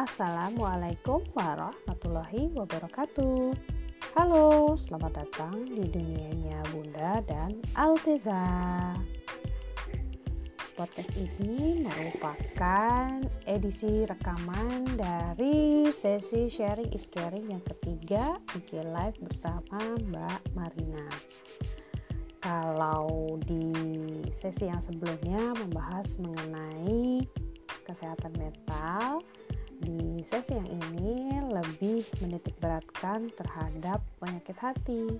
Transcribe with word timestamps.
Assalamualaikum 0.00 1.20
warahmatullahi 1.36 2.48
wabarakatuh. 2.56 3.52
Halo, 4.16 4.72
selamat 4.72 5.12
datang 5.12 5.68
di 5.76 5.84
dunianya 5.92 6.56
Bunda 6.72 7.20
dan 7.28 7.60
Alteza. 7.76 8.40
Podcast 10.72 11.12
ini 11.20 11.84
merupakan 11.84 13.28
edisi 13.44 14.08
rekaman 14.08 14.88
dari 14.96 15.92
sesi 15.92 16.48
sharing 16.48 16.96
is 16.96 17.04
caring 17.04 17.52
yang 17.52 17.60
ketiga 17.68 18.40
IG 18.56 18.80
Live 18.80 19.20
bersama 19.20 20.00
Mbak 20.00 20.56
Marina. 20.56 21.04
Kalau 22.40 23.36
di 23.44 23.68
sesi 24.32 24.64
yang 24.64 24.80
sebelumnya 24.80 25.52
membahas 25.60 26.16
mengenai 26.16 27.20
kesehatan 27.84 28.32
mental, 28.40 29.20
di 29.80 30.20
sesi 30.28 30.52
yang 30.52 30.68
ini 30.68 31.40
lebih 31.48 32.04
menitik 32.20 32.52
beratkan 32.60 33.32
terhadap 33.32 34.04
penyakit 34.20 34.56
hati 34.60 35.18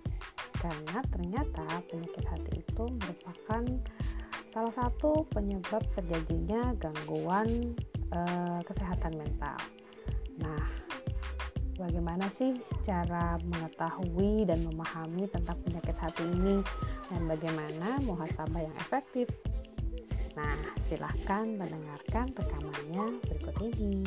karena 0.60 1.00
ternyata 1.08 1.66
penyakit 1.88 2.24
hati 2.28 2.52
itu 2.60 2.84
merupakan 2.84 3.64
salah 4.52 4.74
satu 4.76 5.24
penyebab 5.32 5.80
terjadinya 5.96 6.76
gangguan 6.76 7.72
e, 8.12 8.20
kesehatan 8.68 9.16
mental. 9.16 9.56
Nah, 10.42 10.64
bagaimana 11.80 12.28
sih 12.28 12.60
cara 12.84 13.40
mengetahui 13.40 14.44
dan 14.44 14.60
memahami 14.68 15.24
tentang 15.32 15.56
penyakit 15.64 15.96
hati 15.96 16.24
ini 16.28 16.60
dan 17.08 17.24
bagaimana 17.24 17.96
muhasabah 18.04 18.60
yang 18.60 18.76
efektif? 18.84 19.30
Nah, 20.38 20.58
silahkan 20.86 21.42
mendengarkan 21.58 22.30
rekamannya 22.30 23.18
berikut 23.26 23.56
ini. 23.66 23.98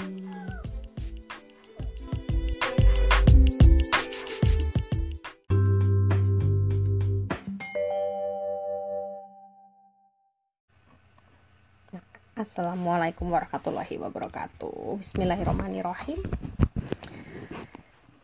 Assalamualaikum 12.34 13.30
warahmatullahi 13.30 13.94
wabarakatuh. 14.02 15.00
Bismillahirrahmanirrahim. 15.06 16.18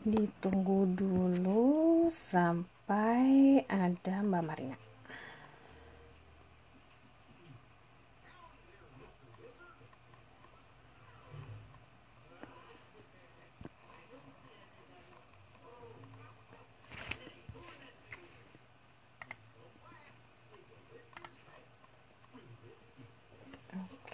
Ditunggu 0.02 0.90
dulu 0.98 2.10
sampai 2.10 3.62
ada 3.70 4.26
Mbak 4.26 4.44
Marina 4.44 4.89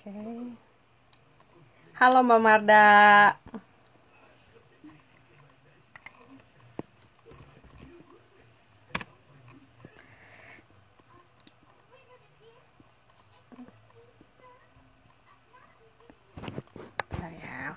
Halo 0.06 0.54
Mbak 2.22 2.38
Marda. 2.38 3.34
Ya. 17.26 17.74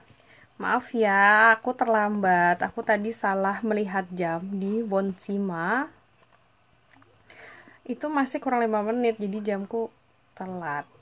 Maaf 0.60 0.92
ya, 0.92 1.56
aku 1.56 1.72
terlambat. 1.72 2.60
Aku 2.60 2.84
tadi 2.84 3.08
salah 3.08 3.64
melihat 3.64 4.04
jam 4.12 4.44
di 4.52 4.84
Bonsima. 4.84 5.88
Itu 7.88 8.12
masih 8.12 8.44
kurang 8.44 8.60
5 8.60 8.92
menit, 8.92 9.16
jadi 9.16 9.56
jamku 9.56 9.88
telat. 10.36 10.97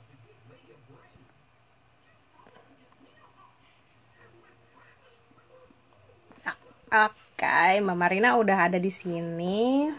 Oke, 6.87 7.83
Mbak 7.83 7.97
Marina 7.99 8.39
udah 8.39 8.71
ada 8.71 8.79
di 8.79 8.87
sini. 8.87 9.91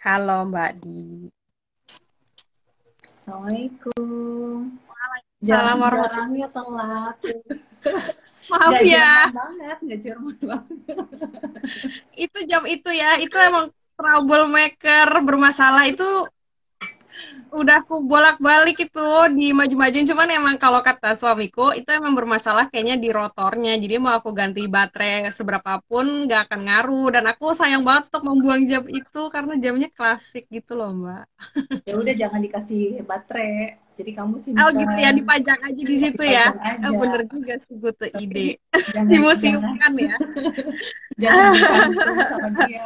Halo 0.00 0.48
Mbak 0.48 0.70
Di. 0.80 1.28
Assalamualaikum. 3.22 4.56
Waalaikumsalam 4.88 5.76
warahmatullahi 5.76 6.48
telat. 6.56 7.18
Maaf 8.48 8.72
Gak 8.72 8.88
ya. 8.88 9.12
Banget, 9.36 9.78
nggak 9.84 10.00
Jerman 10.00 10.36
banget. 10.40 10.78
Itu 12.16 12.38
jam 12.48 12.64
itu 12.64 12.88
ya, 12.88 13.20
itu 13.20 13.36
emang 13.36 13.68
troublemaker 14.00 15.08
bermasalah 15.20 15.84
itu 15.92 16.08
udah 17.60 17.76
aku 17.84 17.94
bolak-balik 18.10 18.76
itu 18.86 19.08
di 19.38 19.52
maju-majuin 19.58 20.08
cuman 20.10 20.28
emang 20.38 20.56
kalau 20.62 20.80
kata 20.88 21.08
suamiku 21.20 21.76
itu 21.78 21.88
emang 21.98 22.14
bermasalah 22.18 22.64
kayaknya 22.72 22.96
di 23.04 23.08
rotornya. 23.18 23.72
Jadi 23.82 23.94
mau 24.02 24.12
aku 24.18 24.30
ganti 24.40 24.60
baterai 24.76 25.28
seberapa 25.38 25.72
pun 25.88 26.06
nggak 26.26 26.40
akan 26.48 26.60
ngaruh. 26.66 27.06
Dan 27.14 27.24
aku 27.32 27.44
sayang 27.60 27.82
banget 27.86 28.02
untuk 28.08 28.24
membuang 28.28 28.62
jam 28.70 28.84
itu 28.88 29.20
karena 29.34 29.52
jamnya 29.64 29.88
klasik 29.92 30.44
gitu 30.48 30.72
loh 30.78 30.90
mbak. 30.96 31.24
Ya 31.88 31.92
udah 32.00 32.14
jangan 32.20 32.40
dikasih 32.46 33.02
baterai. 33.10 33.81
Jadi 33.92 34.10
kamu 34.12 34.34
simpan. 34.36 34.64
oh 34.64 34.70
gitu 34.72 34.96
ya 34.96 35.10
dipajang 35.12 35.60
aja 35.62 35.82
di 35.84 35.96
situ 35.96 36.22
ya 36.24 36.48
aja. 36.48 36.80
Eh, 36.80 36.92
bener 36.92 37.22
juga 37.28 37.54
sih 37.60 37.74
gue 37.76 37.92
tuh 37.92 38.08
Tapi 38.08 38.24
ide 38.24 38.48
Jangan, 38.88 39.12
ya 40.00 40.16
Jangan 41.22 41.44
dibantu 41.52 42.00
sama 42.32 42.48
dia. 42.64 42.84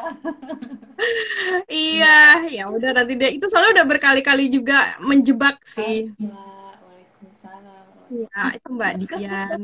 iya 1.69 2.19
ya 2.49 2.65
udah 2.67 2.91
nanti 2.93 3.15
deh 3.15 3.31
itu 3.33 3.47
soalnya 3.47 3.81
udah 3.81 3.87
berkali-kali 3.87 4.51
juga 4.51 4.77
menjebak 5.01 5.63
sih 5.63 6.11
Ya, 6.19 6.35
Waalaikumsalam. 6.83 7.87
ya 8.11 8.43
itu 8.53 8.69
mbak 8.69 8.93
Dian 9.01 9.61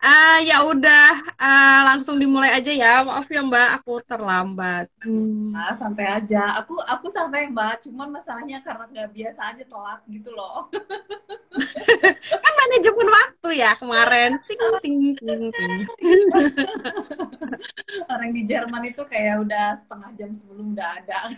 Ah 0.00 0.40
ya 0.40 0.64
udah 0.64 1.12
ah, 1.36 1.92
langsung 1.92 2.16
dimulai 2.16 2.56
aja 2.56 2.72
ya. 2.72 3.04
Maaf 3.04 3.28
ya 3.28 3.44
Mbak, 3.44 3.68
aku 3.80 4.00
terlambat. 4.08 4.88
Hmm. 5.04 5.52
Nah, 5.52 5.76
santai 5.76 6.08
aja. 6.08 6.56
Aku 6.64 6.80
aku 6.80 7.12
santai 7.12 7.52
mbak. 7.52 7.84
Cuman 7.84 8.08
masalahnya 8.08 8.64
karena 8.64 8.88
nggak 8.88 9.12
biasa 9.12 9.40
aja 9.52 9.64
telat 9.68 10.00
gitu 10.08 10.32
loh. 10.32 10.72
Kan 12.42 12.52
manajemen 12.56 13.08
waktu 13.12 13.48
ya 13.60 13.76
kemarin. 13.76 14.40
Ting 14.48 14.80
ting 14.80 15.00
ting 15.20 15.42
ting. 15.52 15.84
Orang 18.12 18.30
di 18.32 18.42
Jerman 18.48 18.88
itu 18.88 19.04
kayak 19.04 19.44
udah 19.44 19.76
setengah 19.84 20.10
jam 20.16 20.30
sebelum 20.32 20.72
udah 20.72 20.88
ada. 21.02 21.28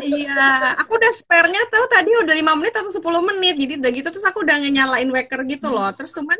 Iya, 0.00 0.72
aku 0.80 0.96
udah 0.96 1.12
spare-nya 1.12 1.60
tuh 1.68 1.84
tadi 1.92 2.08
udah 2.14 2.32
5 2.32 2.56
menit 2.56 2.72
atau 2.72 2.88
10 2.88 3.28
menit. 3.28 3.60
Jadi 3.60 3.72
udah 3.76 3.90
gitu 3.92 4.08
terus 4.08 4.24
aku 4.24 4.40
udah 4.40 4.56
nyalain 4.62 5.10
waker 5.12 5.44
gitu 5.44 5.68
loh. 5.68 5.92
Terus 5.92 6.16
cuman 6.16 6.38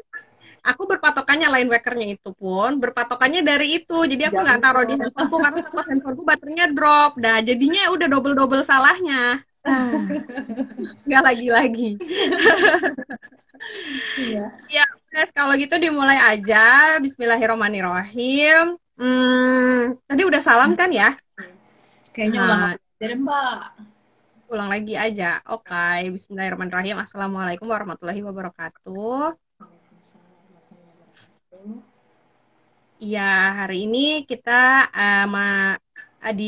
aku 0.60 0.82
berpatokannya 0.88 1.48
lain 1.48 1.68
wakernya 1.68 2.06
itu 2.16 2.30
pun 2.36 2.78
berpatokannya 2.80 3.40
dari 3.44 3.82
itu. 3.82 3.98
Jadi 4.06 4.22
aku 4.28 4.38
nggak 4.40 4.60
taruh 4.60 4.84
di 4.84 4.94
handphoneku 4.96 5.36
karena 5.40 5.60
takut 5.64 5.84
handphoneku 5.86 6.22
baterainya 6.24 6.66
drop. 6.72 7.16
Nah, 7.20 7.40
jadinya 7.40 7.82
udah 7.94 8.06
double-double 8.08 8.62
salahnya. 8.64 9.40
Ah, 9.60 9.92
Nggak 11.04 11.22
lagi-lagi. 11.24 11.90
Iya. 14.16 14.44
Ya, 14.72 14.84
guys, 15.12 15.30
kalau 15.36 15.52
gitu 15.60 15.76
dimulai 15.76 16.16
aja. 16.16 16.96
Bismillahirrahmanirrahim. 17.04 18.80
Hmm, 18.96 20.00
tadi 20.08 20.22
udah 20.24 20.40
salam 20.40 20.72
kan 20.76 20.88
ya? 20.92 21.12
Kayaknya 22.12 22.40
ulang 22.40 22.62
deh 23.00 23.16
mbak. 23.16 23.60
Ulang 24.50 24.68
lagi 24.72 24.94
aja. 24.96 25.44
Oke, 25.48 26.08
Bismillahirrahmanirrahim. 26.08 26.96
Assalamualaikum 27.00 27.68
warahmatullahi 27.68 28.24
wabarakatuh. 28.24 29.49
Wabarakatuh. 31.60 32.00
Iya, 33.04 33.20
hari 33.58 33.74
ini 33.84 33.98
kita 34.30 34.50
eh, 34.98 35.16
ma- 35.34 35.76
di 36.38 36.44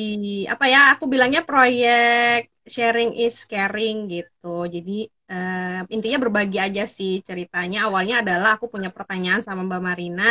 apa 0.53 0.64
ya? 0.73 0.79
Aku 0.93 1.05
bilangnya 1.12 1.41
proyek 1.49 2.38
sharing 2.75 3.11
is 3.23 3.37
caring 3.53 3.97
gitu. 4.12 4.47
Jadi 4.75 4.93
eh, 5.32 5.93
intinya 5.94 6.19
berbagi 6.25 6.56
aja 6.67 6.82
sih 6.97 7.11
ceritanya. 7.29 7.76
Awalnya 7.87 8.14
adalah 8.23 8.49
aku 8.56 8.67
punya 8.75 8.91
pertanyaan 8.97 9.41
sama 9.47 9.61
Mbak 9.69 9.81
Marina. 9.88 10.25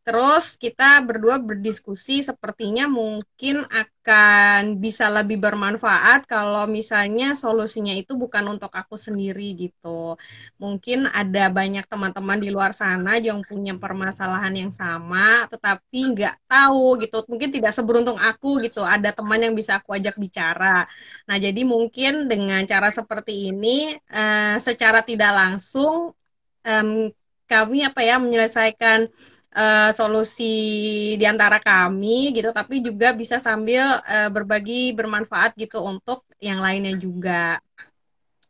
Terus 0.00 0.56
kita 0.56 1.04
berdua 1.04 1.36
berdiskusi 1.36 2.24
sepertinya 2.24 2.88
mungkin 2.88 3.68
akan 3.68 4.80
bisa 4.80 5.12
lebih 5.12 5.36
bermanfaat 5.36 6.24
kalau 6.24 6.64
misalnya 6.64 7.36
solusinya 7.36 7.92
itu 7.92 8.16
bukan 8.16 8.48
untuk 8.56 8.72
aku 8.72 8.96
sendiri 8.96 9.52
gitu. 9.60 10.16
Mungkin 10.56 11.04
ada 11.12 11.52
banyak 11.52 11.84
teman-teman 11.84 12.40
di 12.40 12.48
luar 12.48 12.72
sana 12.72 13.20
yang 13.20 13.44
punya 13.44 13.76
permasalahan 13.76 14.56
yang 14.56 14.72
sama 14.72 15.44
tetapi 15.52 16.16
nggak 16.16 16.48
tahu 16.48 16.96
gitu. 17.04 17.20
Mungkin 17.28 17.52
tidak 17.52 17.76
seberuntung 17.76 18.16
aku 18.16 18.58
gitu. 18.64 18.80
Ada 18.80 19.12
teman 19.12 19.38
yang 19.44 19.52
bisa 19.52 19.78
aku 19.78 19.92
ajak 19.94 20.16
bicara. 20.16 20.88
Nah, 21.28 21.36
jadi 21.36 21.60
mungkin 21.62 22.24
dengan 22.24 22.64
cara 22.64 22.88
seperti 22.88 23.52
ini 23.52 23.94
uh, 24.10 24.56
secara 24.56 25.04
tidak 25.04 25.30
langsung 25.36 26.16
um, 26.64 27.12
kami 27.50 27.82
apa 27.82 28.00
ya 28.06 28.16
menyelesaikan 28.22 29.10
uh, 29.56 29.90
solusi 29.94 30.54
di 31.20 31.24
antara 31.26 31.58
kami 31.58 32.34
gitu 32.36 32.50
tapi 32.54 32.84
juga 32.84 33.12
bisa 33.14 33.36
sambil 33.42 33.98
uh, 34.02 34.30
berbagi 34.30 34.94
bermanfaat 34.94 35.56
gitu 35.58 35.82
untuk 35.82 36.26
yang 36.38 36.62
lainnya 36.62 36.94
juga. 36.96 37.58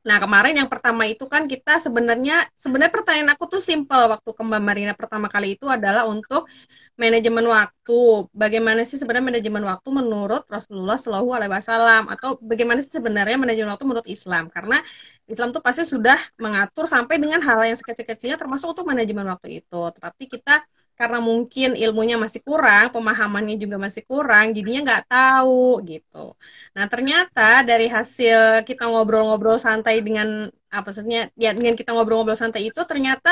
Nah, 0.00 0.16
kemarin 0.16 0.56
yang 0.56 0.70
pertama 0.72 1.04
itu 1.04 1.28
kan 1.28 1.44
kita 1.44 1.76
sebenarnya 1.76 2.48
sebenarnya 2.56 2.88
pertanyaan 2.88 3.36
aku 3.36 3.44
tuh 3.52 3.60
simple 3.60 4.08
waktu 4.08 4.30
ke 4.32 4.42
Mbak 4.48 4.62
Marina 4.64 4.92
pertama 4.96 5.28
kali 5.28 5.60
itu 5.60 5.68
adalah 5.68 6.08
untuk 6.08 6.48
manajemen 6.96 7.44
waktu. 7.44 8.24
Bagaimana 8.32 8.80
sih 8.88 8.96
sebenarnya 8.96 9.28
manajemen 9.36 9.60
waktu 9.60 9.88
menurut 9.92 10.48
Rasulullah 10.48 10.96
Shallallahu 10.96 11.36
alaihi 11.36 11.52
wasallam 11.52 12.08
atau 12.08 12.40
bagaimana 12.40 12.80
sih 12.80 12.96
sebenarnya 12.96 13.36
manajemen 13.36 13.76
waktu 13.76 13.84
menurut 13.84 14.08
Islam? 14.08 14.48
Karena 14.48 14.80
Islam 15.28 15.52
tuh 15.52 15.60
pasti 15.60 15.84
sudah 15.84 16.16
mengatur 16.40 16.88
sampai 16.88 17.20
dengan 17.20 17.44
hal 17.44 17.60
yang 17.60 17.76
sekecil-kecilnya 17.76 18.40
termasuk 18.40 18.72
untuk 18.72 18.88
manajemen 18.88 19.28
waktu 19.28 19.60
itu. 19.60 19.80
Tetapi 20.00 20.24
kita 20.32 20.64
karena 21.00 21.18
mungkin 21.28 21.68
ilmunya 21.82 22.16
masih 22.24 22.40
kurang, 22.48 22.84
pemahamannya 22.94 23.56
juga 23.62 23.76
masih 23.86 24.02
kurang, 24.10 24.52
jadinya 24.56 24.80
nggak 24.86 25.04
tahu 25.08 25.80
gitu. 25.90 26.36
Nah 26.76 26.84
ternyata 26.92 27.64
dari 27.70 27.86
hasil 27.96 28.38
kita 28.68 28.82
ngobrol-ngobrol 28.90 29.56
santai 29.66 29.96
dengan 30.06 30.28
apa 30.68 30.86
maksudnya 30.92 31.20
ya 31.44 31.50
dengan 31.56 31.74
kita 31.80 31.90
ngobrol-ngobrol 31.96 32.38
santai 32.38 32.62
itu 32.70 32.80
ternyata 32.90 33.30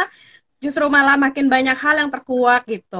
justru 0.65 0.85
malah 0.91 1.15
makin 1.25 1.47
banyak 1.55 1.77
hal 1.79 1.95
yang 2.03 2.11
terkuak 2.15 2.63
gitu. 2.67 2.97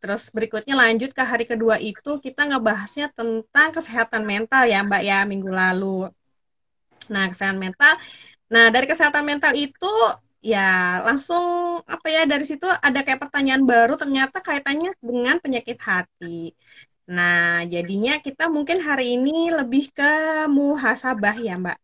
Terus 0.00 0.22
berikutnya 0.36 0.74
lanjut 0.82 1.10
ke 1.18 1.22
hari 1.26 1.44
kedua 1.44 1.76
itu 1.82 2.10
kita 2.24 2.40
ngebahasnya 2.48 3.06
tentang 3.18 3.68
kesehatan 3.76 4.22
mental 4.32 4.62
ya 4.70 4.80
Mbak 4.86 5.02
ya 5.02 5.18
minggu 5.28 5.50
lalu. 5.52 6.08
Nah 7.12 7.24
kesehatan 7.32 7.58
mental. 7.60 7.92
Nah 8.52 8.64
dari 8.74 8.86
kesehatan 8.86 9.24
mental 9.26 9.52
itu 9.58 9.92
ya 10.42 10.98
langsung 11.06 11.44
apa 11.86 12.06
ya 12.10 12.26
dari 12.26 12.42
situ 12.42 12.66
ada 12.66 13.00
kayak 13.06 13.22
pertanyaan 13.22 13.62
baru 13.62 13.94
ternyata 13.94 14.42
kaitannya 14.42 14.90
dengan 14.98 15.38
penyakit 15.38 15.78
hati. 15.78 16.52
Nah, 17.06 17.62
jadinya 17.66 18.18
kita 18.18 18.46
mungkin 18.46 18.78
hari 18.82 19.18
ini 19.18 19.50
lebih 19.50 19.90
ke 19.94 20.10
muhasabah 20.50 21.36
ya, 21.38 21.54
Mbak. 21.58 21.78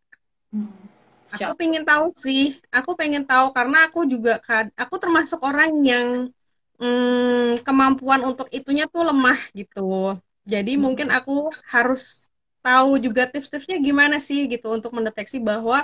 Hmm. 0.55 0.71
Aku 1.29 1.53
pengen 1.61 1.85
tahu 1.85 2.15
sih, 2.17 2.57
aku 2.73 2.97
pengen 2.97 3.29
tahu 3.29 3.53
karena 3.53 3.85
aku 3.87 4.09
juga 4.09 4.41
aku 4.75 4.95
termasuk 4.97 5.45
orang 5.45 5.71
yang 5.85 6.09
hmm, 6.81 7.61
kemampuan 7.67 8.25
untuk 8.25 8.49
itunya 8.49 8.89
tuh 8.89 9.05
lemah 9.05 9.39
gitu. 9.53 10.17
Jadi 10.49 10.79
hmm. 10.79 10.81
mungkin 10.81 11.09
aku 11.13 11.53
harus 11.69 12.33
tahu 12.65 12.99
juga 13.01 13.23
tips-tipsnya 13.31 13.77
gimana 13.81 14.17
sih 14.19 14.47
gitu 14.53 14.67
untuk 14.77 14.91
mendeteksi 14.97 15.39
bahwa 15.41 15.83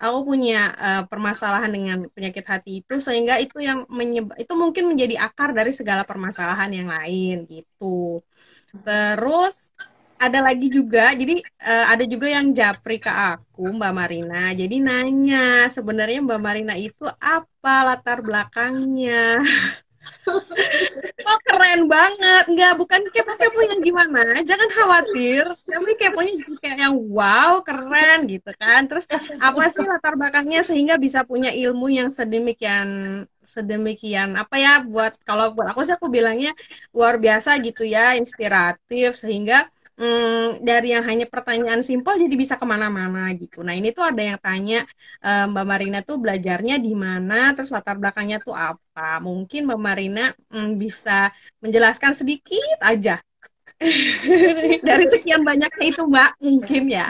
aku 0.00 0.18
punya 0.34 0.74
uh, 0.76 1.02
permasalahan 1.10 1.70
dengan 1.70 1.98
penyakit 2.14 2.44
hati 2.48 2.70
itu 2.82 2.94
sehingga 2.98 3.38
itu 3.44 3.56
yang 3.62 3.86
menyebab 3.88 4.34
itu 4.40 4.52
mungkin 4.56 4.84
menjadi 4.90 5.14
akar 5.26 5.50
dari 5.54 5.70
segala 5.70 6.02
permasalahan 6.08 6.70
yang 6.72 6.88
lain 6.90 7.44
gitu. 7.48 8.20
Terus 8.84 9.70
ada 10.24 10.40
lagi 10.40 10.66
juga, 10.72 11.12
jadi 11.12 11.42
uh, 11.68 11.86
ada 11.92 12.04
juga 12.08 12.26
yang 12.32 12.54
japri 12.56 12.96
ke 13.02 13.10
aku 13.12 13.60
Mbak 13.76 13.92
Marina. 13.98 14.54
Jadi 14.56 14.74
nanya 14.80 15.68
sebenarnya 15.68 16.18
Mbak 16.24 16.40
Marina 16.40 16.74
itu 16.78 17.04
apa 17.20 17.74
latar 17.92 18.18
belakangnya? 18.24 19.42
oh 21.28 21.38
keren 21.44 21.86
banget. 21.88 22.44
Nggak 22.50 22.72
bukan 22.80 23.00
kepo-kepo 23.12 23.60
yang 23.64 23.80
gimana. 23.80 24.40
Jangan 24.44 24.68
khawatir. 24.72 25.44
Tapi 25.64 25.90
keponya 25.96 26.32
justru 26.36 26.56
kayak 26.60 26.78
yang 26.88 26.96
wow 27.12 27.60
keren 27.64 28.26
gitu 28.28 28.50
kan. 28.56 28.88
Terus 28.88 29.04
apa 29.38 29.62
sih 29.72 29.84
latar 29.84 30.14
belakangnya 30.16 30.64
sehingga 30.64 30.94
bisa 30.96 31.24
punya 31.24 31.52
ilmu 31.52 31.92
yang 31.92 32.08
sedemikian 32.08 33.22
sedemikian 33.44 34.40
apa 34.40 34.56
ya 34.56 34.72
buat 34.80 35.20
kalau 35.28 35.52
buat 35.52 35.68
aku 35.68 35.84
sih 35.84 35.92
aku 35.92 36.08
bilangnya 36.08 36.56
luar 36.96 37.20
biasa 37.20 37.60
gitu 37.60 37.84
ya 37.84 38.16
inspiratif 38.16 39.20
sehingga 39.20 39.68
hmm, 39.98 40.62
dari 40.62 40.94
yang 40.94 41.04
hanya 41.06 41.26
pertanyaan 41.30 41.82
simpel 41.82 42.18
jadi 42.18 42.34
bisa 42.34 42.54
ke 42.58 42.66
mana-mana 42.66 43.30
gitu. 43.34 43.62
Nah 43.62 43.74
ini 43.74 43.94
tuh 43.94 44.04
ada 44.06 44.22
yang 44.22 44.38
tanya 44.38 44.86
e, 45.22 45.30
Mbak 45.50 45.66
Marina 45.66 45.98
tuh 46.02 46.16
belajarnya 46.18 46.76
di 46.82 46.92
mana, 46.94 47.54
terus 47.54 47.70
latar 47.70 47.96
belakangnya 47.98 48.42
tuh 48.42 48.54
apa? 48.54 49.22
Mungkin 49.22 49.66
Mbak 49.70 49.80
Marina 49.80 50.24
hmm, 50.50 50.78
bisa 50.78 51.30
menjelaskan 51.62 52.12
sedikit 52.14 52.78
aja 52.82 53.18
dari 54.88 55.04
sekian 55.10 55.42
banyaknya 55.42 55.84
itu 55.84 56.02
Mbak 56.06 56.30
mungkin 56.40 56.82
ya. 56.88 57.08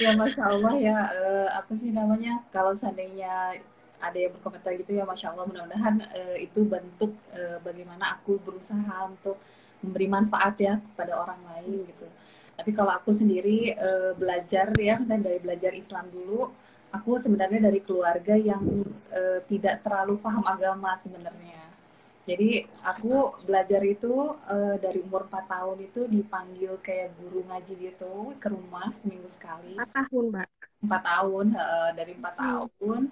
ya 0.00 0.10
Masya 0.16 0.42
Allah 0.44 0.74
ya 0.76 0.98
uh, 1.08 1.48
apa 1.56 1.72
sih 1.80 1.90
namanya 1.92 2.44
kalau 2.52 2.72
seandainya 2.76 3.60
ada 4.00 4.16
yang 4.16 4.32
berkomentar 4.32 4.72
gitu 4.80 4.96
ya 4.96 5.04
Masya 5.04 5.36
Allah 5.36 5.44
mudah-mudahan 5.48 5.94
uh, 6.04 6.36
itu 6.40 6.64
bentuk 6.64 7.12
uh, 7.36 7.58
bagaimana 7.60 8.20
aku 8.20 8.40
berusaha 8.40 9.08
untuk 9.08 9.36
memberi 9.80 10.06
manfaat 10.08 10.54
ya 10.60 10.78
kepada 10.78 11.16
orang 11.16 11.40
lain 11.54 11.88
gitu. 11.88 12.06
Tapi 12.60 12.70
kalau 12.76 12.92
aku 12.92 13.16
sendiri 13.16 13.72
uh, 13.72 14.12
belajar 14.12 14.68
ya, 14.76 15.00
misalnya 15.00 15.32
dari 15.32 15.38
belajar 15.40 15.72
Islam 15.72 16.12
dulu, 16.12 16.52
aku 16.92 17.16
sebenarnya 17.16 17.72
dari 17.72 17.80
keluarga 17.80 18.36
yang 18.36 18.60
uh, 19.08 19.40
tidak 19.48 19.80
terlalu 19.80 20.20
paham 20.20 20.44
agama 20.44 20.92
sebenarnya. 21.00 21.60
Jadi 22.28 22.62
aku 22.84 23.42
belajar 23.48 23.80
itu 23.82 24.36
uh, 24.36 24.76
dari 24.76 25.00
umur 25.00 25.24
4 25.26 25.50
tahun 25.50 25.78
itu 25.88 26.00
dipanggil 26.04 26.76
kayak 26.84 27.16
guru 27.16 27.42
ngaji 27.48 27.74
gitu 27.90 28.36
ke 28.36 28.52
rumah 28.52 28.92
seminggu 28.92 29.26
sekali. 29.32 29.74
4 29.74 29.88
tahun, 29.88 30.24
Mbak. 30.28 30.48
4 30.84 31.10
tahun, 31.10 31.46
uh, 31.56 31.90
dari 31.96 32.12
4 32.14 32.22
hmm. 32.28 33.04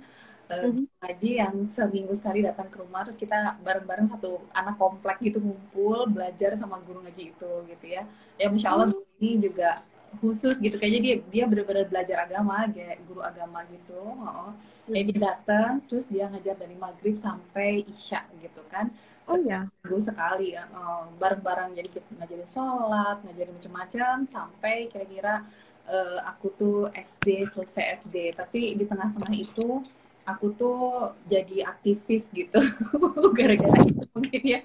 Tahun 0.49 0.89
uh, 0.89 1.05
ngaji 1.05 1.31
yang 1.39 1.55
seminggu 1.69 2.13
sekali 2.17 2.41
datang 2.41 2.73
ke 2.73 2.81
rumah 2.81 3.05
terus 3.05 3.21
kita 3.21 3.61
bareng-bareng 3.61 4.09
satu 4.09 4.41
anak 4.57 4.81
komplek 4.81 5.21
gitu 5.21 5.39
ngumpul 5.39 6.09
belajar 6.09 6.57
sama 6.57 6.81
guru 6.83 7.05
ngaji 7.05 7.37
itu 7.37 7.53
gitu 7.69 7.87
ya. 7.87 8.03
Ya 8.41 8.49
masya 8.49 8.69
allah 8.73 8.89
mm. 8.91 9.21
ini 9.21 9.31
juga 9.45 9.85
khusus 10.25 10.57
gitu. 10.57 10.81
Kayaknya 10.81 11.01
dia 11.05 11.15
dia 11.29 11.45
benar-benar 11.45 11.85
belajar 11.87 12.17
agama 12.25 12.65
kayak 12.73 13.05
guru 13.05 13.21
agama 13.21 13.63
gitu 13.69 14.01
oh 14.01 14.51
mm. 14.89 14.93
dia 15.13 15.19
datang 15.21 15.85
terus 15.85 16.09
dia 16.09 16.27
ngajar 16.33 16.57
dari 16.57 16.75
maghrib 16.75 17.15
sampai 17.21 17.85
isya 17.85 18.25
gitu 18.41 18.65
kan. 18.73 18.89
Oh 19.29 19.37
ya 19.37 19.69
gue 19.85 20.01
sekali 20.01 20.57
uh, 20.57 21.05
bareng-bareng 21.21 21.77
jadi 21.77 21.89
kita 21.93 22.09
ngajarin 22.17 22.49
sholat 22.49 23.21
ngajarin 23.29 23.53
macam-macam 23.61 24.15
sampai 24.25 24.89
kira-kira 24.89 25.45
uh, 25.89 26.19
aku 26.29 26.49
tuh 26.57 26.79
SD 26.93 27.49
selesai 27.53 28.05
SD 28.05 28.37
tapi 28.37 28.77
di 28.77 28.85
tengah-tengah 28.85 29.35
itu 29.35 29.85
aku 30.29 30.53
tuh 30.53 30.79
jadi 31.25 31.65
aktivis 31.65 32.29
gitu. 32.37 32.61
Gara-gara 33.39 33.81
itu 33.81 34.05
mungkin 34.13 34.43
ya. 34.45 34.61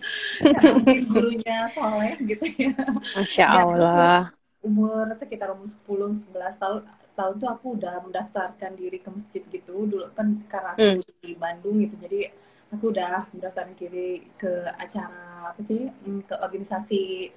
Gurunya 1.08 1.58
soleh 1.72 2.20
gitu 2.20 2.43
ya. 2.60 2.75
Masya 3.15 3.46
Allah. 3.48 4.27
umur 4.63 5.12
sekitar 5.12 5.51
umur 5.51 5.67
10 5.67 6.32
11 6.32 6.55
tahun 6.55 6.88
tahun 7.20 7.34
tuh 7.36 7.50
aku 7.51 7.75
udah 7.75 8.00
mendaftarkan 8.00 8.79
diri 8.79 9.00
ke 9.00 9.10
masjid 9.12 9.43
gitu. 9.48 9.88
Dulu 9.88 10.12
kan 10.15 10.43
karena 10.51 10.75
aku 10.75 11.03
hmm. 11.03 11.20
di 11.24 11.32
Bandung 11.36 11.84
gitu 11.84 11.96
jadi 12.00 12.32
aku 12.72 12.91
udah 12.91 13.27
mendaftarkan 13.36 13.75
diri 13.75 14.24
ke 14.36 14.67
acara 14.75 15.51
apa 15.51 15.62
sih? 15.63 15.88
Hmm, 16.03 16.24
ke 16.24 16.36
organisasi 16.39 17.32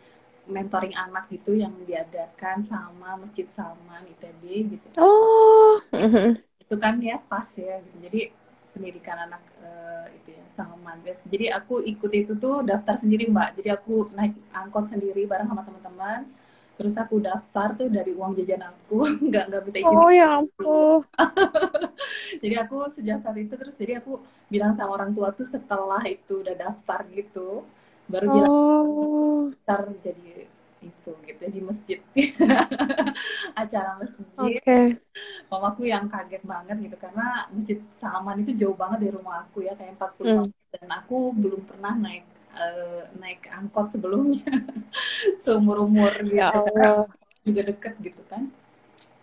mentoring 0.47 0.95
anak 0.95 1.27
gitu 1.35 1.59
yang 1.59 1.75
diadakan 1.83 2.63
sama 2.63 3.19
Masjid 3.19 3.51
Salman 3.51 4.07
ITB 4.07 4.79
gitu. 4.79 4.87
Oh 4.95 5.83
itu 6.67 6.77
kan 6.83 6.99
ya 6.99 7.23
pas 7.31 7.47
ya 7.55 7.79
gitu. 7.79 7.99
jadi 8.11 8.21
pendidikan 8.75 9.17
anak 9.31 9.41
uh, 9.65 10.05
itu 10.13 10.37
ya 10.37 10.45
sama 10.53 10.77
madrasah. 10.77 11.25
Jadi 11.33 11.49
aku 11.49 11.81
ikut 11.81 12.13
itu 12.13 12.33
tuh 12.37 12.61
daftar 12.61 13.01
sendiri 13.01 13.33
mbak. 13.33 13.57
Jadi 13.57 13.73
aku 13.73 14.13
naik 14.13 14.37
angkot 14.53 14.93
sendiri 14.93 15.25
bareng 15.25 15.49
sama 15.49 15.65
teman-teman. 15.65 16.29
Terus 16.77 16.93
aku 17.01 17.25
daftar 17.25 17.73
tuh 17.73 17.89
dari 17.89 18.13
uang 18.13 18.37
jajan 18.37 18.69
aku. 18.69 19.09
Nggak 19.33 19.45
nggak 19.49 19.63
minta 19.65 19.79
izin. 19.81 19.97
Oh 19.97 20.13
ya 20.13 20.29
ampun. 20.43 21.01
Jadi 22.45 22.55
aku 22.61 22.77
sejak 22.93 23.25
saat 23.25 23.39
itu 23.41 23.57
terus 23.57 23.73
jadi 23.81 24.05
aku 24.05 24.21
bilang 24.53 24.77
sama 24.77 24.93
orang 24.93 25.17
tua 25.17 25.33
tuh 25.33 25.49
setelah 25.49 26.05
itu 26.05 26.45
udah 26.45 26.53
daftar 26.53 27.01
gitu. 27.09 27.65
Baru 28.13 28.27
bilang 28.29 28.53
oh. 28.53 29.41
daftar 29.57 29.89
jadi 30.05 30.47
itu 30.85 31.11
gitu 31.25 31.43
di 31.49 31.61
masjid. 31.65 31.99
Acara 33.61 33.97
masjid. 34.01 34.61
Okay. 34.61 35.01
mamaku 35.49 35.89
yang 35.89 36.11
kaget 36.11 36.43
banget 36.45 36.77
gitu 36.83 36.97
karena 37.01 37.49
masjid 37.49 37.79
Salman 37.89 38.45
itu 38.45 38.53
jauh 38.67 38.77
banget 38.77 39.09
dari 39.09 39.13
rumah 39.17 39.49
aku 39.49 39.65
ya 39.65 39.73
kayak 39.73 39.97
40 39.97 40.21
hmm. 40.21 40.47
dan 40.77 40.87
aku 40.93 41.33
belum 41.33 41.65
pernah 41.65 41.97
naik 41.97 42.27
uh, 42.53 43.09
naik 43.17 43.49
angkot 43.49 43.89
sebelumnya. 43.89 44.45
Seumur 45.43 45.87
umur 45.87 46.13
gitu 46.21 46.37
ya 46.37 47.09
juga 47.47 47.63
deket 47.63 47.95
gitu 48.03 48.23
kan. 48.27 48.51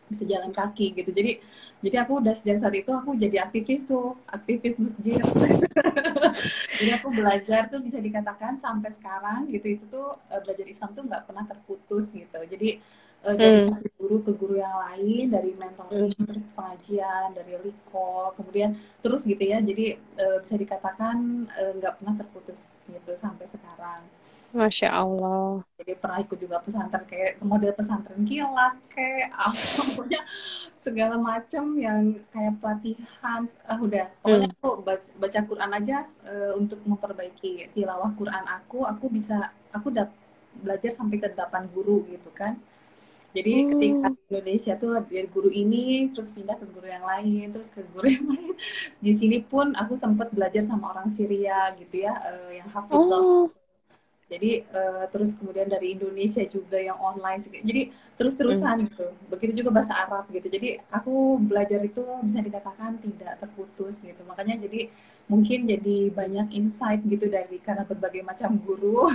Bisa 0.07 0.23
jalan 0.23 0.55
kaki 0.55 0.95
gitu. 0.95 1.11
Jadi 1.11 1.43
jadi 1.83 2.07
aku 2.07 2.23
udah 2.23 2.31
sejak 2.31 2.63
saat 2.63 2.75
itu 2.79 2.87
aku 2.95 3.11
jadi 3.19 3.43
aktivis 3.43 3.83
tuh 3.83 4.15
aktivis 4.31 4.79
masjid. 4.79 5.19
Jadi 6.79 6.89
aku 6.95 7.13
belajar 7.13 7.69
tuh 7.69 7.83
bisa 7.83 7.99
dikatakan 7.99 8.57
sampai 8.57 8.89
sekarang 8.95 9.45
gitu 9.51 9.77
itu 9.77 9.85
tuh 9.91 10.15
uh, 10.17 10.39
belajar 10.41 10.65
Islam 10.65 10.89
tuh 10.95 11.03
nggak 11.05 11.23
pernah 11.29 11.45
terputus 11.45 12.09
gitu. 12.15 12.39
Jadi 12.49 12.79
uh, 13.23 13.35
dari 13.35 13.65
hmm. 13.65 13.95
guru 13.97 14.17
ke 14.21 14.31
guru 14.35 14.55
yang 14.59 14.75
lain 14.75 15.31
dari 15.31 15.51
mentoring 15.55 16.11
hmm. 16.11 16.27
terus 16.27 16.45
pengajian 16.51 17.31
dari 17.31 17.55
liko 17.63 18.35
kemudian 18.35 18.75
terus 18.99 19.23
gitu 19.23 19.39
ya 19.39 19.63
jadi 19.63 19.97
uh, 20.19 20.37
bisa 20.43 20.55
dikatakan 20.59 21.47
nggak 21.79 21.93
uh, 21.93 21.97
pernah 21.97 22.13
terputus 22.19 22.75
gitu 22.85 23.11
sampai 23.17 23.47
sekarang 23.47 24.01
masya 24.53 24.89
Allah 24.91 25.63
jadi 25.79 25.97
pernah 25.97 26.19
ikut 26.21 26.37
juga 26.37 26.61
pesantren 26.61 27.05
kayak 27.09 27.41
model 27.41 27.73
pesantren 27.73 28.21
kilat 28.27 28.75
kayak 28.91 29.31
apa 29.47 30.03
segala 30.83 31.15
macam 31.15 31.79
yang 31.79 32.19
kayak 32.35 32.59
pelatihan 32.59 33.47
uh, 33.71 33.79
udah 33.79 34.05
pokoknya 34.19 34.47
hmm. 34.51 34.55
aku 34.59 34.69
baca, 34.83 35.07
baca 35.15 35.39
Quran 35.47 35.71
aja 35.71 35.97
uh, 36.27 36.51
untuk 36.59 36.83
memperbaiki 36.83 37.71
tilawah 37.71 38.11
Quran 38.19 38.43
aku 38.51 38.83
aku 38.83 39.07
bisa 39.07 39.55
aku 39.71 39.95
udah 39.95 40.11
belajar 40.59 40.91
sampai 40.93 41.17
ke 41.17 41.31
delapan 41.33 41.65
guru 41.71 42.05
gitu 42.11 42.29
kan 42.35 42.59
jadi 43.33 43.53
hmm. 43.65 43.69
ketika 43.73 44.07
di 44.13 44.21
Indonesia 44.29 44.73
tuh 44.77 44.91
dari 45.09 45.27
guru 45.33 45.49
ini 45.49 46.13
terus 46.13 46.29
pindah 46.29 46.53
ke 46.53 46.65
guru 46.69 46.85
yang 46.85 47.01
lain, 47.01 47.49
terus 47.49 47.73
ke 47.73 47.81
guru 47.89 48.05
yang 48.05 48.27
lain. 48.29 48.53
Di 49.01 49.11
sini 49.17 49.41
pun 49.41 49.73
aku 49.73 49.97
sempat 49.97 50.29
belajar 50.29 50.61
sama 50.61 50.93
orang 50.93 51.09
Syria 51.09 51.73
gitu 51.81 52.05
ya, 52.05 52.13
uh, 52.13 52.51
yang 52.53 52.69
hafidhah. 52.69 53.01
Oh. 53.01 53.49
Jadi 54.31 54.65
uh, 54.71 55.05
terus 55.11 55.35
kemudian 55.37 55.67
dari 55.69 55.93
Indonesia 55.93 56.41
juga 56.47 56.79
yang 56.79 56.97
online. 56.97 57.43
Jadi 57.43 57.91
terus-terusan 58.15 58.75
hmm. 58.77 58.85
gitu. 58.89 59.07
Begitu 59.29 59.51
juga 59.63 59.69
bahasa 59.75 59.93
Arab 59.97 60.29
gitu. 60.31 60.47
Jadi 60.47 60.79
aku 60.89 61.37
belajar 61.41 61.81
itu 61.83 62.03
bisa 62.23 62.39
dikatakan 62.39 62.97
tidak 63.01 63.39
terputus 63.41 63.99
gitu. 64.01 64.21
Makanya 64.25 64.59
jadi 64.63 64.89
mungkin 65.31 65.63
jadi 65.63 66.11
banyak 66.11 66.51
insight 66.51 66.99
gitu 67.07 67.31
dari 67.31 67.55
karena 67.63 67.87
berbagai 67.87 68.27
macam 68.27 68.59
guru 68.59 69.07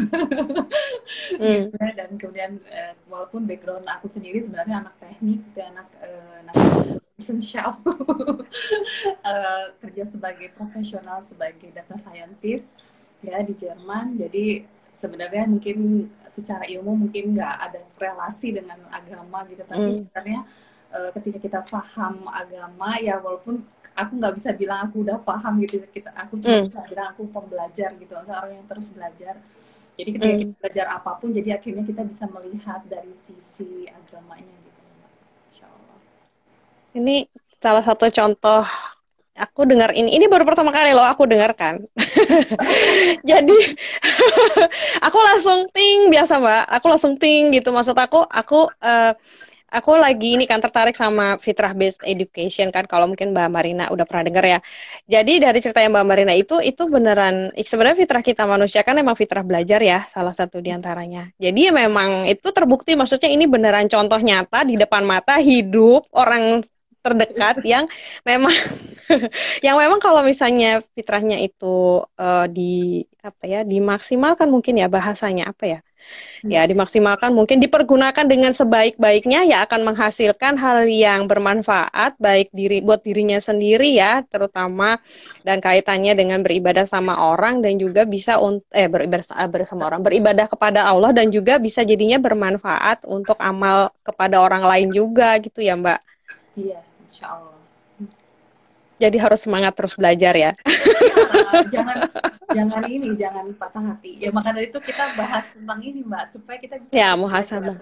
mm. 1.36 1.68
dan 1.76 2.10
kemudian 2.16 2.56
uh, 2.64 2.96
walaupun 3.12 3.44
background 3.44 3.84
aku 3.84 4.08
sendiri 4.08 4.40
sebenarnya 4.40 4.88
anak 4.88 4.96
teknik 4.96 5.44
dan 5.52 5.76
anak 5.76 5.88
uh, 6.00 6.34
anak 6.48 6.54
relationship 6.56 7.76
uh, 9.30 9.64
kerja 9.84 10.04
sebagai 10.08 10.48
profesional 10.56 11.20
sebagai 11.20 11.68
data 11.76 12.00
scientist 12.00 12.80
ya 13.20 13.44
di 13.44 13.52
Jerman 13.52 14.16
jadi 14.16 14.64
sebenarnya 14.98 15.46
mungkin 15.46 16.10
secara 16.26 16.66
ilmu 16.66 17.06
mungkin 17.06 17.38
nggak 17.38 17.54
ada 17.70 17.80
relasi 18.02 18.50
dengan 18.50 18.82
agama 18.90 19.46
gitu 19.46 19.62
tapi 19.62 19.86
mm. 19.86 19.94
sebenarnya 20.10 20.40
uh, 20.90 21.10
ketika 21.14 21.38
kita 21.38 21.60
paham 21.70 22.26
agama 22.26 22.98
ya 22.98 23.22
walaupun 23.22 23.62
aku 23.94 24.12
nggak 24.18 24.34
bisa 24.34 24.50
bilang 24.58 24.90
aku 24.90 25.06
udah 25.06 25.18
paham 25.22 25.62
gitu 25.62 25.78
kita 25.94 26.10
aku 26.18 26.42
cuma 26.42 26.62
mm. 26.62 26.66
bisa 26.66 26.82
bilang 26.90 27.06
aku 27.14 27.22
pembelajar 27.30 27.94
gitu 27.94 28.12
orang 28.18 28.58
yang 28.58 28.66
terus 28.66 28.90
belajar 28.90 29.34
jadi 29.94 30.10
ketika 30.10 30.34
mm. 30.34 30.40
kita 30.42 30.54
belajar 30.58 30.86
apa 30.90 31.10
pun 31.14 31.30
jadi 31.30 31.48
akhirnya 31.54 31.84
kita 31.86 32.02
bisa 32.02 32.24
melihat 32.26 32.82
dari 32.90 33.14
sisi 33.14 33.86
agamanya 33.86 34.56
gitu 34.66 34.80
Insya 35.54 35.66
Allah. 35.70 35.98
ini 36.98 37.30
salah 37.62 37.86
satu 37.86 38.10
contoh 38.10 38.66
aku 39.38 39.64
dengar 39.64 39.95
ini 39.95 40.18
ini 40.18 40.26
baru 40.26 40.42
pertama 40.42 40.75
kali 40.75 40.90
loh 40.92 41.07
aku 41.07 41.25
dengarkan 41.30 41.87
jadi 43.30 43.59
aku 45.07 45.18
langsung 45.18 45.71
ting 45.71 46.11
biasa 46.11 46.42
mbak 46.42 46.64
aku 46.66 46.87
langsung 46.90 47.14
ting 47.16 47.54
gitu 47.54 47.71
maksud 47.71 47.95
aku 47.95 48.26
aku 48.26 48.66
uh, 48.83 49.14
aku 49.68 50.00
lagi 50.00 50.37
ini 50.37 50.49
kan 50.49 50.59
tertarik 50.64 50.97
sama 50.97 51.37
fitrah 51.38 51.76
based 51.76 52.00
education 52.04 52.73
kan 52.73 52.88
kalau 52.88 53.04
mungkin 53.04 53.37
Mbak 53.37 53.49
Marina 53.52 53.85
udah 53.92 54.04
pernah 54.09 54.25
dengar 54.25 54.45
ya. 54.45 54.59
Jadi 55.04 55.45
dari 55.45 55.59
cerita 55.61 55.85
yang 55.85 55.92
Mbak 55.92 56.07
Marina 56.09 56.33
itu 56.33 56.61
itu 56.64 56.88
beneran 56.88 57.52
sebenarnya 57.52 57.97
fitrah 58.00 58.25
kita 58.25 58.49
manusia 58.49 58.80
kan 58.80 58.97
emang 58.97 59.14
fitrah 59.14 59.45
belajar 59.45 59.80
ya 59.85 60.09
salah 60.09 60.33
satu 60.33 60.64
di 60.64 60.73
antaranya. 60.73 61.28
Jadi 61.37 61.68
ya 61.68 61.73
memang 61.73 62.25
itu 62.26 62.49
terbukti 62.50 62.97
maksudnya 62.97 63.28
ini 63.28 63.45
beneran 63.45 63.87
contoh 63.92 64.18
nyata 64.18 64.64
di 64.64 64.80
depan 64.80 65.04
mata 65.04 65.37
hidup 65.37 66.09
orang 66.16 66.64
terdekat 67.04 67.62
yang 67.72 67.84
memang 68.24 68.52
yang 69.66 69.76
memang 69.80 69.98
kalau 69.98 70.20
misalnya 70.20 70.84
fitrahnya 70.92 71.40
itu 71.40 72.04
uh, 72.20 72.46
di 72.48 73.04
apa 73.24 73.44
ya 73.44 73.60
dimaksimalkan 73.64 74.48
mungkin 74.48 74.78
ya 74.80 74.86
bahasanya 74.86 75.50
apa 75.52 75.64
ya? 75.66 75.80
Ya 76.46 76.62
dimaksimalkan 76.64 77.34
mungkin 77.34 77.58
dipergunakan 77.58 78.24
dengan 78.30 78.54
sebaik-baiknya 78.54 79.42
ya 79.44 79.66
akan 79.66 79.92
menghasilkan 79.92 80.54
hal 80.54 80.86
yang 80.86 81.26
bermanfaat 81.26 82.14
baik 82.22 82.48
diri 82.54 82.78
buat 82.78 83.02
dirinya 83.02 83.42
sendiri 83.42 83.98
ya 83.98 84.22
terutama 84.22 85.02
dan 85.42 85.58
kaitannya 85.58 86.14
dengan 86.14 86.40
beribadah 86.46 86.86
sama 86.86 87.18
orang 87.18 87.58
dan 87.60 87.76
juga 87.76 88.06
bisa 88.06 88.38
eh 88.70 88.86
beribadah 88.86 89.26
bersama 89.50 89.90
orang 89.90 90.06
beribadah 90.06 90.46
kepada 90.46 90.86
Allah 90.86 91.10
dan 91.10 91.28
juga 91.34 91.58
bisa 91.58 91.82
jadinya 91.82 92.16
bermanfaat 92.22 93.02
untuk 93.04 93.36
amal 93.42 93.90
kepada 94.06 94.38
orang 94.38 94.62
lain 94.62 94.88
juga 94.94 95.36
gitu 95.42 95.58
ya 95.58 95.74
Mbak. 95.74 96.00
Iya, 96.58 96.78
insya 97.08 97.26
Allah 97.40 97.58
jadi 98.98 99.16
harus 99.22 99.40
semangat 99.46 99.78
terus 99.78 99.94
belajar 99.94 100.34
ya. 100.34 100.52
ya 100.58 101.62
jangan 101.70 101.96
jangan 102.50 102.82
ini 102.90 103.14
jangan 103.14 103.46
patah 103.54 103.94
hati. 103.94 104.18
Ya 104.18 104.34
maka 104.34 104.50
dari 104.50 104.74
itu 104.74 104.78
kita 104.82 105.14
bahas 105.14 105.46
tentang 105.54 105.78
ini 105.86 106.02
Mbak 106.02 106.24
supaya 106.34 106.58
kita 106.58 106.74
bisa 106.82 106.90
Ya, 106.90 107.14
muhasabah. 107.14 107.78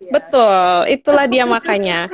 Ya. 0.00 0.12
Betul, 0.14 0.88
itulah 0.88 1.28
dia 1.28 1.44
makanya. 1.44 2.08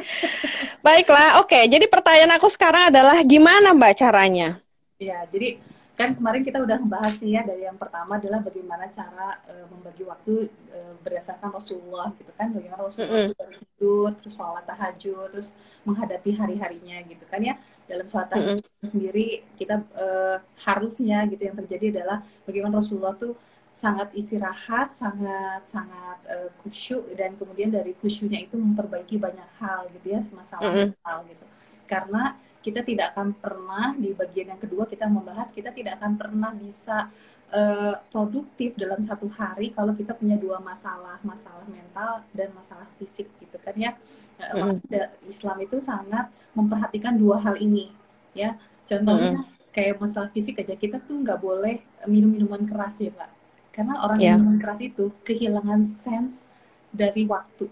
Baiklah, 0.85 1.39
oke. 1.47 1.57
Jadi 1.71 1.87
pertanyaan 1.87 2.35
aku 2.35 2.51
sekarang 2.51 2.91
adalah 2.91 3.23
gimana 3.23 3.71
Mbak 3.71 3.95
caranya? 4.03 4.59
Ya, 4.99 5.23
jadi 5.31 5.63
kan 5.95 6.11
kemarin 6.19 6.43
kita 6.43 6.59
udah 6.59 6.75
membahas 6.83 7.15
nih 7.23 7.39
ya 7.39 7.43
dari 7.47 7.63
yang 7.71 7.79
pertama 7.79 8.19
adalah 8.19 8.43
bagaimana 8.43 8.91
cara 8.91 9.39
uh, 9.47 9.67
membagi 9.71 10.03
waktu 10.03 10.51
uh, 10.75 10.95
berdasarkan 11.07 11.55
Rasulullah 11.55 12.11
gitu 12.19 12.35
kan 12.35 12.51
bagaimana 12.51 12.83
Rasulullah 12.83 13.31
mm 13.31 13.39
-hmm. 13.39 13.63
tidur 13.63 14.11
terus 14.19 14.35
sholat 14.35 14.67
tahajud 14.67 15.31
terus 15.31 15.55
menghadapi 15.87 16.35
hari 16.35 16.59
harinya 16.59 16.99
gitu 17.07 17.23
kan 17.31 17.39
ya 17.47 17.55
dalam 17.87 18.11
sholat 18.11 18.27
tahajud 18.27 18.59
mm 18.59 18.67
-hmm. 18.67 18.91
sendiri 18.91 19.27
kita 19.55 19.87
uh, 19.95 20.43
harusnya 20.67 21.23
gitu 21.31 21.47
yang 21.47 21.57
terjadi 21.63 22.03
adalah 22.03 22.27
bagaimana 22.43 22.83
Rasulullah 22.83 23.15
tuh 23.15 23.39
sangat 23.71 24.11
istirahat 24.19 24.99
sangat 24.99 25.63
sangat 25.63 26.19
uh, 26.27 26.51
khusyuk 26.67 27.07
dan 27.15 27.39
kemudian 27.39 27.71
dari 27.71 27.95
khusyuknya 28.03 28.43
itu 28.43 28.59
memperbaiki 28.59 29.15
banyak 29.23 29.47
hal 29.63 29.87
gitu 29.95 30.11
ya 30.11 30.19
masalah 30.35 30.75
mm 30.75 30.91
-hmm. 30.91 31.07
hal 31.07 31.19
gitu 31.31 31.47
karena 31.87 32.35
kita 32.65 32.81
tidak 32.81 33.13
akan 33.13 33.37
pernah 33.37 33.93
di 33.93 34.17
bagian 34.17 34.57
yang 34.57 34.61
kedua 34.61 34.89
kita 34.89 35.05
membahas 35.05 35.53
kita 35.53 35.69
tidak 35.69 36.01
akan 36.01 36.17
pernah 36.17 36.49
bisa 36.57 37.13
uh, 37.53 38.01
produktif 38.09 38.73
dalam 38.81 39.05
satu 39.05 39.29
hari 39.29 39.77
kalau 39.77 39.93
kita 39.93 40.17
punya 40.17 40.41
dua 40.41 40.65
masalah 40.65 41.21
masalah 41.21 41.69
mental 41.69 42.25
dan 42.33 42.49
masalah 42.57 42.89
fisik 42.97 43.29
gitu 43.37 43.61
kan 43.61 43.77
ya 43.77 43.93
mm. 44.41 44.81
Islam 45.29 45.61
itu 45.61 45.77
sangat 45.85 46.33
memperhatikan 46.57 47.21
dua 47.21 47.37
hal 47.45 47.61
ini 47.61 47.93
ya 48.33 48.57
contohnya 48.89 49.45
mm. 49.45 49.45
kayak 49.69 50.01
masalah 50.01 50.33
fisik 50.33 50.65
aja 50.65 50.73
kita 50.73 50.97
tuh 51.05 51.21
nggak 51.21 51.45
boleh 51.45 51.85
minum 52.09 52.33
minuman 52.33 52.65
keras 52.65 52.97
ya 52.97 53.13
pak 53.13 53.29
karena 53.77 54.01
orang 54.01 54.19
yeah. 54.25 54.27
yang 54.33 54.41
minuman 54.41 54.61
keras 54.65 54.81
itu 54.81 55.13
kehilangan 55.21 55.85
sense 55.85 56.49
dari 56.89 57.29
waktu 57.29 57.69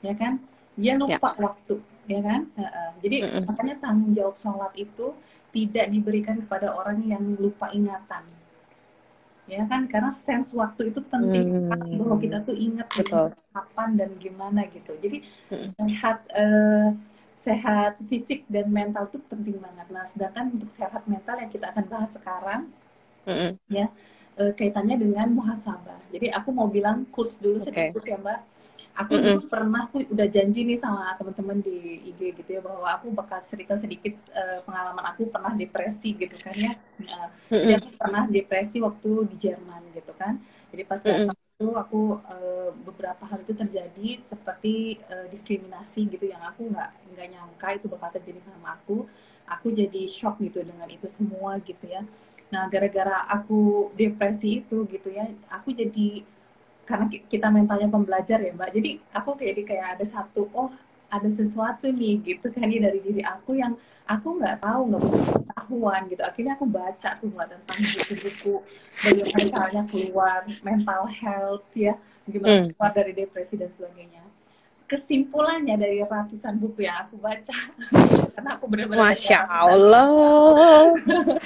ya 0.00 0.16
kan 0.16 0.40
dia 0.80 0.94
lupa 0.96 1.36
ya. 1.36 1.40
waktu 1.44 1.74
ya 2.08 2.20
kan 2.24 2.40
uh, 2.56 2.90
jadi 3.04 3.16
mm 3.22 3.28
-mm. 3.28 3.42
makanya 3.46 3.74
tanggung 3.78 4.12
jawab 4.16 4.36
sholat 4.40 4.72
itu 4.74 5.12
tidak 5.50 5.86
diberikan 5.90 6.40
kepada 6.40 6.72
orang 6.72 7.04
yang 7.04 7.22
lupa 7.36 7.68
ingatan 7.74 8.24
ya 9.50 9.66
kan 9.66 9.90
karena 9.90 10.14
sense 10.14 10.54
waktu 10.54 10.94
itu 10.94 11.02
penting 11.10 11.66
hmm. 11.66 11.98
bahwa 11.98 12.16
kita 12.22 12.38
tuh 12.46 12.54
ingat 12.54 12.86
Betul. 12.94 13.34
kapan 13.50 13.98
dan 13.98 14.10
gimana 14.22 14.62
gitu 14.70 14.94
jadi 15.02 15.26
hmm. 15.50 15.66
sehat 15.74 16.22
uh, 16.38 16.94
sehat 17.34 17.98
fisik 18.06 18.46
dan 18.46 18.70
mental 18.70 19.10
tuh 19.10 19.18
penting 19.26 19.58
banget 19.58 19.90
nah 19.90 20.06
sedangkan 20.06 20.54
untuk 20.54 20.70
sehat 20.70 21.02
mental 21.10 21.34
yang 21.34 21.50
kita 21.50 21.66
akan 21.66 21.84
bahas 21.90 22.10
sekarang 22.14 22.70
hmm. 23.26 23.58
ya 23.66 23.90
uh, 24.38 24.54
kaitannya 24.54 25.02
dengan 25.02 25.26
muhasabah 25.34 25.98
jadi 26.14 26.30
aku 26.30 26.54
mau 26.54 26.70
bilang 26.70 27.02
kurs 27.10 27.34
dulu 27.42 27.58
okay. 27.58 27.90
sedikit 27.90 28.06
ya 28.06 28.22
mbak 28.22 28.46
aku 28.96 29.12
mm 29.16 29.22
-hmm. 29.22 29.38
pernah 29.48 29.80
aku 29.88 29.96
udah 30.10 30.26
janji 30.28 30.66
nih 30.66 30.78
sama 30.78 31.14
teman-teman 31.16 31.62
di 31.62 32.10
IG 32.12 32.20
gitu 32.42 32.50
ya 32.58 32.60
bahwa 32.60 32.86
aku 32.90 33.06
bakal 33.14 33.40
cerita 33.46 33.74
sedikit 33.78 34.14
uh, 34.34 34.60
pengalaman 34.66 35.04
aku 35.14 35.30
pernah 35.30 35.52
depresi 35.54 36.14
gitu 36.14 36.36
kan 36.36 36.54
ya 36.54 36.72
uh, 36.72 37.28
mm 37.50 37.58
-hmm. 37.58 37.76
aku 37.78 37.88
pernah 37.96 38.22
depresi 38.26 38.76
waktu 38.82 39.10
di 39.30 39.36
Jerman 39.38 39.82
gitu 39.94 40.12
kan 40.18 40.38
jadi 40.74 40.82
pas 40.84 41.00
mm 41.00 41.10
-hmm. 41.10 41.34
itu 41.34 41.66
aku 41.76 42.00
uh, 42.18 42.70
beberapa 42.86 43.22
hal 43.26 43.44
itu 43.44 43.52
terjadi 43.52 44.08
seperti 44.24 44.98
uh, 45.08 45.26
diskriminasi 45.28 46.08
gitu 46.10 46.30
yang 46.30 46.42
aku 46.42 46.68
nggak 46.70 46.90
nggak 47.14 47.26
nyangka 47.30 47.68
itu 47.76 47.86
bakal 47.88 48.10
terjadi 48.14 48.40
sama 48.46 48.80
aku 48.80 49.06
aku 49.50 49.66
jadi 49.74 50.02
shock 50.06 50.38
gitu 50.38 50.62
dengan 50.62 50.86
itu 50.86 51.10
semua 51.10 51.58
gitu 51.62 51.84
ya 51.90 52.06
Nah, 52.50 52.66
gara-gara 52.66 53.30
aku 53.30 53.90
depresi 53.94 54.58
itu 54.62 54.82
gitu 54.90 55.08
ya, 55.14 55.30
aku 55.46 55.70
jadi 55.70 56.26
karena 56.90 57.06
kita 57.06 57.46
mentalnya 57.54 57.86
pembelajar 57.86 58.42
ya 58.42 58.50
Mbak. 58.50 58.70
Jadi 58.74 58.90
aku 59.14 59.38
kayak 59.38 59.62
kayak 59.62 59.86
ada 59.94 60.04
satu 60.04 60.50
oh 60.50 60.70
ada 61.10 61.26
sesuatu 61.26 61.90
nih 61.90 62.22
gitu 62.22 62.46
kan 62.54 62.70
ya 62.70 62.86
dari 62.86 63.02
diri 63.02 63.22
aku 63.26 63.58
yang 63.58 63.74
aku 64.06 64.38
nggak 64.38 64.62
tahu 64.62 64.80
nggak 64.90 65.02
punya 65.02 65.22
pengetahuan 65.26 66.00
gitu 66.06 66.22
akhirnya 66.22 66.52
aku 66.54 66.66
baca 66.70 67.10
tuh 67.18 67.28
mbak 67.30 67.46
tentang 67.50 67.78
buku-buku 67.82 68.54
bagaimana 69.02 69.46
caranya 69.50 69.82
keluar 69.90 70.40
mental 70.62 71.02
health 71.10 71.66
ya 71.74 71.94
bagaimana 72.26 72.54
hmm. 72.62 72.66
keluar 72.74 72.90
dari 72.94 73.12
depresi 73.14 73.54
dan 73.58 73.70
sebagainya 73.74 74.22
kesimpulannya 74.90 75.78
dari 75.78 76.02
ratusan 76.02 76.58
buku 76.58 76.82
yang 76.82 77.06
aku 77.06 77.14
baca. 77.22 77.54
Karena 78.34 78.50
aku 78.58 78.66
benar-benar 78.66 79.14
masya 79.14 79.46
allah. 79.46 80.90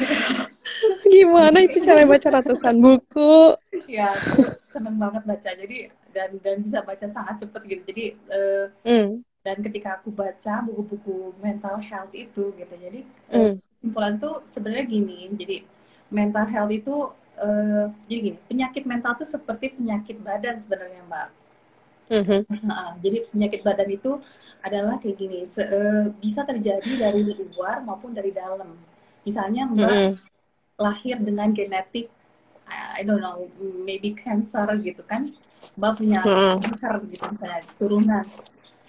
Gimana 1.13 1.61
itu 1.61 1.85
cara 1.85 2.09
baca 2.09 2.29
ratusan 2.41 2.81
buku? 2.81 3.53
Ya 3.85 4.17
aku 4.17 4.57
seneng 4.73 4.97
banget 4.97 5.23
baca. 5.29 5.51
Jadi 5.53 5.93
dan 6.17 6.41
dan 6.41 6.65
bisa 6.65 6.81
baca 6.81 7.05
sangat 7.05 7.45
cepet 7.45 7.63
gitu. 7.69 7.83
Jadi 7.93 8.05
uh, 8.33 8.67
mm 8.89 9.09
dan 9.45 9.61
ketika 9.61 10.01
aku 10.01 10.09
baca 10.09 10.65
buku-buku 10.65 11.37
mental 11.37 11.77
health 11.77 12.17
itu 12.17 12.49
gitu. 12.57 12.75
Jadi 12.81 13.05
mm. 13.29 13.61
kesimpulan 13.61 14.17
tuh 14.17 14.41
sebenarnya 14.49 14.89
gini. 14.89 15.29
Jadi 15.37 15.57
mental 16.09 16.49
health 16.49 16.73
itu 16.73 17.13
uh, 17.45 17.93
jadi 18.07 18.21
gini 18.33 18.39
penyakit 18.49 18.89
mental 18.89 19.19
itu 19.21 19.27
seperti 19.27 19.75
penyakit 19.75 20.17
badan 20.23 20.57
sebenarnya 20.63 21.03
mbak 21.05 21.29
mm-hmm. 22.11 22.41
uh, 22.69 22.93
jadi 23.01 23.19
penyakit 23.33 23.61
badan 23.65 23.91
itu 23.91 24.21
adalah 24.65 24.97
kayak 25.01 25.17
gini 25.17 25.39
se- 25.49 25.67
uh, 25.67 26.11
bisa 26.21 26.45
terjadi 26.45 26.91
dari 26.97 27.25
luar 27.55 27.85
maupun 27.85 28.13
dari 28.13 28.33
dalam 28.33 28.77
misalnya 29.25 29.69
mbak 29.69 29.91
mm-hmm. 29.91 30.13
lahir 30.81 31.17
dengan 31.21 31.49
genetik 31.53 32.09
I 32.65 33.05
don't 33.05 33.21
know 33.21 33.45
maybe 33.85 34.17
cancer 34.17 34.67
gitu 34.81 35.05
kan 35.05 35.33
mbak 35.77 36.01
punya 36.01 36.21
mm-hmm. 36.21 36.61
kanker 36.61 36.95
gitu 37.09 37.25
misalnya 37.29 37.61
turunan 37.77 38.25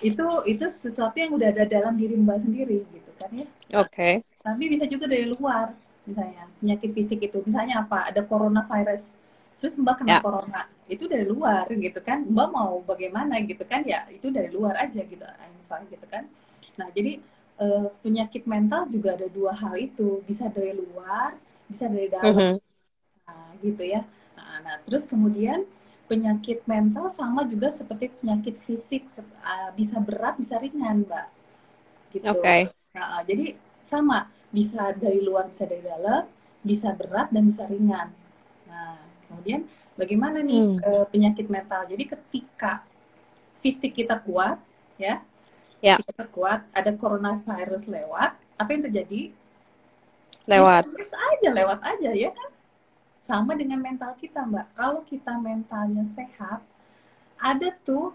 itu 0.04 0.28
itu 0.44 0.66
sesuatu 0.68 1.16
yang 1.16 1.32
udah 1.32 1.56
ada 1.56 1.64
dalam 1.64 1.96
diri 1.96 2.20
mbak 2.20 2.44
sendiri 2.44 2.84
gitu 2.84 3.12
kan 3.16 3.30
ya 3.32 3.48
oke 3.80 3.92
okay. 3.92 4.14
tapi 4.44 4.64
bisa 4.68 4.84
juga 4.84 5.08
dari 5.08 5.32
luar 5.32 5.72
misalnya 6.06 6.46
penyakit 6.62 6.92
fisik 6.94 7.20
itu 7.26 7.42
misalnya 7.48 7.82
apa 7.82 8.12
ada 8.12 8.22
coronavirus 8.22 9.18
terus 9.60 9.76
mbak 9.80 10.04
kena 10.04 10.20
yeah. 10.20 10.24
corona 10.24 10.62
itu 10.86 11.10
dari 11.10 11.26
luar 11.26 11.66
gitu 11.70 12.00
kan. 12.02 12.26
Mbak 12.26 12.48
mau 12.54 12.82
bagaimana 12.86 13.42
gitu 13.42 13.66
kan 13.66 13.82
ya 13.86 14.06
itu 14.14 14.30
dari 14.30 14.50
luar 14.54 14.78
aja 14.86 15.02
gitu 15.02 15.26
gitu 15.90 16.06
kan. 16.08 16.30
Nah 16.78 16.88
jadi 16.94 17.18
uh, 17.58 17.90
penyakit 18.06 18.46
mental 18.46 18.86
juga 18.94 19.18
ada 19.18 19.28
dua 19.30 19.52
hal 19.54 19.74
itu. 19.82 20.22
Bisa 20.30 20.50
dari 20.50 20.78
luar 20.78 21.34
bisa 21.66 21.90
dari 21.90 22.08
dalam. 22.10 22.30
Mm 22.30 22.38
-hmm. 22.38 22.54
nah 23.26 23.50
gitu 23.66 23.84
ya. 23.84 24.02
Nah, 24.38 24.56
nah 24.62 24.76
terus 24.86 25.10
kemudian 25.10 25.66
penyakit 26.06 26.62
mental 26.70 27.10
sama 27.10 27.50
juga 27.50 27.74
seperti 27.74 28.14
penyakit 28.22 28.62
fisik 28.62 29.10
uh, 29.18 29.74
bisa 29.74 29.98
berat 29.98 30.38
bisa 30.38 30.62
ringan 30.62 31.02
mbak. 31.02 31.28
Gitu. 32.14 32.26
Okay. 32.30 32.70
nah, 32.94 33.26
jadi 33.26 33.58
sama. 33.82 34.30
Bisa 34.56 34.96
dari 34.96 35.20
luar 35.20 35.52
bisa 35.52 35.68
dari 35.68 35.84
dalam 35.84 36.24
bisa 36.64 36.96
berat 36.96 37.28
dan 37.28 37.44
bisa 37.44 37.68
ringan 37.68 38.08
kemudian 39.28 39.62
bagaimana 39.96 40.42
nih 40.42 40.62
hmm. 40.62 40.78
uh, 40.82 41.06
penyakit 41.10 41.48
mental 41.50 41.86
jadi 41.90 42.04
ketika 42.18 42.86
fisik 43.60 43.98
kita 43.98 44.18
kuat 44.22 44.62
ya 44.96 45.22
yeah. 45.82 45.98
fisik 45.98 46.14
kita 46.14 46.26
kuat 46.32 46.62
ada 46.72 46.92
coronavirus 46.94 47.90
lewat 47.90 48.38
apa 48.56 48.70
yang 48.72 48.84
terjadi 48.86 49.22
lewat 50.46 50.86
bisa 50.94 51.18
aja 51.18 51.50
lewat 51.50 51.80
aja 51.82 52.12
ya 52.14 52.30
kan 52.30 52.50
sama 53.26 53.58
dengan 53.58 53.82
mental 53.82 54.14
kita, 54.14 54.46
Mbak. 54.46 54.78
Kalau 54.78 55.02
kita 55.02 55.34
mentalnya 55.42 56.06
sehat, 56.06 56.62
ada 57.42 57.74
tuh 57.82 58.14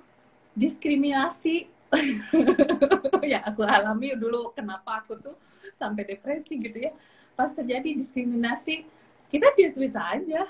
diskriminasi. 0.55 1.67
ya, 3.35 3.43
aku 3.43 3.67
alami 3.67 4.15
dulu 4.15 4.55
kenapa 4.55 5.03
aku 5.03 5.19
tuh 5.19 5.35
sampai 5.75 6.07
depresi 6.07 6.63
gitu 6.63 6.79
ya. 6.79 6.95
Pas 7.35 7.51
terjadi 7.51 7.91
diskriminasi, 7.99 8.87
kita 9.35 9.51
biasa-biasa 9.51 10.01
aja. 10.15 10.47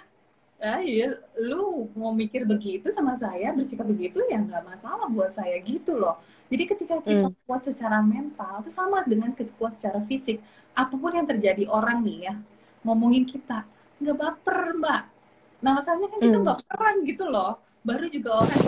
Ya, 0.60 0.76
ya, 0.84 1.08
lu 1.40 1.88
mau 1.96 2.12
mikir 2.12 2.44
begitu 2.44 2.92
sama 2.92 3.16
saya, 3.16 3.48
bersikap 3.56 3.88
begitu 3.88 4.20
ya 4.28 4.36
nggak 4.36 4.60
masalah 4.60 5.08
buat 5.08 5.32
saya 5.32 5.56
gitu 5.64 5.96
loh. 5.96 6.20
Jadi 6.52 6.68
ketika 6.68 7.00
kita 7.00 7.32
hmm. 7.32 7.48
kuat 7.48 7.64
secara 7.64 8.04
mental, 8.04 8.60
itu 8.60 8.68
sama 8.68 9.00
dengan 9.08 9.32
kuat 9.56 9.72
secara 9.80 10.04
fisik. 10.04 10.36
Apa 10.76 11.00
pun 11.00 11.16
yang 11.16 11.24
terjadi 11.24 11.64
orang 11.64 12.04
nih 12.04 12.28
ya, 12.28 12.34
ngomongin 12.84 13.24
kita, 13.24 13.64
nggak 14.00 14.16
baper 14.16 14.58
mbak 14.80 15.02
nah 15.60 15.76
masalahnya 15.76 16.08
kan 16.08 16.20
kita 16.24 16.38
hmm. 16.40 16.48
baperan 16.48 16.94
gitu 17.04 17.24
loh 17.28 17.60
baru 17.84 18.06
juga 18.08 18.44
orang 18.44 18.60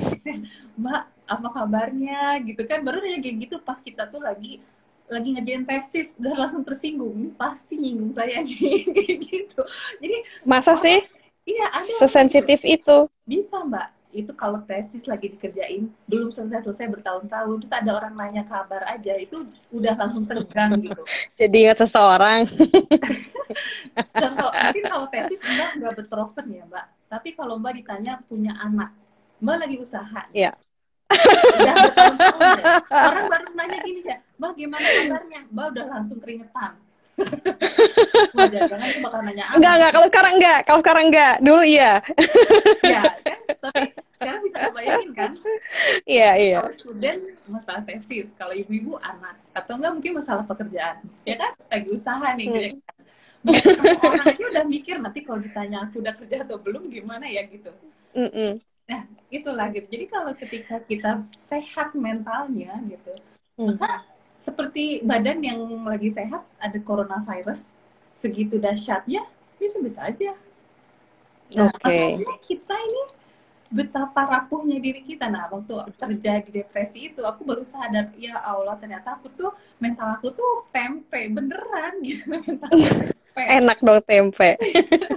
mbak 0.76 1.02
apa 1.24 1.48
kabarnya 1.48 2.20
gitu 2.44 2.62
kan 2.68 2.85
baru 2.85 3.00
nanya 3.00 3.20
kayak 3.24 3.37
gitu 3.48 3.57
pas 3.64 3.81
kita 3.81 4.09
tuh 4.12 4.20
lagi 4.20 4.61
lagi 5.09 5.28
ngerjain 5.37 5.64
tesis 5.64 6.12
udah 6.20 6.44
langsung 6.44 6.64
tersinggung 6.64 7.33
pasti 7.37 7.81
nyinggung 7.81 8.12
saya 8.12 8.44
kayak 8.44 9.18
gitu 9.24 9.62
jadi 10.00 10.16
masa 10.44 10.76
sih 10.76 11.00
iya 11.48 11.66
ada. 11.70 11.92
Sesensitif 12.02 12.61
itu. 12.62 13.09
Bisa 13.26 13.62
mbak. 13.64 13.88
Itu 14.12 14.37
kalau 14.37 14.61
tesis 14.68 15.09
lagi 15.09 15.33
dikerjain 15.33 15.88
belum 16.05 16.28
selesai 16.28 16.68
selesai 16.68 16.92
bertahun-tahun 16.92 17.64
terus 17.64 17.72
ada 17.72 17.96
orang 17.96 18.12
nanya 18.12 18.44
kabar 18.44 18.85
aja 18.85 19.16
itu 19.16 19.40
udah 19.72 19.96
langsung 19.96 20.28
tegang 20.28 20.76
gitu. 20.85 21.00
Jadi 21.40 21.57
ingat 21.64 21.81
seseorang. 21.88 22.44
Contoh 24.20 24.50
mungkin 24.52 24.85
kalau 24.85 25.07
tesis 25.09 25.40
mbak 25.40 25.70
nggak 25.81 25.94
betroven 25.96 26.46
ya 26.52 26.64
mbak. 26.68 26.87
Tapi 27.09 27.28
kalau 27.33 27.57
mbak 27.57 27.72
ditanya 27.81 28.20
punya 28.28 28.52
anak? 28.61 28.92
Mbak 29.40 29.57
lagi 29.64 29.76
usaha. 29.81 30.22
Iya. 30.37 30.52
udah 31.12 31.74
bertahun-tahun 31.76 32.40
ya. 32.57 32.64
orang 32.88 33.24
baru 33.28 33.46
nanya 33.52 33.78
gini 33.85 34.00
ya 34.05 34.16
mbak 34.37 34.52
gimana 34.61 34.85
kabarnya? 34.85 35.40
Mbak 35.48 35.66
udah 35.72 35.85
langsung 35.88 36.18
keringetan 36.20 36.76
Enggak, 39.52 39.72
enggak. 39.78 39.90
Kalau 39.92 40.06
sekarang 40.08 40.32
enggak. 40.40 40.58
Kalau 40.66 40.80
sekarang 40.80 41.04
enggak. 41.12 41.35
Dulu 41.44 41.62
iya. 41.62 41.92
Iya, 42.82 43.02
kan? 43.26 43.38
Tapi 43.61 43.80
sekarang 44.16 44.40
bisa 44.44 44.58
bayangin 44.72 45.11
kan? 45.14 45.32
Iya, 46.08 46.30
iya. 46.38 46.58
Kalau 46.62 46.74
student 46.74 47.20
masalah 47.46 47.82
tesis, 47.85 48.28
kalau 48.35 48.54
ibu-ibu 48.56 48.96
anak. 49.00 49.37
Atau 49.52 49.78
enggak 49.78 49.92
mungkin 49.94 50.12
masalah 50.18 50.44
pekerjaan. 50.46 51.04
Ya 51.28 51.37
kan? 51.38 51.52
Lagi 51.68 51.88
usaha 51.92 52.26
nih. 52.35 52.46
Hmm. 52.48 52.56
Gitu. 52.62 52.76
Orang 53.98 54.22
aja 54.22 54.42
udah 54.54 54.64
mikir 54.70 54.96
nanti 55.02 55.26
kalau 55.26 55.42
ditanya 55.42 55.90
aku 55.90 55.98
udah 55.98 56.14
kerja 56.14 56.46
atau 56.46 56.62
belum 56.62 56.87
gimana 56.87 57.26
ya 57.26 57.42
gitu. 57.50 57.74
Mm 58.14 58.30
-mm. 58.30 58.50
Nah, 58.87 59.02
itulah 59.35 59.66
gitu. 59.74 59.87
Jadi 59.90 60.06
kalau 60.06 60.32
ketika 60.38 60.78
kita 60.87 61.26
sehat 61.35 61.90
mentalnya 61.98 62.78
gitu, 62.87 63.12
mm. 63.58 63.66
maka 63.74 64.06
seperti 64.42 65.07
badan 65.07 65.38
yang 65.38 65.62
lagi 65.87 66.11
sehat 66.11 66.42
ada 66.59 66.78
coronavirus 66.83 67.62
segitu 68.11 68.59
dahsyatnya 68.59 69.22
bisa 69.57 69.78
bisa 69.78 70.02
aja. 70.02 70.35
Nah, 71.55 71.70
okay. 71.70 72.18
masalahnya 72.18 72.37
kita 72.42 72.74
ini 72.74 73.02
betapa 73.70 74.26
rapuhnya 74.26 74.83
diri 74.83 75.07
kita. 75.07 75.31
Nah, 75.31 75.46
waktu 75.46 75.94
terjadi 75.94 76.50
depresi 76.50 77.14
itu, 77.14 77.22
aku 77.22 77.46
baru 77.46 77.62
sadar, 77.62 78.11
ya 78.18 78.37
Allah, 78.42 78.74
ternyata 78.76 79.16
aku 79.16 79.31
tuh, 79.33 79.55
mental 79.78 80.18
aku 80.18 80.35
tuh 80.35 80.66
tempe, 80.74 81.31
beneran 81.31 82.00
gitu. 82.05 82.26
Mental 82.26 82.68
tempe. 82.68 83.42
Enak 83.46 83.78
dong 83.81 84.02
tempe. 84.05 84.50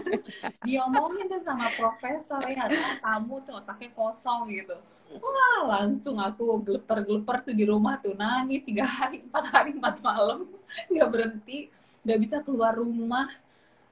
Diomongin 0.67 1.25
tuh 1.27 1.41
sama 1.43 1.67
profesor, 1.73 2.39
ya, 2.47 2.69
kamu 3.01 3.43
tuh 3.43 3.59
otaknya 3.59 3.89
kosong 3.91 4.53
gitu 4.53 4.77
wah 5.13 5.59
langsung 5.77 6.17
aku 6.17 6.61
geleper-geleper 6.65 7.51
tuh 7.51 7.55
di 7.55 7.65
rumah 7.65 7.97
tuh 8.01 8.13
nangis 8.17 8.65
tiga 8.65 8.85
hari 8.85 9.21
empat 9.25 9.45
hari 9.51 9.71
empat 9.75 10.01
malam. 10.01 10.49
Nggak 10.91 11.09
berhenti 11.09 11.59
nggak 12.05 12.19
bisa 12.21 12.37
keluar 12.45 12.77
rumah 12.77 13.29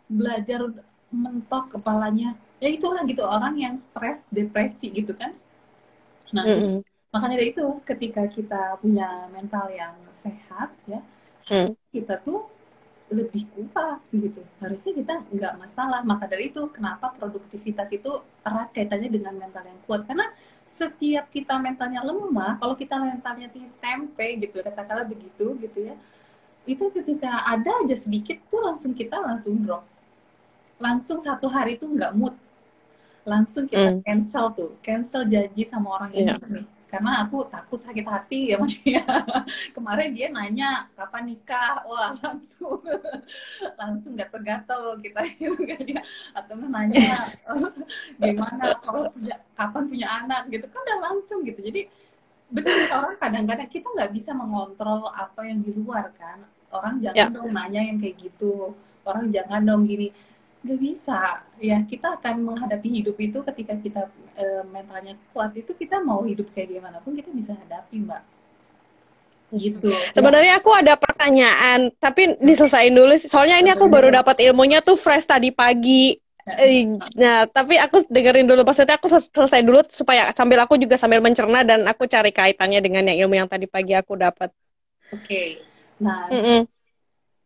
belajar 0.06 0.65
mentok 1.10 1.78
kepalanya. 1.78 2.38
Ya 2.62 2.69
itulah 2.71 3.04
gitu 3.04 3.26
orang 3.26 3.58
yang 3.60 3.76
stres 3.78 4.23
depresi 4.30 4.89
gitu 4.93 5.13
kan. 5.17 5.34
Nah 6.34 6.45
mm 6.45 6.60
-hmm. 6.62 6.78
makanya 7.13 7.36
dari 7.41 7.49
itu 7.54 7.65
ketika 7.86 8.23
kita 8.30 8.78
punya 8.82 9.30
mental 9.30 9.69
yang 9.69 9.93
sehat 10.13 10.73
ya 10.89 11.02
mm. 11.49 11.78
kita 11.93 12.17
tuh 12.21 12.47
lebih 13.13 13.45
kuat 13.54 14.02
gitu. 14.10 14.41
Harusnya 14.58 14.91
kita 14.97 15.13
nggak 15.30 15.54
masalah. 15.62 16.02
Maka 16.02 16.26
dari 16.26 16.49
itu 16.49 16.65
kenapa 16.73 17.13
produktivitas 17.13 17.93
itu 17.93 18.10
erat 18.41 18.73
kaitannya 18.73 19.10
dengan 19.13 19.38
mental 19.38 19.63
yang 19.63 19.80
kuat? 19.86 20.10
Karena 20.10 20.28
setiap 20.63 21.30
kita 21.30 21.60
mentalnya 21.60 22.02
lemah 22.02 22.58
kalau 22.58 22.73
kita 22.73 22.95
mentalnya 22.95 23.52
tempe 23.80 24.28
gitu 24.41 24.63
katakanlah 24.63 25.06
begitu 25.06 25.54
gitu 25.60 25.80
ya 25.91 25.95
itu 26.63 26.86
ketika 26.95 27.43
ada 27.43 27.84
aja 27.84 27.95
sedikit 27.95 28.39
tuh 28.47 28.63
langsung 28.63 28.95
kita 28.95 29.19
langsung 29.19 29.60
drop 29.60 29.84
langsung 30.80 31.19
satu 31.19 31.52
hari 31.52 31.76
tuh 31.76 31.91
nggak 31.91 32.15
mood 32.15 32.36
langsung 33.23 33.67
kita 33.67 33.99
mm. 33.99 34.04
cancel 34.04 34.52
tuh 34.56 34.71
cancel 34.80 35.28
janji 35.28 35.63
sama 35.63 35.99
orang 35.99 36.12
ini 36.15 36.32
yeah. 36.32 36.39
nih 36.39 36.65
karena 36.94 37.26
aku 37.26 37.50
takut 37.50 37.82
sakit 37.82 38.06
hati 38.06 38.54
ya 38.54 38.62
maksudnya 38.62 39.02
kemarin 39.76 40.14
dia 40.14 40.30
nanya 40.30 40.86
kapan 40.94 41.34
nikah? 41.34 41.82
Wah 41.90 42.14
langsung 42.22 42.86
langsung 43.74 44.14
gatel-gatel 44.14 45.02
kita 45.02 45.26
ya 45.90 46.02
atau 46.38 46.54
nggak 46.54 46.70
nanya 46.70 47.34
gimana? 48.22 48.78
Kalau 48.78 49.10
punya 49.10 49.42
kapan 49.58 49.84
punya 49.90 50.08
anak? 50.22 50.42
Gitu 50.54 50.70
kan 50.70 50.80
udah 50.86 51.00
langsung 51.02 51.42
gitu. 51.42 51.66
Jadi 51.66 51.90
benar 52.54 52.86
orang 52.94 53.18
kadang-kadang 53.18 53.70
kita 53.74 53.88
nggak 53.90 54.12
bisa 54.14 54.32
mengontrol 54.38 55.10
apa 55.10 55.50
yang 55.50 55.66
di 55.66 55.74
luar 55.74 56.14
kan. 56.14 56.46
Orang 56.70 57.02
jangan 57.02 57.18
ya. 57.18 57.34
dong 57.34 57.50
nanya 57.50 57.82
yang 57.90 57.98
kayak 57.98 58.22
gitu. 58.22 58.78
Orang 59.02 59.34
jangan 59.34 59.66
dong 59.66 59.90
gini. 59.90 60.14
Nggak 60.62 60.78
bisa. 60.78 61.42
Ya 61.58 61.82
kita 61.82 62.22
akan 62.22 62.54
menghadapi 62.54 63.02
hidup 63.02 63.18
itu 63.18 63.42
ketika 63.42 63.74
kita 63.82 64.02
e, 64.38 64.46
mentalnya 64.69 65.15
kuat 65.32 65.54
itu 65.58 65.72
kita 65.74 66.02
mau 66.02 66.22
hidup 66.24 66.50
kayak 66.54 66.80
gimana 66.80 66.98
pun 67.02 67.13
kita 67.17 67.30
bisa 67.34 67.54
hadapi 67.58 68.04
mbak 68.04 68.24
gitu 69.54 69.93
sebenarnya 70.17 70.58
aku 70.58 70.74
ada 70.74 70.98
pertanyaan 70.98 71.93
tapi 72.02 72.34
diselesain 72.41 72.89
dulu 72.89 73.13
soalnya 73.22 73.62
ini 73.62 73.69
aku 73.69 73.86
baru 73.86 74.10
dapat 74.10 74.41
ilmunya 74.41 74.82
tuh 74.82 74.98
fresh 74.98 75.30
tadi 75.30 75.54
pagi 75.54 76.17
eh, 76.43 76.84
Nah, 77.15 77.48
tapi 77.48 77.80
aku 77.80 78.04
dengerin 78.10 78.50
dulu 78.50 78.67
maksudnya 78.67 79.00
aku 79.00 79.08
selesai 79.08 79.62
dulu 79.63 79.80
supaya 79.88 80.28
sambil 80.36 80.60
aku 80.60 80.76
juga 80.76 81.00
sambil 81.00 81.24
mencerna 81.24 81.63
dan 81.63 81.86
aku 81.88 82.04
cari 82.10 82.36
kaitannya 82.36 82.84
dengan 82.84 83.08
yang 83.08 83.28
ilmu 83.28 83.39
yang 83.39 83.48
tadi 83.48 83.63
pagi 83.63 83.96
aku 83.96 84.19
dapat. 84.19 84.52
Oke. 85.15 85.24
Okay. 85.24 85.50
Nah, 86.04 86.28
mm 86.28 86.43
-mm. 86.43 86.62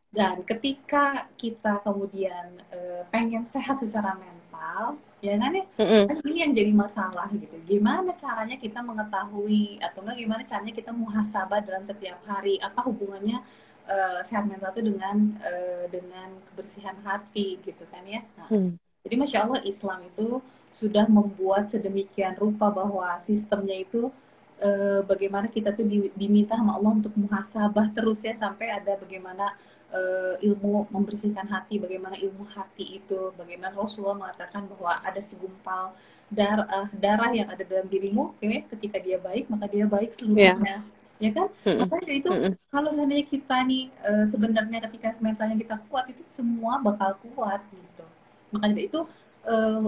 Dan 0.08 0.42
ketika 0.48 1.30
kita 1.38 1.84
kemudian 1.86 2.58
uh, 2.74 3.04
pengen 3.14 3.46
sehat 3.46 3.78
secara 3.78 4.18
mental, 4.18 4.98
ya 5.18 5.34
kan 5.42 5.50
ya, 5.50 5.66
mm 5.66 5.88
-hmm. 5.88 6.28
ini 6.30 6.40
yang 6.46 6.54
jadi 6.54 6.72
masalah 6.78 7.28
gitu. 7.34 7.58
Gimana 7.66 8.14
caranya 8.14 8.58
kita 8.58 8.80
mengetahui 8.86 9.82
atau 9.82 10.06
enggak 10.06 10.18
gimana 10.22 10.42
caranya 10.46 10.74
kita 10.78 10.92
muhasabah 10.94 11.60
dalam 11.66 11.82
setiap 11.82 12.22
hari? 12.30 12.62
Apa 12.62 12.86
hubungannya 12.86 13.42
uh, 13.90 14.22
sehat 14.30 14.46
mental 14.46 14.70
itu 14.78 14.94
dengan 14.94 15.38
uh, 15.42 15.86
dengan 15.90 16.30
kebersihan 16.54 16.98
hati 17.02 17.58
gitu 17.66 17.84
kan 17.90 18.06
ya? 18.06 18.22
Nah, 18.38 18.48
mm. 18.54 18.72
Jadi 19.08 19.16
masya 19.16 19.48
Allah 19.48 19.64
Islam 19.64 20.04
itu 20.04 20.44
sudah 20.68 21.08
membuat 21.08 21.72
sedemikian 21.72 22.36
rupa 22.36 22.68
bahwa 22.68 23.08
sistemnya 23.24 23.80
itu 23.80 24.12
uh, 24.60 25.00
bagaimana 25.08 25.48
kita 25.48 25.72
tuh 25.72 25.88
diminta 26.14 26.60
sama 26.60 26.76
Allah 26.76 26.92
untuk 27.00 27.16
muhasabah 27.16 27.88
terus 27.96 28.20
ya 28.20 28.36
sampai 28.36 28.68
ada 28.68 29.00
bagaimana 29.00 29.56
uh, 29.94 30.36
ilmu 30.44 30.88
membersihkan 30.92 31.48
hati, 31.48 31.80
bagaimana 31.80 32.16
ilmu 32.20 32.44
hati 32.48 33.00
itu, 33.00 33.32
bagaimana 33.36 33.76
Rasulullah 33.76 34.28
mengatakan 34.28 34.68
bahwa 34.68 35.00
ada 35.04 35.22
segumpal 35.24 35.96
darah 36.28 36.68
uh, 36.68 36.88
darah 36.92 37.32
yang 37.32 37.48
ada 37.48 37.64
dalam 37.64 37.88
dirimu, 37.88 38.36
ya, 38.44 38.64
ketika 38.76 39.00
dia 39.00 39.16
baik 39.16 39.48
maka 39.48 39.66
dia 39.72 39.88
baik 39.88 40.12
seluruhnya, 40.12 40.60
yeah. 40.60 40.80
ya 41.24 41.32
kan? 41.32 41.48
Mm 41.48 41.72
-mm. 41.72 41.80
Maka 41.80 41.96
dari 42.04 42.16
itu 42.20 42.30
mm 42.32 42.40
-mm. 42.44 42.54
kalau 42.68 42.90
seandainya 42.92 43.26
kita 43.32 43.58
nih 43.64 43.84
uh, 44.04 44.26
sebenarnya 44.28 44.80
ketika 44.92 45.08
mentalnya 45.24 45.56
kita 45.56 45.76
kuat 45.88 46.06
itu 46.12 46.24
semua 46.28 46.84
bakal 46.84 47.16
kuat 47.32 47.64
gitu. 47.72 48.06
Maka 48.52 48.66
dari 48.76 48.92
itu 48.92 49.08
uh, 49.48 49.88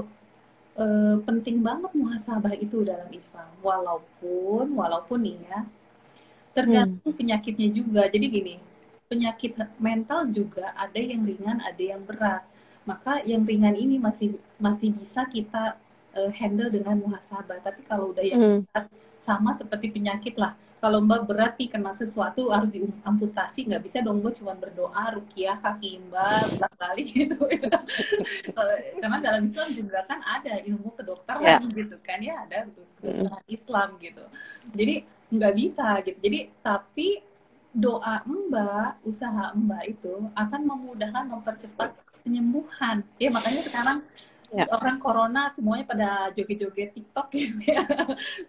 uh, 0.79 1.15
penting 1.27 1.59
banget 1.59 1.91
muhasabah 1.91 2.55
itu 2.55 2.87
dalam 2.87 3.11
Islam, 3.11 3.51
walaupun 3.59 4.79
walaupun 4.79 5.19
nih 5.19 5.37
ya 5.43 5.59
tergantung 6.55 7.13
hmm. 7.13 7.19
penyakitnya 7.19 7.67
juga. 7.71 8.01
Jadi 8.07 8.25
gini, 8.31 8.55
penyakit 9.09 9.57
mental 9.81 10.29
juga 10.29 10.69
ada 10.77 11.01
yang 11.01 11.25
ringan, 11.25 11.57
ada 11.65 11.81
yang 11.81 12.05
berat. 12.05 12.45
Maka 12.85 13.25
yang 13.25 13.41
ringan 13.41 13.73
ini 13.73 13.97
masih 13.97 14.37
masih 14.61 14.93
bisa 14.93 15.25
kita 15.25 15.75
uh, 16.13 16.31
handle 16.37 16.69
dengan 16.69 17.01
muhasabah. 17.01 17.57
Tapi 17.65 17.81
kalau 17.89 18.13
udah 18.13 18.21
yang 18.21 18.39
hmm. 18.39 18.61
berat 18.69 18.85
sama 19.19 19.57
seperti 19.57 19.89
penyakit 19.89 20.37
lah. 20.37 20.53
Kalau 20.79 21.03
Mbak 21.03 21.21
berat 21.27 21.53
nih 21.59 21.67
kena 21.67 21.91
sesuatu 21.91 22.55
harus 22.55 22.71
diamputasi, 22.71 23.67
nggak 23.67 23.83
bisa 23.83 23.99
dong 23.99 24.23
Mbak 24.23 24.39
cuma 24.39 24.55
berdoa, 24.55 25.11
rukiah, 25.11 25.59
kaki 25.59 25.99
Mbak, 26.07 26.55
belah 26.55 26.73
kali 26.79 27.03
gitu. 27.19 27.35
Karena 29.03 29.17
dalam 29.19 29.43
Islam 29.43 29.75
juga 29.75 30.07
kan 30.07 30.23
ada 30.23 30.55
ilmu 30.63 30.95
kedokteran 30.95 31.43
yeah. 31.43 31.59
gitu 31.59 31.99
kan 31.99 32.23
ya, 32.23 32.47
ada 32.47 32.63
kedokteran 32.71 33.43
hmm. 33.43 33.51
Islam 33.51 33.89
gitu. 33.99 34.23
Jadi 34.71 34.95
nggak 35.35 35.53
bisa 35.59 35.87
gitu. 36.07 36.17
Jadi 36.23 36.39
tapi 36.63 37.28
doa 37.73 38.25
Mbak, 38.25 39.05
usaha 39.05 39.53
Mbak 39.53 39.83
itu 39.85 40.13
akan 40.33 40.61
memudahkan 40.65 41.25
mempercepat 41.29 41.93
penyembuhan. 42.25 43.05
Ya 43.21 43.29
makanya 43.29 43.61
sekarang 43.61 43.97
ya. 44.49 44.65
orang 44.73 44.97
corona 44.97 45.53
semuanya 45.53 45.85
pada 45.85 46.09
joget-joget 46.33 46.97
TikTok 46.97 47.29
gitu 47.37 47.61
ya 47.69 47.85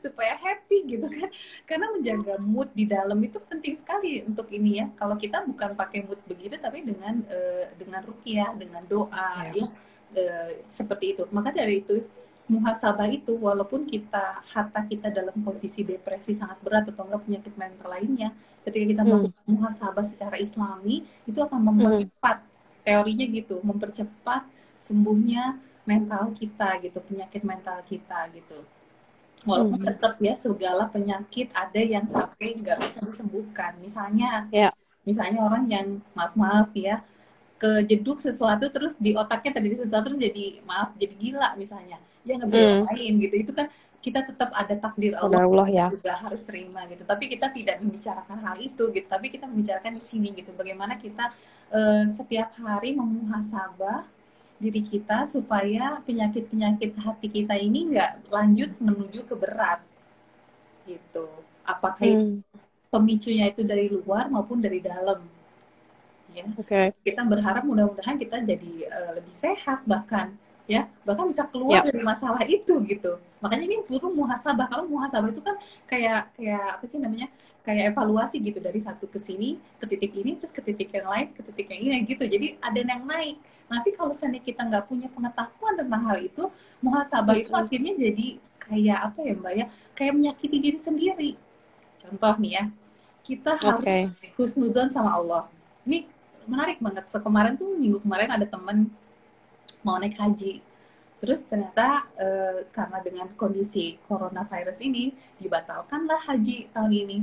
supaya 0.01 0.41
happy 0.41 0.97
gitu 0.97 1.07
kan. 1.13 1.29
Karena 1.69 1.93
menjaga 1.93 2.41
mood 2.41 2.73
di 2.73 2.89
dalam 2.89 3.21
itu 3.21 3.37
penting 3.45 3.77
sekali 3.77 4.25
untuk 4.25 4.49
ini 4.49 4.81
ya. 4.81 4.87
Kalau 4.97 5.21
kita 5.21 5.45
bukan 5.45 5.77
pakai 5.77 6.09
mood 6.09 6.21
begitu 6.25 6.57
tapi 6.57 6.81
dengan 6.81 7.21
uh, 7.29 7.65
dengan 7.77 8.01
rukiah, 8.05 8.57
dengan 8.57 8.83
doa 8.89 9.53
ya, 9.53 9.65
ya 9.65 9.67
uh, 10.17 10.51
seperti 10.65 11.19
itu. 11.19 11.29
Maka 11.29 11.53
dari 11.53 11.85
itu 11.85 12.01
muhasabah 12.51 13.07
itu 13.07 13.39
walaupun 13.39 13.87
kita 13.87 14.43
harta 14.51 14.83
kita 14.91 15.15
dalam 15.15 15.39
posisi 15.47 15.87
depresi 15.87 16.35
sangat 16.35 16.59
berat 16.67 16.91
atau 16.91 17.07
enggak 17.07 17.23
penyakit 17.23 17.55
mental 17.55 17.89
lainnya 17.95 18.35
ketika 18.67 18.85
kita 18.91 19.03
hmm. 19.07 19.09
melakukan 19.09 19.45
muhasabah 19.47 20.05
secara 20.11 20.37
islami 20.43 21.07
itu 21.31 21.39
akan 21.39 21.61
mempercepat 21.71 22.43
hmm. 22.43 22.83
teorinya 22.83 23.27
gitu 23.31 23.57
mempercepat 23.63 24.43
sembuhnya 24.83 25.63
mental 25.87 26.35
kita 26.35 26.83
gitu 26.83 26.99
penyakit 27.07 27.43
mental 27.47 27.79
kita 27.87 28.27
gitu 28.35 28.67
walaupun 29.47 29.79
hmm. 29.79 29.87
tetap 29.87 30.15
ya 30.19 30.35
segala 30.37 30.91
penyakit 30.91 31.49
ada 31.55 31.81
yang 31.81 32.05
sampai 32.11 32.59
nggak 32.59 32.83
bisa 32.83 32.99
disembuhkan 33.07 33.79
misalnya 33.79 34.51
yeah. 34.51 34.75
misalnya 35.07 35.41
orang 35.41 35.65
yang 35.71 35.87
maaf 36.13 36.35
maaf 36.35 36.69
ya 36.75 37.01
kejeduk 37.61 38.19
sesuatu 38.19 38.69
terus 38.73 38.97
di 38.97 39.13
otaknya 39.15 39.61
terjadi 39.61 39.85
sesuatu 39.85 40.13
terus 40.13 40.21
jadi 40.21 40.65
maaf 40.65 40.97
jadi 40.97 41.15
gila 41.17 41.55
misalnya 41.57 42.01
dia 42.25 42.35
nggak 42.37 42.51
bisa 42.51 42.77
hmm. 42.77 42.87
lain 42.93 43.13
gitu 43.23 43.37
itu 43.49 43.53
kan 43.57 43.67
kita 44.01 44.25
tetap 44.25 44.49
ada 44.57 44.75
takdir 44.81 45.13
Allah, 45.21 45.45
Allah 45.45 45.69
ya. 45.69 45.87
juga 45.93 46.17
harus 46.17 46.41
terima 46.41 46.89
gitu 46.89 47.05
tapi 47.05 47.29
kita 47.29 47.53
tidak 47.53 47.85
membicarakan 47.85 48.39
hal 48.41 48.57
itu 48.57 48.83
gitu 48.97 49.07
tapi 49.09 49.29
kita 49.29 49.45
membicarakan 49.45 50.01
di 50.01 50.03
sini 50.03 50.33
gitu 50.33 50.57
bagaimana 50.57 50.97
kita 50.97 51.33
uh, 51.69 52.05
setiap 52.17 52.57
hari 52.57 52.97
memuhasabah 52.97 54.09
diri 54.61 54.85
kita 54.85 55.25
supaya 55.29 56.01
penyakit-penyakit 56.05 56.93
hati 57.01 57.29
kita 57.33 57.57
ini 57.57 57.97
nggak 57.97 58.29
lanjut 58.29 58.71
menuju 58.81 59.25
ke 59.25 59.35
berat 59.37 59.81
gitu 60.85 61.29
apakah 61.65 62.05
hmm. 62.05 62.13
itu 62.13 62.25
pemicunya 62.89 63.49
itu 63.49 63.63
dari 63.65 63.89
luar 63.89 64.29
maupun 64.33 64.61
dari 64.61 64.81
dalam 64.81 65.21
ya 66.33 66.47
okay. 66.57 66.93
kita 67.05 67.25
berharap 67.25 67.65
mudah-mudahan 67.69 68.17
kita 68.17 68.41
jadi 68.45 68.73
uh, 68.89 69.11
lebih 69.21 69.35
sehat 69.35 69.85
bahkan 69.85 70.37
ya 70.71 70.87
bahkan 71.03 71.27
bisa 71.27 71.43
keluar 71.51 71.83
yep. 71.83 71.91
dari 71.91 71.99
masalah 72.07 72.47
itu 72.47 72.79
gitu. 72.87 73.19
Makanya 73.43 73.65
ini 73.67 73.77
perlu 73.83 74.15
muhasabah 74.15 74.71
kalau 74.71 74.87
muhasabah 74.87 75.35
itu 75.35 75.43
kan 75.43 75.59
kayak 75.91 76.31
kayak 76.39 76.79
apa 76.79 76.85
sih 76.87 77.03
namanya 77.03 77.27
kayak 77.67 77.91
evaluasi 77.91 78.39
gitu 78.39 78.63
dari 78.63 78.79
satu 78.79 79.11
ke 79.11 79.19
sini 79.19 79.59
ke 79.83 79.91
titik 79.91 80.15
ini 80.15 80.39
terus 80.39 80.55
ke 80.55 80.63
titik 80.63 80.95
yang 80.95 81.11
lain 81.11 81.35
ke 81.35 81.43
titik 81.51 81.67
yang 81.75 81.81
ini 81.83 82.07
gitu. 82.07 82.23
Jadi 82.23 82.55
ada 82.63 82.79
yang 82.79 83.03
naik. 83.03 83.43
Tapi 83.67 83.91
kalau 83.99 84.15
seandainya 84.15 84.47
kita 84.47 84.63
nggak 84.63 84.85
punya 84.87 85.11
pengetahuan 85.11 85.75
tentang 85.75 86.03
hal 86.07 86.19
itu 86.23 86.47
muhasabah 86.87 87.35
itu 87.35 87.51
akhirnya 87.51 87.93
jadi 87.99 88.27
kayak 88.63 88.99
apa 89.11 89.19
ya 89.27 89.35
mbak 89.35 89.53
ya 89.59 89.67
kayak 89.99 90.13
menyakiti 90.15 90.57
diri 90.63 90.79
sendiri. 90.79 91.31
Contoh 91.99 92.35
nih 92.39 92.53
ya 92.55 92.65
kita 93.27 93.59
harus 93.59 93.83
okay. 93.83 94.31
husnuzon 94.39 94.87
sama 94.95 95.19
Allah. 95.19 95.51
Ini 95.83 96.07
menarik 96.47 96.79
banget. 96.79 97.11
So 97.11 97.19
kemarin 97.19 97.59
tuh 97.59 97.75
minggu 97.75 98.07
kemarin 98.07 98.31
ada 98.31 98.47
temen 98.47 98.87
mau 99.85 99.97
naik 100.01 100.17
haji. 100.17 100.61
Terus 101.21 101.45
ternyata 101.45 102.09
e, 102.17 102.27
karena 102.73 102.99
dengan 103.05 103.29
kondisi 103.37 104.01
coronavirus 104.09 104.81
ini 104.81 105.13
dibatalkanlah 105.37 106.25
haji 106.25 106.73
tahun 106.73 106.93
ini. 106.93 107.19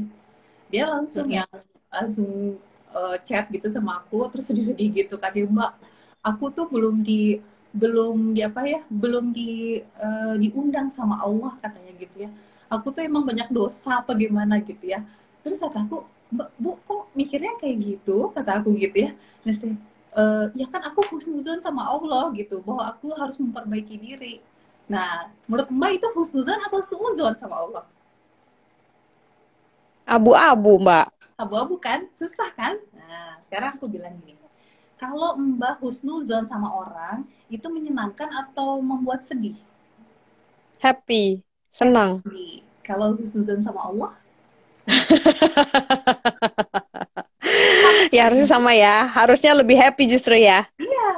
Dia 0.69 0.85
langsung 0.85 1.25
-hmm. 1.25 1.37
yang 1.41 1.49
langsung 1.89 2.61
e, 2.93 3.01
chat 3.25 3.49
gitu 3.49 3.65
sama 3.73 4.05
aku 4.05 4.29
terus 4.29 4.45
sedih-sedih 4.45 4.89
gitu 5.05 5.17
kan 5.17 5.33
dia 5.33 5.49
Mbak, 5.49 5.71
aku 6.21 6.45
tuh 6.53 6.69
belum 6.69 7.01
di 7.01 7.41
belum 7.73 8.33
di 8.37 8.41
apa 8.45 8.61
ya, 8.65 8.81
belum 8.89 9.33
di 9.33 9.81
e, 9.81 10.07
diundang 10.41 10.93
sama 10.93 11.17
Allah 11.25 11.57
katanya 11.57 11.93
gitu 11.97 12.15
ya. 12.25 12.29
Aku 12.69 12.91
tuh 12.93 13.01
emang 13.01 13.23
banyak 13.25 13.49
dosa 13.49 14.03
apa 14.05 14.13
gimana 14.13 14.61
gitu 14.61 14.85
ya. 14.93 15.01
Terus 15.41 15.57
kata 15.57 15.87
aku, 15.87 16.05
Mbak, 16.35 16.49
Bu 16.59 16.71
kok 16.85 17.03
mikirnya 17.17 17.55
kayak 17.57 17.77
gitu? 17.81 18.29
Kata 18.35 18.61
aku 18.61 18.75
gitu 18.77 19.09
ya. 19.09 19.11
Mesti 19.47 19.73
uh, 20.17 20.45
ya 20.57 20.65
kan 20.67 20.81
aku 20.89 21.05
husnuzon 21.13 21.61
sama 21.61 21.85
Allah 21.85 22.33
gitu 22.33 22.59
bahwa 22.65 22.89
aku 22.89 23.13
harus 23.13 23.37
memperbaiki 23.37 23.95
diri. 24.01 24.41
Nah 24.89 25.29
menurut 25.45 25.69
mbak 25.69 26.01
itu 26.01 26.07
husnuzon 26.17 26.59
atau 26.65 26.81
suuzon 26.81 27.37
sama 27.37 27.55
Allah? 27.61 27.85
Abu-abu 30.07 30.81
mbak. 30.81 31.13
Abu-abu 31.37 31.77
kan? 31.77 32.09
Susah 32.09 32.49
kan? 32.57 32.81
Nah 32.97 33.37
sekarang 33.45 33.77
aku 33.77 33.85
bilang 33.87 34.17
gini. 34.25 34.41
Kalau 34.97 35.37
mbak 35.37 35.77
husnuzon 35.85 36.49
sama 36.49 36.73
orang 36.73 37.21
itu 37.53 37.69
menyenangkan 37.69 38.33
atau 38.33 38.81
membuat 38.81 39.21
sedih? 39.21 39.55
Happy 40.81 41.45
senang. 41.69 42.25
Happy. 42.25 42.65
kalau 42.87 43.19
husnuzon 43.19 43.59
sama 43.59 43.83
Allah 43.91 44.15
ya 48.15 48.21
harusnya 48.29 48.47
sama 48.47 48.71
ya. 48.73 49.07
Harusnya 49.09 49.51
lebih 49.57 49.77
happy 49.79 50.07
justru 50.09 50.35
ya. 50.37 50.65
Iya. 50.79 51.09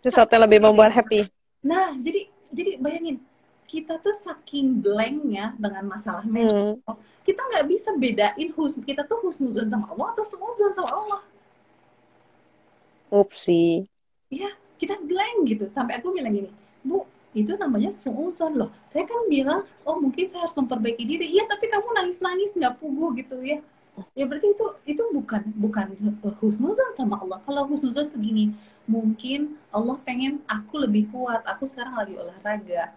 Sesuatu 0.00 0.36
yang 0.38 0.44
lebih 0.46 0.60
membuat 0.62 0.94
happy. 0.94 1.26
Nah 1.66 1.92
jadi 1.98 2.30
jadi 2.50 2.78
bayangin 2.78 3.22
kita 3.70 4.02
tuh 4.02 4.14
saking 4.18 4.82
blanknya 4.82 5.54
dengan 5.54 5.86
masalah 5.86 6.26
mental 6.26 6.82
hmm. 6.82 6.98
kita 7.22 7.38
nggak 7.38 7.66
bisa 7.70 7.94
bedain 7.94 8.50
hus 8.58 8.82
kita 8.82 9.06
tuh 9.06 9.22
husnuzon 9.22 9.70
sama 9.70 9.86
Allah 9.94 10.18
atau 10.18 10.24
seuzon 10.26 10.74
sama 10.74 10.90
Allah. 10.90 11.22
Upsi 13.14 13.86
ya 14.30 14.50
kita 14.74 14.98
blank 14.98 15.46
gitu. 15.46 15.70
Sampai 15.70 16.02
aku 16.02 16.10
bilang 16.10 16.34
gini 16.34 16.50
bu 16.82 17.06
itu 17.30 17.54
namanya 17.54 17.94
suuzon 17.94 18.58
loh. 18.58 18.74
Saya 18.82 19.06
kan 19.06 19.22
bilang 19.30 19.62
oh 19.86 19.96
mungkin 20.02 20.26
saya 20.26 20.50
harus 20.50 20.56
memperbaiki 20.58 21.06
diri. 21.06 21.30
Iya 21.30 21.46
tapi 21.46 21.70
kamu 21.70 21.94
nangis 21.94 22.18
nangis 22.18 22.50
nggak 22.58 22.74
pugu 22.82 23.14
gitu 23.22 23.38
ya 23.46 23.62
ya 24.14 24.24
berarti 24.26 24.54
itu 24.54 24.66
itu 24.86 25.02
bukan 25.12 25.42
bukan 25.56 25.86
husnuzon 26.40 26.90
sama 26.94 27.20
Allah. 27.20 27.38
Kalau 27.44 27.66
husnuzon 27.68 28.10
begini 28.10 28.54
mungkin 28.88 29.60
Allah 29.70 29.96
pengen 30.02 30.42
aku 30.46 30.82
lebih 30.82 31.10
kuat. 31.10 31.42
Aku 31.46 31.66
sekarang 31.66 31.96
lagi 31.98 32.16
olahraga. 32.16 32.94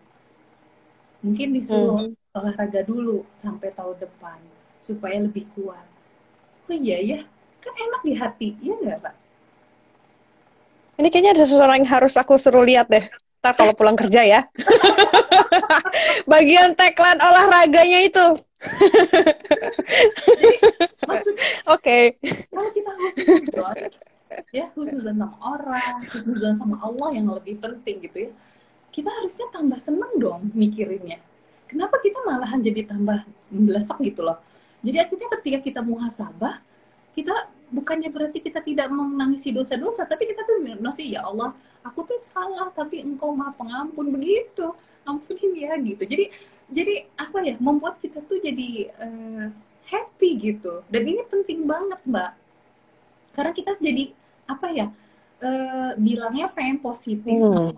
Mungkin 1.24 1.56
disuruh 1.56 2.12
hmm. 2.12 2.36
olahraga 2.36 2.84
dulu 2.84 3.24
sampai 3.40 3.72
tahun 3.72 3.96
depan 4.02 4.40
supaya 4.84 5.18
lebih 5.22 5.48
kuat. 5.56 5.86
Oh 6.68 6.76
iya 6.76 7.00
ya 7.00 7.20
kan 7.64 7.74
enak 7.74 8.02
di 8.04 8.14
hati. 8.18 8.50
Iya 8.60 8.74
nggak 8.80 9.00
pak? 9.00 9.16
Ini 10.94 11.08
kayaknya 11.10 11.32
ada 11.34 11.46
seseorang 11.50 11.82
yang 11.82 11.90
harus 11.90 12.14
aku 12.20 12.38
suruh 12.38 12.62
lihat 12.62 12.86
deh 12.92 13.02
ntar 13.44 13.60
kalau 13.60 13.76
pulang 13.76 14.00
kerja 14.00 14.24
ya. 14.24 14.42
Bagian 16.32 16.80
tagline 16.80 17.20
olahraganya 17.20 18.00
itu. 18.08 18.40
Oke. 21.68 22.16
Kalau 22.24 22.72
kita 22.72 22.92
husnuzon, 22.96 23.76
ya 24.56 24.72
husnuzon 24.72 25.20
sama 25.20 25.36
orang, 25.44 26.08
husnuzon 26.08 26.56
sama 26.56 26.80
Allah 26.80 27.20
yang 27.20 27.28
lebih 27.36 27.60
penting 27.60 28.00
gitu 28.08 28.32
ya. 28.32 28.32
Kita 28.96 29.12
harusnya 29.12 29.52
tambah 29.52 29.76
seneng 29.76 30.16
dong 30.24 30.48
mikirinnya. 30.56 31.20
Kenapa 31.68 32.00
kita 32.00 32.24
malahan 32.24 32.64
jadi 32.64 32.88
tambah 32.88 33.28
melesek 33.52 34.00
gitu 34.08 34.24
loh. 34.24 34.40
Jadi 34.88 35.04
akhirnya 35.04 35.28
ketika 35.36 35.60
kita 35.60 35.82
muhasabah, 35.84 36.64
kita 37.12 37.52
bukannya 37.74 38.14
berarti 38.14 38.38
kita 38.38 38.62
tidak 38.62 38.94
menangisi 38.94 39.50
dosa-dosa, 39.50 40.06
tapi 40.06 40.30
kita 40.30 40.46
tuh 40.46 40.62
masih 40.78 41.18
ya 41.18 41.26
Allah, 41.26 41.50
aku 41.82 42.06
tuh 42.06 42.22
salah, 42.22 42.70
tapi 42.70 43.02
Engkau 43.02 43.34
maha 43.34 43.50
pengampun 43.58 44.14
begitu, 44.14 44.78
ampunin 45.04 45.52
ya 45.58 45.74
gitu. 45.82 46.06
Jadi 46.06 46.30
jadi 46.70 47.10
apa 47.18 47.42
ya 47.42 47.58
membuat 47.58 47.98
kita 47.98 48.22
tuh 48.24 48.38
jadi 48.38 48.94
uh, 49.02 49.50
happy 49.90 50.30
gitu. 50.38 50.86
Dan 50.88 51.10
ini 51.10 51.26
penting 51.26 51.66
banget 51.66 52.00
mbak, 52.06 52.32
karena 53.34 53.52
kita 53.52 53.74
jadi 53.82 54.14
apa 54.46 54.68
ya 54.70 54.88
uh, 55.42 55.92
bilangnya 55.98 56.54
pengen 56.54 56.78
positif, 56.78 57.42
hmm. 57.42 57.74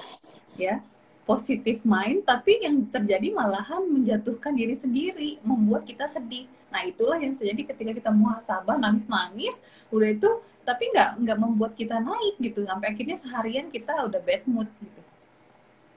ya 0.60 0.84
positif 1.26 1.82
mind 1.84 2.22
tapi 2.22 2.62
yang 2.62 2.86
terjadi 2.94 3.34
malahan 3.34 3.82
menjatuhkan 3.90 4.54
diri 4.54 4.78
sendiri 4.78 5.42
membuat 5.42 5.84
kita 5.84 6.06
sedih. 6.06 6.46
Nah 6.70 6.86
itulah 6.86 7.18
yang 7.18 7.34
terjadi 7.34 7.74
ketika 7.74 7.92
kita 7.98 8.12
muhasabah 8.14 8.78
nangis 8.78 9.10
nangis 9.10 9.58
udah 9.90 10.14
itu 10.14 10.30
tapi 10.62 10.90
nggak 10.94 11.26
nggak 11.26 11.38
membuat 11.42 11.74
kita 11.74 11.98
naik 11.98 12.38
gitu. 12.38 12.62
Sampai 12.70 12.94
akhirnya 12.94 13.18
seharian 13.18 13.74
kita 13.74 14.06
udah 14.06 14.22
bad 14.22 14.46
mood 14.46 14.70
gitu. 14.78 15.02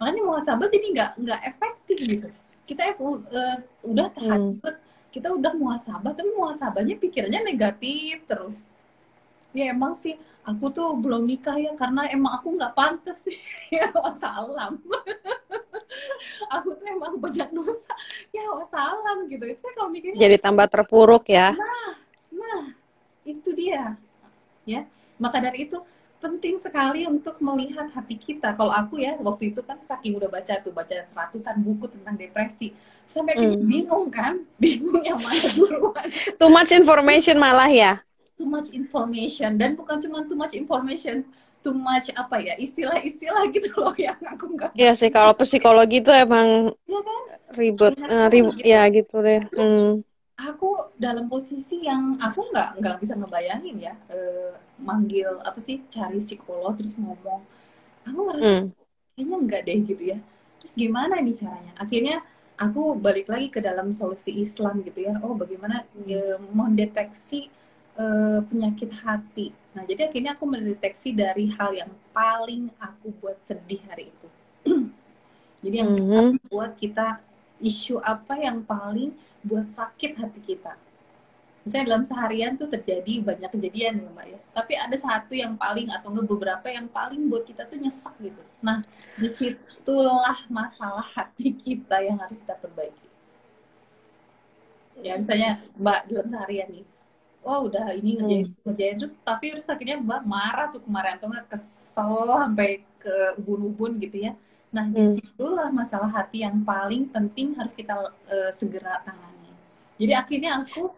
Makanya 0.01 0.23
muhasabah 0.25 0.67
jadi 0.73 0.87
nggak 0.97 1.11
nggak 1.21 1.41
efektif 1.45 1.99
gitu. 2.09 2.29
Kita 2.65 2.97
uh, 2.97 3.59
udah 3.85 4.09
tahan 4.17 4.41
hmm. 4.57 4.77
kita 5.13 5.29
udah 5.29 5.53
muhasabah 5.53 6.13
tapi 6.17 6.31
muhasabahnya 6.33 6.97
pikirnya 6.97 7.45
negatif 7.45 8.25
terus. 8.25 8.65
Ya 9.53 9.77
emang 9.77 9.93
sih 9.93 10.17
aku 10.49 10.73
tuh 10.73 10.97
belum 10.97 11.29
nikah 11.29 11.61
ya 11.61 11.77
karena 11.77 12.09
emang 12.09 12.41
aku 12.41 12.57
nggak 12.57 12.73
pantas 12.73 13.21
ya 13.75 13.93
wassalam 13.93 14.81
aku 16.55 16.69
tuh 16.77 16.87
emang 16.89 17.21
banyak 17.21 17.49
dosa. 17.53 17.93
Ya 18.33 18.49
wassalam 18.53 19.29
gitu. 19.29 19.45
Itu 19.49 19.65
kalau 19.77 19.91
mikirnya 19.93 20.19
jadi 20.19 20.37
tambah 20.41 20.67
terpuruk 20.69 21.29
ya. 21.29 21.53
Nah 21.53 21.91
nah 22.33 22.63
itu 23.25 23.51
dia. 23.53 23.97
Ya 24.69 24.85
maka 25.17 25.41
dari 25.41 25.69
itu 25.69 25.81
penting 26.19 26.59
sekali 26.59 27.07
untuk 27.07 27.39
melihat 27.39 27.87
hati 27.95 28.19
kita. 28.19 28.53
Kalau 28.57 28.75
aku 28.75 28.99
ya 29.01 29.17
waktu 29.21 29.55
itu 29.55 29.61
kan 29.63 29.79
saking 29.85 30.19
udah 30.19 30.29
baca 30.29 30.55
tuh 30.61 30.73
baca 30.75 31.07
ratusan 31.15 31.57
buku 31.63 31.89
tentang 31.93 32.17
depresi. 32.19 32.75
Sampai 33.09 33.41
mm. 33.41 33.65
bingung 33.65 34.13
kan, 34.13 34.45
bingung 34.63 35.01
yang 35.01 35.17
mana 35.17 35.49
duluan. 35.57 36.07
Too 36.37 36.51
much 36.53 36.75
information 36.75 37.41
malah 37.41 37.71
ya 37.73 38.08
too 38.39 38.47
much 38.47 38.71
information 38.71 39.59
dan 39.59 39.75
bukan 39.75 39.99
cuma 39.99 40.23
too 40.31 40.39
much 40.39 40.55
information 40.55 41.27
too 41.59 41.75
much 41.75 42.09
apa 42.15 42.39
ya 42.39 42.55
istilah-istilah 42.55 43.51
gitu 43.51 43.75
loh 43.77 43.95
yang 44.07 44.19
aku 44.23 44.55
nggak 44.55 44.71
Iya 44.79 44.95
sih 44.95 45.11
kalau 45.11 45.35
psikologi 45.35 46.01
itu 46.01 46.15
emang 46.15 46.73
ya 46.87 47.01
kan? 47.03 47.23
ribet 47.59 47.95
uh, 47.99 48.31
ribet 48.31 48.57
gitu. 48.63 48.71
ya 48.71 48.83
gitu 48.87 49.15
deh 49.19 49.43
hmm. 49.51 50.07
aku 50.39 50.95
dalam 50.95 51.27
posisi 51.27 51.83
yang 51.83 52.15
aku 52.23 52.47
nggak 52.55 52.79
nggak 52.79 52.97
bisa 53.03 53.19
ngebayangin 53.19 53.77
ya 53.91 53.95
uh, 54.15 54.55
manggil 54.79 55.43
apa 55.43 55.59
sih 55.59 55.83
cari 55.91 56.23
psikolog 56.23 56.79
terus 56.79 56.95
ngomong 56.95 57.43
aku 58.07 58.21
ngerasa 58.31 58.47
hmm. 58.47 58.67
kayaknya 59.19 59.37
enggak 59.43 59.63
deh 59.67 59.79
gitu 59.83 60.03
ya 60.15 60.19
terus 60.63 60.73
gimana 60.79 61.19
nih 61.19 61.35
caranya 61.35 61.73
akhirnya 61.75 62.17
aku 62.59 62.99
balik 62.99 63.27
lagi 63.31 63.51
ke 63.51 63.59
dalam 63.63 63.95
solusi 63.95 64.35
Islam 64.35 64.83
gitu 64.83 65.07
ya 65.07 65.19
oh 65.23 65.35
bagaimana 65.35 65.87
ya, 66.07 66.39
mendeteksi 66.55 67.51
uh, 67.99 68.41
penyakit 68.47 68.95
hati. 69.03 69.51
Nah, 69.75 69.83
jadi 69.85 70.09
akhirnya 70.09 70.39
aku 70.39 70.47
mendeteksi 70.47 71.13
dari 71.13 71.51
hal 71.59 71.75
yang 71.75 71.91
paling 72.15 72.71
aku 72.79 73.13
buat 73.19 73.37
sedih 73.43 73.83
hari 73.91 74.09
itu. 74.09 74.29
jadi 75.67 75.85
yang 75.85 75.93
mm 75.93 76.03
-hmm. 76.07 76.29
buat 76.49 76.73
kita 76.79 77.21
isu 77.59 77.99
apa 78.01 78.39
yang 78.39 78.63
paling 78.63 79.13
buat 79.43 79.67
sakit 79.67 80.19
hati 80.19 80.41
kita. 80.43 80.79
Misalnya 81.67 81.87
dalam 81.93 82.05
seharian 82.07 82.57
tuh 82.57 82.71
terjadi 82.71 83.21
banyak 83.21 83.51
kejadian 83.53 84.01
ya 84.01 84.09
mbak 84.09 84.27
ya. 84.31 84.41
Tapi 84.57 84.73
ada 84.79 84.97
satu 84.97 85.37
yang 85.37 85.53
paling 85.59 85.93
atau 85.93 86.09
enggak 86.09 86.27
beberapa 86.31 86.67
yang 86.73 86.89
paling 86.89 87.29
buat 87.29 87.45
kita 87.45 87.69
tuh 87.69 87.77
nyesek 87.77 88.15
gitu. 88.25 88.41
Nah 88.65 88.81
di 89.21 89.29
situlah 89.29 90.39
masalah 90.49 91.05
hati 91.05 91.53
kita 91.53 92.01
yang 92.01 92.17
harus 92.17 92.41
kita 92.41 92.57
perbaiki. 92.57 93.09
Ya 95.05 95.21
misalnya 95.21 95.61
mbak 95.77 96.09
dalam 96.09 96.27
seharian 96.33 96.69
nih 96.73 96.87
oh 97.49 97.65
udah 97.65 97.97
ini 97.97 98.21
ngerjain 98.21 98.45
hmm. 98.45 98.61
ngerjain 98.69 98.95
terus 99.01 99.13
tapi 99.25 99.57
terus 99.57 99.69
akhirnya 99.73 99.97
mbak 99.97 100.23
marah 100.29 100.69
tuh 100.69 100.85
kemarin 100.85 101.17
atau 101.17 101.33
nggak 101.33 101.49
kesel 101.49 102.13
sampai 102.37 102.85
ke 103.01 103.15
ubun-ubun 103.41 103.97
gitu 103.97 104.29
ya. 104.29 104.33
Nah 104.69 104.85
hmm. 104.85 104.93
di 104.93 105.03
situlah 105.25 105.73
masalah 105.73 106.13
hati 106.13 106.45
yang 106.45 106.61
paling 106.61 107.09
penting 107.09 107.57
harus 107.57 107.73
kita 107.73 107.97
uh, 108.13 108.51
segera 108.53 109.01
tangani. 109.01 109.49
Jadi 109.97 110.13
akhirnya 110.13 110.61
aku 110.61 110.93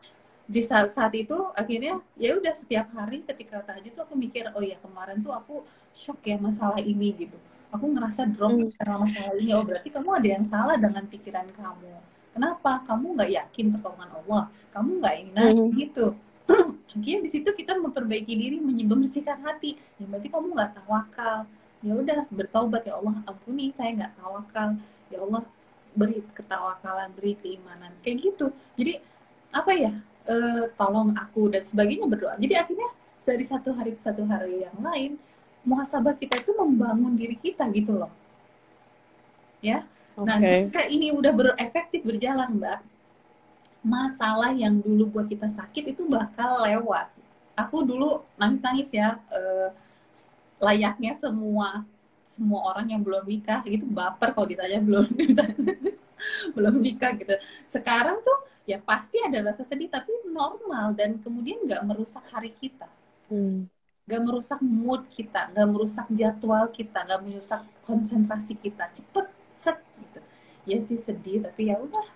di 0.50 0.58
saat 0.66 0.90
saat 0.90 1.14
itu 1.14 1.38
akhirnya 1.54 2.02
ya 2.18 2.34
udah 2.34 2.50
setiap 2.58 2.90
hari 2.98 3.22
ketika 3.22 3.62
tahajud 3.62 3.94
tuh 3.94 4.02
aku 4.02 4.18
mikir 4.18 4.50
oh 4.50 4.64
ya 4.64 4.74
kemarin 4.82 5.22
tuh 5.22 5.30
aku 5.30 5.62
shock 5.94 6.18
ya 6.26 6.34
masalah 6.34 6.82
ini 6.82 7.14
gitu. 7.14 7.38
Aku 7.70 7.86
ngerasa 7.86 8.26
drop 8.26 8.58
hmm. 8.58 8.74
karena 8.74 8.96
masalah 8.98 9.34
ini. 9.38 9.50
Oh 9.54 9.62
berarti 9.62 9.88
kamu 9.94 10.08
ada 10.18 10.28
yang 10.34 10.44
salah 10.50 10.74
dengan 10.74 11.06
pikiran 11.06 11.46
kamu. 11.54 11.94
Kenapa? 12.34 12.82
Kamu 12.82 13.14
nggak 13.14 13.30
yakin 13.30 13.66
pertolongan 13.78 14.10
Allah? 14.18 14.42
Kamu 14.74 14.90
nggak 14.98 15.14
ingin 15.22 15.54
hmm. 15.54 15.70
gitu 15.78 16.06
akhirnya 16.96 17.20
di 17.22 17.30
situ 17.30 17.50
kita 17.54 17.78
memperbaiki 17.78 18.34
diri 18.34 18.56
membersihkan 18.60 19.40
hati. 19.46 19.78
Ya 19.96 20.04
berarti 20.10 20.28
kamu 20.28 20.46
nggak 20.54 20.70
tawakal. 20.82 21.38
Ya 21.80 21.92
udah 21.96 22.18
bertaubat. 22.28 22.82
Ya 22.86 22.94
Allah 22.98 23.14
ampuni 23.24 23.72
saya 23.76 23.90
nggak 23.96 24.12
tawakal. 24.18 24.68
Ya 25.08 25.18
Allah 25.22 25.42
beri 25.94 26.22
ketawakalan 26.34 27.10
beri 27.14 27.34
keimanan. 27.38 27.92
Kayak 28.02 28.16
gitu. 28.30 28.46
Jadi 28.78 29.00
apa 29.50 29.72
ya? 29.74 29.92
E, 30.28 30.36
tolong 30.76 31.16
aku 31.16 31.50
dan 31.50 31.64
sebagainya 31.64 32.06
berdoa. 32.06 32.36
Jadi 32.38 32.54
akhirnya 32.54 32.90
dari 33.20 33.44
satu 33.46 33.70
hari 33.76 33.94
ke 33.94 34.02
satu 34.02 34.26
hari 34.26 34.66
yang 34.66 34.78
lain 34.82 35.14
muhasabah 35.62 36.16
kita 36.16 36.40
itu 36.40 36.56
membangun 36.56 37.14
diri 37.14 37.36
kita 37.36 37.68
gitu 37.70 37.94
loh. 37.94 38.12
Ya? 39.60 39.84
Okay. 40.16 40.26
nah 40.26 40.36
ketika 40.36 40.82
ini 40.90 41.14
udah 41.14 41.32
berefektif 41.32 42.04
berjalan 42.04 42.60
mbak 42.60 42.82
masalah 43.80 44.52
yang 44.52 44.78
dulu 44.78 45.18
buat 45.18 45.26
kita 45.26 45.48
sakit 45.48 45.96
itu 45.96 46.04
bakal 46.06 46.64
lewat. 46.64 47.08
Aku 47.56 47.84
dulu 47.84 48.24
nangis-nangis 48.36 48.88
ya, 48.92 49.20
uh, 49.32 49.68
layaknya 50.60 51.16
semua 51.16 51.84
semua 52.20 52.62
orang 52.70 52.94
yang 52.94 53.02
belum 53.02 53.26
nikah 53.26 53.58
gitu 53.66 53.82
baper 53.90 54.30
kalau 54.30 54.46
ditanya 54.46 54.78
belum 54.78 55.08
belum 56.56 56.74
nikah 56.78 57.16
gitu. 57.18 57.34
Sekarang 57.66 58.22
tuh 58.22 58.38
ya 58.68 58.78
pasti 58.78 59.18
ada 59.18 59.42
rasa 59.42 59.66
sedih 59.66 59.90
tapi 59.90 60.14
normal 60.30 60.94
dan 60.94 61.18
kemudian 61.18 61.58
nggak 61.66 61.82
merusak 61.82 62.22
hari 62.30 62.54
kita. 62.54 62.86
Hmm 63.26 63.66
gak 64.10 64.22
merusak 64.26 64.58
mood 64.58 65.06
kita, 65.06 65.46
gak 65.54 65.68
merusak 65.70 66.06
jadwal 66.10 66.66
kita, 66.74 67.06
gak 67.06 67.22
merusak 67.22 67.62
konsentrasi 67.86 68.58
kita, 68.58 68.90
cepet 68.90 69.26
set 69.54 69.78
gitu. 70.02 70.20
Ya 70.66 70.78
sih 70.82 70.98
sedih 70.98 71.46
tapi 71.46 71.70
ya 71.70 71.78
udah. 71.78 72.06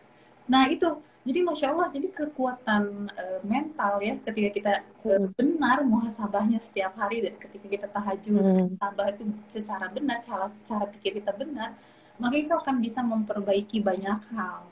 Nah 0.51 0.67
itu 0.67 0.99
jadi 1.25 1.41
masya 1.41 1.73
Allah 1.73 1.89
jadi 1.89 2.09
kekuatan 2.13 3.09
uh, 3.09 3.41
mental 3.43 3.97
ya 4.05 4.15
ketika 4.21 4.51
kita 4.53 4.73
uh, 5.09 5.29
benar 5.33 5.81
muhasabahnya 5.81 6.61
setiap 6.61 6.93
hari 7.01 7.25
dan 7.25 7.35
ketika 7.41 7.67
kita 7.67 7.87
tahajud 7.89 8.45
hmm. 8.45 8.77
tabah 8.77 9.09
itu 9.09 9.25
secara 9.49 9.89
benar 9.89 10.21
cara 10.21 10.53
cara 10.61 10.85
pikir 10.93 11.25
kita 11.25 11.33
benar 11.33 11.73
maka 12.21 12.37
itu 12.39 12.53
akan 12.53 12.79
bisa 12.79 13.03
memperbaiki 13.03 13.83
banyak 13.83 14.21
hal 14.37 14.63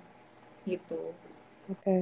gitu. 0.62 1.11
Oke. 1.67 1.83
Okay. 1.83 2.01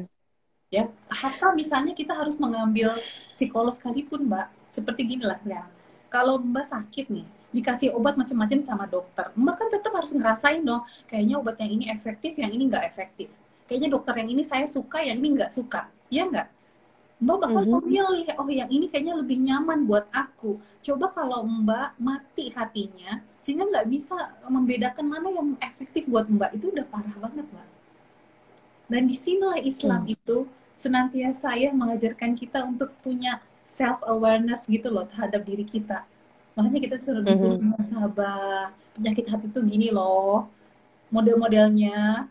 ya 0.69 0.87
hatta 1.09 1.57
misalnya 1.57 1.97
kita 1.97 2.13
harus 2.13 2.37
mengambil 2.37 2.95
psikolog 3.33 3.73
sekalipun 3.73 4.29
mbak? 4.29 4.53
Seperti 4.69 5.03
gini 5.03 5.25
lah 5.25 5.41
ya. 5.47 5.65
Kalau 6.13 6.37
mbak 6.37 6.67
sakit 6.69 7.09
nih 7.09 7.27
dikasih 7.51 7.91
obat 7.99 8.15
macam-macam 8.15 8.63
sama 8.63 8.87
dokter 8.87 9.27
mbak 9.35 9.55
kan 9.59 9.69
tetap 9.71 9.91
harus 9.91 10.15
ngerasain 10.15 10.63
dong 10.63 10.87
kayaknya 11.11 11.35
obat 11.43 11.59
yang 11.59 11.75
ini 11.75 11.91
efektif 11.91 12.39
yang 12.39 12.51
ini 12.55 12.71
nggak 12.71 12.87
efektif 12.95 13.27
kayaknya 13.71 13.95
dokter 13.95 14.19
yang 14.19 14.35
ini 14.35 14.43
saya 14.43 14.67
suka 14.67 14.99
yang 14.99 15.23
ini 15.23 15.39
nggak 15.39 15.55
suka. 15.55 15.87
Ya 16.11 16.27
nggak? 16.27 16.51
Mbak 17.23 17.37
bakal 17.39 17.63
mm-hmm. 17.63 17.79
memilih 17.87 18.27
oh 18.35 18.49
yang 18.51 18.67
ini 18.67 18.91
kayaknya 18.91 19.15
lebih 19.15 19.39
nyaman 19.39 19.87
buat 19.87 20.11
aku. 20.11 20.59
Coba 20.83 21.15
kalau 21.15 21.47
mbak 21.47 21.95
mati 22.03 22.51
hatinya 22.51 23.23
sehingga 23.39 23.71
nggak 23.71 23.87
bisa 23.87 24.17
membedakan 24.51 25.07
mana 25.07 25.31
yang 25.31 25.55
efektif 25.63 26.11
buat 26.11 26.27
mbak. 26.27 26.59
Itu 26.59 26.75
udah 26.75 26.83
parah 26.91 27.15
banget 27.23 27.47
mbak. 27.47 27.69
Dan 28.91 29.07
di 29.07 29.15
sinilah 29.15 29.63
Islam 29.63 30.03
mm. 30.03 30.17
itu 30.19 30.51
senantiasa 30.75 31.55
ya 31.55 31.71
mengajarkan 31.71 32.35
kita 32.35 32.67
untuk 32.67 32.91
punya 33.07 33.39
self 33.63 34.03
awareness 34.09 34.67
gitu 34.67 34.91
loh 34.91 35.07
terhadap 35.07 35.47
diri 35.47 35.63
kita. 35.63 36.03
Makanya 36.59 36.81
kita 36.91 36.97
suruh 36.99 37.23
disuruh 37.23 37.61
mm-hmm. 37.61 37.87
sahabat 37.87 38.75
penyakit 38.97 39.29
hati 39.29 39.47
tuh 39.53 39.63
gini 39.63 39.93
loh. 39.93 40.49
Model-modelnya 41.13 42.27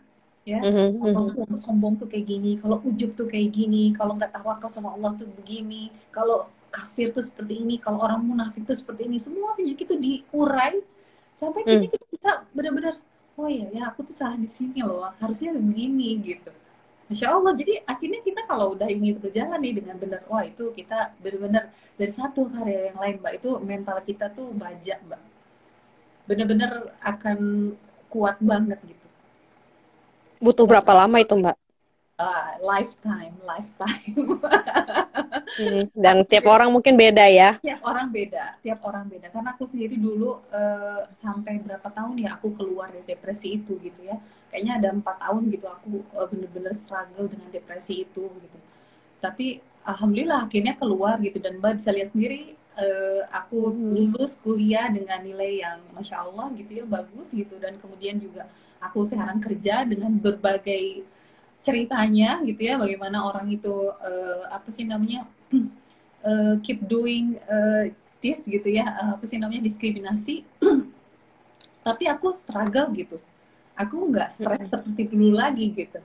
ya. 0.50 0.60
Mm-hmm. 0.66 0.90
kalau 0.98 1.30
sombong, 1.30 1.60
sombong 1.60 1.94
tuh 2.02 2.08
kayak 2.10 2.26
gini 2.26 2.52
kalau 2.58 2.78
ujub 2.82 3.12
tuh 3.14 3.28
kayak 3.30 3.50
gini 3.54 3.94
kalau 3.94 4.18
nggak 4.18 4.34
tawakal 4.34 4.70
sama 4.72 4.98
Allah 4.98 5.14
tuh 5.14 5.30
begini 5.30 5.94
kalau 6.10 6.50
kafir 6.70 7.10
tuh 7.14 7.26
seperti 7.26 7.66
ini 7.66 7.76
kalau 7.82 8.02
orang 8.02 8.22
munafik 8.22 8.66
tuh 8.66 8.78
seperti 8.78 9.10
ini 9.10 9.18
semua 9.18 9.58
penyakit 9.58 9.86
itu 9.90 9.96
diurai. 9.98 10.82
Sampai 11.34 11.64
mm. 11.64 11.82
kita 11.88 11.98
bisa 12.12 12.32
benar-benar 12.52 12.96
oh 13.40 13.48
iya 13.48 13.68
ya 13.72 13.84
aku 13.90 14.04
tuh 14.04 14.16
salah 14.16 14.36
di 14.36 14.50
sini 14.50 14.84
loh 14.86 15.10
harusnya 15.18 15.54
begini 15.56 16.20
gitu. 16.22 16.52
Masya 17.10 17.26
Allah 17.34 17.58
jadi 17.58 17.82
akhirnya 17.90 18.22
kita 18.22 18.46
kalau 18.46 18.78
udah 18.78 18.86
ingin 18.86 19.18
berjalan 19.18 19.58
nih 19.58 19.82
dengan 19.82 19.98
benar 19.98 20.22
wah 20.30 20.46
itu 20.46 20.70
kita 20.76 21.18
benar-benar 21.18 21.74
dari 21.98 22.12
satu 22.14 22.46
karya 22.54 22.94
yang 22.94 22.98
lain 23.02 23.16
mbak 23.18 23.34
itu 23.42 23.50
mental 23.66 23.98
kita 24.06 24.30
tuh 24.30 24.54
baja 24.54 25.02
mbak. 25.10 25.22
Benar-benar 26.30 26.94
akan 27.02 27.40
kuat 28.14 28.38
banget 28.42 28.78
gitu 28.86 28.99
Butuh 30.40 30.66
berapa 30.66 30.92
lama 30.96 31.20
itu, 31.20 31.36
Mbak? 31.36 31.58
Uh, 32.20 32.52
lifetime, 32.60 33.36
lifetime. 33.48 34.16
hmm, 35.60 35.88
dan 35.96 36.28
tiap 36.28 36.52
orang 36.52 36.68
mungkin 36.68 37.00
beda 37.00 37.32
ya? 37.32 37.56
Tiap 37.64 37.80
orang 37.80 38.12
beda, 38.12 38.60
tiap 38.60 38.84
orang 38.84 39.08
beda. 39.08 39.32
Karena 39.32 39.56
aku 39.56 39.64
sendiri 39.64 39.96
dulu 39.96 40.44
uh, 40.52 41.04
sampai 41.16 41.64
berapa 41.64 41.88
tahun 41.88 42.20
ya 42.20 42.36
aku 42.36 42.60
keluar 42.60 42.92
dari 42.92 43.08
depresi 43.08 43.56
itu 43.64 43.80
gitu 43.80 44.04
ya. 44.04 44.20
Kayaknya 44.52 44.74
ada 44.84 44.90
empat 45.00 45.16
tahun 45.16 45.48
gitu 45.48 45.68
aku 45.72 46.04
uh, 46.20 46.28
bener-bener 46.28 46.76
struggle 46.76 47.32
dengan 47.32 47.48
depresi 47.56 48.04
itu 48.04 48.28
gitu. 48.28 48.58
Tapi 49.24 49.64
alhamdulillah 49.88 50.48
akhirnya 50.48 50.76
keluar 50.76 51.16
gitu 51.24 51.40
dan 51.40 51.58
mbak 51.58 51.80
bisa 51.80 51.90
lihat 51.96 52.12
sendiri 52.12 52.60
uh, 52.78 53.22
aku 53.32 53.74
hmm. 53.74 53.96
lulus 53.96 54.38
kuliah 54.40 54.92
dengan 54.92 55.24
nilai 55.24 55.64
yang 55.64 55.80
masya 55.96 56.22
Allah 56.28 56.52
gitu 56.56 56.84
ya 56.84 56.86
bagus 56.86 57.32
gitu 57.34 57.56
dan 57.58 57.80
kemudian 57.82 58.20
juga 58.20 58.46
aku 58.80 59.06
sekarang 59.06 59.40
kerja 59.44 59.84
dengan 59.84 60.16
berbagai 60.16 61.04
ceritanya 61.60 62.40
gitu 62.48 62.72
ya 62.72 62.80
bagaimana 62.80 63.28
orang 63.28 63.52
itu 63.52 63.92
uh, 63.92 64.44
apa 64.48 64.72
sih 64.72 64.88
namanya 64.88 65.28
uh, 66.24 66.56
keep 66.66 66.80
doing 66.88 67.36
uh, 67.52 67.92
this 68.24 68.40
gitu 68.48 68.68
ya 68.68 68.88
uh, 68.88 69.10
apa 69.20 69.24
sih 69.28 69.40
namanya 69.40 69.68
diskriminasi. 69.68 70.48
Tapi 71.88 72.04
aku 72.08 72.32
struggle 72.36 72.92
gitu. 72.96 73.18
Aku 73.80 74.12
nggak 74.12 74.36
stres 74.36 74.68
seperti 74.68 75.08
dulu 75.08 75.36
lagi 75.40 75.72
gitu. 75.72 76.00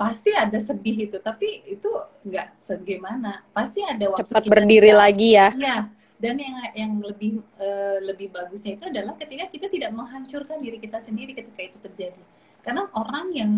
Pasti 0.00 0.32
ada 0.32 0.56
sedih 0.56 1.06
itu 1.06 1.20
tapi 1.20 1.62
itu 1.68 1.86
nggak 2.26 2.58
segimana 2.58 3.44
pasti 3.54 3.84
ada 3.84 4.10
waktu 4.10 4.24
cepat 4.24 4.44
berdiri 4.48 4.90
lagi 4.90 5.36
ya. 5.36 5.52
Ya 5.54 5.92
dan 6.22 6.38
yang 6.38 6.54
yang 6.78 6.92
lebih 7.02 7.42
uh, 7.58 7.98
lebih 7.98 8.30
bagusnya 8.30 8.78
itu 8.78 8.86
adalah 8.86 9.18
ketika 9.18 9.50
kita 9.50 9.66
tidak 9.66 9.90
menghancurkan 9.90 10.62
diri 10.62 10.78
kita 10.78 11.02
sendiri 11.02 11.34
ketika 11.34 11.60
itu 11.66 11.78
terjadi. 11.82 12.22
Karena 12.62 12.86
orang 12.94 13.34
yang 13.34 13.52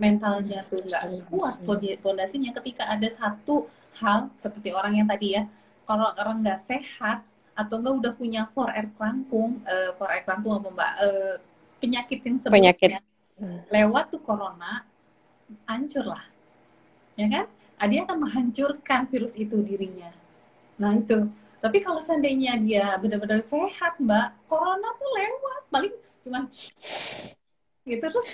mentalnya 0.00 0.64
tuh 0.72 0.80
nggak 0.80 1.28
kuat 1.28 1.60
pondasinya 2.00 2.56
ketika 2.56 2.88
ada 2.88 3.04
satu 3.12 3.68
hal 4.00 4.32
seperti 4.40 4.72
orang 4.72 4.96
yang 4.96 5.08
tadi 5.08 5.36
ya 5.36 5.44
kalau 5.84 6.08
orang 6.16 6.40
nggak 6.40 6.56
sehat 6.56 7.20
atau 7.52 7.84
enggak 7.84 7.94
udah 8.00 8.12
punya 8.16 8.48
for 8.48 8.72
air 8.72 8.88
kerankung 8.96 9.60
uh, 9.68 9.92
for 10.00 10.08
air 10.08 10.24
apa 10.24 10.40
mbak? 10.72 10.92
Uh, 10.96 11.36
penyakit 11.84 12.24
yang 12.24 12.40
sebelumnya 12.40 12.72
penyakit. 12.72 13.04
lewat 13.68 14.08
tuh 14.08 14.24
corona 14.24 14.88
hancur 15.68 16.08
lah 16.08 16.24
ya 17.20 17.28
kan? 17.28 17.44
Dia 17.92 18.08
akan 18.08 18.24
menghancurkan 18.24 19.04
virus 19.04 19.36
itu 19.36 19.60
dirinya. 19.60 20.08
Nah 20.80 20.96
itu 20.96 21.28
tapi 21.66 21.82
kalau 21.82 21.98
seandainya 21.98 22.54
dia 22.62 22.94
benar-benar 23.02 23.42
sehat, 23.42 23.98
Mbak, 23.98 24.46
corona 24.46 24.88
tuh 24.94 25.10
lewat, 25.18 25.62
paling 25.66 25.92
cuman 26.22 26.42
gitu 27.86 28.02
terus 28.02 28.26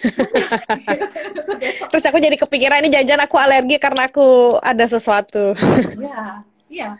terus 1.93 2.05
aku 2.09 2.19
jadi 2.25 2.41
kepikiran 2.41 2.81
ini 2.81 2.89
jajan 2.89 3.21
aku 3.21 3.37
alergi 3.37 3.77
karena 3.77 4.09
aku 4.09 4.57
ada 4.61 4.85
sesuatu. 4.89 5.53
Iya 5.97 6.45
iya. 6.73 6.91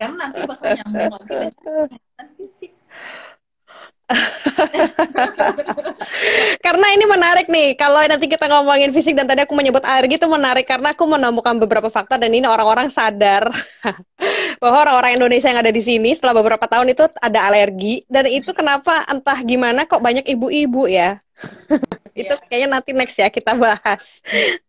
Karena 0.00 0.28
nanti 0.28 0.48
bakal 0.48 0.80
nyambung 0.80 1.12
lagi 1.12 1.52
dengan 1.52 2.28
fisik 2.40 2.72
karena 6.64 6.86
ini 6.94 7.04
menarik 7.06 7.46
nih, 7.46 7.78
kalau 7.78 8.02
nanti 8.02 8.26
kita 8.26 8.50
ngomongin 8.50 8.90
fisik 8.90 9.14
dan 9.14 9.30
tadi 9.30 9.46
aku 9.46 9.54
menyebut 9.54 9.86
alergi 9.86 10.18
itu 10.18 10.26
menarik 10.26 10.66
karena 10.66 10.92
aku 10.92 11.06
menemukan 11.06 11.56
beberapa 11.62 11.88
fakta 11.88 12.18
dan 12.18 12.34
ini 12.34 12.46
orang-orang 12.46 12.90
sadar 12.90 13.48
bahwa 14.62 14.76
orang-orang 14.88 15.16
Indonesia 15.16 15.48
yang 15.48 15.62
ada 15.62 15.72
di 15.72 15.82
sini 15.82 16.10
setelah 16.12 16.42
beberapa 16.42 16.66
tahun 16.66 16.90
itu 16.90 17.06
ada 17.22 17.40
alergi 17.46 18.02
dan 18.10 18.26
itu 18.26 18.50
kenapa 18.50 19.06
entah 19.06 19.38
gimana 19.46 19.86
kok 19.86 20.02
banyak 20.02 20.26
ibu-ibu 20.26 20.90
ya. 20.90 21.22
itu 22.20 22.34
iya. 22.36 22.44
kayaknya 22.50 22.68
nanti 22.68 22.90
next 22.92 23.16
ya 23.16 23.32
kita 23.32 23.56
bahas. 23.56 24.20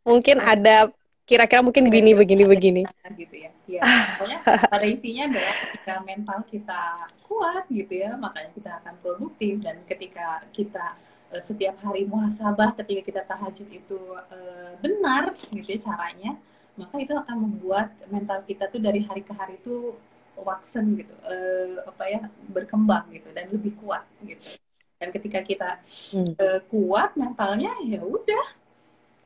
Mungkin 0.08 0.40
ada 0.40 0.88
kira-kira 1.26 1.62
mungkin 1.64 1.88
begini 1.88 2.12
begini 2.18 2.44
begini. 2.44 2.82
Gitu 3.16 3.36
ya. 3.38 3.52
Ya, 3.72 3.82
pada 4.74 4.84
intinya 4.84 5.32
adalah 5.32 5.56
ketika 5.64 5.94
mental 6.04 6.40
kita 6.44 6.82
kuat 7.24 7.64
gitu 7.72 7.94
ya, 8.04 8.20
makanya 8.20 8.52
kita 8.52 8.72
akan 8.84 8.94
produktif 9.00 9.64
dan 9.64 9.80
ketika 9.88 10.44
kita 10.52 11.00
uh, 11.32 11.40
setiap 11.40 11.80
hari 11.80 12.04
muhasabah, 12.04 12.76
ketika 12.84 13.02
kita 13.08 13.22
tahajud 13.32 13.68
itu 13.72 14.00
uh, 14.12 14.76
benar 14.84 15.32
gitu 15.56 15.72
ya 15.72 15.80
caranya, 15.88 16.36
maka 16.76 17.00
itu 17.00 17.16
akan 17.16 17.36
membuat 17.48 17.96
mental 18.12 18.44
kita 18.44 18.68
tuh 18.68 18.84
dari 18.84 19.08
hari 19.08 19.24
ke 19.24 19.32
hari 19.32 19.56
itu 19.56 19.96
waksen 20.36 21.00
gitu, 21.00 21.14
uh, 21.24 21.88
apa 21.88 22.04
ya 22.12 22.22
berkembang 22.52 23.08
gitu 23.16 23.32
dan 23.32 23.48
lebih 23.56 23.72
kuat 23.80 24.04
gitu. 24.28 24.60
Dan 25.00 25.10
ketika 25.16 25.40
kita 25.42 25.70
hmm. 26.12 26.36
uh, 26.36 26.60
kuat 26.68 27.16
mentalnya 27.16 27.72
ya 27.88 28.04
udah 28.04 28.61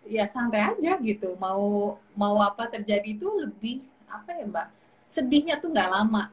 ya 0.06 0.26
santai 0.30 0.62
aja 0.62 0.98
gitu. 1.02 1.36
Mau 1.38 1.98
mau 2.16 2.36
apa 2.42 2.70
terjadi 2.70 3.06
itu 3.06 3.28
lebih 3.36 3.86
apa 4.10 4.32
ya 4.34 4.46
mbak? 4.46 4.68
Sedihnya 5.10 5.58
tuh 5.60 5.74
nggak 5.74 5.90
lama. 5.92 6.30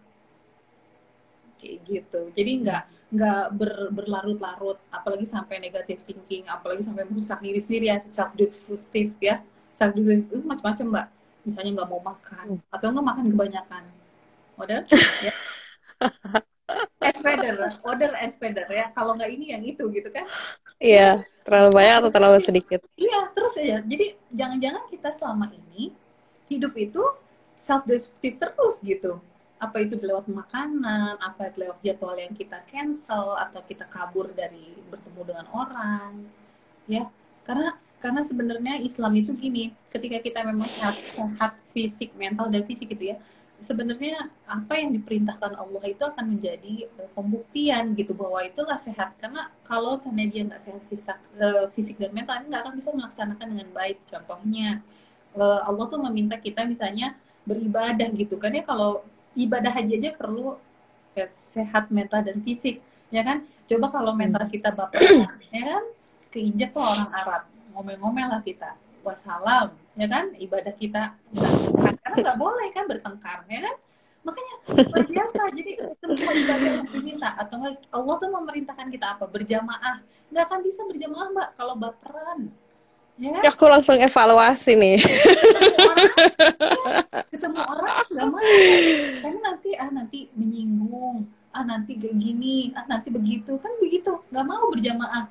Kayak 1.61 1.76
gitu. 1.88 2.20
Jadi 2.37 2.52
nggak 2.64 2.82
nggak 3.12 3.44
ber, 3.52 3.72
berlarut-larut 3.92 4.80
apalagi 4.88 5.28
sampai 5.28 5.61
negatif 5.61 6.00
thinking 6.00 6.48
apalagi 6.48 6.80
sampai 6.80 7.04
merusak 7.04 7.44
diri 7.44 7.61
sendiri 7.61 7.85
ya 7.92 7.98
self 8.08 8.32
destructive 8.37 9.12
ya. 9.20 9.40
Self 9.72 9.92
destructive 9.96 10.40
itu 10.40 10.46
macam-macam 10.46 10.87
mbak. 10.92 11.06
Misalnya 11.42 11.70
nggak 11.82 11.90
mau 11.90 12.02
makan 12.02 12.46
hmm. 12.61 12.74
atau 12.74 12.87
nggak 12.92 13.06
makan 13.06 13.24
kebanyakan. 13.32 13.85
Order 14.61 14.85
ya 15.26 15.35
feather 17.20 17.56
order 17.82 18.11
feather 18.38 18.66
ya. 18.68 18.87
Kalau 18.94 19.14
nggak 19.18 19.30
ini 19.30 19.46
yang 19.54 19.62
itu 19.62 19.85
gitu 19.92 20.08
kan. 20.08 20.26
Iya 20.82 21.22
terlalu 21.42 21.70
banyak 21.74 21.94
atau 22.02 22.11
terlalu 22.11 22.38
sedikit? 22.42 22.80
Iya 22.94 23.30
terus 23.35 23.54
ya 23.58 23.78
jadi 23.82 24.14
jangan-jangan 24.30 24.85
kita 24.90 25.11
selama 25.14 25.46
ini 25.50 25.94
hidup 26.50 26.74
itu 26.78 27.02
self 27.58 27.87
destructive 27.87 28.37
terus 28.38 28.76
gitu. 28.82 29.22
Apa 29.62 29.78
itu 29.82 29.94
lewat 29.94 30.26
makanan 30.26 31.22
apa 31.22 31.51
itu 31.51 31.66
lewat 31.66 31.78
jadwal 31.86 32.18
yang 32.18 32.34
kita 32.34 32.59
cancel 32.66 33.38
atau 33.38 33.62
kita 33.62 33.86
kabur 33.86 34.30
dari 34.34 34.74
bertemu 34.90 35.20
dengan 35.22 35.47
orang 35.55 36.26
ya. 36.90 37.07
Karena 37.47 37.78
karena 38.03 38.26
sebenarnya 38.26 38.74
Islam 38.82 39.14
itu 39.14 39.30
gini 39.38 39.70
ketika 39.94 40.18
kita 40.18 40.42
memang 40.42 40.66
sehat, 40.66 40.99
sehat 41.14 41.53
fisik 41.70 42.11
mental 42.18 42.51
dan 42.51 42.66
fisik 42.66 42.90
itu 42.90 43.14
ya 43.14 43.16
sebenarnya 43.62 44.28
apa 44.44 44.74
yang 44.76 44.92
diperintahkan 44.92 45.54
Allah 45.54 45.82
itu 45.86 46.02
akan 46.02 46.36
menjadi 46.36 46.90
uh, 46.98 47.10
pembuktian 47.14 47.94
gitu 47.94 48.12
bahwa 48.12 48.42
itulah 48.42 48.76
sehat. 48.76 49.14
Karena 49.22 49.48
kalau 49.62 49.96
karena 50.02 50.26
dia 50.28 50.42
nggak 50.44 50.62
sehat 50.62 50.82
fisik, 50.90 51.18
uh, 51.38 51.70
fisik 51.72 51.96
dan 51.96 52.10
mental 52.12 52.42
nggak 52.42 52.62
akan 52.66 52.74
bisa 52.74 52.90
melaksanakan 52.90 53.46
dengan 53.54 53.68
baik. 53.70 54.02
Contohnya 54.10 54.82
uh, 55.38 55.64
Allah 55.64 55.84
tuh 55.88 56.00
meminta 56.02 56.36
kita 56.36 56.66
misalnya 56.66 57.14
beribadah 57.46 58.10
gitu 58.12 58.36
kan 58.36 58.52
ya. 58.52 58.66
Kalau 58.66 59.06
ibadah 59.38 59.72
haji 59.72 60.02
aja 60.02 60.10
perlu 60.18 60.58
ya, 61.14 61.30
sehat 61.32 61.88
mental 61.88 62.26
dan 62.26 62.42
fisik 62.42 62.82
ya 63.14 63.22
kan? 63.22 63.46
Coba 63.70 63.94
kalau 63.94 64.12
mental 64.12 64.44
kita 64.50 64.74
baper 64.74 65.00
ya 65.54 65.62
kan? 65.78 65.84
Keinjek 66.34 66.74
tuh 66.74 66.82
orang 66.82 67.10
Arab 67.14 67.42
ngomel-ngomel 67.72 68.28
lah 68.28 68.42
kita. 68.42 68.74
Wassalam 69.02 69.74
ya 69.98 70.06
kan? 70.06 70.34
Ibadah 70.38 70.74
kita 70.78 71.14
karena 72.12 72.24
nggak 72.28 72.40
boleh 72.40 72.68
kan 72.76 72.84
bertengkar 72.84 73.38
ya 73.48 73.60
kan? 73.64 73.76
Makanya 74.22 74.54
luar 74.70 75.04
biasa. 75.08 75.42
Jadi 75.50 75.72
semua 75.98 76.32
ibadah 76.36 76.68
yang 76.78 76.86
diminta 76.86 77.28
atau 77.34 77.56
enggak 77.58 77.74
Allah 77.90 78.14
tuh 78.20 78.30
memerintahkan 78.30 78.86
kita 78.92 79.06
apa? 79.18 79.24
Berjamaah. 79.26 79.96
Nggak 80.30 80.44
akan 80.46 80.60
bisa 80.62 80.80
berjamaah 80.86 81.28
mbak 81.32 81.48
kalau 81.56 81.74
baperan. 81.74 82.52
Ya, 83.20 83.28
kan? 83.28 83.42
ya 83.44 83.50
aku 83.52 83.64
langsung 83.68 83.96
evaluasi 83.98 84.72
nih. 84.76 84.98
Ketemu 87.32 87.60
orang 87.60 87.96
nggak 88.08 88.28
mau 88.28 88.40
karena 89.20 89.40
nanti 89.42 89.70
ah 89.76 89.90
nanti 89.90 90.18
menyinggung. 90.36 91.26
Ah 91.52 91.64
nanti 91.66 91.96
kayak 91.96 92.16
gini. 92.20 92.72
Ah 92.76 92.86
nanti 92.86 93.08
begitu. 93.10 93.58
Kan 93.58 93.72
begitu. 93.82 94.22
Nggak 94.30 94.46
mau 94.46 94.70
berjamaah. 94.70 95.26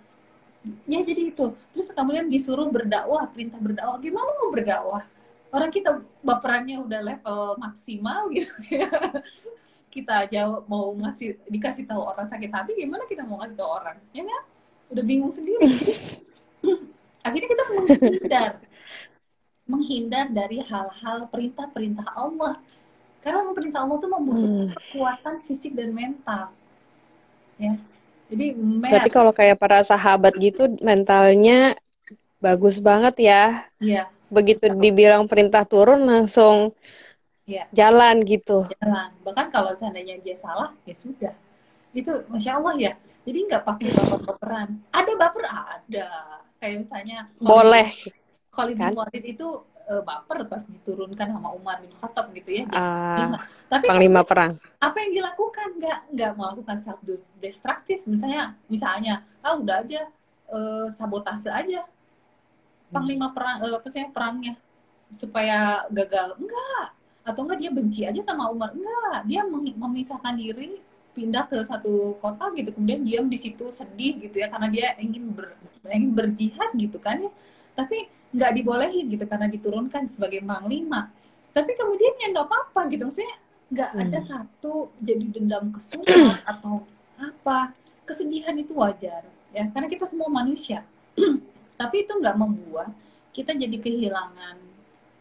Ya 0.86 1.00
jadi 1.02 1.32
itu. 1.32 1.46
Terus 1.74 1.90
kemudian 1.96 2.28
disuruh 2.28 2.68
berdakwah 2.70 3.26
perintah 3.32 3.58
berdakwah. 3.58 3.98
Gimana 4.04 4.30
mau 4.36 4.52
berdakwah 4.52 5.08
orang 5.52 5.72
kita 5.72 6.00
baperannya 6.24 6.80
udah 6.80 7.00
level 7.04 7.60
maksimal 7.60 8.32
gitu 8.32 8.56
ya. 8.72 8.88
Kita 9.92 10.24
aja 10.24 10.48
mau 10.72 10.96
ngasih 10.96 11.36
dikasih 11.52 11.84
tahu 11.84 12.00
orang 12.00 12.32
sakit 12.32 12.48
hati 12.48 12.80
gimana 12.80 13.04
kita 13.12 13.28
mau 13.28 13.44
ngasih 13.44 13.60
tahu 13.60 13.70
orang? 13.76 14.00
Ya 14.16 14.24
kan 14.24 14.44
udah 14.88 15.04
bingung 15.04 15.36
sendiri. 15.36 15.68
Akhirnya 17.28 17.50
kita 17.52 17.64
menghindar. 17.76 18.52
Menghindar 19.68 20.26
dari 20.32 20.64
hal-hal 20.64 21.28
perintah-perintah 21.28 22.08
Allah. 22.16 22.56
Karena 23.20 23.52
perintah 23.52 23.84
Allah 23.84 24.00
tuh 24.00 24.10
membutuhkan 24.16 24.72
hmm. 24.72 24.80
kekuatan 24.80 25.36
fisik 25.44 25.76
dan 25.76 25.92
mental. 25.92 26.56
Ya. 27.60 27.76
Jadi 28.32 28.56
berarti 28.56 29.12
kalau 29.12 29.36
kayak 29.36 29.60
para 29.60 29.84
sahabat 29.84 30.40
gitu 30.40 30.72
mentalnya 30.80 31.76
bagus 32.40 32.80
banget 32.80 33.28
ya. 33.28 33.68
Iya 33.84 34.08
begitu 34.32 34.72
dibilang 34.72 35.28
perintah 35.28 35.68
turun 35.68 36.08
langsung 36.08 36.72
ya. 37.44 37.68
jalan 37.76 38.24
gitu. 38.24 38.64
Jalan. 38.80 39.12
Bahkan 39.28 39.48
kalau 39.52 39.76
seandainya 39.76 40.18
dia 40.24 40.40
salah 40.40 40.72
ya 40.88 40.96
sudah. 40.96 41.34
Itu 41.92 42.24
masya 42.32 42.58
Allah 42.58 42.76
ya. 42.80 42.94
Jadi 43.28 43.40
nggak 43.52 43.64
pakai 43.68 43.88
baper-baperan. 43.92 44.70
Ada 44.90 45.12
baper 45.20 45.46
ada. 45.46 46.08
Kayak 46.58 46.88
misalnya. 46.88 47.18
Boleh. 47.38 47.92
Khalid 48.52 48.78
kan? 48.80 48.92
Walid 48.96 49.24
itu 49.28 49.48
uh, 49.88 50.02
baper 50.04 50.48
pas 50.48 50.64
diturunkan 50.64 51.28
sama 51.36 51.52
Umar 51.52 51.84
bin 51.84 51.92
Khattab 51.92 52.32
gitu 52.32 52.64
ya. 52.64 52.64
Uh, 52.72 53.36
Tapi 53.68 53.86
panglima 53.88 54.24
perang. 54.24 54.60
Apa 54.80 54.98
yang 55.04 55.12
dilakukan? 55.24 55.68
Nggak 55.80 56.00
nggak 56.16 56.32
melakukan 56.36 56.78
self 56.80 57.00
destruktif. 57.40 58.04
Misalnya 58.08 58.56
misalnya 58.68 59.24
ah 59.44 59.56
udah 59.56 59.84
aja 59.84 60.08
uh, 60.52 60.88
sabotase 60.92 61.48
aja 61.52 61.88
panglima 62.92 63.32
perang 63.32 63.64
uh, 63.64 63.80
apa 63.80 63.88
sih 63.88 64.04
perangnya. 64.12 64.54
Supaya 65.10 65.88
gagal. 65.90 66.36
Enggak. 66.38 66.88
Atau 67.24 67.48
enggak 67.48 67.60
dia 67.64 67.72
benci 67.72 68.02
aja 68.04 68.22
sama 68.22 68.52
Umar. 68.52 68.76
Enggak. 68.76 69.26
Dia 69.26 69.42
memisahkan 69.50 70.36
diri 70.36 70.78
pindah 71.12 71.48
ke 71.48 71.64
satu 71.66 72.20
kota 72.20 72.52
gitu. 72.56 72.76
Kemudian 72.76 73.02
diam 73.04 73.26
di 73.32 73.40
situ 73.40 73.72
sedih 73.72 74.20
gitu 74.20 74.44
ya. 74.44 74.52
Karena 74.52 74.68
dia 74.68 74.88
ingin 75.00 75.32
ber, 75.32 75.56
ingin 75.88 76.12
berjihad 76.12 76.72
gitu 76.76 77.00
kan 77.00 77.24
ya. 77.24 77.32
Tapi 77.74 78.12
nggak 78.32 78.52
dibolehin 78.56 79.12
gitu 79.12 79.26
karena 79.28 79.48
diturunkan 79.48 80.08
sebagai 80.12 80.44
panglima. 80.44 81.12
Tapi 81.52 81.72
kemudian 81.76 82.14
ya 82.20 82.28
nggak 82.32 82.48
apa-apa 82.48 82.88
gitu. 82.92 83.08
Maksudnya 83.08 83.36
nggak 83.72 83.92
hmm. 83.96 84.02
ada 84.04 84.20
satu 84.20 84.92
jadi 85.00 85.26
dendam 85.32 85.72
kesulitan 85.72 86.40
atau 86.44 86.84
apa. 87.20 87.76
Kesedihan 88.08 88.56
itu 88.60 88.76
wajar 88.76 89.24
ya. 89.56 89.68
Karena 89.72 89.88
kita 89.88 90.08
semua 90.08 90.28
manusia 90.28 90.84
tapi 91.82 92.06
itu 92.06 92.14
nggak 92.14 92.38
membuat 92.38 92.94
kita 93.34 93.58
jadi 93.58 93.74
kehilangan 93.82 94.62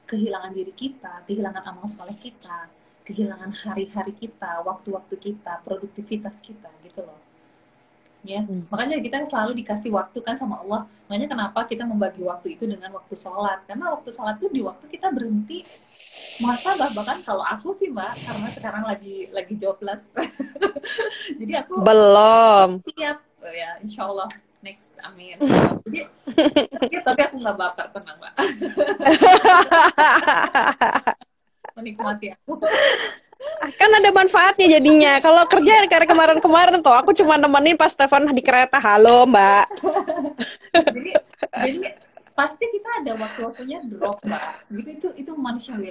kehilangan 0.04 0.52
diri 0.52 0.76
kita 0.76 1.24
kehilangan 1.24 1.64
amal 1.64 1.88
soleh 1.88 2.12
kita 2.20 2.68
kehilangan 3.08 3.48
hari-hari 3.64 4.12
kita 4.12 4.60
waktu-waktu 4.60 5.16
kita 5.16 5.64
produktivitas 5.64 6.44
kita 6.44 6.68
gitu 6.84 7.00
loh. 7.00 7.16
Ya 8.20 8.44
hmm. 8.44 8.68
makanya 8.68 9.00
kita 9.00 9.24
selalu 9.24 9.64
dikasih 9.64 9.88
waktu 9.88 10.20
kan 10.20 10.36
sama 10.36 10.60
Allah. 10.60 10.84
Makanya 11.08 11.32
kenapa 11.32 11.64
kita 11.64 11.88
membagi 11.88 12.20
waktu 12.20 12.60
itu 12.60 12.68
dengan 12.68 12.92
waktu 12.92 13.16
sholat? 13.16 13.64
Karena 13.64 13.96
waktu 13.96 14.12
sholat 14.12 14.36
itu 14.36 14.52
di 14.52 14.60
waktu 14.60 14.84
kita 14.84 15.08
berhenti 15.08 15.64
masa 16.44 16.76
bahkan 16.76 17.24
kalau 17.24 17.40
aku 17.40 17.72
sih 17.72 17.88
mbak 17.88 18.12
karena 18.20 18.48
sekarang 18.52 18.84
lagi 18.84 19.32
lagi 19.32 19.56
jobless. 19.56 20.04
Jadi 21.40 21.52
aku 21.56 21.80
belum. 21.80 22.84
siap 22.92 23.24
ya 23.40 23.80
insya 23.80 24.04
Allah 24.04 24.28
next 24.60 24.92
amin. 25.04 25.40
Jadi 26.80 26.96
tapi 27.00 27.20
aku 27.24 27.36
nggak 27.40 27.56
baper 27.56 27.86
tenang 27.96 28.16
mbak. 28.20 28.32
Menikmati 31.76 32.26
aku. 32.36 32.60
Kan 33.80 33.90
ada 33.96 34.10
manfaatnya 34.12 34.76
jadinya. 34.76 35.16
Kalau 35.24 35.48
kerja 35.48 35.88
kayak 35.88 36.04
kemarin-kemarin 36.04 36.84
tuh 36.84 36.92
aku 36.92 37.16
cuma 37.16 37.40
nemenin 37.40 37.76
pas 37.80 37.92
Stefan 37.92 38.28
di 38.28 38.44
kereta. 38.44 38.76
Halo 38.76 39.24
mbak. 39.24 39.64
Jadi 40.76 41.10
jadi 41.40 41.88
pasti 42.36 42.64
kita 42.68 43.04
ada 43.04 43.12
waktu-waktunya 43.16 43.80
drop 43.88 44.20
mbak. 44.20 44.68
Gitu 44.68 44.88
itu 44.92 45.08
itu 45.24 45.32
manusiawi 45.32 45.88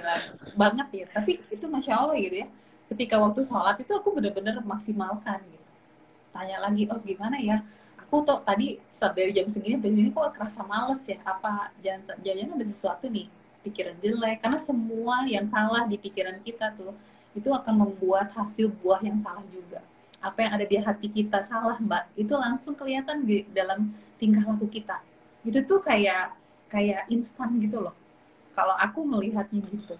banget 0.54 0.88
ya. 0.94 1.06
Tapi 1.10 1.42
itu 1.50 1.66
masya 1.66 1.98
allah 1.98 2.14
gitu 2.14 2.46
ya. 2.46 2.48
Ketika 2.86 3.18
waktu 3.18 3.42
sholat 3.42 3.78
itu 3.82 3.90
aku 3.98 4.14
bener-bener 4.14 4.62
maksimalkan 4.62 5.42
gitu. 5.42 5.66
Tanya 6.30 6.62
lagi 6.62 6.86
oh 6.86 7.02
gimana 7.02 7.34
ya 7.42 7.58
aku 8.10 8.26
tuh 8.26 8.42
tadi 8.42 8.82
dari 9.14 9.30
jam 9.30 9.46
segini 9.46 9.78
begini 9.78 10.10
kok 10.10 10.34
kerasa 10.34 10.66
males 10.66 10.98
ya 11.06 11.22
apa 11.22 11.70
jangan 11.78 12.18
jangan 12.26 12.58
ada 12.58 12.66
sesuatu 12.66 13.06
nih 13.06 13.30
pikiran 13.62 13.94
jelek. 14.02 14.42
Karena 14.42 14.58
semua 14.58 15.22
yang 15.30 15.46
salah 15.46 15.86
di 15.86 15.94
pikiran 15.94 16.42
kita 16.42 16.74
tuh 16.74 16.90
itu 17.38 17.46
akan 17.46 17.86
membuat 17.86 18.34
hasil 18.34 18.74
buah 18.82 18.98
yang 19.06 19.14
salah 19.22 19.46
juga. 19.54 19.78
Apa 20.18 20.42
yang 20.42 20.52
ada 20.58 20.66
di 20.66 20.74
hati 20.74 21.06
kita 21.06 21.40
salah 21.46 21.78
mbak 21.78 22.10
itu 22.18 22.34
langsung 22.34 22.74
kelihatan 22.74 23.22
di 23.22 23.46
dalam 23.54 23.94
tingkah 24.18 24.42
laku 24.42 24.66
kita. 24.66 24.98
Itu 25.46 25.62
tuh 25.62 25.78
kayak 25.78 26.34
kayak 26.66 27.06
instan 27.14 27.62
gitu 27.62 27.78
loh 27.78 27.94
kalau 28.58 28.74
aku 28.74 29.06
melihatnya 29.06 29.62
gitu. 29.70 29.94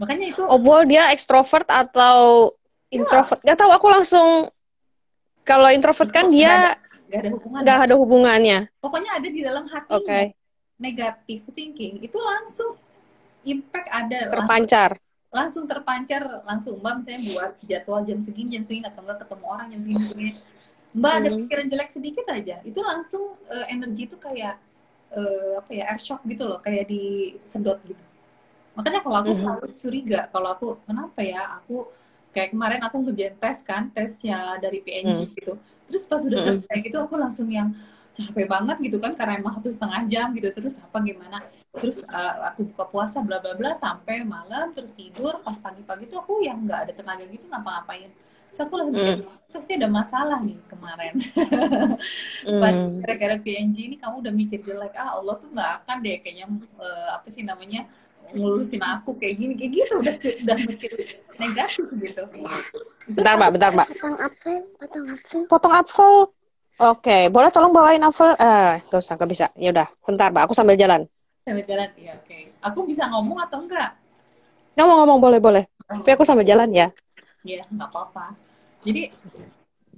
Makanya 0.00 0.32
itu 0.32 0.42
oh 0.42 0.82
dia 0.88 1.12
ekstrovert 1.12 1.68
atau 1.68 2.50
iya. 2.88 2.96
introvert? 2.96 3.44
Ya. 3.44 3.52
gak 3.52 3.58
tahu 3.60 3.70
aku 3.76 3.86
langsung 3.92 4.28
kalau 5.44 5.68
introvert 5.70 6.10
kan 6.10 6.32
dia 6.32 6.74
Gak 7.12 7.20
ada 7.20 7.30
hubungan. 7.36 7.60
Gak 7.60 7.78
ada 7.84 7.94
hubungannya. 8.00 8.58
Pokoknya 8.80 9.10
ada 9.20 9.28
di 9.28 9.40
dalam 9.44 9.64
hati. 9.68 9.90
Oke. 9.92 10.08
Okay. 10.08 10.24
Negatif 10.80 11.44
thinking 11.52 12.00
itu 12.00 12.16
langsung 12.16 12.80
impact 13.44 13.88
ada. 13.92 14.32
Terpancar. 14.32 14.90
Langsung, 14.96 15.28
langsung 15.32 15.64
terpancar 15.68 16.22
langsung 16.48 16.74
mbak 16.80 17.04
misalnya 17.04 17.20
buat 17.28 17.52
jadwal 17.68 18.00
jam 18.08 18.18
segini 18.24 18.56
jam 18.56 18.64
segini 18.64 18.84
atau 18.88 19.04
enggak 19.04 19.28
ketemu 19.28 19.44
orang 19.44 19.66
jam 19.68 19.80
segini 19.84 20.04
segini. 20.08 20.32
Mbak 20.92 21.12
hmm. 21.12 21.20
ada 21.20 21.28
pikiran 21.40 21.66
jelek 21.72 21.90
sedikit 21.92 22.26
aja 22.28 22.56
itu 22.64 22.80
langsung 22.84 23.36
uh, 23.48 23.66
energi 23.68 24.08
itu 24.08 24.16
kayak 24.20 24.60
uh, 25.12 25.64
apa 25.64 25.70
ya 25.72 25.84
air 25.88 26.00
shock 26.00 26.20
gitu 26.28 26.44
loh 26.48 26.60
kayak 26.60 26.88
disedot 26.88 27.80
gitu. 27.84 28.04
Makanya 28.76 29.00
kalau 29.04 29.16
aku 29.20 29.32
hmm. 29.32 29.40
selalu 29.40 29.66
curiga 29.76 30.20
kalau 30.32 30.48
aku 30.52 30.66
kenapa 30.84 31.20
ya 31.24 31.60
aku 31.60 31.88
kayak 32.32 32.50
kemarin 32.56 32.80
aku 32.80 32.96
ngerjain 33.04 33.36
tes 33.36 33.58
kan 33.62 33.92
tesnya 33.92 34.56
dari 34.58 34.80
PNG 34.80 35.28
hmm. 35.28 35.32
gitu. 35.36 35.52
Terus 35.92 36.02
pas 36.08 36.20
udah 36.24 36.40
selesai 36.40 36.76
gitu 36.80 36.96
aku 36.98 37.14
langsung 37.20 37.52
yang 37.52 37.76
capek 38.12 38.44
banget 38.44 38.76
gitu 38.84 39.00
kan 39.00 39.16
karena 39.16 39.40
emang 39.40 39.56
satu 39.60 39.68
setengah 39.72 40.02
jam 40.08 40.32
gitu. 40.32 40.48
Terus 40.52 40.80
apa 40.80 40.98
gimana? 41.04 41.44
Terus 41.76 42.00
uh, 42.08 42.34
aku 42.52 42.72
buka 42.72 42.84
puasa 42.88 43.20
bla 43.20 43.38
bla 43.38 43.52
bla 43.52 43.76
sampai 43.76 44.24
malam 44.24 44.72
terus 44.72 44.96
tidur. 44.96 45.36
Pas 45.44 45.56
pagi-pagi 45.60 46.08
tuh 46.08 46.24
aku 46.24 46.40
yang 46.40 46.64
nggak 46.64 46.88
ada 46.88 46.92
tenaga 46.96 47.24
gitu 47.28 47.44
ngapa-ngapain. 47.52 48.08
Terus 48.52 48.60
aku 48.68 48.74
lagi 48.76 48.92
mm. 48.92 49.52
pasti 49.52 49.72
ada 49.76 49.88
masalah 49.88 50.40
nih 50.44 50.56
kemarin. 50.68 51.14
Pas 52.64 52.76
gara-gara 53.04 53.36
PNG 53.40 53.76
ini 53.92 53.96
kamu 54.00 54.24
udah 54.24 54.32
mikir 54.32 54.60
jelek 54.64 54.96
ah 54.96 55.16
Allah 55.20 55.36
tuh 55.40 55.48
nggak 55.52 55.70
akan 55.84 55.96
deh 56.04 56.16
kayaknya 56.20 56.46
uh, 56.80 57.16
apa 57.16 57.28
sih 57.28 57.44
namanya 57.44 57.88
ngurusin 58.32 58.82
aku 58.82 59.16
kayak 59.20 59.34
gini 59.38 59.52
kayak 59.54 59.72
gitu 59.76 59.92
udah 60.00 60.14
udah 60.16 60.56
mikir 60.68 60.90
negatif 61.38 61.84
gitu. 62.00 62.22
Bentar 63.12 63.34
mbak, 63.36 63.50
bentar 63.56 63.70
mbak. 63.76 63.86
Potong 63.92 64.16
apel, 64.18 64.60
potong 64.78 65.06
apel. 65.08 65.40
Potong 65.48 65.74
apel. 65.74 66.12
Oke, 66.80 67.18
boleh 67.28 67.50
tolong 67.52 67.70
bawain 67.70 68.02
apel? 68.02 68.32
Eh, 68.40 68.80
gak 68.88 69.00
usah, 69.00 69.14
gak 69.20 69.30
bisa. 69.30 69.46
Ya 69.54 69.70
udah, 69.70 69.88
bentar 70.02 70.32
mbak, 70.32 70.48
aku 70.48 70.54
sambil 70.56 70.74
jalan. 70.74 71.04
Sambil 71.44 71.64
jalan, 71.66 71.88
iya 71.98 72.16
oke. 72.16 72.26
Okay. 72.26 72.42
Aku 72.62 72.86
bisa 72.86 73.06
ngomong 73.10 73.38
atau 73.42 73.60
enggak? 73.62 73.98
Ngomong-ngomong 74.78 75.18
boleh 75.20 75.40
boleh. 75.42 75.64
Oh. 75.90 76.00
Tapi 76.00 76.10
aku 76.16 76.24
sambil 76.24 76.48
jalan 76.48 76.72
ya. 76.72 76.88
Iya, 77.42 77.66
nggak 77.68 77.88
apa-apa. 77.90 78.32
Jadi 78.82 79.14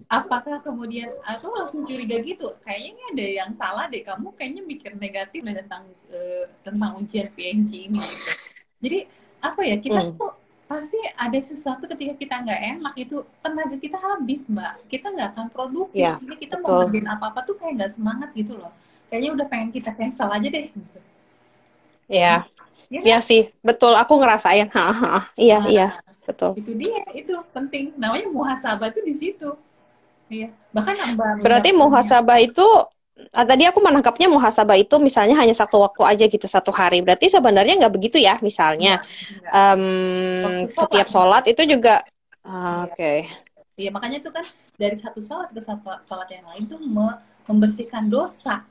apakah 0.09 0.61
kemudian 0.61 1.11
aku 1.24 1.49
langsung 1.51 1.82
curiga 1.82 2.20
gitu 2.20 2.53
kayaknya 2.62 3.05
ada 3.12 3.26
yang 3.45 3.51
salah 3.57 3.88
deh 3.88 4.05
kamu 4.05 4.30
kayaknya 4.36 4.62
mikir 4.62 4.92
negatif 5.01 5.40
deh 5.40 5.57
tentang 5.57 5.84
uh, 6.12 6.45
tentang 6.62 6.90
ujian 7.01 7.28
PNG 7.32 7.88
ini. 7.88 7.99
Gitu. 7.99 8.32
jadi 8.84 8.99
apa 9.45 9.61
ya 9.64 9.76
kita 9.80 10.01
hmm. 10.01 10.16
tuh 10.16 10.32
pasti 10.64 10.97
ada 11.14 11.38
sesuatu 11.38 11.84
ketika 11.84 12.14
kita 12.16 12.34
nggak 12.40 12.61
enak 12.80 12.95
itu 12.97 13.16
tenaga 13.45 13.76
kita 13.76 13.99
habis 14.01 14.49
mbak. 14.49 14.80
Kita 14.88 15.12
nggak 15.12 15.28
akan 15.36 15.47
produktif. 15.53 16.01
Ya, 16.01 16.16
ini 16.18 16.34
kita 16.40 16.57
betul. 16.59 16.66
mau 16.66 16.80
ngerjain 16.82 17.09
apa 17.09 17.24
apa 17.30 17.40
tuh 17.45 17.55
kayak 17.61 17.72
nggak 17.78 17.92
semangat 17.92 18.28
gitu 18.32 18.57
loh. 18.57 18.72
Kayaknya 19.12 19.30
udah 19.36 19.47
pengen 19.47 19.70
kita 19.70 19.90
cancel 19.92 20.28
aja 20.32 20.49
deh 20.49 20.66
gitu. 20.72 20.99
ya. 22.09 22.49
Ya, 22.92 23.01
ya 23.01 23.18
sih 23.20 23.53
betul. 23.61 23.92
Aku 23.97 24.16
ngerasain. 24.20 24.68
Ha, 24.72 24.84
ha. 24.92 25.18
iya 25.36 25.59
nah, 25.61 25.68
iya. 25.68 25.88
betul. 26.24 26.57
Itu 26.57 26.72
dia 26.76 27.05
itu 27.12 27.32
penting. 27.53 27.92
Namanya 28.01 28.28
muhasabah 28.32 28.92
itu 28.92 29.01
di 29.05 29.14
situ 29.14 29.51
Iya. 30.29 30.49
Bahkan 30.72 30.95
nambah. 30.95 31.31
Berarti 31.45 31.70
muhasabah 31.77 32.39
itu 32.41 32.64
ah, 33.35 33.47
tadi 33.47 33.68
aku 33.68 33.79
menangkapnya 33.79 34.27
muhasabah 34.27 34.77
itu 34.81 34.97
misalnya 34.99 35.37
hanya 35.39 35.55
satu 35.55 35.85
waktu 35.85 36.03
aja 36.05 36.25
gitu 36.29 36.47
satu 36.49 36.72
hari. 36.72 37.05
Berarti 37.05 37.29
sebenarnya 37.29 37.79
nggak 37.81 37.95
begitu 37.95 38.16
ya 38.20 38.41
misalnya 38.41 39.05
ya, 39.05 39.75
um, 39.75 40.64
setiap 40.66 41.07
sholat 41.11 41.45
itu 41.47 41.62
juga 41.68 42.03
uh, 42.45 42.49
ya. 42.49 42.89
oke. 42.89 42.97
Okay. 42.97 43.18
Iya 43.75 43.91
makanya 43.91 44.22
itu 44.22 44.31
kan 44.31 44.47
dari 44.79 44.95
satu 44.95 45.18
sholat 45.18 45.51
ke 45.51 45.61
satu 45.62 45.99
sholat 46.07 46.31
yang 46.31 46.47
lain 46.47 46.64
tuh 46.70 46.79
membersihkan 47.51 48.07
dosa. 48.07 48.62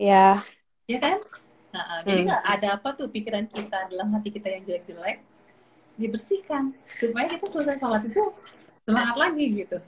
Ya. 0.00 0.42
Ya 0.90 0.98
kan? 0.98 1.22
Nah, 1.70 2.02
hmm. 2.02 2.06
jadi 2.06 2.20
nggak 2.26 2.42
ada 2.42 2.68
apa 2.74 2.88
tuh 2.98 3.06
pikiran 3.06 3.46
kita 3.46 3.86
dalam 3.94 4.10
hati 4.10 4.34
kita 4.34 4.50
yang 4.50 4.66
jelek-jelek 4.66 5.22
dibersihkan 6.00 6.74
supaya 6.88 7.30
kita 7.30 7.46
selesai 7.46 7.78
sholat 7.78 8.02
itu 8.08 8.22
semangat 8.82 9.16
lagi 9.20 9.46
gitu. 9.62 9.78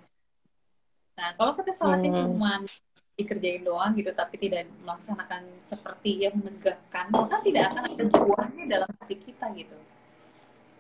Nah, 1.12 1.28
kalau 1.36 1.52
kita 1.56 1.72
sholatnya 1.76 2.10
hmm. 2.12 2.20
cuma 2.24 2.64
dikerjain 3.12 3.62
doang 3.62 3.92
gitu, 3.92 4.10
tapi 4.16 4.40
tidak 4.40 4.64
melaksanakan 4.80 5.44
seperti 5.68 6.24
yang 6.24 6.34
menegakkan, 6.40 7.12
maka 7.12 7.44
tidak 7.44 7.72
akan 7.72 7.84
ada 7.92 8.04
buahnya 8.08 8.64
dalam 8.64 8.88
hati 8.88 9.16
kita 9.20 9.46
gitu. 9.52 9.78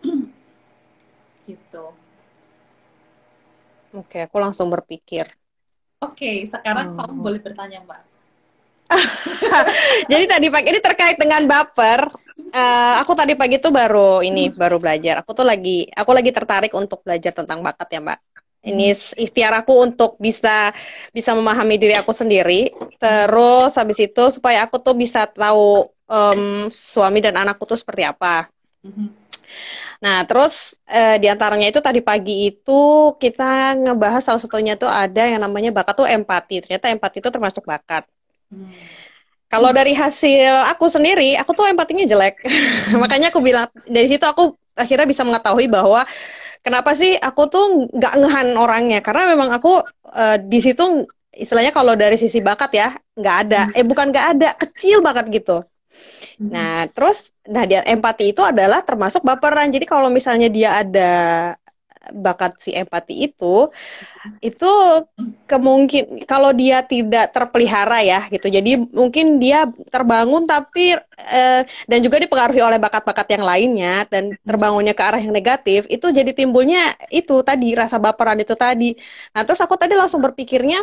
gitu. 1.52 1.84
Oke, 3.92 4.24
aku 4.24 4.36
langsung 4.40 4.72
berpikir. 4.72 5.28
Oke, 6.00 6.48
sekarang 6.48 6.96
hmm. 6.96 6.98
kamu 6.98 7.14
boleh 7.20 7.40
bertanya, 7.44 7.84
Mbak. 7.84 8.02
Jadi 10.12 10.24
tadi 10.28 10.46
pagi 10.52 10.68
ini 10.68 10.80
terkait 10.80 11.16
dengan 11.16 11.44
baper. 11.48 12.12
Uh, 12.52 13.00
aku 13.00 13.16
tadi 13.16 13.32
pagi 13.32 13.56
tuh 13.56 13.72
baru 13.72 14.20
ini 14.20 14.52
baru 14.52 14.76
belajar. 14.76 15.24
Aku 15.24 15.32
tuh 15.32 15.48
lagi 15.48 15.88
aku 15.88 16.12
lagi 16.12 16.28
tertarik 16.28 16.72
untuk 16.76 17.00
belajar 17.00 17.32
tentang 17.32 17.64
bakat 17.64 17.88
ya, 17.88 18.00
Mbak 18.04 18.31
ini 18.62 18.94
ikhtiar 18.94 19.52
aku 19.62 19.74
untuk 19.82 20.14
bisa 20.22 20.70
bisa 21.10 21.34
memahami 21.34 21.76
diri 21.82 21.98
aku 21.98 22.14
sendiri 22.14 22.70
terus 23.02 23.74
habis 23.74 23.98
itu 23.98 24.30
supaya 24.30 24.62
aku 24.64 24.78
tuh 24.78 24.94
bisa 24.94 25.26
tahu 25.26 25.90
um, 26.06 26.70
suami 26.70 27.18
dan 27.18 27.34
anakku 27.42 27.66
tuh 27.66 27.74
seperti 27.74 28.06
apa 28.06 28.46
mm-hmm. 28.86 29.08
nah 29.98 30.22
terus 30.22 30.78
eh, 30.86 31.18
di 31.18 31.26
antaranya 31.26 31.74
itu 31.74 31.82
tadi 31.82 32.00
pagi 32.06 32.54
itu 32.54 33.12
kita 33.18 33.82
ngebahas 33.82 34.22
salah 34.22 34.42
satunya 34.42 34.78
tuh 34.78 34.90
ada 34.90 35.26
yang 35.26 35.42
namanya 35.42 35.74
bakat 35.74 35.98
tuh 35.98 36.06
empati 36.06 36.62
ternyata 36.62 36.86
empati 36.86 37.18
itu 37.18 37.30
termasuk 37.34 37.66
bakat 37.66 38.06
mm. 38.54 39.10
Kalau 39.52 39.68
dari 39.68 39.92
hasil 39.92 40.64
aku 40.64 40.88
sendiri, 40.88 41.36
aku 41.36 41.52
tuh 41.52 41.68
empatinya 41.68 42.08
jelek. 42.08 42.40
Makanya 43.04 43.28
aku 43.28 43.44
bilang 43.44 43.68
dari 43.84 44.08
situ 44.08 44.24
aku 44.24 44.56
akhirnya 44.76 45.06
bisa 45.08 45.22
mengetahui 45.22 45.66
bahwa 45.68 46.04
kenapa 46.62 46.94
sih 46.96 47.18
aku 47.18 47.42
tuh 47.50 47.64
nggak 47.92 48.14
ngehan 48.22 48.48
orangnya 48.56 49.00
karena 49.04 49.34
memang 49.34 49.50
aku 49.52 49.82
uh, 50.14 50.36
di 50.40 50.58
situ 50.62 51.04
istilahnya 51.32 51.72
kalau 51.72 51.96
dari 51.96 52.20
sisi 52.20 52.44
bakat 52.44 52.70
ya 52.76 52.88
nggak 53.16 53.36
ada 53.48 53.62
hmm. 53.68 53.76
eh 53.76 53.84
bukan 53.84 54.06
nggak 54.12 54.26
ada 54.38 54.48
kecil 54.56 55.00
banget 55.00 55.32
gitu 55.32 55.64
hmm. 56.40 56.50
nah 56.52 56.84
terus 56.92 57.32
nah 57.48 57.64
dia 57.64 57.80
empati 57.84 58.32
itu 58.36 58.44
adalah 58.44 58.84
termasuk 58.84 59.24
baperan 59.24 59.72
jadi 59.72 59.84
kalau 59.88 60.12
misalnya 60.12 60.52
dia 60.52 60.80
ada 60.80 61.12
bakat 62.10 62.58
si 62.58 62.74
empati 62.74 63.14
itu 63.30 63.70
itu 64.42 64.66
kemungkin 65.50 66.22
kalau 66.30 66.50
dia 66.54 66.82
tidak 66.86 67.30
terpelihara 67.34 68.02
ya 68.02 68.18
gitu. 68.32 68.46
Jadi 68.50 68.70
mungkin 68.90 69.38
dia 69.42 69.66
terbangun 69.94 70.46
tapi 70.46 70.96
eh, 71.30 71.60
dan 71.90 71.98
juga 72.04 72.16
dipengaruhi 72.22 72.62
oleh 72.62 72.78
bakat-bakat 72.82 73.26
yang 73.34 73.44
lainnya 73.46 73.92
dan 74.12 74.34
terbangunnya 74.46 74.94
ke 74.98 75.02
arah 75.02 75.20
yang 75.22 75.34
negatif 75.34 75.86
itu 75.90 76.06
jadi 76.10 76.30
timbulnya 76.34 76.96
itu 77.12 77.34
tadi 77.46 77.74
rasa 77.76 77.96
baperan 78.02 78.38
itu 78.42 78.54
tadi. 78.58 78.94
Nah 79.34 79.42
terus 79.46 79.60
aku 79.62 79.74
tadi 79.78 79.94
langsung 79.98 80.20
berpikirnya 80.22 80.78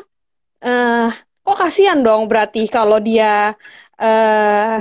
eh, 0.65 1.09
kok 1.45 1.57
kasihan 1.61 1.99
dong 2.05 2.30
berarti 2.32 2.70
kalau 2.70 2.97
dia 3.01 3.55
uh, 3.99 4.79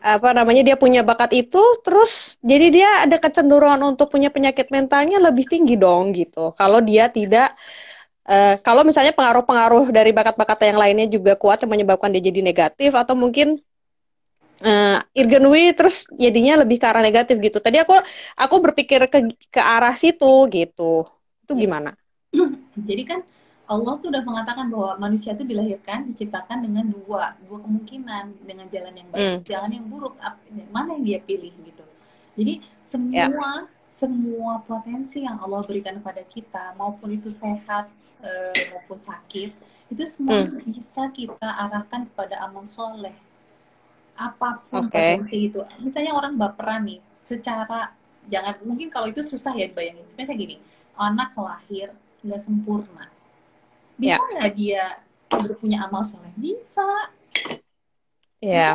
apa 0.00 0.28
namanya 0.30 0.62
dia 0.62 0.76
punya 0.78 1.02
bakat 1.02 1.34
itu 1.34 1.60
terus 1.82 2.38
jadi 2.40 2.66
dia 2.70 2.90
ada 3.04 3.18
kecenderungan 3.18 3.82
untuk 3.82 4.08
punya 4.14 4.30
penyakit 4.30 4.70
mentalnya 4.70 5.18
lebih 5.18 5.50
tinggi 5.50 5.74
dong 5.74 6.14
gitu. 6.14 6.54
Kalau 6.54 6.78
dia 6.78 7.10
tidak 7.10 7.52
uh, 8.30 8.56
kalau 8.62 8.86
misalnya 8.86 9.10
pengaruh-pengaruh 9.12 9.90
dari 9.90 10.14
bakat-bakat 10.14 10.70
yang 10.70 10.78
lainnya 10.78 11.06
juga 11.10 11.34
kuat 11.34 11.66
yang 11.66 11.74
menyebabkan 11.74 12.14
dia 12.14 12.22
jadi 12.22 12.40
negatif 12.40 12.94
atau 12.94 13.18
mungkin 13.18 13.58
uh, 14.62 14.98
Irgenwi 15.12 15.74
terus 15.74 16.06
jadinya 16.14 16.62
lebih 16.62 16.78
ke 16.78 16.86
arah 16.86 17.02
negatif 17.02 17.36
gitu. 17.42 17.58
Tadi 17.58 17.82
aku 17.82 17.98
aku 18.38 18.56
berpikir 18.70 19.10
ke 19.10 19.34
ke 19.50 19.60
arah 19.60 19.98
situ 19.98 20.46
gitu. 20.48 21.04
Itu 21.44 21.52
iya. 21.58 21.60
gimana? 21.66 21.90
Jadi 22.88 23.02
kan 23.02 23.20
Allah 23.70 23.94
tuh 24.02 24.10
udah 24.10 24.26
mengatakan 24.26 24.66
bahwa 24.66 24.98
manusia 24.98 25.30
itu 25.30 25.46
dilahirkan 25.46 26.10
diciptakan 26.10 26.58
dengan 26.66 26.90
dua 26.90 27.38
dua 27.46 27.58
kemungkinan 27.62 28.42
dengan 28.42 28.66
jalan 28.66 28.94
yang 28.98 29.08
baik, 29.14 29.22
hmm. 29.22 29.40
jalan 29.46 29.70
yang 29.78 29.86
buruk, 29.86 30.18
mana 30.74 30.98
yang 30.98 31.04
dia 31.06 31.18
pilih 31.22 31.54
gitu. 31.62 31.86
Jadi 32.34 32.66
semua 32.82 33.30
yeah. 33.30 33.62
semua 33.86 34.58
potensi 34.66 35.22
yang 35.22 35.38
Allah 35.38 35.62
berikan 35.62 36.02
kepada 36.02 36.26
kita 36.26 36.74
maupun 36.74 37.14
itu 37.14 37.30
sehat 37.30 37.86
e, 38.22 38.30
maupun 38.74 38.98
sakit 39.02 39.50
itu 39.90 40.02
semua 40.06 40.46
hmm. 40.46 40.66
bisa 40.66 41.06
kita 41.14 41.46
arahkan 41.46 42.10
kepada 42.10 42.42
amal 42.42 42.66
soleh 42.66 43.14
apa 44.18 44.66
pun 44.66 44.90
okay. 44.90 45.14
potensi 45.14 45.46
itu. 45.46 45.62
Misalnya 45.78 46.18
orang 46.18 46.34
baperan 46.34 46.90
nih, 46.90 46.98
secara 47.22 47.94
jangan 48.26 48.58
mungkin 48.66 48.90
kalau 48.90 49.06
itu 49.06 49.22
susah 49.22 49.54
ya 49.54 49.70
dibayangin. 49.70 50.06
Misalnya 50.18 50.42
gini, 50.42 50.56
anak 50.98 51.38
lahir 51.38 51.94
nggak 52.26 52.42
sempurna 52.42 53.19
bisa 54.00 54.16
ya. 54.16 54.32
nggak 54.40 54.52
yeah. 54.56 54.90
dia 55.28 55.54
punya 55.60 55.78
amal 55.84 56.02
soleh 56.02 56.32
bisa 56.40 56.88
ya 58.40 58.74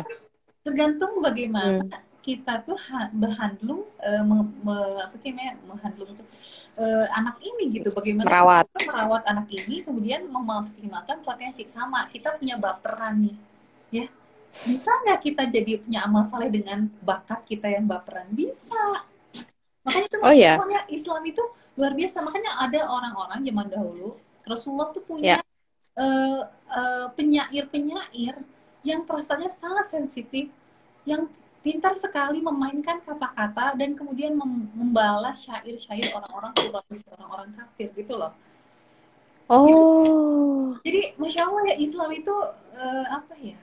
tergantung 0.62 1.18
bagaimana 1.18 1.82
hmm. 1.82 2.22
kita 2.22 2.62
tuh 2.62 2.78
berhandlung 3.14 3.86
uh, 3.98 4.22
me, 4.22 4.46
me, 4.62 4.76
apa 5.02 5.14
sih 5.18 5.34
namanya 5.34 5.58
menghandlung 5.66 6.10
tuh 6.14 6.26
uh, 6.78 7.06
anak 7.18 7.42
ini 7.42 7.82
gitu 7.82 7.90
bagaimana 7.90 8.26
merawat 8.30 8.66
kita 8.70 8.94
merawat 8.94 9.22
anak 9.26 9.46
ini 9.50 9.82
kemudian 9.82 10.22
memaksimalkan 10.30 11.20
potensi 11.26 11.66
sama 11.66 12.06
kita 12.08 12.38
punya 12.38 12.56
baperan 12.56 13.26
nih 13.26 13.36
ya 13.90 14.06
bisa 14.64 14.88
nggak 15.04 15.20
kita 15.20 15.42
jadi 15.52 15.82
punya 15.82 16.00
amal 16.08 16.24
soleh 16.24 16.48
dengan 16.48 16.88
bakat 17.04 17.44
kita 17.44 17.68
yang 17.68 17.84
baperan 17.84 18.30
bisa 18.32 19.04
makanya 19.84 20.06
itu 20.08 20.16
oh, 20.22 20.34
yeah. 20.34 20.56
Islam 20.90 21.22
itu 21.26 21.42
luar 21.76 21.92
biasa 21.92 22.24
makanya 22.24 22.52
ada 22.58 22.80
orang-orang 22.88 23.44
zaman 23.44 23.66
dahulu 23.68 24.16
Rasulullah 24.46 24.94
tuh 24.94 25.02
punya 25.02 25.38
yeah. 25.38 25.42
Ya. 25.42 26.02
uh, 26.02 26.40
uh, 26.70 27.06
penyair-penyair 27.18 28.38
yang 28.86 29.02
perasaannya 29.02 29.50
sangat 29.50 29.86
sensitif, 29.90 30.46
yang 31.02 31.26
pintar 31.66 31.98
sekali 31.98 32.38
memainkan 32.38 33.02
kata-kata 33.02 33.74
dan 33.74 33.98
kemudian 33.98 34.38
mem 34.38 34.70
membalas 34.70 35.42
syair-syair 35.42 36.14
orang-orang 36.14 36.54
orang-orang 37.10 37.50
kafir 37.58 37.90
gitu 37.98 38.14
loh. 38.14 38.30
Oh. 39.50 40.78
Jadi, 40.86 40.86
jadi 40.86 41.02
masya 41.18 41.42
Allah 41.42 41.62
ya 41.74 41.76
Islam 41.82 42.10
itu 42.14 42.34
uh, 42.78 43.06
apa 43.10 43.34
ya? 43.42 43.58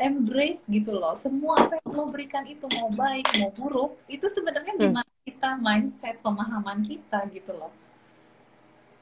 embrace 0.00 0.64
gitu 0.66 0.96
loh. 0.96 1.14
Semua 1.14 1.66
apa 1.68 1.76
yang 1.78 1.86
Allah 1.92 2.06
berikan 2.08 2.44
itu 2.48 2.64
mau 2.80 2.88
baik 2.90 3.26
mau 3.38 3.50
buruk 3.52 3.92
itu 4.10 4.26
sebenarnya 4.32 4.74
hmm. 4.74 4.80
gimana 4.80 5.10
kita 5.22 5.50
mindset 5.60 6.16
pemahaman 6.24 6.80
kita 6.82 7.28
gitu 7.30 7.52
loh. 7.52 7.70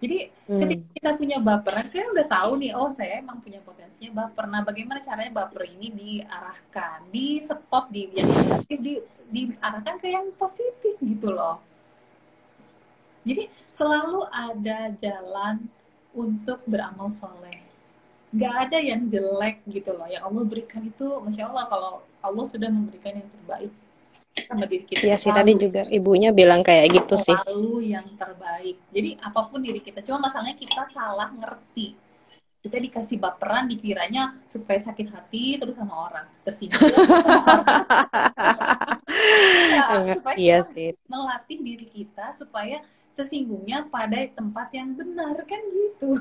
Jadi 0.02 0.18
hmm. 0.50 0.58
ketika 0.58 0.86
kita 0.98 1.10
punya 1.14 1.38
baperan, 1.38 1.86
kita 1.86 2.10
udah 2.10 2.26
tahu 2.26 2.58
nih, 2.58 2.74
oh 2.74 2.90
saya 2.90 3.22
emang 3.22 3.38
punya 3.38 3.62
potensinya 3.62 4.26
baper. 4.26 4.50
Nah, 4.50 4.66
bagaimana 4.66 4.98
caranya 4.98 5.30
baper 5.30 5.62
ini 5.70 5.94
diarahkan, 5.94 7.06
di 7.14 7.38
stop 7.38 7.86
di 7.94 8.10
yang 8.10 8.26
negatif, 8.26 8.78
di 8.82 8.94
diarahkan 9.30 10.02
ke 10.02 10.10
yang 10.10 10.26
positif 10.34 10.98
gitu 10.98 11.30
loh. 11.30 11.62
Jadi 13.22 13.46
selalu 13.70 14.26
ada 14.26 14.90
jalan 14.98 15.70
untuk 16.10 16.58
beramal 16.66 17.06
soleh. 17.06 17.62
Gak 18.34 18.68
ada 18.68 18.82
yang 18.82 19.06
jelek 19.06 19.62
gitu 19.70 19.94
loh. 19.94 20.10
Yang 20.10 20.26
Allah 20.26 20.44
berikan 20.50 20.82
itu, 20.82 21.06
masya 21.22 21.46
Allah 21.46 21.70
kalau 21.70 21.92
Allah 22.18 22.44
sudah 22.50 22.66
memberikan 22.66 23.22
yang 23.22 23.28
terbaik, 23.30 23.72
sama 24.48 24.64
diri 24.70 24.84
kita 24.88 25.02
Iya 25.06 25.14
sih 25.22 25.32
tadi 25.34 25.52
juga 25.62 25.80
ibunya 25.98 26.30
bilang 26.38 26.60
kayak 26.68 26.86
gitu 26.96 27.14
sih. 27.26 27.36
selalu 27.36 27.92
yang 27.94 28.06
terbaik 28.20 28.76
jadi 28.94 29.10
apa 29.20 29.40
pun 29.50 29.60
diri 29.66 29.80
kita 29.82 30.00
cuma 30.06 30.28
masalahnya 30.28 30.56
kita 30.58 30.82
salah 30.92 31.28
ngerti 31.32 31.94
kita 32.62 32.78
dikasih 32.78 33.18
baperan 33.18 33.66
dikiranya 33.66 34.38
supaya 34.46 34.78
sakit 34.78 35.08
hati 35.10 35.58
terus 35.58 35.74
sama 35.78 35.94
orang 36.10 36.26
tersinggung. 36.46 36.78
Ya, 39.72 39.86
supaya 40.14 40.36
Iya 40.38 40.58
sih. 40.72 40.88
melatih 41.10 41.58
diri 41.60 41.86
kita 41.88 42.32
supaya 42.32 42.80
tersinggungnya 43.12 43.84
pada 43.92 44.16
tempat 44.32 44.72
yang 44.72 44.96
benar 44.96 45.36
kan 45.44 45.60
gitu 45.76 46.16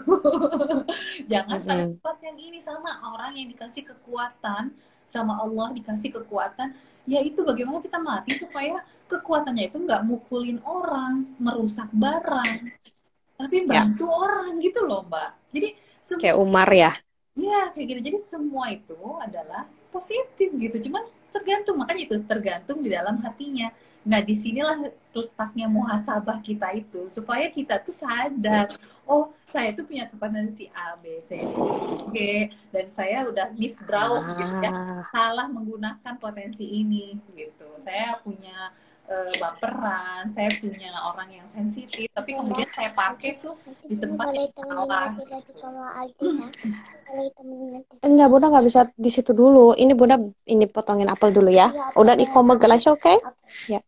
jangan 1.31 1.59
pada 1.63 1.83
Mm-mm. 1.87 1.95
tempat 1.95 2.17
yang 2.27 2.37
ini 2.37 2.59
sama 2.59 2.91
orang 3.15 3.31
yang 3.39 3.47
dikasih 3.47 3.83
kekuatan 3.87 4.75
sama 5.13 5.33
Allah 5.43 5.67
dikasih 5.77 6.09
kekuatan 6.17 6.69
ya 7.13 7.19
itu 7.29 7.39
bagaimana 7.49 7.79
kita 7.85 7.97
melatih 8.05 8.35
supaya 8.43 8.75
kekuatannya 9.11 9.63
itu 9.69 9.77
nggak 9.85 10.01
mukulin 10.09 10.59
orang 10.63 11.13
merusak 11.45 11.89
barang 12.03 12.59
tapi 13.39 13.57
Ya. 13.65 13.71
bantu 13.71 14.05
orang 14.23 14.49
gitu 14.65 14.79
loh 14.89 15.01
mbak 15.09 15.29
jadi 15.55 15.69
semua 16.07 16.21
Kayak 16.21 16.37
Umar 16.43 16.69
ya. 16.81 16.91
Ya, 17.35 17.71
kayak 17.71 17.87
gitu. 17.95 18.01
Jadi 18.11 18.19
semua 18.31 18.65
itu 18.75 18.97
adalah 19.25 19.63
positif 19.93 20.51
gitu. 20.51 20.77
Cuman 20.91 21.03
tergantung, 21.31 21.75
makanya 21.79 22.01
itu 22.07 22.15
tergantung 22.27 22.83
di 22.83 22.89
dalam 22.91 23.15
hatinya. 23.23 23.71
Nah, 24.01 24.19
di 24.25 24.33
sinilah 24.33 24.81
letaknya 25.13 25.69
muhasabah 25.69 26.41
kita 26.41 26.73
itu. 26.73 27.05
Supaya 27.13 27.45
kita 27.53 27.77
tuh 27.85 27.93
sadar, 27.93 28.73
oh 29.05 29.29
saya 29.51 29.75
tuh 29.77 29.85
punya 29.85 30.07
kompetensi 30.09 30.71
A, 30.73 30.97
B, 30.97 31.21
C, 31.27 31.37
D, 32.09 32.15
E, 32.15 32.33
dan 32.73 32.87
saya 32.89 33.27
udah 33.29 33.53
miss 33.53 33.77
brown 33.83 34.25
gitu 34.33 34.55
ya. 34.63 34.71
Ah, 34.71 35.03
Salah 35.11 35.47
menggunakan 35.51 36.13
potensi 36.17 36.65
ini 36.65 37.19
gitu. 37.35 37.67
Saya 37.83 38.17
punya 38.23 38.71
eh, 39.11 39.33
baperan, 39.37 40.31
saya 40.31 40.49
punya 40.55 40.95
orang 41.03 41.29
yang 41.43 41.47
sensitif, 41.51 42.07
tapi 42.15 42.31
kemudian 42.31 42.69
saya 42.71 42.95
pakai 42.95 43.37
tuh 43.43 43.53
di 43.85 43.99
tempat 43.99 44.31
yang 44.31 44.49
salah. 44.55 45.11
Enggak, 48.01 48.27
Bunda 48.31 48.47
nggak 48.49 48.65
bisa 48.65 48.81
di 48.95 49.09
situ 49.11 49.31
dulu. 49.35 49.75
Ini 49.75 49.93
Bunda 49.99 50.15
ini 50.47 50.65
potongin 50.65 51.11
apel 51.11 51.29
dulu 51.35 51.51
ya. 51.51 51.69
Udah 51.99 52.15
di 52.15 52.25
koma 52.25 52.55
gelas 52.55 52.87
oke? 52.87 53.13
Ya, 53.67 53.83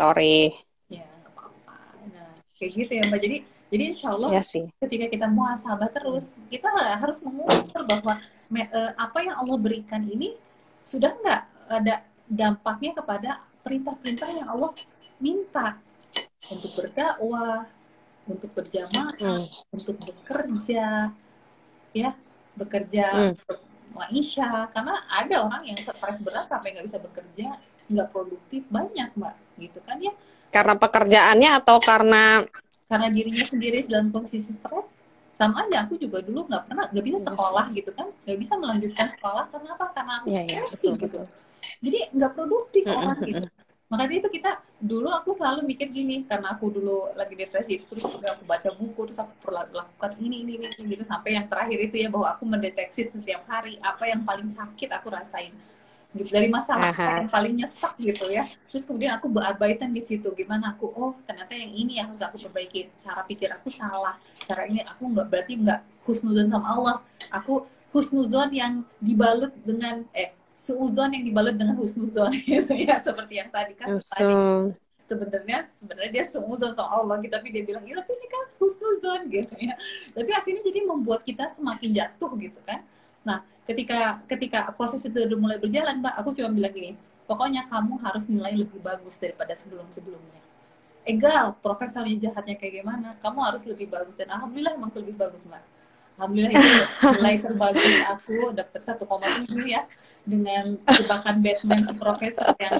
Sorry. 0.00 0.56
ya 0.88 1.04
nggak 1.04 1.32
apa-apa. 1.36 1.74
Nah, 2.08 2.32
kayak 2.56 2.70
gitu 2.72 2.92
ya 2.96 3.02
Mbak. 3.06 3.20
Jadi, 3.20 3.36
jadi 3.68 3.82
insya 3.92 4.08
Allah 4.16 4.28
Ya 4.32 4.42
sih. 4.42 4.64
ketika 4.80 5.06
kita 5.06 5.26
muhasabah 5.28 5.92
terus, 5.92 6.32
kita 6.48 6.68
harus 6.72 7.20
mengukur 7.20 7.84
bahwa 7.84 8.16
me- 8.48 8.66
eh, 8.66 8.92
apa 8.96 9.18
yang 9.20 9.36
Allah 9.36 9.56
berikan 9.60 10.00
ini 10.02 10.34
sudah 10.80 11.12
nggak 11.12 11.40
ada 11.68 11.94
dampaknya 12.24 12.96
kepada 12.96 13.30
perintah-perintah 13.60 14.28
yang 14.32 14.48
Allah 14.48 14.72
minta 15.20 15.76
untuk 16.48 16.72
berdakwah, 16.74 17.68
untuk 18.24 18.50
berjamaah, 18.56 19.12
Hmm. 19.20 19.44
untuk 19.70 20.00
bekerja, 20.00 21.12
ya 21.92 22.10
bekerja 22.56 23.04
Hmm. 23.12 23.30
untuk 23.36 23.58
maisha. 23.92 24.70
Karena 24.72 25.04
ada 25.06 25.36
orang 25.44 25.62
yang 25.68 25.76
stres 25.76 26.18
berat 26.24 26.48
sampai 26.48 26.72
nggak 26.72 26.86
bisa 26.88 26.98
bekerja, 26.98 27.46
nggak 27.90 28.08
produktif 28.08 28.62
banyak 28.70 29.10
mbak, 29.14 29.34
gitu 29.62 29.78
kan 29.86 29.96
ya? 30.00 30.12
Karena 30.54 30.74
pekerjaannya 30.82 31.50
atau 31.62 31.76
karena 31.78 32.42
karena 32.90 33.08
dirinya 33.16 33.44
sendiri 33.46 33.78
dalam 33.86 34.10
posisi 34.10 34.50
stres 34.50 34.86
sama 35.40 35.64
aja 35.64 35.76
aku 35.88 35.94
juga 35.96 36.18
dulu 36.20 36.40
nggak 36.50 36.62
pernah 36.68 36.84
nggak 36.92 37.04
bisa 37.08 37.18
Iya 37.18 37.26
sekolah 37.28 37.64
gitu 37.78 37.90
kan. 37.98 38.08
Nggak 38.24 38.38
bisa 38.42 38.54
melanjutkan 38.62 39.06
sekolah 39.16 39.44
karena 39.52 39.68
apa? 39.76 39.86
Karena 39.96 40.12
aku 40.20 40.28
iya, 40.34 40.40
stres 40.44 40.70
betul, 40.74 40.94
gitu. 40.98 41.18
betul. 41.20 41.24
jadi 41.84 41.98
nggak 42.16 42.32
produktif 42.36 42.84
Mm, 42.84 42.96
orang 42.98 43.18
gitu. 43.28 43.44
Makanya 43.90 44.16
itu 44.22 44.28
kita 44.30 44.50
dulu 44.78 45.08
aku 45.10 45.30
selalu 45.34 45.60
mikir 45.66 45.88
gini 45.90 46.22
karena 46.30 46.54
aku 46.54 46.70
dulu 46.70 47.10
lagi 47.18 47.34
depresi 47.34 47.74
terus 47.88 48.06
juga 48.06 48.38
aku 48.38 48.44
baca 48.46 48.70
buku 48.78 49.00
terus 49.10 49.18
aku 49.18 49.34
perlu 49.42 49.58
lakukan 49.74 50.12
ini 50.22 50.36
ini 50.46 50.52
ini 50.62 50.68
gitu. 50.94 51.04
Sampai 51.08 51.30
yang 51.38 51.46
terakhir 51.50 51.78
itu 51.88 51.96
ya 52.04 52.08
bahwa 52.14 52.28
aku 52.34 52.44
mendeteksi 52.46 53.10
setiap 53.14 53.42
hari 53.50 53.76
apa 53.82 54.04
yang 54.12 54.22
paling 54.28 54.48
sakit 54.50 54.88
aku 54.94 55.08
rasain 55.10 55.52
gitu 56.10 56.34
dari 56.34 56.50
masalah 56.50 56.90
Aha. 56.90 57.22
yang 57.22 57.30
paling 57.30 57.54
nyesek 57.54 57.94
gitu 58.02 58.26
ya. 58.26 58.50
Terus 58.70 58.82
kemudian 58.82 59.14
aku 59.14 59.30
bearbaitan 59.30 59.94
di 59.94 60.02
situ. 60.02 60.26
Gimana 60.34 60.74
aku 60.74 60.90
oh 60.90 61.14
ternyata 61.22 61.54
yang 61.54 61.70
ini 61.70 62.02
yang 62.02 62.10
harus 62.10 62.22
aku 62.26 62.36
perbaiki. 62.50 62.90
Cara 62.98 63.22
pikir 63.22 63.46
aku 63.54 63.70
salah. 63.70 64.18
Cara 64.42 64.66
ini 64.66 64.82
aku 64.82 65.06
nggak 65.06 65.26
berarti 65.30 65.54
nggak 65.54 65.80
husnuzon 66.02 66.50
sama 66.50 66.66
Allah. 66.66 66.96
Aku 67.30 67.62
husnuzon 67.94 68.50
yang 68.50 68.82
dibalut 68.98 69.54
dengan 69.62 70.02
eh 70.10 70.34
suuzon 70.50 71.14
yang 71.14 71.22
dibalut 71.22 71.54
dengan 71.54 71.78
husnuzon. 71.78 72.34
Gitu 72.48 72.74
ya 72.74 72.98
seperti 72.98 73.38
yang 73.38 73.50
tadi 73.54 73.78
kan 73.78 73.94
tadi. 73.94 74.34
Sebenarnya 75.06 75.66
sebenarnya 75.78 76.10
dia 76.10 76.24
suuzon 76.26 76.74
sama 76.74 76.90
Allah 76.90 77.22
gitu. 77.22 77.34
Tapi 77.34 77.54
dia 77.54 77.62
bilang 77.62 77.86
iya 77.86 78.02
tapi 78.02 78.18
ini 78.18 78.26
kan 78.26 78.44
husnuzon 78.58 79.20
gitu 79.30 79.54
ya. 79.62 79.74
Tapi 80.10 80.30
akhirnya 80.34 80.62
jadi 80.66 80.80
membuat 80.86 81.22
kita 81.22 81.50
semakin 81.54 81.90
jatuh 81.94 82.34
gitu 82.34 82.58
kan 82.66 82.82
nah 83.26 83.44
ketika 83.68 84.24
ketika 84.26 84.72
proses 84.74 85.04
itu 85.04 85.14
udah 85.14 85.38
mulai 85.38 85.58
berjalan 85.60 86.00
mbak 86.00 86.14
aku 86.18 86.34
cuma 86.34 86.50
bilang 86.50 86.74
gini 86.74 86.90
pokoknya 87.28 87.68
kamu 87.68 88.00
harus 88.02 88.24
nilai 88.26 88.54
lebih 88.56 88.80
bagus 88.82 89.20
daripada 89.20 89.54
sebelum 89.54 89.86
sebelumnya 89.94 90.40
egal 91.08 91.56
profesornya 91.64 92.16
jahatnya 92.20 92.56
kayak 92.60 92.82
gimana 92.82 93.16
kamu 93.24 93.38
harus 93.40 93.62
lebih 93.64 93.88
bagus. 93.88 94.14
Dan 94.16 94.28
alhamdulillah 94.32 94.76
emang 94.76 94.92
lebih 94.92 95.14
bagus 95.16 95.40
mbak. 95.48 95.64
Alhamdulillah 96.20 96.52
itu 96.52 96.70
nilai 97.16 97.36
terbagus 97.40 97.94
aku 98.04 98.36
dapat 98.52 98.80
1,7 98.84 99.64
ya 99.64 99.82
dengan 100.28 100.76
jebakan 100.84 101.36
Batman 101.40 101.80
si 101.80 101.92
profesor 101.96 102.48
yang 102.60 102.76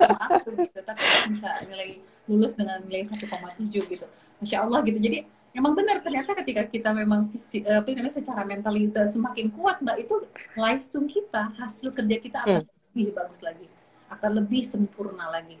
sama 0.00 0.18
aku 0.32 0.48
gitu. 0.56 0.78
Tapi 0.80 1.02
bisa 1.36 1.50
nilai 1.68 1.88
lulus 2.24 2.52
dengan 2.56 2.80
nilai 2.88 3.04
1,7 3.04 3.28
gitu. 3.68 4.06
Masya 4.40 4.56
Allah 4.64 4.80
gitu. 4.88 4.98
Jadi 4.98 5.18
emang 5.56 5.72
benar 5.74 6.04
ternyata 6.04 6.36
ketika 6.44 6.62
kita 6.68 6.90
memang 6.92 7.28
visi, 7.32 7.64
eh, 7.64 7.80
apa 7.80 7.88
namanya 7.92 8.14
secara 8.14 8.42
mental 8.44 8.74
itu 8.76 9.00
semakin 9.08 9.46
kuat 9.52 9.80
mbak 9.84 9.96
itu 10.04 10.14
lifestyle 10.54 11.08
kita 11.08 11.42
hasil 11.56 11.88
kerja 11.92 12.16
kita 12.20 12.38
akan 12.44 12.64
lebih 12.68 13.06
bagus 13.16 13.40
lagi 13.40 13.66
akan 14.08 14.40
lebih 14.40 14.64
sempurna 14.64 15.28
lagi. 15.28 15.60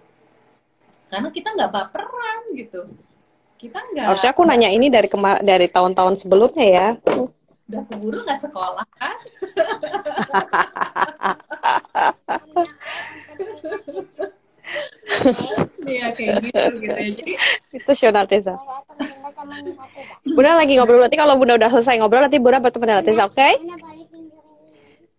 Karena 1.08 1.28
kita 1.32 1.56
nggak 1.56 1.72
baperan 1.72 2.40
gitu. 2.56 2.88
Kita 3.60 3.78
nggak 3.92 4.06
harusnya 4.12 4.30
aku 4.32 4.42
nanya 4.44 4.68
ini 4.72 4.88
dari 4.88 5.08
kema- 5.08 5.42
dari 5.44 5.68
tahun-tahun 5.68 6.16
sebelumnya 6.20 6.68
ya. 6.68 6.88
udah 7.68 7.84
keburu 7.84 8.24
nggak 8.24 8.40
sekolah 8.48 8.86
kan 8.96 9.16
Iya 15.82 16.12
kayak 16.12 16.34
gitu 16.44 16.60
gitu 16.78 16.92
ya 16.92 17.08
jadi 17.10 17.32
Itu 17.72 17.92
Shona 17.92 18.22
Teza. 18.24 18.54
Bunda 20.24 20.54
lagi 20.54 20.76
ngobrol 20.76 21.00
nanti 21.00 21.16
kalau 21.16 21.34
Bunda 21.34 21.56
udah 21.56 21.70
selesai 21.70 21.96
ngobrol 21.96 22.20
nanti 22.20 22.36
Bunda 22.36 22.60
bertemu 22.60 22.84
dengan 22.84 23.04
Teza, 23.04 23.24
oke? 23.24 23.48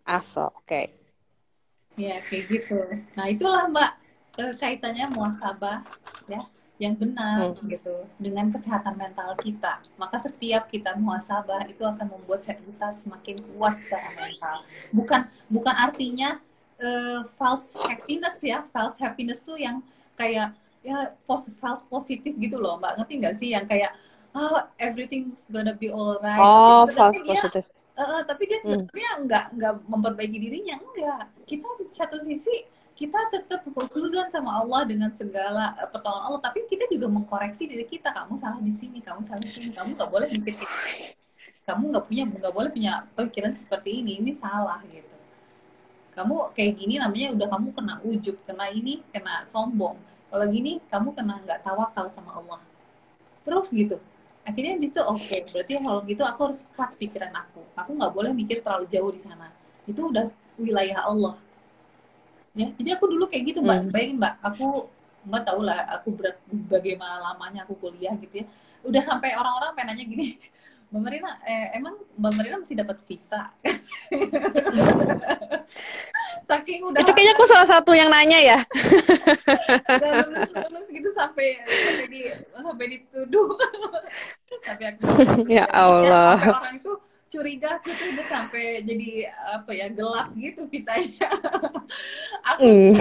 Aso, 0.03 0.49
oke. 0.55 0.81
ya 1.93 2.15
kayak 2.23 2.43
gitu 2.47 2.79
nah 3.13 3.27
itulah 3.27 3.67
mbak 3.67 3.91
kaitannya 4.55 5.11
muasabah 5.11 5.83
ya 6.25 6.47
yang 6.79 6.95
benar 6.95 7.51
Hmm. 7.51 7.67
gitu 7.67 7.91
dengan 8.15 8.47
kesehatan 8.47 8.95
mental 8.95 9.35
kita 9.35 9.83
maka 9.99 10.15
setiap 10.15 10.63
kita 10.65 10.95
muasabah 10.95 11.67
itu 11.67 11.83
akan 11.83 12.07
membuat 12.07 12.39
kita 12.39 12.87
semakin 12.95 13.43
kuat 13.51 13.75
secara 13.83 14.07
mental 14.15 14.57
bukan 14.95 15.21
bukan 15.51 15.75
artinya 15.75 16.39
eh, 16.79 17.19
false 17.37 17.75
happiness 17.77 18.37
ya. 18.41 18.63
False 18.67 18.97
happiness 18.99 19.43
tuh 19.43 19.59
yang 19.59 19.83
kayak 20.15 20.55
ya 20.79 21.11
pos 21.27 21.51
false 21.59 21.83
positif 21.87 22.33
gitu 22.35 22.55
loh. 22.59 22.79
Mbak 22.79 23.03
ngerti 23.03 23.13
nggak 23.19 23.35
sih? 23.39 23.49
Yang 23.55 23.65
kayak 23.71 23.91
oh 24.35 24.59
everything's 24.79 25.47
gonna 25.51 25.75
be 25.75 25.91
alright. 25.91 26.39
Oh, 26.39 26.87
Gitu. 26.87 26.95
Tapi 26.95 27.17
false. 27.27 27.45
Eh, 27.99 28.07
eh, 28.07 28.21
tapi 28.23 28.43
dia 28.47 28.59
Hmm. 28.63 28.79
sebenarnya 28.87 29.11
nggak 29.27 29.45
nggak 29.59 29.73
memperbaiki 29.91 30.37
dirinya 30.39 30.75
enggak. 30.79 31.23
Kita 31.43 31.67
di 31.75 31.85
satu 31.91 32.15
sisi 32.23 32.63
kita 32.95 33.15
tetap 33.31 33.63
husnuzon 33.63 34.27
sama 34.31 34.59
Allah 34.63 34.83
dengan 34.87 35.11
segala 35.11 35.75
eh, 35.75 35.87
pertolongan 35.91 36.31
Allah. 36.31 36.41
Tapi 36.47 36.63
kita 36.71 36.87
juga 36.87 37.11
mengkoreksi 37.11 37.67
diri 37.67 37.83
kita. 37.83 38.15
Kamu 38.15 38.39
salah 38.39 38.63
di 38.63 38.71
sini 38.71 39.03
kamu 39.03 39.27
salah 39.27 39.43
di 39.43 39.51
sini. 39.51 39.75
Kamu 39.75 39.99
nggak 39.99 40.09
boleh 40.11 40.27
mikir 40.31 40.55
kamu 41.67 41.93
nggak 41.93 42.05
punya 42.09 42.23
nggak 42.25 42.53
boleh 42.55 42.69
punya 42.71 42.93
pikiran 43.19 43.51
seperti 43.53 43.99
ini. 43.99 44.23
Ini 44.23 44.31
salah 44.39 44.79
gitu 44.87 45.08
kamu 46.19 46.51
kayak 46.51 46.73
gini 46.75 46.99
namanya 46.99 47.31
udah 47.31 47.47
kamu 47.47 47.67
kena 47.71 47.93
ujub 48.03 48.35
kena 48.43 48.67
ini 48.75 48.99
kena 49.15 49.47
sombong. 49.47 49.95
Kalau 50.27 50.45
gini 50.51 50.83
kamu 50.91 51.15
kena 51.15 51.39
nggak 51.47 51.63
tawakal 51.63 52.11
sama 52.11 52.35
Allah. 52.35 52.59
Terus 53.47 53.71
gitu. 53.71 53.95
Akhirnya 54.43 54.75
di 54.75 54.91
situ 54.91 54.99
oke 54.99 55.37
berarti 55.55 55.71
kalau 55.79 56.01
gitu 56.03 56.23
aku 56.27 56.39
harus 56.51 56.67
cut 56.75 56.91
pikiran 56.99 57.31
aku. 57.31 57.63
Aku 57.79 57.95
nggak 57.95 58.11
boleh 58.11 58.31
mikir 58.35 58.59
terlalu 58.59 58.91
jauh 58.91 59.11
di 59.15 59.21
sana. 59.23 59.47
Itu 59.87 60.11
udah 60.11 60.27
wilayah 60.59 61.07
Allah. 61.07 61.39
Ya 62.51 62.67
jadi 62.75 62.99
aku 62.99 63.07
dulu 63.07 63.31
kayak 63.31 63.55
gitu 63.55 63.63
mbak. 63.63 63.87
Hmm. 63.87 63.91
bayangin 63.95 64.17
mbak 64.19 64.33
aku 64.43 64.91
mbak 65.23 65.41
tahu 65.47 65.59
lah 65.63 65.87
aku 65.95 66.07
berat 66.11 66.35
bagaimana 66.67 67.23
lamanya 67.31 67.63
aku 67.63 67.79
kuliah 67.79 68.11
gitu 68.19 68.43
ya. 68.43 68.45
Udah 68.83 69.07
sampai 69.07 69.39
orang-orang 69.39 69.71
pengen 69.71 69.87
nanya 69.95 70.03
gini 70.03 70.27
Mbak 70.89 71.01
Marina, 71.05 71.37
eh, 71.45 71.77
emang 71.77 71.93
Mbak 72.17 72.31
Marina 72.33 72.55
masih 72.65 72.81
dapat 72.81 72.97
visa? 73.05 73.53
saking 76.49 76.81
udah 76.81 77.05
itu 77.05 77.13
kayaknya 77.13 77.33
aku 77.37 77.45
salah 77.45 77.67
satu 77.69 77.93
yang 77.93 78.09
nanya 78.09 78.41
ya 78.41 78.57
udah 80.01 80.11
lulus 80.25 80.49
lulus 80.49 80.87
gitu 80.89 81.09
sampai 81.13 81.61
sampai 81.61 82.05
di 82.09 82.21
sampai 82.49 82.85
dituduh 82.89 83.53
tapi 84.65 84.83
aku 84.89 85.01
ya 85.61 85.69
Allah 85.69 86.41
sampai 86.41 86.57
orang 86.57 86.75
itu 86.81 86.91
curiga 87.29 87.77
aku 87.77 87.93
tuh 87.93 88.07
udah 88.17 88.25
sampai 88.25 88.81
jadi 88.81 89.29
apa 89.61 89.71
ya 89.77 89.93
gelap 89.93 90.33
gitu 90.33 90.65
pisahnya 90.65 91.29
aku 92.41 92.65
Hmm. 92.65 92.97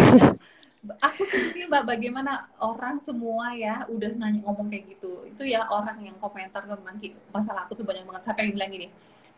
Aku 0.96 1.22
sendiri 1.28 1.68
mbak 1.68 1.84
bagaimana 1.84 2.48
orang 2.62 3.02
semua 3.04 3.52
ya 3.52 3.84
udah 3.90 4.10
nanya 4.16 4.40
ngomong 4.44 4.72
kayak 4.72 4.96
gitu. 4.96 5.28
Itu 5.28 5.44
ya 5.44 5.68
orang 5.68 6.00
yang 6.00 6.16
komentar 6.16 6.64
tentang 6.64 6.96
masalah 7.34 7.68
aku 7.68 7.76
tuh 7.76 7.84
banyak 7.84 8.06
banget. 8.08 8.22
Sampai 8.24 8.48
yang 8.48 8.54
bilang 8.56 8.70
gini 8.72 8.86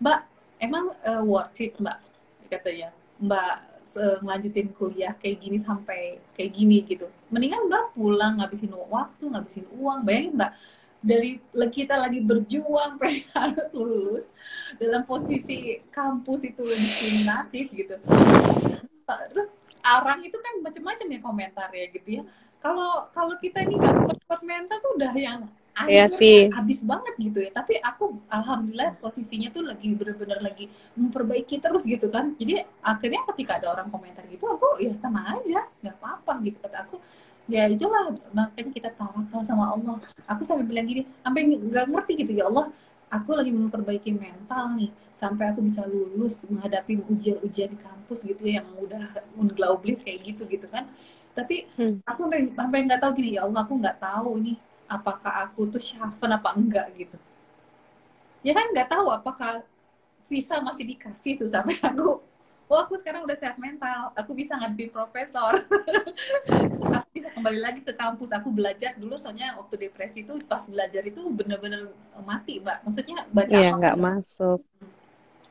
mbak 0.00 0.18
emang 0.62 0.84
eh, 1.02 1.22
worth 1.24 1.60
it 1.60 1.74
mbak? 1.80 1.98
Katanya 2.50 2.94
mbak 3.20 3.70
ngelanjutin 3.98 4.70
kuliah 4.78 5.12
kayak 5.18 5.42
gini 5.42 5.58
sampai 5.58 6.22
kayak 6.38 6.50
gini 6.54 6.86
gitu. 6.86 7.10
Mendingan 7.32 7.66
mbak 7.66 7.94
pulang 7.98 8.38
ngabisin 8.38 8.70
waktu 8.70 9.24
ngabisin 9.26 9.66
uang. 9.74 10.06
Bayangin 10.06 10.38
mbak 10.38 10.52
dari 11.00 11.40
kita 11.72 11.96
lagi 11.96 12.20
berjuang 12.20 12.96
pengen 13.00 13.56
lulus 13.72 14.28
dalam 14.76 15.02
posisi 15.08 15.80
kampus 15.88 16.44
itu 16.44 16.62
diskriminatif 16.62 17.66
gitu. 17.72 17.96
Terus 19.08 19.48
orang 19.84 20.20
itu 20.24 20.36
kan 20.36 20.54
macam-macam 20.60 21.06
ya 21.08 21.20
komentar 21.20 21.68
ya 21.72 21.86
gitu 21.90 22.08
ya. 22.20 22.22
Kalau 22.60 23.08
kalau 23.16 23.34
kita 23.40 23.64
ini 23.64 23.80
nggak 23.80 23.96
kuat-kuat 24.04 24.40
mental 24.44 24.78
tuh 24.84 24.92
udah 25.00 25.12
yang 25.16 25.40
Iya 25.88 26.12
akhirnya 26.12 26.12
sih. 26.12 26.38
habis 26.52 26.80
banget 26.84 27.14
gitu 27.16 27.38
ya. 27.40 27.50
Tapi 27.56 27.80
aku 27.80 28.20
alhamdulillah 28.28 29.00
posisinya 29.00 29.48
tuh 29.48 29.64
lagi 29.64 29.96
bener-bener 29.96 30.38
lagi 30.44 30.68
memperbaiki 30.92 31.56
terus 31.56 31.88
gitu 31.88 32.12
kan. 32.12 32.36
Jadi 32.36 32.60
akhirnya 32.84 33.24
ketika 33.32 33.56
ada 33.62 33.72
orang 33.72 33.88
komentar 33.88 34.24
gitu 34.28 34.44
aku 34.44 34.76
ya 34.84 34.92
sama 35.00 35.24
aja 35.40 35.64
nggak 35.80 35.96
apa-apa 35.96 36.32
gitu. 36.44 36.58
Kata 36.60 36.84
aku 36.84 36.96
ya 37.48 37.64
itulah 37.66 38.12
makanya 38.36 38.70
kita 38.76 38.88
tawakal 38.92 39.40
sama 39.40 39.72
Allah. 39.72 39.96
Aku 40.28 40.44
sampai 40.44 40.68
bilang 40.68 40.84
gini 40.84 41.08
sampai 41.24 41.48
nggak 41.48 41.86
ngerti 41.88 42.12
gitu 42.28 42.32
ya 42.36 42.52
Allah 42.52 42.68
aku 43.16 43.30
lagi 43.38 43.50
memperbaiki 43.60 44.10
mental 44.24 44.64
nih 44.78 44.90
sampai 45.20 45.44
aku 45.52 45.60
bisa 45.68 45.82
lulus 45.92 46.34
menghadapi 46.52 46.92
ujian-ujian 47.12 47.70
di 47.74 47.78
kampus 47.86 48.18
gitu 48.30 48.42
ya, 48.46 48.62
yang 48.62 48.68
udah 48.84 49.02
unglaublich 49.42 49.98
kayak 50.04 50.20
gitu 50.28 50.42
gitu 50.54 50.66
kan 50.74 50.84
tapi 51.36 51.66
Hmm. 51.76 52.00
aku 52.08 52.20
sampai 52.26 52.40
sampai 52.58 52.78
nggak 52.86 53.00
tahu 53.02 53.12
gini 53.18 53.30
ya 53.36 53.40
Allah 53.46 53.60
aku 53.66 53.74
nggak 53.82 53.98
tahu 54.06 54.30
ini 54.40 54.52
apakah 54.96 55.32
aku 55.46 55.60
tuh 55.72 55.82
syafen 55.88 56.30
apa 56.38 56.48
enggak 56.58 56.86
gitu 56.98 57.16
ya 58.46 58.52
kan 58.56 58.66
nggak 58.72 58.88
tahu 58.92 59.06
apakah 59.12 59.52
visa 60.30 60.56
masih 60.64 60.84
dikasih 60.90 61.32
tuh 61.40 61.48
sampai 61.50 61.76
aku 61.90 62.20
oh 62.70 62.78
aku 62.86 62.94
sekarang 63.00 63.26
udah 63.26 63.36
sehat 63.36 63.56
mental. 63.58 64.14
Aku 64.16 64.32
bisa 64.38 64.54
ngadepin 64.56 64.90
profesor. 64.94 65.52
Aku 66.96 67.08
bisa 67.16 67.28
kembali 67.34 67.58
lagi 67.60 67.80
ke 67.86 67.92
kampus. 67.94 68.30
Aku 68.34 68.48
belajar 68.54 68.92
dulu 68.98 69.14
soalnya 69.20 69.54
waktu 69.60 69.74
depresi 69.88 70.22
itu 70.26 70.34
pas 70.50 70.62
belajar 70.66 71.02
itu 71.06 71.20
bener-bener 71.38 71.90
mati 72.24 72.58
mbak. 72.62 72.82
Maksudnya 72.86 73.26
baca 73.30 73.58
Iya, 73.58 73.66
nggak 73.76 73.94
gitu. 73.94 74.04
masuk. 74.04 74.58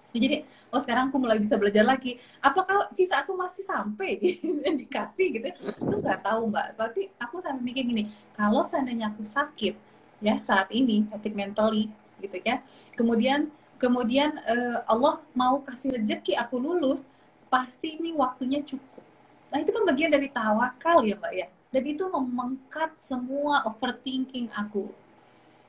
jadi 0.09 0.41
oh 0.73 0.81
sekarang 0.81 1.13
aku 1.13 1.17
mulai 1.21 1.37
bisa 1.37 1.53
belajar 1.61 1.85
lagi. 1.85 2.17
Apakah 2.41 2.89
visa 2.97 3.21
aku 3.21 3.37
masih 3.37 3.61
sampai 3.61 4.17
dikasih 4.81 5.27
gitu 5.37 5.47
itu 5.53 5.95
nggak 6.01 6.19
tahu 6.25 6.49
mbak. 6.49 6.73
Tapi 6.77 7.01
aku 7.21 7.37
sampai 7.45 7.61
mikir 7.61 7.83
gini 7.85 8.03
kalau 8.33 8.65
seandainya 8.65 9.13
aku 9.13 9.21
sakit 9.21 9.73
ya 10.19 10.41
saat 10.41 10.67
ini 10.73 11.05
sakit 11.05 11.33
mentally 11.37 11.93
gitu 12.17 12.37
ya. 12.41 12.65
Kemudian 12.97 13.53
kemudian 13.79 14.35
eh, 14.43 14.77
Allah 14.85 15.23
mau 15.31 15.63
kasih 15.63 15.95
rezeki 15.95 16.35
aku 16.35 16.59
lulus 16.59 17.07
pasti 17.47 17.97
ini 17.97 18.13
waktunya 18.13 18.61
cukup. 18.61 19.01
Nah 19.49 19.57
itu 19.63 19.71
kan 19.73 19.83
bagian 19.87 20.11
dari 20.13 20.29
tawakal 20.29 21.01
ya 21.07 21.17
mbak 21.17 21.33
ya. 21.33 21.47
Dan 21.69 21.83
itu 21.87 22.05
memengkat 22.05 22.93
semua 22.99 23.65
overthinking 23.65 24.51
aku. 24.53 24.91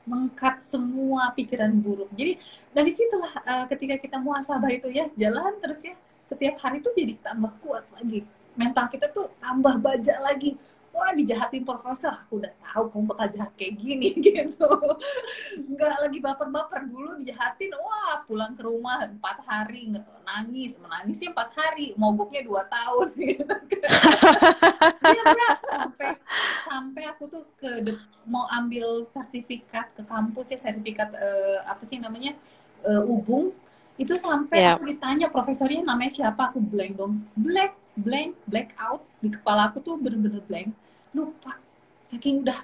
Mengkat 0.05 0.61
semua 0.61 1.31
pikiran 1.33 1.71
buruk. 1.71 2.11
Jadi 2.13 2.37
dari 2.75 2.91
situlah 2.93 3.33
eh, 3.47 3.67
ketika 3.71 3.97
kita 3.97 4.17
muasabah 4.19 4.69
itu 4.75 4.91
ya 4.91 5.09
jalan 5.17 5.57
terus 5.63 5.81
ya. 5.81 5.95
Setiap 6.27 6.61
hari 6.63 6.83
tuh 6.83 6.93
jadi 6.93 7.17
tambah 7.23 7.55
kuat 7.63 7.87
lagi. 7.95 8.27
Mental 8.59 8.91
kita 8.91 9.09
tuh 9.15 9.31
tambah 9.39 9.79
baja 9.79 10.19
lagi 10.21 10.59
wah 10.91 11.11
dijahatin 11.15 11.63
profesor. 11.63 12.13
Aku 12.27 12.43
udah 12.43 12.53
tahu 12.61 12.85
kamu 12.91 13.05
bakal 13.15 13.27
jahat 13.35 13.53
kayak 13.55 13.75
gini 13.79 14.11
gitu. 14.27 14.69
Nggak 15.71 15.95
lagi 16.07 16.19
baper-baper. 16.19 16.81
Dulu 16.87 17.11
dijahatin 17.23 17.73
wah 17.79 18.23
pulang 18.27 18.53
ke 18.55 18.63
rumah 18.63 19.07
empat 19.07 19.43
hari 19.47 19.91
nangis. 20.27 20.77
Menangisnya 20.79 21.31
empat 21.33 21.51
hari 21.55 21.95
mogoknya 21.95 22.43
dua 22.45 22.67
tahun 22.67 23.09
gitu 23.35 23.47
kan. 23.47 23.91
Iya, 25.01 25.23
Mbak. 25.25 25.53
sampai 25.65 26.11
sampai 26.67 27.03
aku 27.11 27.25
tuh 27.27 27.43
ke 27.59 27.83
mau 28.29 28.47
ambil 28.53 29.03
sertifikat 29.07 29.91
ke 29.97 30.03
kampus 30.07 30.55
ya 30.55 30.59
sertifikat 30.61 31.11
eh, 31.15 31.59
apa 31.67 31.83
sih 31.87 31.99
namanya 31.99 32.35
eh, 32.85 33.03
ubung. 33.03 33.51
Itu 34.01 34.17
sampai 34.17 34.65
Iya. 34.65 34.81
aku 34.81 34.89
ditanya 34.89 35.27
profesornya 35.29 35.85
namanya 35.85 36.13
siapa? 36.13 36.49
Aku 36.53 36.61
blank 36.63 36.97
dong. 36.97 37.21
Blank 37.37 37.73
blank 38.01 38.33
black 38.49 38.73
out 38.81 39.05
di 39.21 39.29
kepala 39.29 39.69
aku 39.69 39.79
tuh 39.85 39.95
bener-bener 40.01 40.41
blank. 40.49 40.73
Lupa. 41.13 41.61
Saking 42.09 42.43
udah 42.43 42.61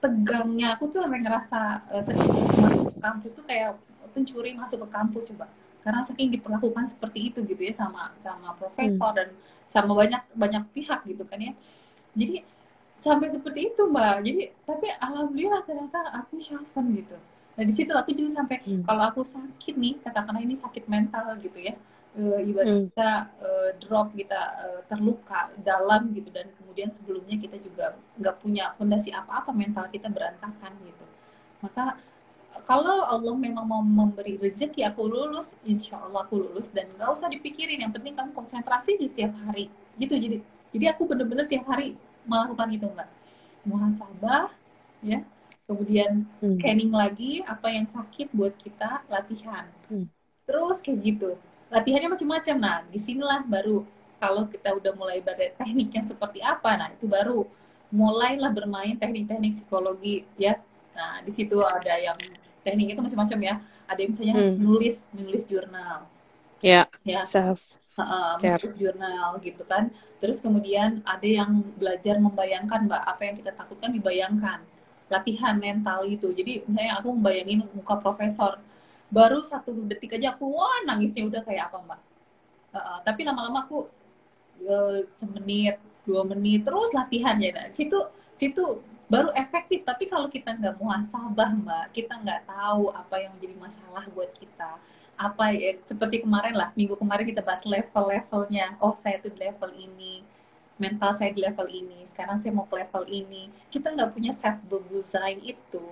tegangnya 0.00 0.76
aku 0.76 0.88
tuh 0.88 1.04
sampai 1.04 1.20
ngerasa 1.22 1.60
sedikit 2.04 2.44
masuk 2.58 2.84
ke 2.92 3.00
kampus 3.00 3.30
tuh 3.36 3.44
kayak 3.46 3.70
pencuri 4.12 4.50
masuk 4.58 4.78
ke 4.84 4.88
kampus 4.90 5.24
coba. 5.32 5.46
Karena 5.80 6.00
saking 6.04 6.28
diperlakukan 6.34 6.92
seperti 6.92 7.32
itu 7.32 7.40
gitu 7.46 7.62
ya 7.64 7.72
sama 7.72 8.12
sama 8.20 8.52
profesor 8.58 9.10
dan 9.16 9.28
sama 9.64 9.96
banyak 9.96 10.22
banyak 10.36 10.64
pihak 10.76 11.00
gitu 11.08 11.24
kan 11.24 11.40
ya. 11.40 11.52
Jadi 12.12 12.44
sampai 13.00 13.32
seperti 13.32 13.72
itu 13.72 13.82
mbak. 13.88 14.20
Jadi 14.20 14.42
tapi 14.68 14.86
alhamdulillah 15.00 15.64
ternyata 15.64 16.12
aku 16.20 16.36
syafen 16.36 16.92
gitu. 17.00 17.16
Nah 17.56 17.64
di 17.64 17.72
situ 17.72 17.92
aku 17.92 18.12
juga 18.12 18.40
sampai 18.40 18.60
Hmm. 18.60 18.84
kalau 18.84 19.04
aku 19.08 19.20
sakit 19.24 19.74
nih 19.76 19.96
katakanlah 20.00 20.40
ini 20.44 20.56
sakit 20.56 20.84
mental 20.88 21.36
gitu 21.40 21.56
ya 21.60 21.76
eh, 22.16 22.40
ibarat 22.42 22.66
Hmm. 22.70 22.84
kita 22.90 23.10
eh, 23.38 23.70
drop 23.78 24.08
kita 24.12 24.40
eh, 24.66 24.80
terluka 24.90 25.40
dalam 25.60 26.10
gitu. 26.10 26.28
Dan 26.30 26.50
kemudian 26.58 26.88
sebelumnya 26.90 27.36
kita 27.36 27.56
juga 27.58 27.94
nggak 28.18 28.36
punya 28.42 28.74
fondasi 28.74 29.10
apa-apa 29.10 29.50
mental 29.52 29.86
kita 29.88 30.08
berantakan 30.10 30.72
gitu. 30.82 31.04
Maka 31.60 31.98
kalau 32.66 33.06
Allah 33.06 33.34
memang 33.38 33.62
mau 33.62 33.78
memberi 33.78 34.34
rezeki 34.34 34.82
aku 34.82 35.06
lulus 35.06 35.54
insya 35.62 36.02
Allah 36.02 36.26
aku 36.26 36.40
lulus. 36.40 36.68
Dan 36.74 36.90
nggak 36.98 37.10
usah 37.10 37.28
dipikirin 37.28 37.78
yang 37.78 37.92
penting 37.94 38.14
kamu 38.18 38.34
konsentrasi 38.34 38.98
di 38.98 39.06
tiap 39.10 39.30
hari. 39.46 39.70
Gitu 39.96 40.14
jadi 40.14 40.36
jadi 40.70 40.86
aku 40.94 41.06
bener-bener 41.06 41.46
tiap 41.46 41.66
hari 41.66 41.94
melakukan 42.26 42.68
itu 42.70 42.86
mbak. 42.90 43.08
Muhasabah 43.62 44.50
ya. 45.02 45.22
Kemudian 45.66 46.26
Hmm. 46.42 46.58
scanning 46.58 46.90
lagi 46.90 47.46
apa 47.46 47.70
yang 47.70 47.86
sakit 47.86 48.34
buat 48.34 48.58
kita 48.58 49.06
latihan. 49.06 49.70
Hmm. 49.86 50.10
terus 50.42 50.82
kayak 50.82 50.98
gitu 51.06 51.30
latihannya 51.74 52.08
macam-macam 52.14 52.56
nah 52.64 52.76
di 52.92 52.98
sinilah 53.00 53.40
baru 53.46 53.76
kalau 54.22 54.42
kita 54.52 54.68
udah 54.78 54.92
mulai 55.00 55.18
pada 55.24 55.44
tekniknya 55.60 56.02
seperti 56.04 56.38
apa 56.44 56.70
nah 56.80 56.88
itu 56.94 57.06
baru 57.08 57.46
mulailah 57.90 58.50
bermain 58.54 58.94
teknik-teknik 59.00 59.52
psikologi 59.56 60.26
ya 60.38 60.54
nah 60.96 61.22
di 61.26 61.32
situ 61.34 61.56
ada 61.62 61.94
yang 62.06 62.18
teknik 62.64 62.94
itu 62.94 63.00
macam-macam 63.06 63.38
ya 63.48 63.54
ada 63.90 63.98
yang 64.02 64.10
misalnya 64.14 64.36
Hmm. 64.38 64.54
nulis 64.62 64.96
nulis 65.14 65.42
jurnal 65.50 66.06
Ya, 66.62 66.88
ya 67.04 67.24
self. 67.24 67.60
menulis 68.42 68.72
jurnal 68.80 69.30
gitu 69.44 69.62
kan. 69.68 69.84
Terus 70.20 70.38
kemudian 70.44 71.00
ada 71.04 71.24
yang 71.38 71.50
belajar 71.80 72.16
membayangkan 72.20 72.80
mbak 72.88 73.02
apa 73.12 73.22
yang 73.28 73.34
kita 73.40 73.50
takutkan 73.56 73.90
dibayangkan. 73.96 74.58
Latihan 75.10 75.56
mental 75.58 76.06
gitu. 76.06 76.30
Jadi 76.38 76.62
misalnya 76.68 77.00
aku 77.00 77.08
membayangin 77.16 77.60
muka 77.76 77.98
profesor. 77.98 78.60
Baru 79.10 79.42
satu 79.42 79.74
detik 79.90 80.16
aja 80.16 80.34
aku 80.34 80.46
wah 80.54 80.80
nangisnya 80.86 81.26
udah 81.26 81.42
kayak 81.42 81.70
apa 81.70 81.78
mbak. 81.82 82.00
Uh, 82.70 82.98
tapi 83.02 83.26
lama-lama 83.26 83.66
aku 83.66 83.90
uh, 84.66 85.02
semenit 85.18 85.82
dua 86.06 86.22
menit 86.22 86.62
terus 86.62 86.94
latihan 86.94 87.34
ya. 87.42 87.50
Nah, 87.50 87.68
situ 87.74 87.98
situ 88.34 88.80
baru 89.10 89.34
efektif. 89.34 89.82
Tapi 89.82 90.06
kalau 90.06 90.30
kita 90.30 90.54
nggak 90.54 90.78
muhasabah 90.78 91.50
mbak, 91.58 91.86
kita 91.90 92.14
nggak 92.22 92.46
tahu 92.46 92.94
apa 92.94 93.14
yang 93.18 93.34
menjadi 93.36 93.56
masalah 93.58 94.04
buat 94.14 94.30
kita 94.38 94.78
apa 95.20 95.52
ya 95.52 95.76
seperti 95.84 96.24
kemarin 96.24 96.56
lah 96.56 96.72
minggu 96.72 96.96
kemarin 96.96 97.28
kita 97.28 97.44
bahas 97.44 97.60
level-levelnya 97.68 98.80
oh 98.80 98.96
saya 98.96 99.20
tuh 99.20 99.28
di 99.28 99.36
level 99.36 99.68
ini 99.76 100.24
mental 100.80 101.12
saya 101.12 101.28
di 101.36 101.44
level 101.44 101.68
ini 101.68 102.08
sekarang 102.08 102.40
saya 102.40 102.56
mau 102.56 102.64
ke 102.64 102.80
level 102.80 103.04
ini 103.04 103.52
kita 103.68 103.92
nggak 103.92 104.16
punya 104.16 104.32
self 104.32 104.56
design 104.88 105.44
itu 105.44 105.84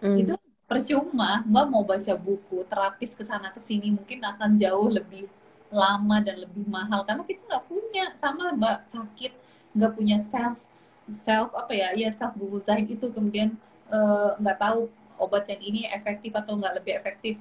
Hmm. 0.00 0.16
itu 0.16 0.32
percuma 0.70 1.42
mbak 1.42 1.66
mau 1.66 1.82
baca 1.82 2.14
buku 2.14 2.62
terapis 2.70 3.10
ke 3.18 3.26
sana 3.26 3.50
ke 3.50 3.58
sini 3.58 3.90
mungkin 3.90 4.22
akan 4.22 4.54
jauh 4.54 4.86
lebih 4.86 5.26
lama 5.74 6.22
dan 6.22 6.46
lebih 6.46 6.62
mahal. 6.70 7.02
Karena 7.02 7.26
kita 7.26 7.42
nggak 7.50 7.64
punya 7.66 8.04
sama 8.14 8.54
mbak 8.54 8.86
sakit 8.86 9.32
nggak 9.74 9.92
punya 9.98 10.16
self 10.22 10.70
self 11.10 11.50
apa 11.58 11.74
ya 11.74 11.88
ya 11.98 12.10
self 12.14 12.38
design 12.38 12.86
itu 12.86 13.10
kemudian 13.10 13.58
eh, 13.90 14.30
nggak 14.38 14.58
tahu 14.62 14.86
obat 15.18 15.50
yang 15.50 15.62
ini 15.62 15.90
efektif 15.90 16.30
atau 16.38 16.54
nggak 16.54 16.78
lebih 16.78 16.92
efektif. 17.02 17.34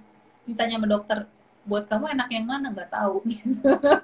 Ditanya 0.50 0.82
sama 0.82 0.88
dokter 0.90 1.30
buat 1.70 1.86
kamu 1.86 2.18
enak 2.18 2.30
yang 2.34 2.46
mana? 2.50 2.74
Nggak 2.74 2.90
tahu. 2.90 3.22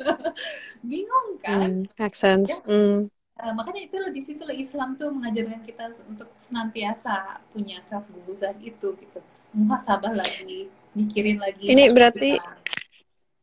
Bingung 0.89 1.29
kan? 1.41 1.81
Hmm, 1.81 1.97
make 1.97 2.13
sense. 2.13 2.53
Ya? 2.53 2.57
hmm. 2.69 3.09
Uh, 3.35 3.51
makanya 3.51 3.83
itu 3.83 3.99
di 4.15 4.21
situ 4.23 4.47
Islam 4.47 4.95
tuh 4.95 5.11
mengajarkan 5.11 5.59
kita 5.67 5.91
untuk 6.07 6.31
senantiasa 6.39 7.43
punya 7.51 7.83
self 7.83 8.07
itu 8.63 8.95
gitu. 8.95 9.19
Muhasabah 9.51 10.15
lagi 10.15 10.71
mikirin 10.95 11.43
lagi 11.43 11.67
ini 11.67 11.91
berarti 11.91 12.39
kita. 12.39 12.51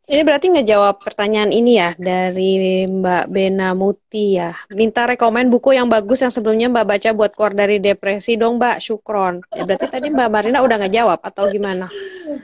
ini 0.09 0.22
berarti 0.24 0.47
ngejawab 0.49 0.97
pertanyaan 1.05 1.53
ini 1.53 1.76
ya 1.76 1.93
dari 2.01 2.88
Mbak 2.88 3.24
Bena 3.28 3.76
Muti 3.76 4.40
ya. 4.40 4.57
Minta 4.72 5.05
rekomen 5.05 5.53
buku 5.53 5.76
yang 5.76 5.93
bagus 5.93 6.24
yang 6.24 6.32
sebelumnya 6.32 6.72
Mbak 6.72 6.86
baca 6.88 7.09
buat 7.12 7.32
keluar 7.36 7.53
dari 7.53 7.76
depresi 7.76 8.40
dong 8.40 8.57
Mbak 8.57 8.80
Syukron. 8.80 9.45
Ya 9.53 9.68
berarti 9.68 9.93
tadi 9.93 10.09
Mbak 10.09 10.28
Marina 10.32 10.64
udah 10.64 10.88
ngejawab 10.88 11.20
atau 11.20 11.53
gimana? 11.53 11.93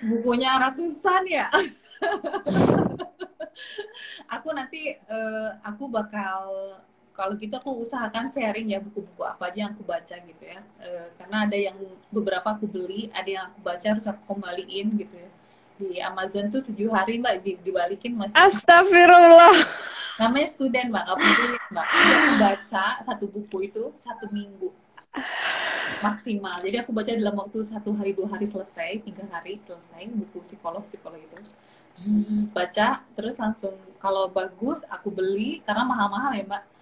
Bukunya 0.04 0.52
ratusan 0.60 1.24
ya. 1.32 1.48
Aku 4.36 4.52
nanti 4.52 4.94
uh, 5.08 5.56
aku 5.64 5.88
bakal 5.90 6.78
kalau 7.18 7.34
gitu 7.34 7.50
aku 7.58 7.82
usahakan 7.82 8.30
sharing 8.30 8.70
ya 8.70 8.78
buku-buku 8.78 9.26
apa 9.26 9.50
aja 9.50 9.66
yang 9.66 9.74
aku 9.74 9.82
baca 9.82 10.14
gitu 10.22 10.44
ya. 10.46 10.62
E, 10.78 11.10
karena 11.18 11.50
ada 11.50 11.58
yang 11.58 11.74
beberapa 12.14 12.46
aku 12.54 12.70
beli 12.70 13.10
ada 13.10 13.26
yang 13.26 13.44
aku 13.50 13.58
baca 13.66 13.86
harus 13.90 14.06
aku 14.06 14.22
kembaliin 14.30 14.94
gitu 14.94 15.16
ya. 15.18 15.30
Di 15.82 15.98
Amazon 15.98 16.46
tuh 16.46 16.62
tujuh 16.62 16.86
hari 16.94 17.18
mbak 17.18 17.42
di, 17.42 17.58
dibalikin 17.58 18.14
masih. 18.14 18.38
Astagfirullah. 18.38 19.66
Namanya 20.22 20.46
student 20.46 20.94
mbak 20.94 21.02
nggak 21.10 21.18
peduli 21.18 21.58
mbak. 21.74 21.86
Aku 21.90 22.30
baca 22.38 22.84
satu 23.02 23.24
buku 23.26 23.58
itu 23.66 23.82
satu 23.98 24.30
minggu. 24.30 24.70
Maksimal. 25.98 26.62
Jadi 26.62 26.76
aku 26.78 26.94
baca 26.94 27.10
dalam 27.10 27.34
waktu 27.34 27.58
satu 27.66 27.98
hari 27.98 28.14
dua 28.14 28.30
hari 28.30 28.46
selesai 28.46 29.02
tiga 29.02 29.26
hari 29.34 29.58
selesai 29.66 30.06
buku 30.06 30.38
psikolog 30.46 30.86
psikolog 30.86 31.18
itu. 31.18 31.34
Baca 32.54 33.02
terus 33.18 33.34
langsung. 33.42 33.74
Kalau 33.98 34.30
bagus 34.30 34.86
aku 34.86 35.10
beli 35.10 35.66
karena 35.66 35.82
mahal-mahal 35.82 36.38
ya 36.38 36.46
mbak 36.46 36.77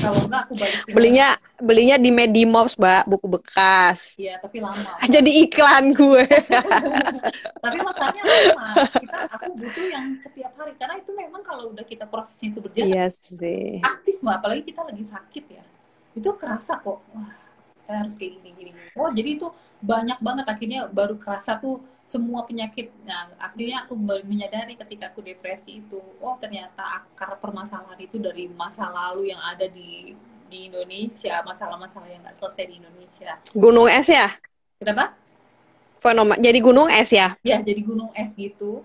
kalau 0.00 0.20
enggak 0.24 0.42
aku 0.48 0.54
balik 0.56 0.78
belinya 0.88 1.28
belinya 1.60 1.96
di 2.00 2.10
Medimobs 2.10 2.74
mbak 2.80 3.04
buku 3.04 3.26
bekas. 3.28 4.16
Iya 4.16 4.40
tapi 4.40 4.64
lama. 4.64 4.96
Jadi 5.14 5.30
iklan 5.44 5.92
gue. 5.92 6.24
Tapi 7.64 7.76
masalahnya 7.84 8.22
lama. 8.24 8.88
Kita 8.88 9.18
aku 9.28 9.48
butuh 9.60 9.86
yang 9.92 10.06
setiap 10.24 10.52
hari. 10.56 10.72
Karena 10.80 10.94
itu 10.96 11.10
memang 11.12 11.42
kalau 11.44 11.70
udah 11.76 11.84
kita 11.84 12.08
prosesnya 12.08 12.56
itu 12.56 12.60
berjalan 12.64 12.88
iya 12.88 13.06
sih. 13.12 13.84
aktif 13.84 14.24
mbak. 14.24 14.40
Apalagi 14.40 14.62
kita 14.72 14.80
lagi 14.88 15.04
sakit 15.04 15.44
ya. 15.52 15.64
Itu 16.16 16.32
kerasa 16.40 16.80
kok. 16.80 17.04
Wah 17.12 17.48
saya 17.88 18.04
harus 18.04 18.20
kayak 18.20 18.36
gini 18.36 18.50
gini. 18.52 18.70
Oh 19.00 19.08
jadi 19.08 19.40
itu 19.40 19.48
banyak 19.80 20.20
banget. 20.20 20.44
Akhirnya 20.44 20.80
baru 20.92 21.16
kerasa 21.16 21.56
tuh 21.56 21.80
semua 22.08 22.48
penyakit. 22.48 22.88
Nah, 23.04 23.28
akhirnya 23.36 23.84
aku 23.84 23.92
menyadari 24.24 24.80
ketika 24.80 25.12
aku 25.12 25.20
depresi 25.20 25.84
itu, 25.84 26.00
oh 26.24 26.40
ternyata 26.40 27.04
akar 27.04 27.36
permasalahan 27.36 28.00
itu 28.00 28.16
dari 28.16 28.48
masa 28.48 28.88
lalu 28.88 29.28
yang 29.28 29.40
ada 29.44 29.68
di 29.68 30.16
di 30.48 30.72
Indonesia, 30.72 31.44
masalah-masalah 31.44 32.08
yang 32.08 32.24
nggak 32.24 32.40
selesai 32.40 32.64
di 32.64 32.74
Indonesia. 32.80 33.36
Gunung 33.52 33.84
es 33.92 34.08
ya? 34.08 34.32
Kenapa? 34.80 35.12
Fenomen 36.00 36.40
jadi 36.40 36.58
gunung 36.64 36.88
es 36.88 37.12
ya? 37.12 37.36
Ya, 37.44 37.60
jadi 37.60 37.84
gunung 37.84 38.08
es 38.16 38.32
gitu. 38.32 38.80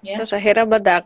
Ya. 0.00 0.16
Terus 0.16 0.32
akhirnya 0.32 0.64
bedak 0.64 1.04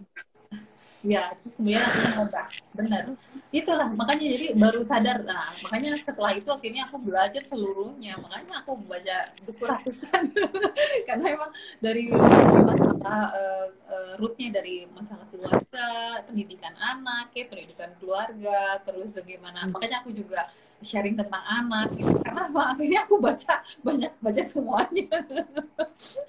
ya 1.01 1.33
terus 1.41 1.57
kemudian 1.57 1.81
aku 1.81 1.99
ngobrol 2.13 2.47
benar 2.77 3.05
itulah 3.51 3.91
makanya 3.91 4.27
jadi 4.31 4.47
baru 4.55 4.81
sadar. 4.87 5.27
Nah 5.27 5.51
makanya 5.67 5.99
setelah 5.99 6.33
itu 6.39 6.47
akhirnya 6.47 6.87
aku 6.87 6.97
belajar 7.03 7.43
seluruhnya. 7.43 8.15
Makanya 8.23 8.63
aku 8.63 8.79
baca 8.87 9.19
buku 9.43 9.63
ratusan. 9.67 10.31
Karena 11.09 11.27
emang 11.35 11.51
dari 11.83 12.15
masalah 12.15 13.35
uh, 13.35 13.67
uh, 13.91 14.13
rootnya 14.23 14.63
dari 14.63 14.87
masalah 14.95 15.27
keluarga 15.35 16.23
pendidikan 16.31 16.75
anak 16.79 17.35
ya 17.35 17.45
pendidikan 17.51 17.91
keluarga 17.99 18.79
terus 18.87 19.19
bagaimana. 19.19 19.67
Makanya 19.67 20.07
aku 20.07 20.15
juga 20.15 20.47
sharing 20.81 21.17
tentang 21.17 21.45
anak 21.45 21.93
gitu. 21.97 22.13
Karena 22.25 22.49
apa? 22.49 22.63
Akhirnya 22.77 23.01
aku 23.05 23.17
baca 23.21 23.55
banyak 23.85 24.13
baca 24.21 24.43
semuanya. 24.45 25.09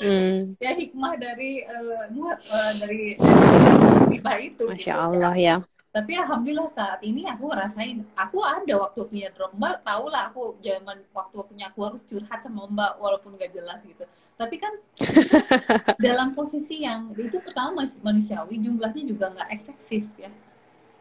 Hmm. 0.03 0.59
ya 0.59 0.75
hikmah 0.75 1.15
dari 1.15 1.63
uh, 1.63 2.03
uh, 2.11 2.73
dari 2.75 3.15
musibah 4.11 4.35
itu 4.35 4.67
masya 4.67 4.99
gitu, 4.99 4.99
Allah 4.99 5.35
ya. 5.39 5.55
tapi 5.95 6.11
alhamdulillah 6.19 6.67
saat 6.67 6.99
ini 7.07 7.23
aku 7.23 7.47
ngerasain 7.47 8.03
aku 8.19 8.43
ada 8.43 8.75
waktu 8.83 9.07
waktunya 9.07 9.31
drop 9.31 9.55
mbak 9.55 9.79
tau 9.87 10.11
lah 10.11 10.27
aku 10.27 10.59
zaman 10.59 10.99
waktu 11.15 11.35
waktunya 11.39 11.71
aku 11.71 11.87
harus 11.87 12.03
curhat 12.03 12.43
sama 12.43 12.67
mbak 12.67 12.99
walaupun 12.99 13.39
gak 13.39 13.55
jelas 13.55 13.79
gitu. 13.87 14.03
Tapi 14.35 14.55
kan 14.59 14.73
dalam 16.05 16.33
posisi 16.35 16.81
yang 16.81 17.13
itu 17.15 17.37
pertama 17.39 17.87
manusiawi 18.03 18.59
jumlahnya 18.59 19.03
juga 19.07 19.31
nggak 19.31 19.49
eksesif 19.55 20.03
ya. 20.19 20.31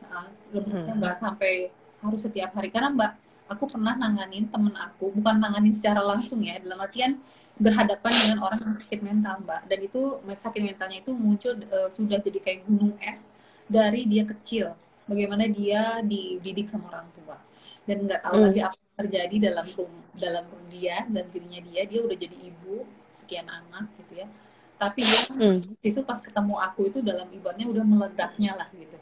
Nah, 0.06 0.30
hmm. 0.54 0.94
nggak 1.00 1.16
sampai 1.18 1.74
harus 2.04 2.20
setiap 2.20 2.52
hari. 2.52 2.68
Karena 2.68 2.92
mbak 2.92 3.12
aku 3.50 3.66
pernah 3.66 3.98
nanganin 3.98 4.46
temen 4.46 4.70
aku 4.78 5.10
bukan 5.10 5.42
nanganin 5.42 5.74
secara 5.74 5.98
langsung 6.06 6.38
ya 6.46 6.62
dalam 6.62 6.78
artian 6.78 7.18
berhadapan 7.58 8.12
dengan 8.14 8.38
orang 8.46 8.60
yang 8.62 8.76
sakit 8.78 9.00
mental 9.02 9.34
mbak. 9.42 9.60
Dan 9.66 9.78
itu 9.90 10.00
sakit 10.22 10.62
mentalnya 10.62 10.98
itu 11.02 11.12
muncul 11.18 11.58
uh, 11.58 11.90
sudah 11.90 12.22
jadi 12.22 12.38
kayak 12.38 12.60
gunung 12.70 12.94
es 13.02 13.26
dari 13.66 14.06
dia 14.06 14.22
kecil. 14.22 14.78
Bagaimana 15.10 15.50
dia 15.50 15.98
dididik 16.06 16.70
sama 16.70 16.86
orang 16.94 17.10
tua. 17.18 17.36
Dan 17.82 18.06
nggak 18.06 18.22
tahu 18.22 18.38
hmm. 18.38 18.44
lagi 18.46 18.60
apa 18.62 18.76
yang 18.78 18.96
terjadi 19.02 19.36
dalam 19.50 19.66
room 19.74 19.92
dalam 20.14 20.44
room 20.46 20.64
dia 20.70 20.96
dan 21.10 21.24
dirinya 21.34 21.60
dia. 21.66 21.82
Dia 21.90 22.00
udah 22.06 22.16
jadi 22.16 22.36
ibu 22.38 22.86
sekian 23.10 23.50
anak 23.50 23.90
gitu 24.06 24.22
ya. 24.22 24.30
Tapi 24.78 25.02
dia 25.02 25.20
hmm. 25.34 25.58
itu 25.82 26.00
pas 26.06 26.22
ketemu 26.22 26.54
aku 26.54 26.86
itu 26.86 27.02
dalam 27.02 27.26
ibaratnya 27.34 27.66
udah 27.66 27.82
meledaknya 27.82 28.54
lah 28.54 28.70
gitu. 28.70 28.96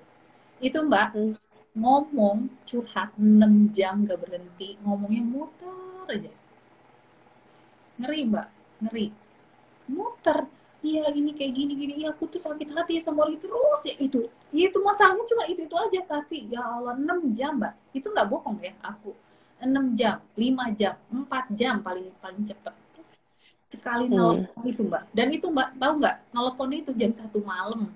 Itu 0.64 0.88
mbak. 0.88 1.12
Hmm 1.12 1.47
ngomong 1.76 2.48
curhat 2.64 3.12
6 3.16 3.74
jam 3.76 4.06
gak 4.08 4.20
berhenti 4.20 4.80
ngomongnya 4.80 5.22
muter 5.24 6.06
aja. 6.08 6.32
Ngeri 7.98 8.20
mbak. 8.30 8.48
Ngeri. 8.86 9.06
Muter. 9.90 10.38
Iya 10.78 11.10
ini 11.10 11.34
kayak 11.34 11.52
gini 11.52 11.72
gini. 11.74 11.92
Iya 12.00 12.14
aku 12.14 12.30
tuh 12.30 12.40
sakit 12.40 12.70
hati 12.72 13.02
sama 13.02 13.26
orang 13.26 13.36
terus 13.36 13.80
ya 13.84 13.94
itu. 13.98 14.30
Ya, 14.54 14.70
itu 14.70 14.78
masalahnya 14.80 15.24
cuma 15.26 15.42
itu 15.50 15.60
itu 15.66 15.76
aja. 15.76 16.00
Tapi 16.06 16.48
ya 16.48 16.62
Allah 16.62 16.94
6 16.96 17.36
jam 17.36 17.58
mbak. 17.58 17.74
Itu 17.92 18.14
nggak 18.14 18.28
bohong 18.30 18.58
ya 18.62 18.72
aku. 18.80 19.12
6 19.58 19.98
jam 19.98 20.22
5 20.38 20.78
jam 20.78 20.94
4 21.10 21.58
jam 21.58 21.74
paling 21.82 22.06
paling 22.22 22.42
cepet. 22.46 22.74
Sekali 23.68 24.08
hmm. 24.08 24.14
nelfon 24.16 24.64
itu 24.64 24.82
mbak. 24.86 25.02
Dan 25.12 25.28
itu 25.34 25.46
mbak 25.50 25.68
tahu 25.76 25.92
nggak? 25.98 26.16
Nelfon 26.30 26.70
itu 26.72 26.90
jam 26.94 27.12
satu 27.12 27.42
malam. 27.42 27.90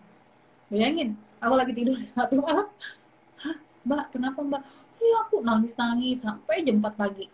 Bayangin 0.69 1.15
aku 1.43 1.55
lagi 1.59 1.73
tidur 1.75 1.99
satu 2.17 2.39
malam 2.39 2.67
mbak 3.87 4.15
kenapa 4.15 4.41
mbak? 4.43 4.63
Iya 5.03 5.17
aku 5.27 5.43
nangis 5.43 5.75
nangis 5.75 6.23
sampai 6.23 6.63
jam 6.63 6.79
4 6.79 6.95
pagi. 6.95 7.27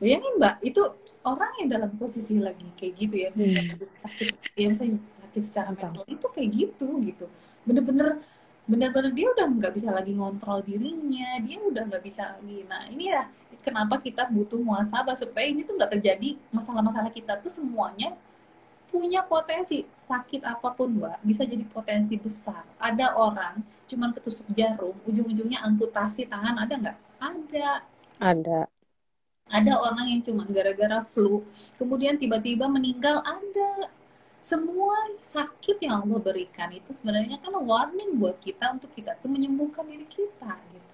Bayangin 0.00 0.34
mbak 0.40 0.54
itu 0.64 0.82
orang 1.26 1.52
yang 1.60 1.68
dalam 1.68 1.90
posisi 2.00 2.40
lagi 2.40 2.64
kayak 2.78 2.92
gitu 2.96 3.14
ya. 3.16 3.30
Hmm. 3.34 3.84
sakit 4.06 4.28
ya 4.56 4.66
misalnya 4.72 4.96
sakit 5.12 5.42
secara 5.44 5.68
mental 5.76 6.04
itu 6.08 6.26
kayak 6.32 6.50
gitu 6.54 6.88
gitu. 7.04 7.26
Bener-bener 7.66 8.22
bener-bener 8.70 9.10
dia 9.10 9.26
udah 9.34 9.46
nggak 9.50 9.72
bisa 9.74 9.90
lagi 9.90 10.14
ngontrol 10.14 10.62
dirinya 10.62 11.42
dia 11.42 11.58
udah 11.58 11.82
nggak 11.90 12.02
bisa 12.06 12.38
lagi. 12.38 12.64
Nah 12.70 12.86
ini 12.88 13.10
ya 13.10 13.26
kenapa 13.60 14.00
kita 14.00 14.30
butuh 14.30 14.62
muasabah 14.62 15.18
supaya 15.18 15.50
ini 15.50 15.66
tuh 15.66 15.76
nggak 15.76 15.98
terjadi 15.98 16.38
masalah-masalah 16.54 17.12
kita 17.12 17.36
tuh 17.42 17.52
semuanya 17.52 18.16
punya 18.90 19.22
potensi 19.24 19.86
sakit 20.10 20.42
apa 20.44 20.68
pun 20.74 20.98
mbak 20.98 21.22
bisa 21.22 21.42
jadi 21.46 21.64
potensi 21.64 22.14
besar. 22.18 22.66
Ada 22.76 23.14
orang 23.14 23.62
cuman 23.90 24.10
ketusuk 24.14 24.46
jarum 24.58 24.94
ujung-ujungnya 25.06 25.62
amputasi 25.62 26.26
tangan 26.26 26.56
ada 26.62 26.74
nggak? 26.76 26.98
Ada. 27.22 27.70
Ada. 28.20 28.60
Ada 29.50 29.72
orang 29.82 30.06
yang 30.10 30.20
cuma 30.26 30.42
gara-gara 30.46 31.02
flu 31.14 31.46
kemudian 31.80 32.18
tiba-tiba 32.18 32.66
meninggal 32.66 33.22
ada. 33.22 33.90
Semua 34.40 34.96
sakit 35.20 35.76
yang 35.84 36.00
Allah 36.00 36.18
berikan 36.18 36.72
itu 36.72 36.90
sebenarnya 36.96 37.38
kan 37.44 37.54
warning 37.60 38.16
buat 38.18 38.40
kita 38.40 38.72
untuk 38.74 38.90
kita 38.96 39.14
tuh 39.20 39.28
menyembuhkan 39.28 39.84
diri 39.84 40.08
kita 40.08 40.52
gitu 40.74 40.89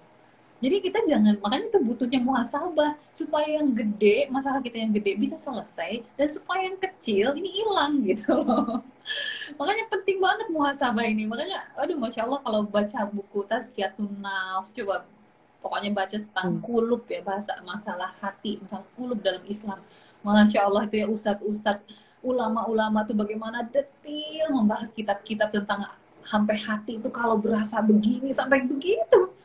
jadi 0.57 0.81
kita 0.81 1.05
jangan 1.05 1.37
makanya 1.37 1.69
itu 1.69 1.79
butuhnya 1.85 2.19
muhasabah 2.25 2.97
supaya 3.13 3.61
yang 3.61 3.69
gede 3.77 4.25
masalah 4.33 4.57
kita 4.57 4.81
yang 4.81 4.89
gede 4.89 5.13
bisa 5.13 5.37
selesai 5.37 6.01
dan 6.17 6.27
supaya 6.33 6.65
yang 6.65 6.81
kecil 6.81 7.37
ini 7.37 7.61
hilang 7.61 8.01
gitu 8.01 8.41
loh. 8.41 8.81
makanya 9.61 9.85
penting 9.93 10.17
banget 10.17 10.49
muhasabah 10.49 11.05
ini. 11.05 11.29
Makanya 11.29 11.61
aduh 11.77 11.93
masya 12.01 12.25
Allah 12.25 12.41
kalau 12.41 12.65
baca 12.65 12.99
buku 13.05 13.45
Tazkiyatun 13.45 14.17
Nafs 14.17 14.73
coba 14.73 15.05
pokoknya 15.61 15.93
baca 15.93 16.17
tentang 16.17 16.49
hmm. 16.57 16.63
kulub 16.65 17.05
ya 17.05 17.21
bahasa 17.21 17.53
masalah 17.61 18.17
hati, 18.17 18.57
masalah 18.57 18.87
kulub 18.97 19.21
dalam 19.21 19.45
Islam. 19.45 19.77
Masya 20.25 20.65
Allah 20.65 20.89
itu 20.89 20.95
ya 20.97 21.05
ustadz-ustadz 21.05 21.85
ulama-ulama 22.25 23.05
tuh 23.05 23.13
bagaimana 23.13 23.61
detail 23.69 24.49
membahas 24.49 24.89
kitab-kitab 24.89 25.53
tentang 25.53 25.85
sampai 26.25 26.57
hati 26.57 26.97
itu 26.97 27.07
kalau 27.13 27.37
berasa 27.37 27.77
begini 27.79 28.33
sampai 28.33 28.65
begitu 28.65 29.36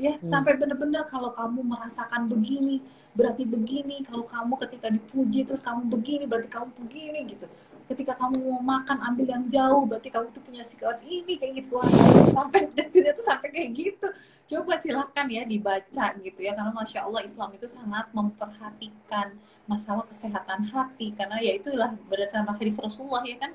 ya 0.00 0.16
hmm. 0.16 0.32
sampai 0.32 0.56
benar-benar 0.56 1.04
kalau 1.04 1.36
kamu 1.36 1.60
merasakan 1.60 2.24
begini 2.32 2.80
berarti 3.14 3.44
begini. 3.46 4.02
Kalau 4.06 4.24
kamu 4.26 4.54
ketika 4.66 4.88
dipuji 4.90 5.40
terus 5.46 5.62
kamu 5.62 5.90
begini 5.90 6.24
berarti 6.26 6.48
kamu 6.50 6.68
begini 6.86 7.20
gitu. 7.26 7.46
Ketika 7.90 8.14
kamu 8.14 8.38
mau 8.38 8.62
makan 8.62 9.02
ambil 9.02 9.26
yang 9.26 9.44
jauh 9.50 9.82
berarti 9.82 10.14
kamu 10.14 10.30
tuh 10.30 10.42
punya 10.46 10.62
sikap 10.62 11.02
ini 11.02 11.34
kayak 11.34 11.66
gitu 11.66 11.74
Wah, 11.74 11.90
sampai 12.30 12.70
dia 12.94 13.12
tuh 13.12 13.24
sampai 13.26 13.48
kayak 13.50 13.70
gitu. 13.74 14.08
Coba 14.50 14.78
silakan 14.78 15.26
ya 15.30 15.42
dibaca 15.46 16.06
gitu 16.22 16.40
ya. 16.40 16.54
Karena 16.54 16.70
masya 16.74 17.06
Allah 17.06 17.22
Islam 17.26 17.50
itu 17.54 17.66
sangat 17.66 18.06
memperhatikan 18.14 19.34
masalah 19.66 20.06
kesehatan 20.06 20.70
hati. 20.70 21.14
Karena 21.18 21.42
ya 21.42 21.58
itulah 21.58 21.94
berdasarkan 22.06 22.54
hadis 22.58 22.78
Rasulullah 22.78 23.26
ya 23.26 23.38
kan 23.42 23.52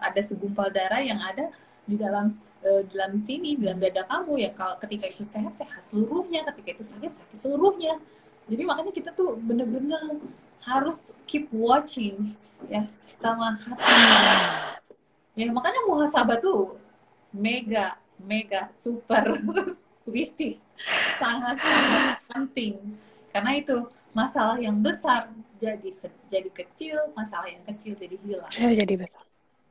ada 0.00 0.20
segumpal 0.24 0.72
darah 0.72 1.00
yang 1.00 1.20
ada 1.20 1.52
di 1.84 2.00
dalam 2.00 2.40
uh, 2.64 2.82
dalam 2.90 3.20
sini 3.20 3.54
dalam 3.60 3.78
dada 3.78 4.02
kamu 4.08 4.40
ya 4.40 4.50
kalau 4.56 4.74
ketika 4.80 5.06
itu 5.06 5.24
sehat 5.28 5.54
sehat 5.54 5.82
seluruhnya 5.84 6.42
ketika 6.52 6.80
itu 6.80 6.84
sakit 6.84 7.12
sakit 7.12 7.38
seluruhnya. 7.38 8.00
Jadi 8.44 8.62
makanya 8.64 8.92
kita 8.92 9.10
tuh 9.16 9.40
bener-bener 9.40 10.20
harus 10.64 11.04
keep 11.28 11.48
watching 11.52 12.32
ya 12.72 12.88
sama 13.20 13.60
hatinya 13.60 14.16
ya 15.36 15.52
makanya 15.52 15.80
muhasabah 15.84 16.40
tuh 16.40 16.80
mega 17.28 18.00
mega 18.16 18.72
super 18.72 19.36
witty 20.12 20.60
sangat 21.20 21.60
sangat 21.60 22.18
penting. 22.28 22.74
Karena 23.34 23.58
itu 23.58 23.76
masalah 24.14 24.56
yang 24.56 24.78
besar 24.78 25.28
jadi 25.58 25.90
jadi 26.30 26.50
kecil 26.52 26.96
masalah 27.12 27.50
yang 27.50 27.64
kecil 27.66 27.96
jadi 27.98 28.16
hilang. 28.24 28.52
Jadi 28.52 28.94
besar. 28.96 29.24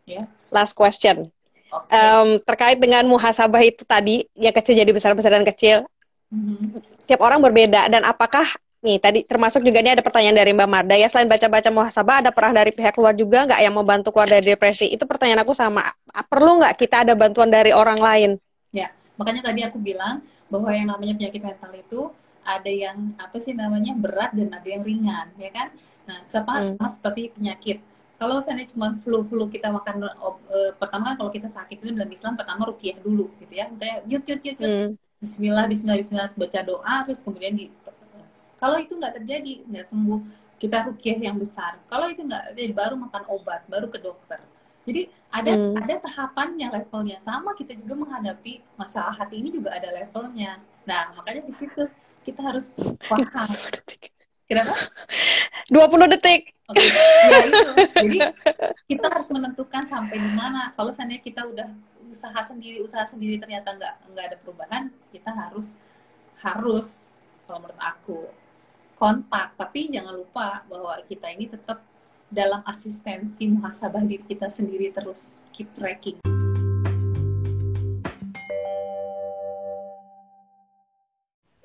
Ya. 0.04 0.28
Last 0.52 0.76
question 0.76 1.32
okay. 1.74 1.98
um, 1.98 2.30
terkait 2.46 2.78
dengan 2.78 3.04
muhasabah 3.10 3.64
itu 3.66 3.82
tadi 3.84 4.30
ya 4.38 4.54
kecil 4.54 4.78
jadi 4.78 4.92
besar 4.94 5.18
besar 5.18 5.34
dan 5.34 5.46
kecil 5.48 5.90
mm-hmm. 6.30 7.10
tiap 7.10 7.22
orang 7.26 7.42
berbeda 7.42 7.90
dan 7.90 8.06
apakah 8.06 8.46
Nih, 8.84 9.00
tadi 9.00 9.24
termasuk 9.24 9.64
juga 9.64 9.80
ini 9.80 9.96
ada 9.96 10.04
pertanyaan 10.04 10.44
dari 10.44 10.52
Mbak 10.52 10.68
Marda 10.68 11.00
ya. 11.00 11.08
Selain 11.08 11.32
baca-baca 11.32 11.72
muhasabah, 11.72 12.20
ada 12.20 12.36
peran 12.36 12.52
dari 12.52 12.76
pihak 12.76 13.00
luar 13.00 13.16
juga 13.16 13.48
nggak 13.48 13.62
yang 13.64 13.72
membantu 13.72 14.12
keluar 14.12 14.28
dari 14.28 14.44
depresi? 14.44 14.92
Itu 14.92 15.08
pertanyaan 15.08 15.48
aku 15.48 15.56
sama. 15.56 15.88
Perlu 16.28 16.60
nggak 16.60 16.76
kita 16.76 17.08
ada 17.08 17.16
bantuan 17.16 17.48
dari 17.48 17.72
orang 17.72 17.96
lain? 17.96 18.36
Ya, 18.76 18.92
makanya 19.16 19.48
tadi 19.48 19.64
aku 19.64 19.80
bilang 19.80 20.20
bahwa 20.52 20.68
yang 20.76 20.92
namanya 20.92 21.16
penyakit 21.16 21.40
mental 21.48 21.72
itu 21.80 22.12
ada 22.44 22.68
yang 22.68 23.16
apa 23.16 23.40
sih 23.40 23.56
namanya 23.56 23.96
berat 23.96 24.36
dan 24.36 24.52
ada 24.52 24.68
yang 24.68 24.84
ringan, 24.84 25.32
ya 25.40 25.48
kan? 25.56 25.72
Nah, 26.04 26.20
sama, 26.28 26.60
hmm. 26.60 26.76
sama 26.76 26.88
seperti 26.92 27.32
penyakit. 27.40 27.80
Kalau 28.18 28.40
misalnya 28.40 28.66
cuma 28.70 28.96
flu-flu 29.04 29.50
kita 29.52 29.68
makan 29.74 30.08
e, 30.08 30.58
pertama 30.80 31.18
kalau 31.18 31.34
kita 31.34 31.50
sakit 31.52 31.82
itu 31.82 31.92
dalam 31.92 32.08
Islam 32.08 32.40
pertama 32.40 32.70
rukiah 32.70 32.96
dulu 33.02 33.28
gitu 33.42 33.54
ya. 33.54 33.68
Misalnya 33.68 33.98
yut 34.08 34.24
yut 34.24 34.42
yut, 34.46 34.58
yut. 34.62 34.70
Hmm. 34.70 34.90
Bismillah, 35.24 35.66
Bismillah, 35.72 35.98
Bismillah, 36.04 36.30
baca 36.36 36.60
doa, 36.68 36.96
terus 37.08 37.24
kemudian 37.24 37.56
di 37.56 37.72
kalau 38.64 38.80
itu 38.80 38.96
nggak 38.96 39.20
terjadi, 39.20 39.54
nggak 39.68 39.92
sembuh, 39.92 40.20
kita 40.56 40.88
rukiah 40.88 41.20
yang 41.20 41.36
besar. 41.36 41.84
Kalau 41.92 42.08
itu 42.08 42.24
nggak 42.24 42.56
terjadi, 42.56 42.72
baru 42.72 42.96
makan 42.96 43.24
obat, 43.28 43.68
baru 43.68 43.92
ke 43.92 44.00
dokter. 44.00 44.40
Jadi 44.88 45.12
ada 45.28 45.52
hmm. 45.52 45.84
ada 45.84 45.96
tahapannya, 46.00 46.68
levelnya. 46.72 47.20
Sama 47.28 47.52
kita 47.60 47.76
juga 47.76 48.08
menghadapi 48.08 48.64
masalah 48.80 49.12
hati 49.20 49.44
ini 49.44 49.52
juga 49.52 49.76
ada 49.76 49.92
levelnya. 49.92 50.64
Nah, 50.88 51.12
makanya 51.12 51.44
di 51.44 51.54
situ 51.60 51.92
kita 52.24 52.40
harus 52.40 52.72
paham. 53.12 53.52
Kenapa? 54.54 54.78
20 55.74 56.14
detik. 56.14 56.54
Oke, 56.70 56.86
ya 56.86 57.38
itu. 57.50 57.70
Jadi 57.98 58.20
kita 58.86 59.06
harus 59.10 59.28
menentukan 59.34 59.84
sampai 59.90 60.16
di 60.22 60.32
mana. 60.38 60.72
Kalau 60.78 60.94
seandainya 60.94 61.26
kita 61.26 61.42
udah 61.50 61.68
usaha 62.14 62.40
sendiri, 62.46 62.86
usaha 62.86 63.04
sendiri 63.10 63.42
ternyata 63.42 63.74
nggak 63.74 63.94
nggak 64.14 64.26
ada 64.30 64.38
perubahan, 64.38 64.84
kita 65.10 65.34
harus 65.34 65.74
harus 66.40 67.10
kalau 67.48 67.66
menurut 67.66 67.80
aku 67.80 68.20
kontak 69.00 69.56
tapi 69.60 69.92
jangan 69.92 70.16
lupa 70.16 70.64
bahwa 70.68 70.96
kita 71.08 71.28
ini 71.32 71.48
tetap 71.52 71.84
dalam 72.32 72.64
asistensi 72.68 73.48
muhasabah 73.52 74.04
diri 74.04 74.24
kita 74.24 74.48
sendiri 74.48 74.92
terus 74.96 75.28
keep 75.52 75.68
tracking 75.76 76.20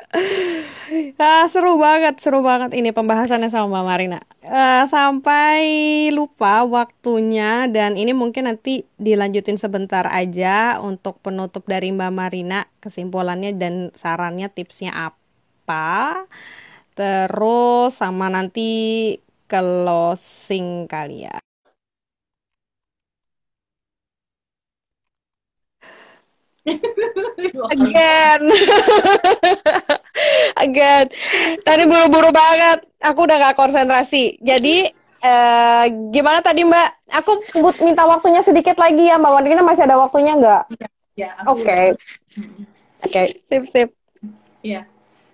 Ah, 1.20 1.44
seru 1.52 1.76
banget, 1.76 2.16
seru 2.22 2.40
banget 2.40 2.72
ini 2.72 2.96
pembahasannya 2.96 3.52
sama 3.52 3.68
Mbak 3.68 3.84
Marina. 3.84 4.20
Uh, 4.40 4.88
sampai 4.88 5.60
lupa 6.14 6.64
waktunya 6.64 7.68
dan 7.68 8.00
ini 8.00 8.16
mungkin 8.16 8.48
nanti 8.48 8.88
dilanjutin 8.96 9.60
sebentar 9.60 10.08
aja 10.08 10.80
untuk 10.80 11.20
penutup 11.20 11.68
dari 11.68 11.92
Mbak 11.92 12.12
Marina 12.14 12.64
kesimpulannya 12.80 13.52
dan 13.60 13.92
sarannya 13.92 14.48
tipsnya 14.48 14.96
apa. 14.96 16.24
Terus 16.96 17.92
sama 18.00 18.32
nanti 18.32 18.70
closing 19.46 20.88
kali 20.88 21.28
ya. 21.28 21.47
Again. 27.74 28.42
Again. 30.64 31.06
Tadi 31.62 31.82
buru-buru 31.86 32.30
banget. 32.34 32.84
Aku 33.04 33.24
udah 33.24 33.36
gak 33.38 33.58
konsentrasi. 33.58 34.36
Jadi 34.42 34.88
eh, 35.22 35.84
gimana 36.10 36.42
tadi 36.42 36.66
Mbak? 36.66 36.88
Aku 37.22 37.40
minta 37.86 38.04
waktunya 38.04 38.42
sedikit 38.44 38.76
lagi 38.76 39.08
ya 39.08 39.16
Mbak 39.16 39.32
Wandina 39.32 39.62
masih 39.64 39.86
ada 39.88 39.96
waktunya 39.98 40.36
nggak? 40.36 40.62
Ya, 41.18 41.34
Oke. 41.50 41.98
Oke, 43.02 43.22
sip 43.46 43.64
sip. 43.70 43.88
Iya. 44.62 44.86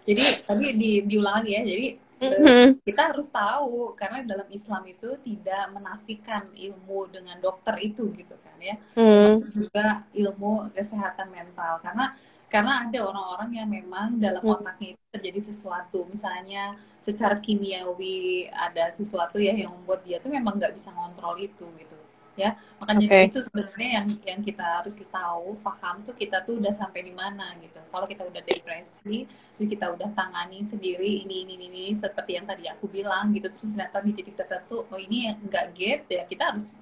Jadi 0.04 0.22
tadi 0.44 0.66
di, 0.76 0.90
diulang 1.04 1.40
lagi 1.40 1.50
ya. 1.56 1.62
Jadi 1.64 1.86
mm-hmm. 2.20 2.84
kita 2.86 3.12
harus 3.14 3.28
tahu 3.30 3.94
karena 3.98 4.22
dalam 4.22 4.48
Islam 4.50 4.82
itu 4.86 5.18
tidak 5.22 5.70
menafikan 5.74 6.44
ilmu 6.54 7.10
dengan 7.10 7.38
dokter 7.38 7.74
itu 7.82 8.10
gitu 8.14 8.34
kan 8.38 8.56
ya. 8.60 8.76
Mm. 8.94 9.40
Juga 9.40 9.86
ilmu 10.14 10.70
kesehatan 10.74 11.28
mental 11.30 11.82
karena 11.82 12.14
karena 12.52 12.86
ada 12.86 12.98
orang-orang 13.02 13.50
yang 13.58 13.68
memang 13.68 14.22
dalam 14.22 14.42
mm. 14.42 14.52
otaknya 14.54 14.88
itu 14.94 15.04
terjadi 15.10 15.40
sesuatu 15.50 16.06
misalnya 16.06 16.78
secara 17.04 17.36
kimiawi 17.36 18.48
ada 18.48 18.88
sesuatu 18.96 19.36
ya 19.36 19.52
yang 19.52 19.76
membuat 19.76 20.02
dia 20.08 20.16
tuh 20.24 20.32
memang 20.32 20.56
nggak 20.56 20.72
bisa 20.72 20.88
ngontrol 20.94 21.36
itu 21.36 21.66
gitu 21.76 21.93
ya 22.34 22.58
makanya 22.82 23.06
okay. 23.06 23.22
itu 23.30 23.38
sebenarnya 23.46 23.88
yang 24.02 24.06
yang 24.26 24.40
kita 24.42 24.64
harus 24.82 24.94
tahu 24.98 25.54
paham 25.62 26.02
tuh 26.02 26.14
kita 26.18 26.42
tuh 26.42 26.58
udah 26.58 26.74
sampai 26.74 27.06
di 27.06 27.14
mana 27.14 27.54
gitu 27.62 27.78
kalau 27.94 28.06
kita 28.10 28.26
udah 28.26 28.42
depresi 28.42 29.30
terus 29.54 29.68
kita 29.70 29.86
udah 29.94 30.10
tangani 30.18 30.66
sendiri 30.66 31.22
ini 31.22 31.46
ini 31.46 31.54
ini 31.70 31.84
seperti 31.94 32.34
yang 32.34 32.46
tadi 32.50 32.66
aku 32.66 32.90
bilang 32.90 33.30
gitu 33.30 33.46
terus 33.54 33.70
ternyata 33.70 34.02
di 34.02 34.12
titik 34.18 34.34
tertentu 34.34 34.82
oh 34.82 34.98
ini 34.98 35.30
nggak 35.46 35.64
get 35.78 36.02
ya 36.10 36.26
kita 36.26 36.50
harus 36.50 36.74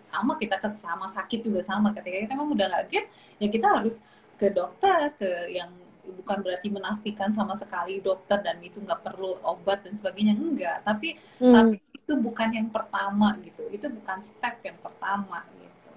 sama 0.00 0.38
kita 0.38 0.56
ke 0.62 0.70
sama 0.78 1.10
sakit 1.10 1.42
juga 1.42 1.60
sama 1.66 1.90
ketika 1.90 2.30
kita 2.30 2.32
memang 2.38 2.54
udah 2.54 2.66
nggak 2.70 2.86
get 2.86 3.06
ya 3.42 3.48
kita 3.50 3.66
harus 3.66 3.98
ke 4.38 4.46
dokter 4.54 5.10
ke 5.18 5.30
yang 5.50 5.74
bukan 6.06 6.38
berarti 6.42 6.68
menafikan 6.70 7.30
sama 7.34 7.58
sekali 7.58 7.98
dokter 7.98 8.38
dan 8.42 8.62
itu 8.62 8.78
nggak 8.78 9.02
perlu 9.02 9.38
obat 9.42 9.82
dan 9.82 9.94
sebagainya 9.98 10.38
enggak 10.38 10.86
tapi 10.86 11.18
hmm. 11.42 11.54
tapi 11.54 11.76
itu 12.10 12.18
bukan 12.18 12.50
yang 12.50 12.66
pertama 12.74 13.38
gitu. 13.46 13.62
Itu 13.70 13.86
bukan 13.86 14.18
step 14.18 14.58
yang 14.66 14.74
pertama 14.82 15.46
gitu. 15.62 15.90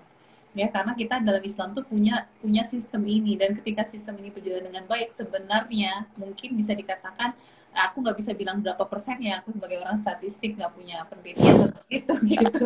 Ya 0.53 0.70
karena 0.70 0.93
kita 0.93 1.18
dalam 1.18 1.41
Islam 1.41 1.74
tuh 1.74 1.82
punya 1.82 2.30
punya 2.38 2.61
sistem 2.70 3.01
ini. 3.09 3.34
Dan 3.34 3.57
ketika 3.57 3.82
sistem 3.82 4.22
ini 4.22 4.30
berjalan 4.30 4.70
dengan 4.70 4.86
baik 4.86 5.09
sebenarnya 5.09 6.05
mungkin 6.14 6.53
bisa 6.53 6.78
dikatakan 6.78 7.34
aku 7.74 8.05
nggak 8.05 8.18
bisa 8.22 8.38
bilang 8.38 8.61
berapa 8.61 8.86
persen 8.86 9.18
ya. 9.26 9.41
Aku 9.41 9.57
sebagai 9.57 9.82
orang 9.82 9.97
statistik 9.97 10.53
nggak 10.53 10.70
punya 10.78 11.01
penelitian 11.09 11.74
itu 11.89 12.14
gitu. 12.38 12.61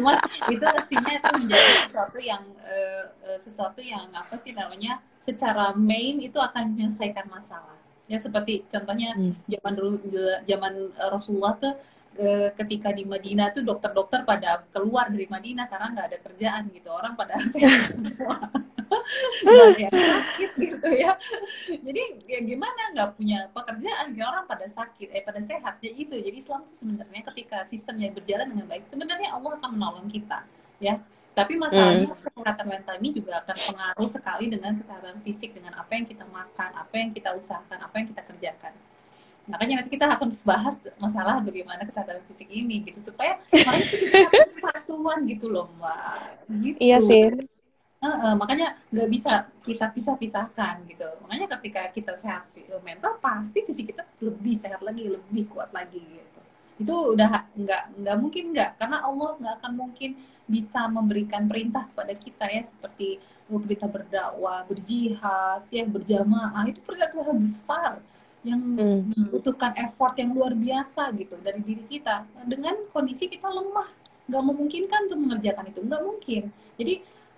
Cuma 0.00 0.16
itu 0.48 0.64
pastinya 0.64 1.12
itu 1.12 1.28
menjadi 1.36 1.68
sesuatu 1.84 2.16
yang 2.16 2.44
uh, 2.64 3.04
uh, 3.28 3.38
sesuatu 3.44 3.84
yang 3.84 4.08
apa 4.16 4.40
sih 4.40 4.56
namanya 4.56 5.04
secara 5.20 5.76
main 5.76 6.16
itu 6.16 6.40
akan 6.40 6.72
menyelesaikan 6.72 7.28
masalah. 7.28 7.76
Ya 8.08 8.16
seperti 8.16 8.64
contohnya 8.72 9.12
hmm. 9.12 9.44
zaman 9.52 9.72
dulu 9.76 9.92
zaman 10.48 10.72
Rasulullah 11.12 11.60
tuh 11.60 11.76
ketika 12.56 12.88
di 12.92 13.04
Madinah 13.04 13.52
tuh 13.52 13.62
dokter-dokter 13.62 14.24
pada 14.24 14.64
keluar 14.72 15.08
dari 15.12 15.28
Madinah 15.28 15.66
karena 15.68 15.86
nggak 15.92 16.06
ada 16.12 16.18
kerjaan 16.24 16.62
gitu. 16.72 16.88
Orang 16.90 17.14
pada 17.14 17.36
sehat 17.54 17.92
semua 17.92 18.36
nggak 18.46 19.54
ada 19.54 19.80
yang 19.80 19.94
sakit 19.94 20.50
gitu 20.58 20.88
ya. 20.92 21.12
Jadi 21.68 22.02
ya 22.26 22.38
gimana 22.42 22.82
nggak 22.96 23.10
punya 23.14 23.38
pekerjaan? 23.52 24.06
Ya 24.16 24.24
orang 24.28 24.44
pada 24.48 24.66
sakit 24.66 25.08
eh 25.12 25.22
pada 25.22 25.40
sehat. 25.42 25.74
Ya 25.84 25.92
itu. 25.92 26.16
Jadi 26.16 26.36
Islam 26.36 26.64
tuh 26.64 26.76
sebenarnya 26.76 27.22
ketika 27.34 27.64
sistemnya 27.68 28.10
berjalan 28.10 28.50
dengan 28.50 28.66
baik 28.66 28.84
sebenarnya 28.88 29.34
Allah 29.34 29.58
akan 29.60 29.70
menolong 29.76 30.06
kita 30.10 30.42
ya. 30.82 30.98
Tapi 31.36 31.52
masalahnya 31.60 32.08
hmm. 32.08 32.16
kesehatan 32.16 32.64
mental 32.64 32.96
ini 32.96 33.10
juga 33.12 33.44
akan 33.44 33.56
pengaruh 33.60 34.08
sekali 34.08 34.48
dengan 34.48 34.72
kesehatan 34.80 35.20
fisik 35.20 35.52
dengan 35.52 35.76
apa 35.76 35.92
yang 35.92 36.08
kita 36.08 36.24
makan 36.32 36.70
apa 36.72 36.94
yang 36.96 37.12
kita 37.12 37.36
usahakan 37.36 37.78
apa 37.84 37.94
yang 38.00 38.08
kita 38.08 38.22
kerjakan 38.24 38.72
makanya 39.46 39.74
nanti 39.82 39.90
kita 39.94 40.06
akan 40.18 40.28
bahas 40.42 40.76
masalah 40.98 41.38
bagaimana 41.38 41.86
kesehatan 41.86 42.22
fisik 42.30 42.50
ini 42.50 42.82
gitu. 42.86 43.10
Supaya 43.10 43.38
satuan 44.58 45.26
gitu 45.32 45.46
loh 45.50 45.70
mbak. 45.78 46.46
Gitu. 46.50 46.78
iya 46.82 46.98
sih. 46.98 47.30
Uh, 47.96 48.08
uh, 48.12 48.32
makanya 48.36 48.76
nggak 48.92 49.08
bisa 49.08 49.48
kita 49.64 49.86
pisah-pisahkan 49.94 50.84
gitu. 50.90 51.08
Makanya 51.24 51.46
ketika 51.58 51.82
kita 51.94 52.12
sehat 52.18 52.44
mental 52.84 53.16
pasti 53.22 53.64
fisik 53.64 53.94
kita 53.94 54.04
lebih 54.20 54.54
sehat 54.58 54.82
lagi 54.82 55.08
lebih 55.08 55.48
kuat 55.48 55.70
lagi 55.72 56.02
gitu. 56.02 56.40
Itu 56.82 56.96
udah 57.16 57.48
nggak 57.56 57.82
nggak 58.02 58.16
mungkin 58.20 58.44
nggak 58.52 58.70
karena 58.76 59.00
Allah 59.00 59.30
nggak 59.40 59.54
akan 59.62 59.72
mungkin 59.74 60.10
bisa 60.46 60.86
memberikan 60.86 61.48
perintah 61.48 61.88
kepada 61.94 62.14
kita 62.14 62.44
ya. 62.50 62.62
Seperti 62.68 63.22
oh, 63.48 63.62
berita 63.62 63.86
berdakwah, 63.86 64.66
berjihad, 64.66 65.64
ya 65.70 65.84
berjamaah 65.86 66.66
itu 66.68 66.82
perintah 66.82 67.10
besar 67.38 67.92
yang 68.44 68.60
hmm. 68.62 69.14
membutuhkan 69.14 69.74
effort 69.74 70.14
yang 70.18 70.30
luar 70.34 70.52
biasa 70.54 71.10
gitu 71.16 71.34
dari 71.40 71.60
diri 71.62 71.84
kita. 71.88 72.26
Dengan 72.46 72.78
kondisi 72.94 73.26
kita 73.26 73.48
lemah 73.48 73.88
nggak 74.26 74.42
memungkinkan 74.42 75.00
untuk 75.10 75.18
mengerjakan 75.22 75.64
itu 75.70 75.80
nggak 75.82 76.02
mungkin. 76.02 76.42
Jadi 76.78 76.94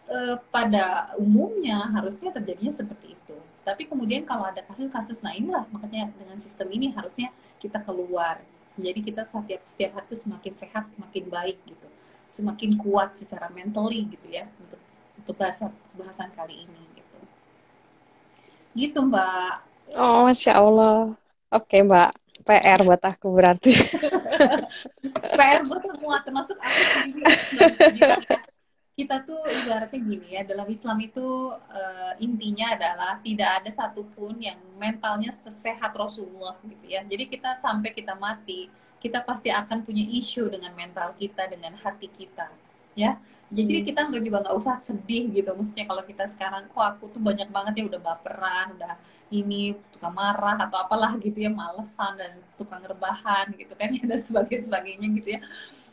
eh, 0.08 0.36
pada 0.52 1.12
umumnya 1.20 1.88
harusnya 1.92 2.32
terjadinya 2.32 2.72
seperti 2.72 3.16
itu. 3.16 3.36
Tapi 3.64 3.84
kemudian 3.84 4.24
kalau 4.24 4.48
ada 4.48 4.64
kasus-kasus 4.64 5.20
nah 5.20 5.36
inilah 5.36 5.68
makanya 5.68 6.08
dengan 6.16 6.40
sistem 6.40 6.68
ini 6.72 6.92
harusnya 6.92 7.28
kita 7.60 7.80
keluar. 7.84 8.40
Jadi 8.78 9.00
kita 9.02 9.26
setiap 9.28 9.62
setiap 9.66 9.90
hari 9.98 10.06
itu 10.08 10.16
semakin 10.22 10.52
sehat 10.56 10.84
semakin 10.96 11.24
baik 11.28 11.58
gitu. 11.68 11.88
Semakin 12.28 12.76
kuat 12.80 13.16
secara 13.16 13.48
mentally 13.52 14.08
gitu 14.08 14.28
ya 14.28 14.48
untuk 14.60 14.80
untuk 15.20 15.34
bahasa 15.36 15.68
bahasan 15.96 16.32
kali 16.32 16.64
ini 16.68 16.82
gitu. 16.96 17.18
Gitu 18.76 18.98
mbak 19.04 19.68
Oh, 19.96 20.28
Masya 20.28 20.52
Allah. 20.58 21.16
Oke, 21.48 21.80
Mbak. 21.80 22.10
PR 22.48 22.80
buat 22.80 23.02
aku 23.04 23.28
berarti. 23.28 23.76
PR 25.38 25.62
buat 25.68 25.84
semua, 25.84 26.16
termasuk 26.24 26.56
aku 26.56 26.82
sendiri. 26.96 27.34
Kita 28.98 29.22
tuh 29.22 29.38
ibaratnya 29.62 30.00
gini 30.00 30.28
ya, 30.34 30.42
dalam 30.42 30.66
Islam 30.66 30.98
itu 31.04 31.54
uh, 31.54 32.12
intinya 32.18 32.74
adalah 32.74 33.20
tidak 33.22 33.62
ada 33.62 33.70
satupun 33.70 34.40
yang 34.42 34.58
mentalnya 34.74 35.30
sesehat 35.30 35.92
Rasulullah 35.94 36.58
gitu 36.66 36.82
ya. 36.88 37.04
Jadi 37.04 37.30
kita 37.30 37.54
sampai 37.60 37.94
kita 37.94 38.16
mati, 38.18 38.66
kita 38.98 39.22
pasti 39.22 39.52
akan 39.52 39.86
punya 39.86 40.02
isu 40.02 40.50
dengan 40.50 40.74
mental 40.74 41.14
kita, 41.14 41.46
dengan 41.46 41.78
hati 41.78 42.10
kita, 42.10 42.50
ya. 42.98 43.20
Jadi 43.48 43.80
hmm. 43.80 43.84
kita 43.86 44.00
nggak 44.08 44.22
juga 44.24 44.38
nggak 44.44 44.56
usah 44.56 44.76
sedih 44.82 45.30
gitu. 45.30 45.52
Maksudnya 45.52 45.86
kalau 45.86 46.02
kita 46.02 46.24
sekarang, 46.34 46.66
kok 46.66 46.84
aku 46.84 47.12
tuh 47.12 47.20
banyak 47.22 47.48
banget 47.54 47.72
ya 47.78 47.84
udah 47.92 48.00
baperan, 48.02 48.74
udah 48.76 48.98
ini 49.28 49.76
tukang 49.92 50.14
marah 50.14 50.56
atau 50.56 50.78
apalah 50.80 51.18
gitu 51.20 51.36
ya 51.42 51.50
malesan 51.50 52.16
dan 52.16 52.32
tukang 52.54 52.80
rebahan 52.80 53.50
gitu 53.56 53.74
kan 53.74 53.92
ya 53.96 54.04
dan 54.06 54.20
sebagainya 54.20 54.62
sebagainya 54.70 55.08
gitu 55.20 55.28
ya. 55.36 55.40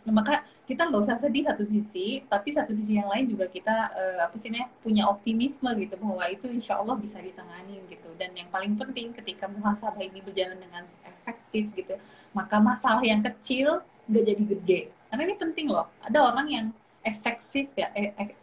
Nah, 0.05 0.13
maka 0.21 0.45
kita 0.69 0.85
nggak 0.89 1.01
usah 1.01 1.17
sedih 1.17 1.45
satu 1.45 1.65
sisi 1.65 2.21
tapi 2.25 2.49
satu 2.53 2.73
sisi 2.73 2.97
yang 2.97 3.09
lain 3.09 3.29
juga 3.29 3.45
kita 3.49 3.89
uh, 3.93 4.19
apa 4.25 4.37
sih 4.37 4.53
punya 4.81 5.09
optimisme 5.09 5.69
gitu 5.81 5.97
bahwa 5.97 6.25
itu 6.29 6.45
insya 6.49 6.77
Allah 6.77 6.95
bisa 6.97 7.17
ditangani 7.21 7.81
gitu. 7.89 8.09
Dan 8.17 8.33
yang 8.37 8.49
paling 8.53 8.77
penting 8.77 9.13
ketika 9.13 9.49
muhasabah 9.49 10.01
ini 10.01 10.21
berjalan 10.21 10.57
dengan 10.57 10.85
efektif 11.05 11.73
gitu 11.73 11.95
maka 12.35 12.59
masalah 12.59 13.01
yang 13.01 13.23
kecil 13.23 13.81
nggak 14.11 14.23
jadi 14.27 14.43
gede. 14.43 14.79
Karena 15.09 15.21
ini 15.31 15.35
penting 15.39 15.67
loh. 15.71 15.87
Ada 16.03 16.19
orang 16.19 16.47
yang 16.51 16.67
eksesif 17.05 17.69
ya 17.77 17.93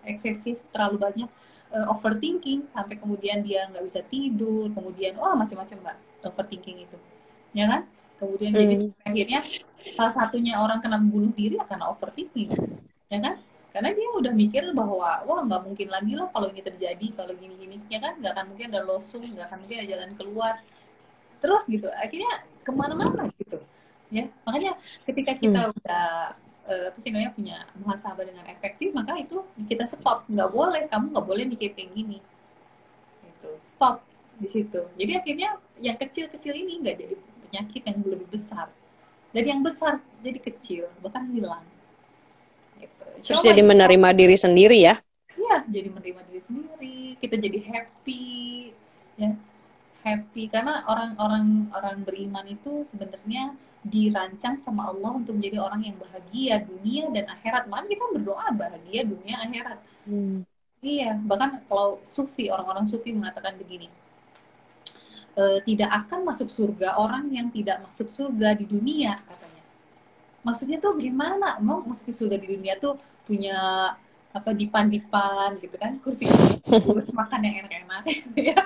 eksesif 0.07 0.57
terlalu 0.71 0.97
banyak 1.03 1.31
uh, 1.73 1.93
overthinking 1.97 2.69
sampai 2.71 3.01
kemudian 3.01 3.41
dia 3.41 3.67
nggak 3.73 3.85
bisa 3.89 4.01
tidur 4.07 4.69
kemudian 4.77 5.17
wah 5.17 5.33
macam-macam 5.33 5.77
mbak 5.81 5.97
overthinking 6.29 6.87
itu. 6.87 6.97
Ya 7.57 7.69
kan? 7.69 7.83
Kemudian 8.21 8.55
hmm. 8.55 8.61
jadi 8.63 8.87
akhirnya 9.03 9.41
salah 9.99 10.15
satunya 10.15 10.55
orang 10.63 10.79
kena 10.79 11.01
bunuh 11.03 11.35
diri 11.35 11.59
karena 11.67 11.91
overthinking 11.91 12.55
ya 13.11 13.19
kan? 13.19 13.35
Karena 13.73 13.89
dia 13.97 14.09
udah 14.13 14.33
mikir 14.37 14.65
bahwa 14.77 15.25
wah 15.25 15.41
nggak 15.43 15.63
mungkin 15.65 15.89
lagi 15.89 16.13
lah 16.13 16.29
kalau 16.29 16.53
ini 16.53 16.61
terjadi 16.61 17.07
kalau 17.17 17.33
gini-gini 17.35 17.81
ya 17.89 17.99
kan? 17.99 18.21
Nggak 18.21 18.33
akan 18.37 18.45
mungkin 18.55 18.67
ada 18.71 18.81
losung 18.85 19.25
nggak 19.25 19.47
akan 19.49 19.59
mungkin 19.65 19.77
ada 19.83 19.89
jalan 19.89 20.11
keluar. 20.15 20.55
Terus 21.43 21.63
gitu 21.67 21.89
akhirnya 21.91 22.33
ke 22.63 22.71
mana-mana 22.71 23.27
gitu 23.41 23.59
ya. 24.13 24.29
Makanya 24.47 24.79
ketika 25.09 25.33
kita 25.35 25.61
hmm. 25.67 25.75
udah 25.75 26.37
apa 26.91 26.99
sih 27.01 27.11
namanya 27.13 27.33
punya 27.35 27.57
muhasabah 27.79 28.25
dengan 28.25 28.45
efektif 28.49 28.91
maka 28.97 29.19
itu 29.19 29.45
kita 29.69 29.85
stop. 29.85 30.25
Nggak 30.27 30.51
boleh 30.51 30.83
kamu 30.89 31.07
nggak 31.13 31.27
boleh 31.27 31.45
mikir 31.49 31.71
kayak 31.77 31.91
gini. 31.93 32.19
Itu 33.27 33.51
stop 33.65 34.03
di 34.39 34.49
situ. 34.49 34.81
Jadi 34.97 35.13
akhirnya 35.19 35.61
yang 35.79 35.97
kecil-kecil 35.99 36.53
ini 36.57 36.83
nggak 36.83 36.97
jadi 36.99 37.15
penyakit 37.49 37.83
yang 37.87 37.99
lebih 38.03 38.29
besar. 38.31 38.69
Dan 39.33 39.45
yang 39.49 39.61
besar 39.65 40.01
jadi 40.21 40.39
kecil 40.41 40.89
bahkan 41.01 41.25
hilang. 41.33 41.65
Gitu. 42.77 43.05
terus 43.23 43.41
Coba 43.41 43.49
jadi 43.49 43.63
menerima 43.65 44.09
diri 44.13 44.37
sendiri 44.37 44.79
ya? 44.83 45.01
Iya, 45.33 45.65
jadi 45.69 45.89
menerima 45.89 46.21
diri 46.29 46.41
sendiri. 46.45 46.97
Kita 47.17 47.37
jadi 47.41 47.59
happy. 47.65 48.25
Ya 49.17 49.33
happy. 50.03 50.51
Karena 50.51 50.83
orang-orang 50.85 51.71
orang 51.73 51.97
beriman 52.03 52.47
itu 52.51 52.83
sebenarnya 52.87 53.55
dirancang 53.83 54.63
sama 54.63 54.95
Allah 54.95 55.19
untuk 55.19 55.35
menjadi 55.39 55.59
orang 55.59 55.83
yang 55.83 55.97
bahagia 55.99 56.63
dunia 56.63 57.11
dan 57.11 57.25
akhirat. 57.35 57.67
Malah 57.67 57.87
kita 57.91 58.05
berdoa 58.15 58.47
bahagia 58.55 59.01
dunia 59.03 59.37
akhirat. 59.43 59.79
Hmm. 60.07 60.47
Iya, 60.83 61.15
bahkan 61.23 61.63
kalau 61.71 61.95
sufi 61.99 62.51
orang-orang 62.51 62.91
sufi 62.91 63.15
mengatakan 63.15 63.55
begini, 63.55 63.87
e, 65.39 65.63
tidak 65.63 65.91
akan 65.95 66.27
masuk 66.27 66.51
surga 66.51 66.99
orang 66.99 67.31
yang 67.31 67.55
tidak 67.55 67.87
masuk 67.87 68.11
surga 68.11 68.59
di 68.59 68.67
dunia 68.67 69.15
katanya. 69.23 69.63
Maksudnya 70.43 70.83
tuh 70.83 70.99
gimana? 70.99 71.63
Mau 71.63 71.87
masuk 71.87 72.11
surga 72.11 72.35
di 72.35 72.59
dunia 72.59 72.75
tuh 72.83 72.99
punya 73.23 73.95
apa 74.33 74.51
dipan-dipan 74.57 75.61
gitu 75.61 75.77
kan 75.77 76.01
kursi 76.01 76.25
kursi 76.65 77.13
makan 77.13 77.41
yang 77.45 77.57
enak-enak. 77.65 78.03
Ya. 78.43 78.59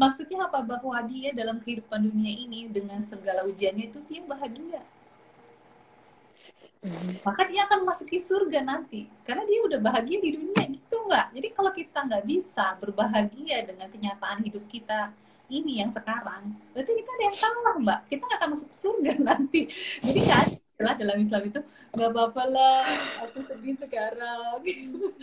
Maksudnya 0.00 0.48
apa? 0.48 0.64
Bahwa 0.64 0.98
dia 1.06 1.30
dalam 1.36 1.60
kehidupan 1.60 2.00
dunia 2.10 2.32
ini 2.32 2.66
dengan 2.66 3.04
segala 3.04 3.44
ujiannya 3.44 3.92
itu 3.92 4.00
dia 4.08 4.24
bahagia. 4.24 4.82
Maka 7.20 7.44
dia 7.44 7.68
akan 7.68 7.84
masuki 7.84 8.16
surga 8.16 8.64
nanti. 8.64 9.04
Karena 9.22 9.44
dia 9.44 9.60
udah 9.68 9.78
bahagia 9.78 10.18
di 10.18 10.30
dunia 10.32 10.64
gitu 10.64 10.96
mbak 11.10 11.34
jadi 11.34 11.48
kalau 11.50 11.74
kita 11.74 11.98
nggak 12.06 12.22
bisa 12.22 12.78
berbahagia 12.78 13.66
dengan 13.66 13.90
kenyataan 13.90 14.46
hidup 14.46 14.62
kita 14.70 15.10
ini 15.50 15.82
yang 15.82 15.90
sekarang 15.90 16.54
berarti 16.70 16.94
kita 16.94 17.10
ada 17.10 17.24
yang 17.26 17.36
salah 17.36 17.74
mbak. 17.82 17.98
Kita 18.06 18.22
nggak 18.22 18.38
akan 18.38 18.50
masuk 18.54 18.70
surga 18.70 19.12
nanti. 19.34 19.66
Jadi 19.98 20.20
kan 20.24 20.46
istilah 20.80 20.96
dalam 20.96 21.20
Islam 21.20 21.42
itu 21.44 21.60
nggak 21.92 22.08
apa-apa 22.08 22.42
lah 22.48 22.84
aku 23.28 23.44
sedih 23.44 23.76
sekarang. 23.76 24.64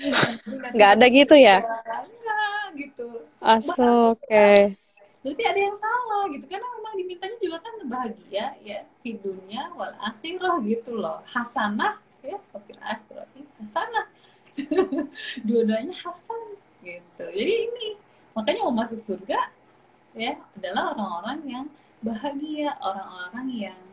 Nggak 0.78 0.90
ada 0.94 1.06
gitu 1.10 1.34
ya? 1.34 1.66
Nggak 1.66 2.62
gitu. 2.78 3.26
Aso, 3.42 4.14
oke. 4.14 4.22
okay. 4.22 4.78
berarti 5.26 5.44
ada 5.50 5.58
yang 5.58 5.74
salah 5.74 6.24
gitu. 6.30 6.46
Karena 6.46 6.68
memang 6.78 6.94
dimintanya 6.94 7.38
juga 7.42 7.58
kan 7.66 7.74
bahagia 7.90 8.46
ya 8.62 8.86
hidupnya 9.02 9.74
wal 9.74 9.98
akhirah 9.98 10.62
gitu 10.62 10.94
loh. 10.94 11.26
Hasanah 11.26 11.98
ya 12.22 12.38
kafir 12.54 12.78
akhirat 12.78 13.28
hasanah. 13.58 14.06
Dua-duanya 15.50 15.98
hasan 16.06 16.54
gitu. 16.86 17.26
Jadi 17.34 17.54
ini 17.66 17.98
makanya 18.38 18.62
mau 18.62 18.78
masuk 18.78 19.02
surga 19.02 19.50
ya 20.14 20.38
adalah 20.54 20.94
orang-orang 20.94 21.40
yang 21.50 21.66
bahagia 22.06 22.78
orang-orang 22.78 23.74
yang 23.74 23.87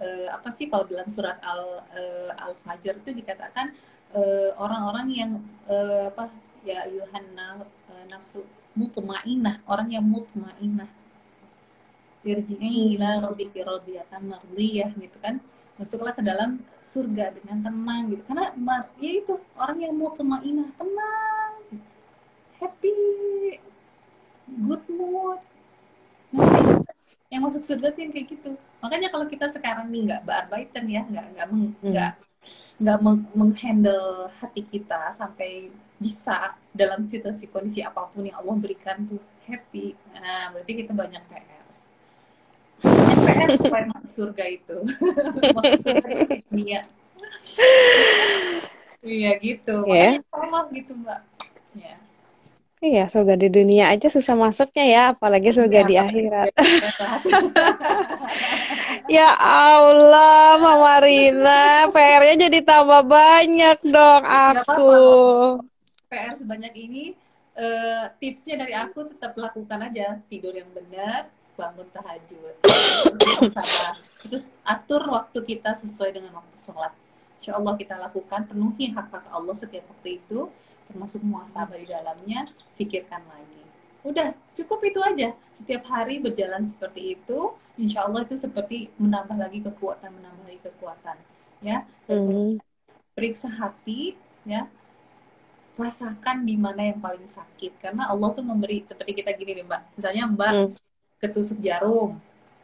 uh, 0.00 0.28
apa 0.34 0.48
sih 0.56 0.66
kalau 0.66 0.88
dalam 0.88 1.06
surat 1.12 1.38
al 1.44 1.84
uh, 1.84 2.30
al 2.34 2.52
fajr 2.64 2.98
itu 3.04 3.12
dikatakan 3.22 3.76
orang 4.10 4.58
orang-orang 4.58 5.06
yang 5.14 5.32
uh, 5.70 6.10
apa 6.10 6.34
ya 6.66 6.82
yuhanna 6.90 7.62
uh, 7.62 8.04
nafsu 8.10 8.42
mutmainah 8.74 9.62
orang 9.70 9.94
yang 9.94 10.02
mutmainah 10.02 10.90
irji'i 12.26 12.98
ila 12.98 13.30
rabbiki 13.30 13.64
radiyatan 13.64 14.28
mardiyah 14.28 14.90
gitu 14.98 15.16
kan. 15.24 15.40
Masuklah 15.80 16.12
ke 16.12 16.20
dalam 16.20 16.60
surga 16.84 17.32
dengan 17.32 17.64
tenang 17.64 18.12
gitu. 18.12 18.22
Karena 18.28 18.52
ya 19.00 19.10
itu 19.16 19.40
orang 19.56 19.78
yang 19.80 19.94
mutmainah 19.96 20.68
tenang 20.76 21.54
happy 22.60 22.92
good 24.68 24.84
mood 24.92 25.40
yang 27.30 27.46
masuk 27.46 27.62
surga 27.62 27.94
tuh 27.94 28.00
yang 28.02 28.12
kayak 28.12 28.26
gitu. 28.34 28.50
Makanya 28.82 29.08
kalau 29.14 29.26
kita 29.30 29.46
sekarang 29.54 29.86
nih 29.88 30.10
nggak 30.10 30.22
bearbaitan 30.26 30.84
ya 30.90 31.02
nggak 31.06 31.26
nggak 31.38 31.46
meng, 31.54 31.64
hmm. 31.78 31.90
nggak 31.94 32.12
nggak 32.82 32.98
meng, 32.98 33.18
menghandle 33.38 34.28
hati 34.42 34.62
kita 34.66 35.14
sampai 35.14 35.70
bisa 36.02 36.58
dalam 36.74 37.06
situasi 37.06 37.46
kondisi 37.46 37.86
apa 37.86 38.10
pun 38.10 38.26
yang 38.26 38.42
Allah 38.42 38.58
berikan 38.58 39.06
tuh 39.06 39.22
happy. 39.46 39.94
Nah 40.18 40.50
berarti 40.50 40.72
kita 40.74 40.90
banyak 40.90 41.22
PR 41.30 41.50
PR 42.80 43.48
supaya 43.60 43.84
masuk 43.94 44.10
surga 44.10 44.44
itu. 44.50 44.76
Masuk 45.56 45.80
surga 45.84 46.08
iya 46.50 46.80
iya 49.06 49.30
gitu. 49.38 49.86
Yeah. 49.86 50.18
makanya 50.18 50.24
sama 50.32 50.60
gitu 50.72 50.92
mbak. 50.98 51.20
Ya 51.76 51.94
Iya, 52.80 53.12
surga 53.12 53.36
di 53.36 53.52
dunia 53.52 53.92
aja 53.92 54.08
susah 54.08 54.32
masuknya 54.32 54.84
ya, 54.88 55.02
apalagi 55.12 55.52
surga 55.52 55.84
ya, 55.84 55.86
di 55.88 55.94
akhirat. 56.00 56.48
ya 59.20 59.36
Allah, 59.36 60.56
Mama 60.56 60.96
Rina, 61.04 61.92
PR-nya 61.92 62.48
jadi 62.48 62.64
tambah 62.64 63.04
banyak 63.04 63.84
dong 63.84 64.24
aku. 64.24 64.96
PR 66.08 66.32
sebanyak 66.40 66.72
ini, 66.80 67.12
uh, 67.60 68.08
tipsnya 68.16 68.64
dari 68.64 68.72
aku 68.72 69.12
tetap 69.12 69.36
lakukan 69.36 69.84
aja 69.84 70.16
tidur 70.32 70.56
yang 70.56 70.72
benar, 70.72 71.28
bangun 71.60 71.84
tahajud, 71.92 72.64
terus 74.24 74.48
atur 74.64 75.04
waktu 75.12 75.38
kita 75.44 75.76
sesuai 75.76 76.16
dengan 76.16 76.40
waktu 76.40 76.56
sholat. 76.56 76.96
insya 77.40 77.56
Allah 77.56 77.72
kita 77.76 77.96
lakukan 77.96 78.52
penuhi 78.52 78.92
hak 78.92 79.08
hak 79.12 79.24
Allah 79.32 79.56
setiap 79.56 79.84
waktu 79.88 80.20
itu 80.20 80.48
termasuk 80.90 81.22
muasabah 81.22 81.78
di 81.78 81.86
dalamnya 81.86 82.44
pikirkan 82.74 83.22
lagi. 83.24 83.62
Udah 84.02 84.32
cukup 84.56 84.80
itu 84.84 85.00
aja. 85.00 85.36
Setiap 85.52 85.86
hari 85.88 86.18
berjalan 86.18 86.66
seperti 86.66 87.16
itu 87.16 87.54
insya 87.78 88.04
Allah 88.04 88.24
itu 88.24 88.36
seperti 88.36 88.92
menambah 89.00 89.36
lagi 89.36 89.64
kekuatan 89.64 90.10
menambah 90.12 90.44
lagi 90.44 90.60
kekuatan 90.66 91.16
ya. 91.64 91.86
Mm. 92.10 92.58
periksa 93.14 93.48
hati 93.52 94.16
ya. 94.48 94.66
Rasakan 95.80 96.44
di 96.44 96.60
mana 96.60 96.92
yang 96.92 97.00
paling 97.00 97.24
sakit 97.24 97.80
karena 97.80 98.04
Allah 98.12 98.28
tuh 98.36 98.44
memberi 98.44 98.84
seperti 98.84 99.16
kita 99.16 99.32
gini 99.32 99.60
nih 99.60 99.64
mbak. 99.64 99.82
Misalnya 99.96 100.24
mbak 100.28 100.52
mm. 100.52 100.68
ketusuk 101.20 101.58
jarum 101.60 102.16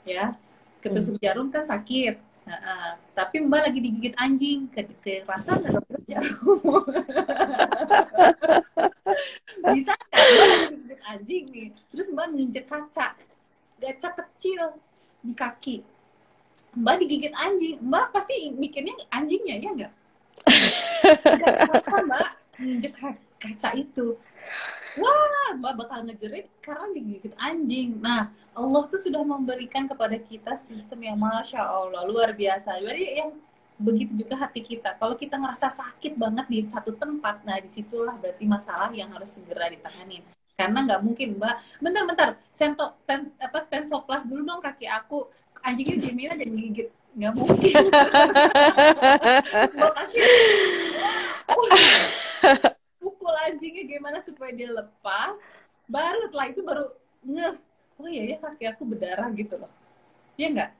ya. 0.08 0.36
Ketusuk 0.80 1.20
mm. 1.20 1.22
jarum 1.22 1.48
kan 1.52 1.64
sakit 1.68 2.16
nah, 2.46 2.60
uh, 2.62 2.92
tapi 3.12 3.42
mbak 3.42 3.60
lagi 3.68 3.78
digigit 3.82 4.14
anjing 4.16 4.70
ke 4.70 4.86
kerasa 5.02 5.58
nggak 5.58 5.82
jarum 6.06 6.86
bisa 9.74 9.92
nggak? 9.94 10.70
Digigit 10.70 11.00
anjing 11.02 11.44
nih. 11.50 11.68
Terus 11.90 12.06
mbak 12.14 12.26
nginjek 12.34 12.66
kaca. 12.70 13.14
Kaca 13.76 14.08
kecil 14.22 14.62
di 15.22 15.34
kaki. 15.34 15.76
Mbak 16.76 16.94
digigit 17.02 17.34
anjing. 17.34 17.76
Mbak 17.82 18.06
pasti 18.14 18.52
mikirnya 18.54 18.94
anjingnya 19.10 19.56
ya 19.58 19.70
nggak? 19.74 19.92
Kerasa 21.24 21.96
mbak. 22.06 22.28
Nginjek 22.62 22.92
kaca 23.42 23.70
itu. 23.74 24.16
Wah 24.96 25.52
mbak 25.58 25.74
bakal 25.76 26.06
ngejerit 26.06 26.48
karena 26.62 26.86
digigit 26.94 27.34
anjing. 27.36 27.98
Nah 28.00 28.30
Allah 28.56 28.82
tuh 28.88 29.00
sudah 29.00 29.20
memberikan 29.20 29.84
kepada 29.84 30.16
kita 30.16 30.56
sistem 30.56 31.04
yang 31.04 31.18
masya 31.20 31.60
Allah 31.60 32.06
luar 32.08 32.32
biasa. 32.32 32.80
Jadi 32.80 33.04
yang 33.20 33.30
begitu 33.76 34.24
juga 34.24 34.40
hati 34.40 34.64
kita. 34.64 34.96
Kalau 34.96 35.14
kita 35.14 35.36
ngerasa 35.36 35.68
sakit 35.72 36.16
banget 36.16 36.46
di 36.48 36.64
satu 36.64 36.96
tempat 36.96 37.44
nah 37.44 37.60
di 37.60 37.68
situlah 37.68 38.16
berarti 38.16 38.44
masalah 38.48 38.90
yang 38.92 39.12
harus 39.12 39.36
segera 39.36 39.68
ditanganin 39.68 40.24
karena 40.56 40.78
nggak 40.88 41.00
mungkin 41.04 41.36
mbak. 41.36 41.54
Bentar-bentar 41.84 42.40
sento 42.48 42.96
ten, 43.04 43.28
apa 43.38 43.68
tensoplas 43.68 44.24
dulu 44.24 44.42
dong 44.42 44.64
kaki 44.64 44.88
aku. 44.88 45.28
Anjingnya 45.60 45.96
dimina 46.00 46.34
dan 46.36 46.52
gigit 46.52 46.88
nggak 47.16 47.32
mungkin. 47.32 47.74
Mbak 49.76 49.92
pasti 49.96 50.20
pukul 53.00 53.34
anjingnya 53.48 53.84
gimana 53.88 54.20
supaya 54.20 54.52
dia 54.52 54.68
lepas. 54.68 55.36
Baru 55.88 56.28
setelah 56.28 56.46
itu 56.52 56.60
baru 56.60 56.84
ngeh. 57.24 57.56
Oh 57.96 58.08
iya 58.08 58.22
ya 58.32 58.36
kaki 58.36 58.64
aku 58.68 58.84
berdarah 58.84 59.32
gitu 59.32 59.56
loh. 59.56 59.72
Ya 60.36 60.52
enggak 60.52 60.70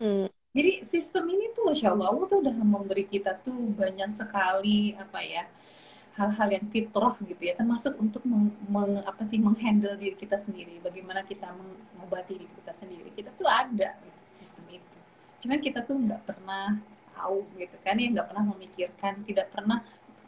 hmm. 0.00 0.37
Jadi 0.56 0.72
sistem 0.84 1.28
ini 1.28 1.52
tuh 1.52 1.68
masya 1.68 1.92
allah 1.92 2.12
Allah 2.12 2.24
tuh 2.26 2.40
udah 2.40 2.56
memberi 2.56 3.04
kita 3.04 3.36
tuh 3.44 3.68
banyak 3.72 4.10
sekali 4.12 4.96
apa 4.96 5.20
ya 5.20 5.44
hal-hal 6.18 6.48
yang 6.50 6.66
fitrah 6.66 7.14
gitu 7.22 7.38
ya. 7.38 7.54
Termasuk 7.54 7.94
untuk 8.02 8.26
meng, 8.26 8.50
meng, 8.66 8.98
apa 9.06 9.22
sih 9.30 9.38
menghandle 9.38 9.94
diri 9.94 10.18
kita 10.18 10.34
sendiri. 10.42 10.82
Bagaimana 10.82 11.22
kita 11.22 11.54
mengobati 11.94 12.34
diri 12.34 12.50
kita 12.58 12.74
sendiri. 12.74 13.08
Kita 13.14 13.30
tuh 13.38 13.46
ada 13.46 13.94
gitu, 14.02 14.20
sistem 14.26 14.66
itu. 14.74 14.98
Cuman 15.46 15.58
kita 15.62 15.86
tuh 15.86 15.94
nggak 15.94 16.26
pernah 16.26 16.82
tahu 17.14 17.46
gitu 17.54 17.78
kan 17.86 17.94
ya. 17.94 18.10
Nggak 18.10 18.26
pernah 18.34 18.44
memikirkan 18.50 19.12
tidak 19.22 19.46
pernah 19.54 19.78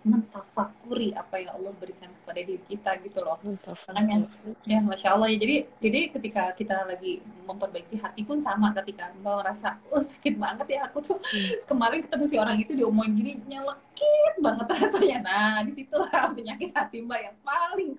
mentafakuri 0.01 1.13
apa 1.13 1.45
yang 1.45 1.53
Allah 1.61 1.77
berikan 1.77 2.09
kepada 2.09 2.41
diri 2.41 2.65
kita 2.65 2.91
gitu 3.05 3.21
loh. 3.21 3.37
Makanya 3.85 4.25
ya 4.65 4.81
masya 4.81 5.13
Allah. 5.13 5.29
Ya 5.29 5.37
jadi 5.37 5.57
jadi 5.77 6.01
ketika 6.17 6.43
kita 6.57 6.89
lagi 6.89 7.21
memperbaiki 7.45 8.01
hati 8.01 8.25
pun 8.25 8.41
sama 8.41 8.73
ketika 8.73 9.13
mbak 9.21 9.45
ngerasa 9.45 9.77
oh 9.93 10.01
sakit 10.01 10.41
banget 10.41 10.81
ya 10.81 10.89
aku 10.89 11.05
tuh. 11.05 11.21
Hmm. 11.21 11.53
kemarin 11.71 12.01
ketemu 12.01 12.25
si 12.25 12.37
orang 12.41 12.57
itu 12.57 12.73
diomongin 12.73 13.13
gini 13.13 13.33
nyelekit 13.45 14.35
banget 14.41 14.67
rasanya. 14.81 15.19
Nah 15.21 15.57
di 15.69 15.73
situlah 15.77 16.09
penyakit 16.37 16.73
hati 16.73 17.05
mbak 17.05 17.21
yang 17.21 17.37
paling 17.45 17.93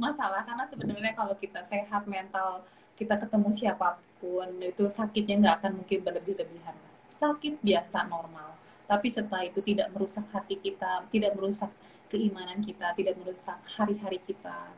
masalah. 0.00 0.40
Karena 0.48 0.64
sebenarnya 0.64 1.12
kalau 1.12 1.36
kita 1.36 1.60
sehat 1.68 2.08
mental 2.08 2.64
kita 2.96 3.20
ketemu 3.20 3.52
siapa 3.52 4.00
pun 4.16 4.48
itu 4.64 4.88
sakitnya 4.88 5.44
nggak 5.44 5.54
akan 5.60 5.72
mungkin 5.84 5.98
berlebih-lebihan. 6.00 6.72
Sakit 7.20 7.60
biasa 7.60 8.08
normal 8.08 8.53
tapi 8.84 9.08
setelah 9.08 9.48
itu 9.48 9.64
tidak 9.64 9.88
merusak 9.96 10.28
hati 10.28 10.60
kita, 10.60 11.08
tidak 11.08 11.32
merusak 11.32 11.72
keimanan 12.12 12.60
kita, 12.60 12.92
tidak 12.92 13.16
merusak 13.16 13.58
hari-hari 13.74 14.20
kita, 14.22 14.68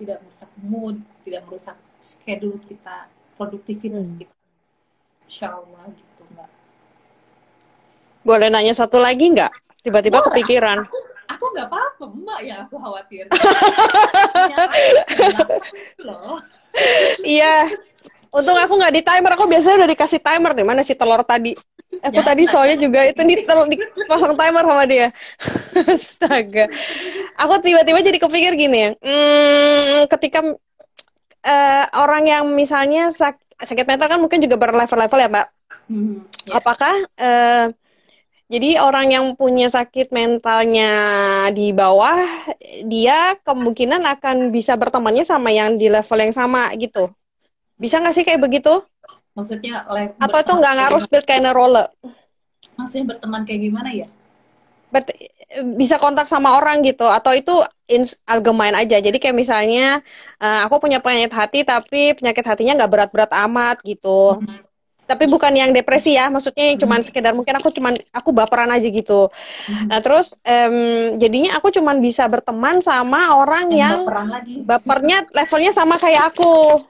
tidak 0.00 0.18
merusak 0.24 0.50
mood, 0.64 0.96
tidak 1.28 1.44
merusak 1.44 1.76
schedule 2.00 2.56
kita, 2.64 3.06
produktivitas 3.36 4.16
hmm. 4.16 4.18
kita. 4.24 4.36
Insya 5.28 5.60
Allah 5.60 5.84
gitu 5.92 6.22
mbak. 6.32 6.50
Boleh 8.24 8.48
nanya 8.48 8.72
satu 8.72 8.98
lagi 8.98 9.28
nggak? 9.28 9.52
Tiba-tiba 9.84 10.24
kepikiran. 10.24 10.80
Aku, 10.82 10.98
aku 11.28 11.44
nggak 11.52 11.68
apa-apa 11.68 12.04
mbak 12.10 12.40
ya 12.44 12.56
aku 12.64 12.76
khawatir. 12.80 13.24
Iya. 17.26 17.66
Untung 18.30 18.54
aku 18.54 18.78
nggak 18.78 18.94
di 18.94 19.02
timer, 19.02 19.34
aku 19.34 19.50
biasanya 19.50 19.84
udah 19.84 19.90
dikasih 19.90 20.22
timer 20.22 20.54
nih. 20.54 20.62
Mana 20.62 20.86
si 20.86 20.94
telur 20.94 21.26
tadi? 21.26 21.50
Aku 22.00 22.20
tadi 22.24 22.48
soalnya 22.48 22.76
juga 22.80 23.04
itu 23.04 23.20
di, 23.28 23.36
di 23.36 24.04
pasang 24.08 24.34
timer 24.36 24.64
sama 24.64 24.84
dia. 24.88 25.08
Astaga. 25.94 26.64
Aku 27.36 27.54
tiba-tiba 27.60 28.00
jadi 28.00 28.18
kepikir 28.18 28.52
gini 28.56 28.78
ya. 28.78 28.90
Hmm, 29.04 30.08
ketika 30.08 30.40
uh, 31.44 31.84
orang 32.00 32.24
yang 32.24 32.44
misalnya 32.56 33.12
sak 33.12 33.36
sakit 33.60 33.84
mental 33.84 34.08
kan 34.08 34.20
mungkin 34.20 34.40
juga 34.40 34.56
berlevel-level 34.56 35.20
ya, 35.20 35.28
Mbak. 35.28 35.48
Hmm, 35.92 36.24
yeah. 36.48 36.56
Apakah 36.56 36.94
uh, 37.20 37.66
jadi 38.50 38.82
orang 38.82 39.14
yang 39.14 39.26
punya 39.38 39.70
sakit 39.70 40.10
mentalnya 40.10 40.90
di 41.54 41.70
bawah, 41.70 42.18
dia 42.82 43.38
kemungkinan 43.46 44.02
akan 44.18 44.50
bisa 44.50 44.74
bertemannya 44.74 45.22
sama 45.22 45.54
yang 45.54 45.78
di 45.78 45.86
level 45.86 46.18
yang 46.18 46.34
sama 46.34 46.72
gitu. 46.74 47.12
Bisa 47.78 48.02
nggak 48.02 48.14
sih 48.16 48.26
kayak 48.26 48.42
begitu? 48.42 48.82
Maksudnya 49.40 49.84
atau 50.20 50.38
itu 50.38 50.52
nggak 50.52 50.74
harus 50.92 51.04
build 51.08 51.24
kayak 51.24 51.52
roller? 51.56 51.88
Maksudnya 52.76 53.16
berteman 53.16 53.42
kayak 53.48 53.60
gimana 53.66 53.88
ya? 53.90 54.06
Ber 54.92 55.04
bisa 55.74 55.98
kontak 55.98 56.30
sama 56.30 56.54
orang 56.54 56.78
gitu 56.86 57.10
atau 57.10 57.34
itu 57.34 57.50
algemain 58.30 58.76
aja. 58.76 59.02
Jadi 59.02 59.18
kayak 59.18 59.34
misalnya 59.34 59.98
uh, 60.38 60.62
aku 60.68 60.86
punya 60.86 61.02
penyakit 61.02 61.34
hati 61.34 61.60
tapi 61.66 62.14
penyakit 62.14 62.46
hatinya 62.46 62.78
nggak 62.78 62.92
berat-berat 62.92 63.32
amat 63.34 63.82
gitu. 63.82 64.38
Hmm 64.38 64.69
tapi 65.10 65.26
bukan 65.26 65.50
yang 65.50 65.74
depresi 65.74 66.14
ya 66.14 66.30
maksudnya 66.30 66.70
yang 66.70 66.78
cuman 66.78 67.02
sekedar 67.02 67.34
mungkin 67.34 67.58
aku 67.58 67.74
cuman 67.74 67.98
aku 68.14 68.30
baperan 68.30 68.70
aja 68.70 68.86
gitu. 68.86 69.26
Nah 69.90 69.98
terus 69.98 70.38
um, 70.46 71.18
jadinya 71.18 71.58
aku 71.58 71.74
cuman 71.74 71.98
bisa 71.98 72.30
berteman 72.30 72.78
sama 72.78 73.34
orang 73.34 73.74
yang, 73.74 74.06
yang 74.06 74.30
lagi. 74.30 74.62
bapernya 74.62 75.26
levelnya 75.34 75.74
sama 75.74 75.98
kayak 75.98 76.30
aku. 76.30 76.86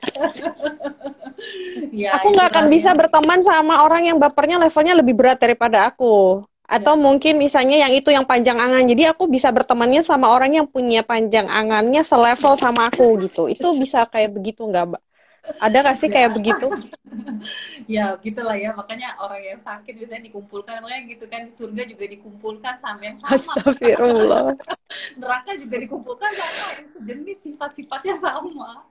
Ya, 1.88 2.20
aku 2.20 2.36
nggak 2.36 2.52
akan 2.52 2.66
ya. 2.68 2.72
bisa 2.76 2.90
berteman 2.92 3.40
sama 3.40 3.80
orang 3.80 4.12
yang 4.12 4.20
bapernya 4.20 4.60
levelnya 4.60 4.92
lebih 5.00 5.16
berat 5.16 5.40
daripada 5.40 5.88
aku. 5.88 6.44
Atau 6.68 6.94
ya. 6.94 7.00
mungkin 7.00 7.40
misalnya 7.40 7.80
yang 7.80 7.96
itu 7.96 8.12
yang 8.12 8.28
panjang 8.28 8.60
angan. 8.60 8.84
Jadi 8.84 9.08
aku 9.08 9.24
bisa 9.24 9.48
bertemannya 9.48 10.04
sama 10.04 10.28
orang 10.28 10.60
yang 10.60 10.68
punya 10.68 11.00
panjang 11.00 11.48
angannya 11.48 12.04
selevel 12.04 12.60
sama 12.60 12.92
aku 12.92 13.24
gitu. 13.24 13.48
Itu 13.48 13.72
bisa 13.72 14.04
kayak 14.04 14.36
begitu 14.36 14.68
nggak 14.68 14.84
mbak 14.92 15.02
ada 15.60 15.76
gak 15.82 15.96
sih 15.96 16.08
kayak 16.12 16.36
begitu? 16.36 16.68
ya 17.96 18.16
gitulah 18.20 18.56
ya, 18.56 18.76
makanya 18.76 19.16
orang 19.18 19.40
yang 19.40 19.60
sakit 19.60 19.96
biasanya 19.96 20.24
dikumpulkan, 20.28 20.84
makanya 20.84 21.02
gitu 21.10 21.24
kan 21.26 21.40
di 21.48 21.52
surga 21.52 21.82
juga 21.88 22.04
dikumpulkan 22.06 22.74
sama 22.78 23.00
yang 23.02 23.16
sama. 23.18 23.32
Astagfirullah. 23.34 24.54
Neraka 25.20 25.50
juga 25.56 25.76
dikumpulkan 25.80 26.30
sama 26.36 26.64
yang 26.76 26.88
sejenis 26.94 27.38
sifat-sifatnya 27.40 28.14
sama. 28.20 28.84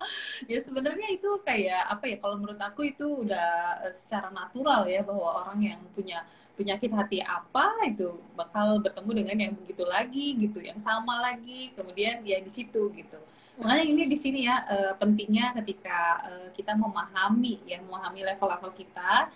Ya 0.49 0.59
sebenarnya 0.65 1.07
itu 1.13 1.29
kayak 1.45 1.83
apa 1.89 2.05
ya? 2.09 2.17
Kalau 2.17 2.35
menurut 2.41 2.61
aku 2.61 2.89
itu 2.89 3.05
udah 3.05 3.49
eh, 3.85 3.93
secara 3.93 4.33
natural 4.33 4.89
ya 4.89 5.05
bahwa 5.05 5.45
orang 5.45 5.59
yang 5.75 5.81
punya 5.93 6.25
penyakit 6.59 6.91
hati 6.91 7.23
apa 7.23 7.71
itu 7.87 8.19
bakal 8.35 8.83
bertemu 8.83 9.11
dengan 9.23 9.37
yang 9.47 9.53
begitu 9.63 9.83
lagi 9.87 10.35
gitu, 10.35 10.59
yang 10.59 10.75
sama 10.83 11.23
lagi, 11.23 11.71
kemudian 11.71 12.19
dia 12.19 12.43
di 12.43 12.51
situ 12.51 12.91
gitu 12.91 13.15
Makanya 13.59 13.85
ini 13.85 14.03
di 14.07 14.17
sini 14.17 14.39
ya 14.47 14.63
uh, 14.63 14.93
pentingnya 14.95 15.51
ketika 15.59 16.23
uh, 16.23 16.47
kita 16.55 16.73
memahami 16.79 17.59
ya 17.67 17.83
memahami 17.83 18.23
level-level 18.23 18.71
kita. 18.73 19.27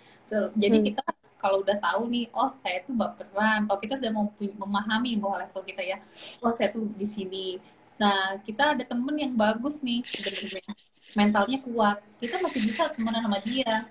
Jadi 0.56 0.78
hmm. 0.80 0.86
kita 0.90 1.02
kalau 1.36 1.60
udah 1.60 1.76
tahu 1.76 2.08
nih, 2.08 2.32
oh 2.32 2.56
saya 2.56 2.80
tuh 2.88 2.96
baperan. 2.96 3.68
Kalau 3.68 3.78
kita 3.78 4.00
sudah 4.00 4.12
mau 4.16 4.32
memahami 4.40 5.20
bahwa 5.20 5.44
level 5.44 5.62
kita 5.68 5.84
ya, 5.84 6.00
oh 6.40 6.56
saya 6.56 6.72
tuh 6.72 6.88
di 6.96 7.04
sini. 7.04 7.60
Nah 8.00 8.40
kita 8.40 8.72
ada 8.72 8.80
temen 8.80 9.12
yang 9.20 9.36
bagus 9.36 9.84
nih, 9.84 10.00
sebenarnya 10.02 10.72
mentalnya 11.12 11.60
kuat. 11.60 12.00
Kita 12.16 12.40
masih 12.40 12.60
bisa 12.64 12.88
temenan 12.96 13.28
sama 13.28 13.38
dia 13.44 13.84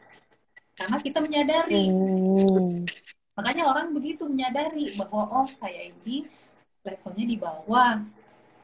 karena 0.73 0.97
kita 0.97 1.21
menyadari. 1.21 1.85
Hmm. 1.93 2.89
Makanya 3.37 3.63
orang 3.69 3.93
begitu 3.93 4.25
menyadari 4.25 4.97
bahwa 4.97 5.29
oh 5.29 5.47
saya 5.61 5.93
ini 5.93 6.25
levelnya 6.81 7.25
di 7.29 7.37
bawah 7.37 8.01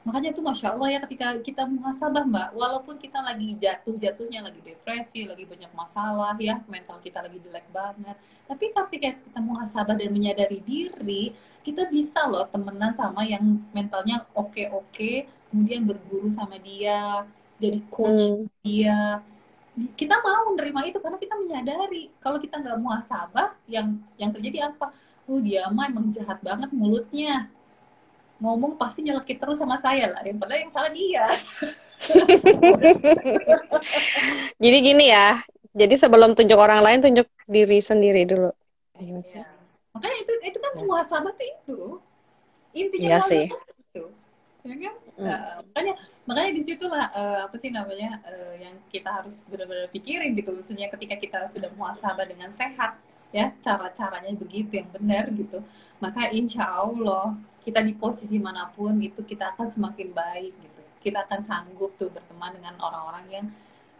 makanya 0.08 0.32
tuh 0.32 0.44
masya 0.44 0.74
Allah 0.74 0.90
ya 0.96 1.00
ketika 1.04 1.28
kita 1.44 1.64
muhasabah 1.68 2.24
mbak 2.24 2.50
walaupun 2.56 2.96
kita 2.96 3.20
lagi 3.20 3.52
jatuh 3.60 4.00
jatuhnya 4.00 4.40
lagi 4.48 4.64
depresi 4.64 5.28
lagi 5.28 5.44
banyak 5.44 5.72
masalah 5.76 6.34
ya 6.40 6.64
mental 6.72 6.98
kita 7.04 7.20
lagi 7.20 7.38
jelek 7.44 7.68
banget 7.70 8.16
tapi 8.48 8.72
ketika 8.72 9.20
kita 9.20 9.40
muhasabah 9.44 9.96
dan 10.00 10.10
menyadari 10.16 10.64
diri 10.64 11.36
kita 11.62 11.92
bisa 11.92 12.24
loh 12.32 12.48
temenan 12.48 12.96
sama 12.96 13.28
yang 13.28 13.44
mentalnya 13.76 14.24
oke 14.32 14.64
oke 14.72 15.28
kemudian 15.52 15.84
berguru 15.84 16.32
sama 16.32 16.56
dia 16.58 17.28
jadi 17.60 17.80
coach 17.92 18.24
hmm. 18.24 18.48
dia. 18.64 19.20
Kita 19.96 20.20
mau 20.20 20.52
menerima 20.52 20.92
itu 20.92 20.98
karena 21.00 21.20
kita 21.20 21.36
menyadari 21.40 22.12
kalau 22.20 22.40
kita 22.40 22.60
nggak 22.60 22.80
muhasabah 22.80 23.56
yang 23.68 24.00
yang 24.16 24.32
terjadi 24.32 24.72
apa? 24.72 24.92
Oh 25.30 25.40
dia 25.40 25.68
mah 25.70 25.88
emang 25.88 26.10
jahat 26.10 26.42
banget 26.42 26.72
mulutnya 26.74 27.52
ngomong 28.40 28.80
pasti 28.80 29.04
nyelekit 29.04 29.40
terus 29.40 29.60
sama 29.60 29.80
saya 29.84 30.12
lah. 30.12 30.24
Yang 30.24 30.40
padahal 30.40 30.62
yang 30.64 30.72
salah 30.72 30.92
dia. 30.92 31.26
Jadi 34.64 34.78
gini 34.80 35.12
ya 35.12 35.44
jadi 35.80 35.96
sebelum 35.96 36.34
tunjuk 36.34 36.58
orang 36.58 36.82
lain 36.82 37.00
tunjuk 37.00 37.28
diri 37.46 37.80
sendiri 37.82 38.26
dulu. 38.26 38.52
Ya. 39.00 39.48
makanya 39.96 40.18
itu 40.22 40.34
itu 40.44 40.58
kan 40.60 40.72
ya. 40.76 40.84
muhasabah 40.84 41.34
tuh 41.34 41.48
itu. 41.48 41.80
Intinya 42.76 43.10
iya 43.16 43.18
sih. 43.24 43.48
itu. 43.48 44.04
Ya 44.68 44.76
kan? 44.76 44.96
Hmm. 45.16 45.28
uh, 45.28 45.56
makanya 45.72 45.94
makanya 46.28 46.52
di 46.52 46.62
situlah 46.68 47.06
uh, 47.16 47.40
apa 47.48 47.56
sih 47.60 47.72
namanya 47.72 48.20
uh, 48.28 48.54
yang 48.60 48.76
kita 48.92 49.08
harus 49.08 49.40
benar-benar 49.48 49.88
pikirin 49.94 50.36
gitu. 50.36 50.52
Maksudnya 50.52 50.92
ketika 50.92 51.16
kita 51.16 51.40
sudah 51.48 51.72
muhasabah 51.80 52.28
dengan 52.28 52.52
sehat 52.52 53.00
ya 53.30 53.54
cara-caranya 53.62 54.36
begitu 54.36 54.84
yang 54.84 54.90
benar 54.92 55.32
gitu. 55.32 55.64
Maka 56.04 56.28
insya 56.34 56.68
Allah 56.68 57.40
kita 57.70 57.86
di 57.86 57.94
posisi 57.94 58.42
mana 58.42 58.66
pun 58.74 58.98
itu 58.98 59.22
kita 59.22 59.54
akan 59.54 59.70
semakin 59.70 60.10
baik 60.10 60.54
gitu. 60.58 60.82
Kita 61.00 61.22
akan 61.30 61.46
sanggup 61.46 61.94
tuh 62.02 62.10
berteman 62.10 62.58
dengan 62.58 62.74
orang-orang 62.82 63.26
yang 63.30 63.46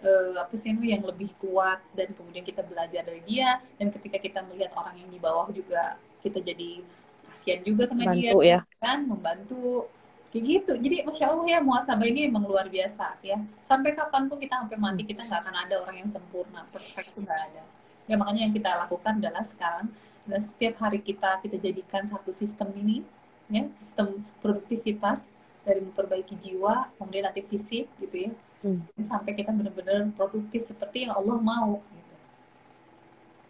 uh, 0.02 0.42
apa 0.42 0.58
sih 0.58 0.74
yang 0.74 1.06
lebih 1.06 1.30
kuat 1.38 1.78
dan 1.94 2.10
kemudian 2.18 2.42
kita 2.42 2.66
belajar 2.66 3.06
dari 3.06 3.22
dia. 3.30 3.62
Dan 3.78 3.94
ketika 3.94 4.18
kita 4.18 4.42
melihat 4.50 4.74
orang 4.74 4.98
yang 4.98 5.10
di 5.14 5.22
bawah 5.22 5.54
juga 5.54 6.02
kita 6.26 6.42
jadi 6.42 6.82
kasihan 7.30 7.62
juga 7.62 7.86
sama 7.86 8.10
Bantu, 8.10 8.18
dia 8.18 8.32
ya. 8.42 8.60
kan? 8.82 9.06
Membantu. 9.06 9.86
Kayak 10.30 10.46
gitu. 10.46 10.74
Jadi 10.78 10.96
masya 11.06 11.26
allah 11.26 11.46
ya 11.50 11.58
muasabah 11.62 12.06
ini 12.06 12.30
emang 12.30 12.46
luar 12.46 12.70
biasa 12.70 13.22
ya. 13.22 13.38
Sampai 13.66 13.94
kapan 13.94 14.30
pun 14.30 14.38
kita 14.42 14.66
sampai 14.66 14.78
mati 14.78 15.06
kita 15.06 15.26
nggak 15.26 15.42
akan 15.46 15.56
ada 15.58 15.76
orang 15.86 16.06
yang 16.06 16.10
sempurna. 16.10 16.66
Perfect 16.74 17.14
itu 17.14 17.26
nggak 17.26 17.42
ada. 17.54 17.64
Ya 18.10 18.18
makanya 18.18 18.42
yang 18.50 18.54
kita 18.54 18.70
lakukan 18.78 19.22
adalah 19.22 19.46
sekarang 19.46 19.90
dan 20.30 20.42
setiap 20.46 20.78
hari 20.78 21.02
kita 21.02 21.42
kita 21.42 21.58
jadikan 21.58 22.06
satu 22.06 22.30
sistem 22.30 22.70
ini 22.78 23.02
ya 23.50 23.66
sistem 23.74 24.22
produktivitas 24.40 25.26
dari 25.66 25.82
memperbaiki 25.82 26.38
jiwa 26.38 26.94
kemudian 26.98 27.30
nanti 27.30 27.42
fisik 27.42 27.90
gitu 27.98 28.30
ya 28.30 28.32
hmm. 28.66 29.04
sampai 29.06 29.34
kita 29.34 29.50
benar-benar 29.50 30.10
produktif 30.14 30.66
seperti 30.66 31.06
yang 31.10 31.18
Allah 31.18 31.38
mau 31.42 31.82
gitu. 31.82 32.16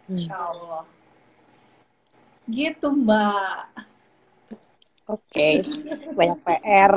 Hmm. 0.08 0.16
Insya 0.16 0.36
Allah 0.36 0.84
gitu 2.50 2.90
mbak 2.90 3.70
oke 5.06 5.22
okay. 5.30 5.62
banyak 6.18 6.38
PR 6.42 6.92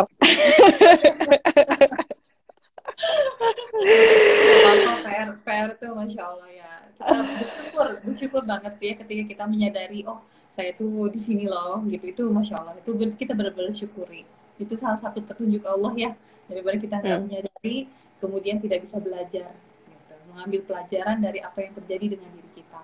PR 5.05 5.29
PR 5.45 5.69
tuh 5.77 5.93
masya 5.93 6.21
Allah 6.25 6.49
ya 6.49 6.71
kita 6.97 7.21
bersyukur 7.21 7.87
bersyukur 8.01 8.41
banget 8.49 8.73
ya 8.81 8.93
ketika 8.97 9.23
kita 9.29 9.43
menyadari 9.45 10.01
oh 10.09 10.25
saya 10.53 10.69
tuh 10.77 11.09
di 11.09 11.17
sini 11.17 11.49
loh 11.49 11.81
gitu. 11.89 12.05
Itu 12.13 12.23
masya 12.29 12.61
Allah. 12.61 12.77
Itu 12.77 12.93
kita 12.93 13.33
benar-benar 13.33 13.73
syukuri. 13.73 14.21
Itu 14.61 14.77
salah 14.77 15.01
satu 15.01 15.19
petunjuk 15.25 15.65
Allah 15.65 15.93
ya 15.97 16.11
daripada 16.45 16.77
kita 16.77 16.95
nggak 17.01 17.17
hmm. 17.17 17.25
menyadari 17.25 17.77
kemudian 18.21 18.57
tidak 18.61 18.85
bisa 18.85 18.99
belajar 19.01 19.51
gitu. 19.89 20.13
mengambil 20.31 20.61
pelajaran 20.63 21.17
dari 21.19 21.39
apa 21.39 21.59
yang 21.63 21.73
terjadi 21.81 22.05
dengan 22.15 22.29
diri 22.35 22.51
kita 22.53 22.81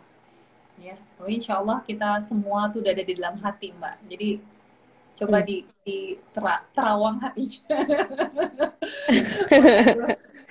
ya. 0.81 0.95
Oh 1.21 1.29
insya 1.29 1.59
Allah 1.61 1.83
kita 1.85 2.23
semua 2.25 2.71
tuh 2.73 2.81
udah 2.81 2.91
ada 2.91 3.03
di 3.05 3.13
dalam 3.13 3.37
hati 3.39 3.71
mbak. 3.75 3.95
Jadi 4.09 4.29
coba 5.19 5.43
hmm. 5.43 5.47
di, 5.47 5.57
di 5.83 5.99
tera, 6.31 6.63
terawang 6.71 7.19
hatinya 7.19 7.75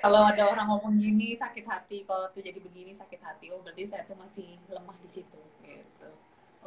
kalau 0.05 0.23
ada 0.29 0.45
orang 0.47 0.69
ngomong 0.71 0.95
gini 1.01 1.35
sakit 1.35 1.65
hati. 1.67 2.07
Kalau 2.07 2.31
tuh 2.31 2.45
jadi 2.45 2.61
begini 2.63 2.95
sakit 2.95 3.21
hati. 3.25 3.51
Oh 3.51 3.59
berarti 3.65 3.89
saya 3.89 4.05
tuh 4.07 4.15
masih 4.15 4.61
lemah 4.71 4.95
di 5.03 5.11
situ 5.11 5.48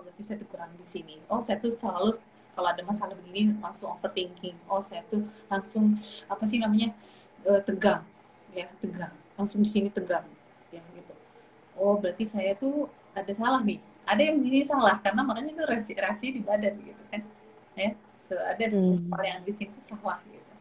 berarti 0.04 0.22
saya 0.26 0.38
tuh 0.42 0.50
kurang 0.50 0.72
di 0.76 0.86
sini. 0.86 1.16
Oh 1.32 1.42
saya 1.42 1.58
tuh 1.62 1.72
selalu 1.74 2.18
kalau 2.52 2.68
ada 2.68 2.84
masalah 2.84 3.16
begini 3.16 3.56
langsung 3.64 3.94
overthinking. 3.96 4.58
Oh 4.68 4.84
saya 4.84 5.06
tuh 5.08 5.24
langsung 5.48 5.96
apa 6.28 6.44
sih 6.46 6.60
namanya 6.60 6.92
uh, 7.48 7.62
tegang. 7.64 8.04
Ya 8.52 8.68
tegang. 8.84 9.14
Langsung 9.40 9.64
di 9.64 9.70
sini 9.70 9.88
tegang. 9.88 10.28
Ya 10.74 10.84
gitu. 10.94 11.14
Oh 11.80 11.96
berarti 11.96 12.28
saya 12.28 12.58
tuh 12.58 12.92
ada 13.16 13.32
salah 13.36 13.62
nih. 13.64 13.80
Ada 14.04 14.22
yang 14.28 14.36
di 14.42 14.44
sini 14.50 14.60
salah 14.66 14.98
karena 15.00 15.22
makanya 15.24 15.56
itu 15.56 15.64
reaksi 15.64 15.92
reaksi 15.96 16.26
di 16.36 16.42
badan 16.44 16.76
gitu 16.82 17.04
kan. 17.14 17.22
Ya 17.78 17.96
ada 18.32 18.64
hmm. 18.64 19.12
yang 19.24 19.42
di 19.44 19.54
sini 19.56 19.78
salah 19.84 20.20
gitu. 20.28 20.54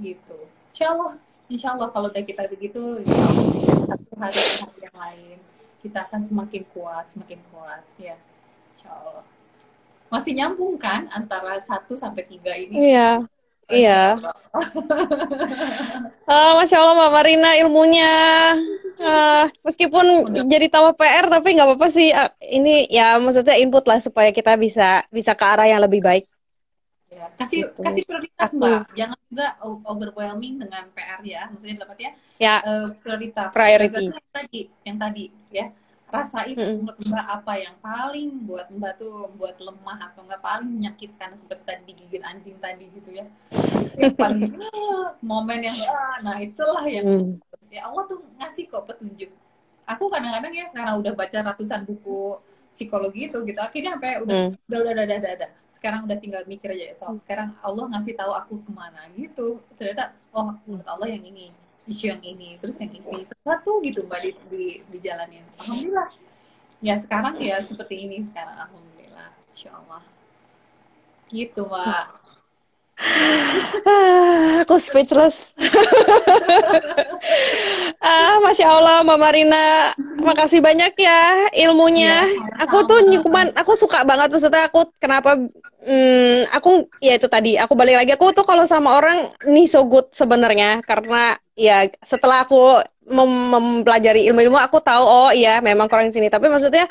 Gitu. 0.00 0.38
Insya 0.70 0.86
Allah 0.94 1.12
insya 1.50 1.74
Allah 1.74 1.90
kalau 1.90 2.06
udah 2.06 2.22
kita 2.22 2.46
begitu 2.46 3.02
satu 3.90 4.14
hari 4.14 4.38
hari 4.38 4.78
yang 4.86 4.96
lain 4.96 5.38
kita 5.80 6.06
akan 6.08 6.20
semakin 6.24 6.62
kuat, 6.76 7.04
semakin 7.08 7.40
kuat 7.52 7.82
ya. 7.96 8.16
Insya 8.76 8.90
Allah. 8.92 9.24
Masih 10.10 10.32
nyambung 10.36 10.76
kan 10.76 11.08
antara 11.12 11.56
satu 11.64 11.96
sampai 11.96 12.26
tiga 12.28 12.52
ini? 12.56 12.92
Iya. 12.92 13.24
Iya. 13.70 14.18
uh, 16.26 16.52
Masya 16.58 16.76
Allah 16.76 16.94
Mbak 16.98 17.10
Marina 17.14 17.50
ilmunya. 17.56 18.14
Uh, 19.00 19.48
meskipun 19.64 20.28
Udah. 20.28 20.44
jadi 20.44 20.68
tambah 20.68 20.92
PR 21.00 21.30
tapi 21.30 21.54
nggak 21.56 21.68
apa-apa 21.70 21.88
sih. 21.88 22.10
Uh, 22.10 22.28
ini 22.42 22.90
ya 22.90 23.16
maksudnya 23.22 23.56
input 23.56 23.86
lah 23.86 24.02
supaya 24.02 24.34
kita 24.34 24.58
bisa 24.58 25.06
bisa 25.08 25.32
ke 25.38 25.44
arah 25.46 25.70
yang 25.70 25.80
lebih 25.80 26.02
baik. 26.02 26.26
Ya, 27.10 27.26
kasih 27.34 27.66
gitu. 27.66 27.82
kasih 27.82 28.02
prioritas 28.06 28.50
Aku. 28.54 28.62
mbak, 28.62 28.86
jangan 28.94 29.18
juga 29.26 29.46
overwhelming 29.82 30.62
dengan 30.62 30.86
PR 30.94 31.18
ya, 31.26 31.50
maksudnya 31.50 31.82
dapat 31.82 31.98
ya, 31.98 32.10
ya. 32.38 32.54
Uh, 32.62 32.94
prioritas. 33.02 33.50
Priority. 33.50 34.14
Yang 34.14 34.30
tadi, 34.30 34.60
yang 34.86 34.96
tadi 35.02 35.24
ya, 35.50 35.66
rasain 36.06 36.54
mm 36.54 36.62
-hmm. 36.62 36.76
menurut 36.86 37.02
mbak 37.10 37.26
apa 37.26 37.52
yang 37.58 37.74
paling 37.82 38.28
buat 38.46 38.66
mbak 38.70 39.02
tuh 39.02 39.26
buat 39.34 39.58
lemah 39.58 39.98
atau 40.06 40.22
nggak 40.22 40.38
paling 40.38 40.70
menyakitkan 40.70 41.34
seperti 41.34 41.62
tadi 41.66 41.82
digigit 41.90 42.22
anjing 42.22 42.54
tadi 42.62 42.86
gitu 42.94 43.10
ya, 43.10 43.26
paling 44.14 44.54
momen 45.34 45.66
yang 45.66 45.78
ah, 45.90 46.22
nah 46.22 46.38
itulah 46.38 46.86
yang 46.86 47.10
mm. 47.10 47.42
ya 47.74 47.90
Allah 47.90 48.06
tuh 48.06 48.22
ngasih 48.38 48.70
kok 48.70 48.86
petunjuk. 48.86 49.34
Aku 49.82 50.06
kadang-kadang 50.06 50.54
ya 50.54 50.70
sekarang 50.70 51.02
udah 51.02 51.10
baca 51.18 51.38
ratusan 51.42 51.82
buku 51.90 52.38
psikologi 52.70 53.26
itu 53.26 53.38
gitu, 53.42 53.58
akhirnya 53.58 53.98
sampai 53.98 54.22
udah 54.22 54.36
mm. 54.46 54.70
udah 54.70 54.78
udah 54.78 54.92
udah 54.94 55.04
udah, 55.10 55.18
udah, 55.18 55.32
udah 55.42 55.50
sekarang 55.80 56.04
udah 56.04 56.18
tinggal 56.20 56.44
mikir 56.44 56.76
aja 56.76 56.92
so 57.00 57.08
sekarang 57.24 57.56
Allah 57.64 57.88
ngasih 57.96 58.12
tahu 58.12 58.32
aku 58.36 58.60
ke 58.60 58.70
mana? 58.70 59.08
Gitu. 59.16 59.56
Ternyata 59.80 60.12
oh 60.36 60.52
menurut 60.68 60.84
Allah 60.84 61.08
yang 61.08 61.24
ini 61.24 61.56
isu 61.88 62.12
yang 62.12 62.20
ini 62.20 62.60
terus 62.60 62.76
yang 62.84 62.92
ini. 62.92 63.24
Satu 63.24 63.80
gitu 63.80 64.04
mbak 64.04 64.20
di, 64.20 64.30
di, 64.84 64.98
jalanin 65.00 65.40
alhamdulillah. 65.56 66.12
Ya 66.84 67.00
sekarang 67.00 67.40
ya 67.40 67.56
seperti 67.64 68.04
ini 68.04 68.28
sekarang 68.28 68.60
alhamdulillah. 68.68 69.32
Insya 69.56 69.72
Allah. 69.72 70.04
Gitu 71.32 71.64
mbak 71.64 72.19
aku 74.60 74.76
speechless. 74.76 75.52
ah, 78.04 78.36
masya 78.44 78.66
Allah, 78.68 79.00
Mbak 79.02 79.18
Marina, 79.18 79.96
makasih 80.20 80.60
banyak 80.60 80.92
ya 81.00 81.48
ilmunya. 81.56 82.28
Ya, 82.28 82.64
aku 82.64 82.84
tuh 82.84 83.00
cuman, 83.24 83.56
aku 83.56 83.72
suka 83.76 84.04
banget 84.04 84.28
maksudnya 84.32 84.68
aku 84.68 84.92
kenapa 85.00 85.36
Hmm, 85.80 86.44
aku 86.52 86.92
ya 87.00 87.16
itu 87.16 87.24
tadi 87.24 87.56
aku 87.56 87.72
balik 87.72 88.04
lagi 88.04 88.12
aku 88.12 88.36
tuh 88.36 88.44
kalau 88.44 88.68
sama 88.68 89.00
orang 89.00 89.32
nih 89.48 89.64
so 89.64 89.88
good 89.88 90.12
sebenarnya 90.12 90.84
karena 90.84 91.40
ya 91.56 91.88
setelah 92.04 92.44
aku 92.44 92.84
mem 93.08 93.30
mempelajari 93.48 94.28
ilmu-ilmu 94.28 94.60
aku 94.60 94.76
tahu 94.84 95.00
oh 95.00 95.30
iya 95.32 95.64
memang 95.64 95.88
kurang 95.88 96.12
sini 96.12 96.28
tapi 96.28 96.52
maksudnya 96.52 96.84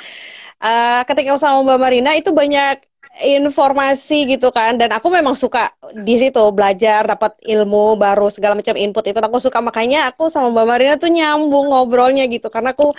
uh, 0.58 1.06
ketika 1.06 1.38
sama 1.38 1.62
Mbak 1.62 1.80
Marina 1.86 2.12
itu 2.18 2.34
banyak 2.34 2.89
informasi 3.20 4.26
gitu 4.32 4.50
kan. 4.50 4.80
Dan 4.80 4.96
aku 4.96 5.12
memang 5.12 5.36
suka 5.36 5.72
di 5.92 6.16
situ 6.20 6.40
belajar 6.56 7.06
dapat 7.06 7.36
ilmu 7.44 8.00
baru 8.00 8.32
segala 8.32 8.56
macam 8.56 8.76
input 8.80 9.04
itu. 9.08 9.20
Aku 9.20 9.38
suka. 9.44 9.60
Makanya 9.60 10.10
aku 10.12 10.32
sama 10.32 10.50
Mbak 10.52 10.66
Marina 10.66 10.94
tuh 10.96 11.12
nyambung 11.12 11.72
ngobrolnya 11.72 12.26
gitu. 12.32 12.48
Karena 12.48 12.72
aku 12.74 12.96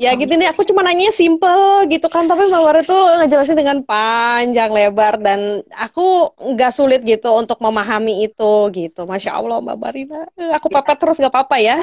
Ya 0.00 0.16
gitu 0.16 0.32
nih, 0.32 0.48
aku 0.48 0.64
cuma 0.64 0.80
nanya 0.80 1.12
simple 1.12 1.84
gitu 1.92 2.08
kan, 2.08 2.24
tapi 2.24 2.48
Mbak 2.48 2.88
tuh 2.88 3.20
ngejelasin 3.20 3.52
dengan 3.52 3.84
panjang 3.84 4.72
lebar 4.72 5.20
dan 5.20 5.60
aku 5.76 6.32
nggak 6.40 6.72
sulit 6.72 7.04
gitu 7.04 7.28
untuk 7.36 7.60
memahami 7.60 8.24
itu 8.24 8.52
gitu. 8.72 9.04
Masya 9.04 9.36
Allah 9.36 9.60
Mbak 9.60 9.76
Barina, 9.76 10.24
aku 10.56 10.72
papa 10.72 10.96
terus 10.96 11.20
gak 11.20 11.28
apa-apa 11.28 11.60
ya. 11.60 11.76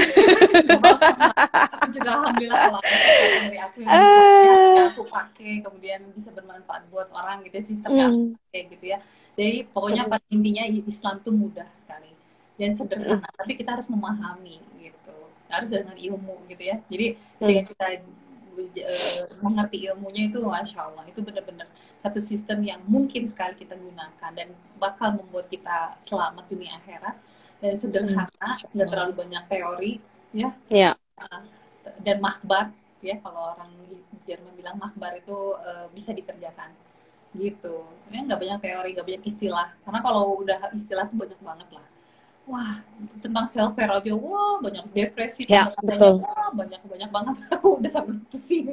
juga 1.94 2.10
alhamdulillah 2.18 2.58
kalau 2.58 2.82
dari 2.82 3.60
aku 3.62 3.78
yang 3.86 3.94
bisa, 3.94 4.02
uh, 4.02 4.90
aku 4.90 5.04
pakai 5.06 5.52
kemudian 5.62 6.02
bisa 6.18 6.34
bermanfaat 6.34 6.90
buat 6.90 7.14
orang 7.14 7.46
gitu 7.46 7.62
ya, 7.62 7.64
sistem 7.70 7.92
yang 7.94 8.14
hmm. 8.18 8.50
kayak 8.50 8.66
gitu 8.74 8.86
ya. 8.98 9.00
Jadi 9.38 9.70
pokoknya 9.70 10.10
pada 10.10 10.26
intinya 10.34 10.66
Islam 10.66 11.22
tuh 11.22 11.38
mudah 11.38 11.70
sekali 11.78 12.10
dan 12.58 12.74
sederhana, 12.74 13.22
mm. 13.22 13.38
tapi 13.38 13.54
kita 13.54 13.78
harus 13.78 13.86
memahami. 13.86 14.58
Harus 15.48 15.70
dengan 15.72 15.96
ilmu 15.96 16.36
gitu 16.52 16.64
ya. 16.64 16.78
Jadi 16.92 17.06
ketika 17.40 17.64
kita 17.74 17.88
uh, 18.84 19.24
mengerti 19.42 19.78
ilmunya 19.88 20.30
itu 20.30 20.40
masya 20.44 20.90
Allah 20.90 21.04
itu 21.08 21.20
benar-benar 21.22 21.68
satu 22.02 22.20
sistem 22.22 22.64
yang 22.64 22.80
mungkin 22.86 23.26
sekali 23.26 23.58
kita 23.58 23.76
gunakan 23.76 24.32
dan 24.34 24.54
bakal 24.78 25.18
membuat 25.18 25.50
kita 25.50 25.98
selamat 26.06 26.46
dunia 26.48 26.78
akhirat 26.80 27.16
dan 27.58 27.74
sederhana, 27.74 28.50
nggak 28.72 28.88
terlalu 28.88 29.14
banyak 29.18 29.44
teori 29.50 29.94
ya. 30.30 30.54
Yeah. 30.70 30.94
dan 32.06 32.22
makbar 32.22 32.70
ya 33.02 33.18
kalau 33.26 33.58
orang 33.58 33.74
Jerman 34.30 34.54
bilang 34.54 34.78
makbar 34.78 35.18
itu 35.18 35.58
uh, 35.58 35.90
bisa 35.96 36.14
dikerjakan 36.14 36.70
gitu 37.34 37.86
ya 38.12 38.24
nggak 38.24 38.40
banyak 38.40 38.60
teori 38.60 38.90
nggak 38.94 39.08
banyak 39.08 39.24
istilah 39.30 39.68
karena 39.86 40.00
kalau 40.04 40.42
udah 40.42 40.60
istilah 40.74 41.06
tuh 41.10 41.18
banyak 41.18 41.40
banget 41.42 41.70
lah 41.74 41.86
wah 42.48 42.80
tentang 43.20 43.46
self 43.46 43.76
care 43.76 43.92
aja. 43.92 44.14
Wah 44.16 44.58
banyak 44.64 44.86
depresi 44.96 45.44
ya, 45.46 45.70
betul. 45.84 46.24
wah 46.24 46.50
banyak 46.56 46.82
banyak 46.88 47.10
banget. 47.12 47.36
Aku 47.60 47.78
udah 47.78 47.92
sampai 47.92 48.18
pusing. 48.32 48.72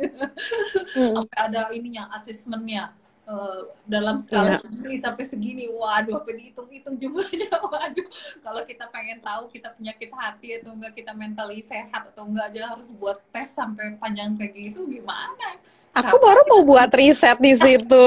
Hmm. 0.95 1.19
sampai 1.19 1.39
ada 1.39 1.69
ininya 1.75 2.09
asesmennya 2.15 2.95
uh, 3.27 3.69
dalam 3.85 4.17
skala 4.23 4.57
yeah. 4.57 4.61
segini 4.63 4.97
sampai 5.03 5.25
segini. 5.27 5.65
Waduh 5.69 6.23
apa 6.23 6.31
dihitung-hitung 6.33 6.97
jumlahnya. 7.03 7.51
Waduh. 7.75 8.07
Kalau 8.41 8.63
kita 8.65 8.85
pengen 8.95 9.19
tahu 9.21 9.51
kita 9.51 9.75
penyakit 9.75 10.11
hati 10.15 10.49
atau 10.63 10.73
enggak 10.73 10.95
kita 10.95 11.13
mentally 11.13 11.61
sehat 11.67 12.15
atau 12.15 12.25
enggak 12.25 12.55
aja 12.55 12.79
harus 12.79 12.89
buat 12.95 13.19
tes 13.35 13.51
sampai 13.53 13.99
panjang 13.99 14.39
kayak 14.39 14.55
gitu 14.55 14.87
gimana? 14.89 15.59
Aku 15.95 16.19
baru 16.19 16.43
mau 16.51 16.63
buat 16.67 16.91
riset 16.91 17.39
di 17.39 17.55
situ. 17.63 18.05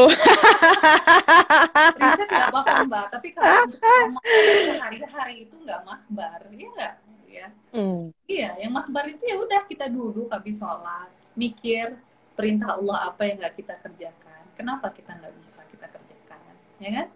riset 1.95 2.27
nggak 2.27 2.47
apa-apa 2.51 2.75
mbak, 2.83 3.05
tapi 3.15 3.27
kalau 3.31 3.63
hari-hari 4.83 5.47
itu 5.47 5.55
nggak 5.63 5.81
makbar, 5.87 6.39
ya 6.51 6.67
nggak? 6.75 6.95
Ya. 7.27 7.47
Hmm. 7.69 8.09
Iya, 8.25 8.49
yang 8.65 8.73
makbar 8.73 9.05
itu 9.07 9.21
ya 9.21 9.37
udah 9.37 9.61
kita 9.69 9.93
duduk 9.93 10.25
habis 10.37 10.61
sholat, 10.61 11.09
mikir 11.33 11.97
perintah 12.37 12.77
Allah 12.77 13.09
apa 13.09 13.25
yang 13.25 13.41
nggak 13.41 13.55
kita 13.57 13.75
kerjakan, 13.81 14.43
kenapa 14.53 14.93
kita 14.93 15.17
nggak 15.17 15.33
bisa 15.41 15.61
kita 15.73 15.87
kerjakan, 15.89 16.53
ya 16.77 16.89
kan? 17.01 17.07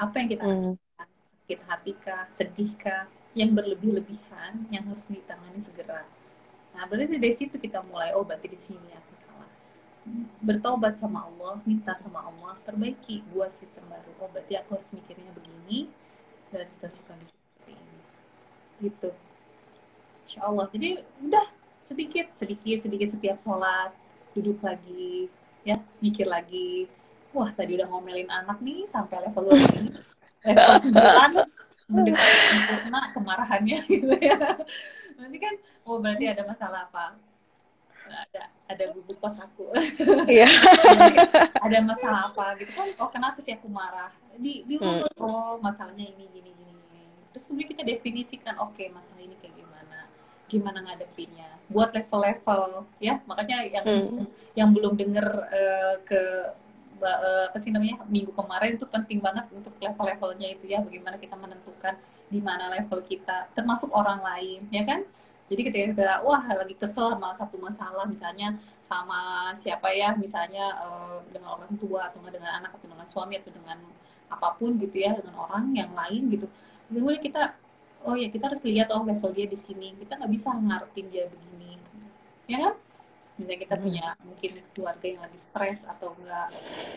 Apa 0.00 0.14
yang 0.24 0.28
kita 0.32 0.44
hmm. 0.48 0.74
sakit 0.96 1.60
hati 1.68 1.92
kah, 2.00 2.24
sedih 2.32 2.72
kah, 2.80 3.04
yang 3.36 3.52
berlebih-lebihan, 3.52 4.66
yang 4.72 4.88
harus 4.88 5.06
ditangani 5.06 5.60
segera. 5.60 6.08
Nah, 6.72 6.88
berarti 6.88 7.20
dari 7.20 7.34
situ 7.36 7.60
kita 7.60 7.84
mulai, 7.84 8.16
oh 8.16 8.24
berarti 8.24 8.48
di 8.48 8.58
sini 8.58 8.90
aku 8.96 9.12
salah 9.14 9.50
bertobat 10.40 10.96
sama 10.96 11.28
Allah, 11.28 11.60
minta 11.68 11.92
sama 12.00 12.24
Allah, 12.24 12.56
perbaiki, 12.64 13.20
buat 13.30 13.52
sistem 13.52 13.84
baru. 13.92 14.10
Oh, 14.24 14.28
berarti 14.32 14.56
aku 14.56 14.80
harus 14.80 14.88
mikirnya 14.96 15.28
begini 15.36 15.92
dalam 16.48 16.66
situasi 16.66 17.04
kondisi 17.04 17.36
seperti 17.36 17.76
ini. 17.76 17.98
Gitu. 18.88 19.10
Insya 20.24 20.40
Allah. 20.48 20.66
Jadi 20.72 20.90
udah 21.20 21.46
sedikit, 21.80 22.32
sedikit, 22.36 22.78
sedikit 22.80 23.08
setiap 23.12 23.36
sholat, 23.40 23.90
duduk 24.36 24.60
lagi, 24.62 25.28
ya, 25.66 25.80
mikir 25.98 26.28
lagi. 26.28 26.86
Wah, 27.34 27.50
tadi 27.54 27.78
udah 27.78 27.86
ngomelin 27.90 28.30
anak 28.30 28.58
nih 28.62 28.86
sampai 28.86 29.26
level 29.26 29.50
ini. 29.54 29.90
level 30.40 30.76
sembilan 30.80 31.30
mendekati 31.90 32.46
kemarahannya 33.12 33.78
gitu 33.90 34.14
ya. 34.22 34.38
Nanti 35.18 35.36
kan, 35.36 35.54
oh 35.84 35.98
berarti 35.98 36.24
ada 36.30 36.42
masalah 36.46 36.86
apa? 36.90 37.18
ada 38.10 38.42
ada 38.66 38.84
bubuk 38.94 39.18
kos 39.22 39.38
aku 39.38 39.70
iya 40.26 40.46
ada 41.66 41.78
masalah 41.82 42.30
apa 42.30 42.58
gitu 42.58 42.72
kan 42.74 42.88
oh 42.98 43.10
kenapa 43.10 43.38
sih 43.38 43.54
aku 43.54 43.70
marah 43.70 44.10
di 44.34 44.66
di 44.66 44.76
hmm. 44.80 45.06
oh 45.20 45.54
masalahnya 45.62 46.10
ini 46.10 46.26
gini 46.30 46.50
gini 46.50 46.74
terus 47.30 47.46
kemudian 47.46 47.70
kita 47.70 47.82
definisikan 47.86 48.58
oke 48.58 48.74
okay, 48.74 48.90
masalah 48.90 49.22
ini 49.22 49.38
kayak 49.38 49.54
gimana 50.50 50.82
ngadepinnya. 50.82 51.46
Buat 51.70 51.94
level-level 51.94 52.90
ya. 52.98 53.22
Makanya 53.30 53.62
yang 53.70 53.86
hmm. 53.86 54.26
yang 54.58 54.68
belum 54.74 54.98
denger 54.98 55.26
uh, 55.46 55.96
ke 56.02 56.20
uh, 56.98 57.46
apa 57.54 57.58
sih 57.62 57.70
namanya 57.70 58.02
minggu 58.10 58.34
kemarin 58.34 58.74
itu 58.74 58.86
penting 58.90 59.22
banget 59.22 59.46
untuk 59.54 59.72
level-levelnya 59.78 60.48
itu 60.58 60.66
ya. 60.66 60.82
Bagaimana 60.82 61.16
kita 61.22 61.38
menentukan 61.38 61.94
di 62.26 62.42
mana 62.42 62.66
level 62.74 62.98
kita 63.06 63.46
termasuk 63.54 63.94
orang 63.94 64.18
lain 64.18 64.66
ya 64.74 64.82
kan? 64.82 65.06
Jadi 65.50 65.60
ketika 65.66 65.86
kita 65.94 66.14
wah 66.22 66.46
lagi 66.46 66.78
kesel 66.78 67.10
sama 67.10 67.34
satu 67.34 67.58
masalah 67.58 68.06
misalnya 68.06 68.54
sama 68.78 69.50
siapa 69.58 69.90
ya 69.90 70.14
misalnya 70.14 70.78
uh, 70.78 71.18
dengan 71.30 71.58
orang 71.58 71.74
tua 71.74 72.06
atau 72.06 72.22
dengan 72.26 72.62
anak 72.62 72.78
atau 72.78 72.86
dengan 72.86 73.06
suami 73.06 73.34
atau 73.34 73.50
dengan 73.50 73.78
apa 74.30 74.54
pun 74.54 74.78
gitu 74.78 75.02
ya 75.02 75.10
dengan 75.18 75.34
orang 75.42 75.74
yang 75.74 75.90
lain 75.90 76.30
gitu. 76.30 76.46
Kemudian 76.86 77.18
kita 77.18 77.58
oh 78.04 78.16
ya 78.16 78.28
kita 78.32 78.48
harus 78.48 78.62
lihat 78.64 78.88
oh 78.92 79.04
level 79.04 79.30
dia 79.32 79.46
di 79.46 79.58
sini. 79.58 79.96
Kita 79.98 80.16
nggak 80.16 80.32
bisa 80.32 80.48
ngarepin 80.54 81.06
dia 81.12 81.24
begini. 81.28 81.76
Ya 82.50 82.58
kan? 82.68 82.74
Misalnya 83.40 83.60
kita 83.64 83.74
hmm. 83.76 83.84
punya 83.88 84.06
mungkin 84.20 84.50
keluarga 84.76 85.06
yang 85.08 85.22
lagi 85.24 85.38
stres 85.40 85.80
atau 85.88 86.12
enggak 86.20 86.48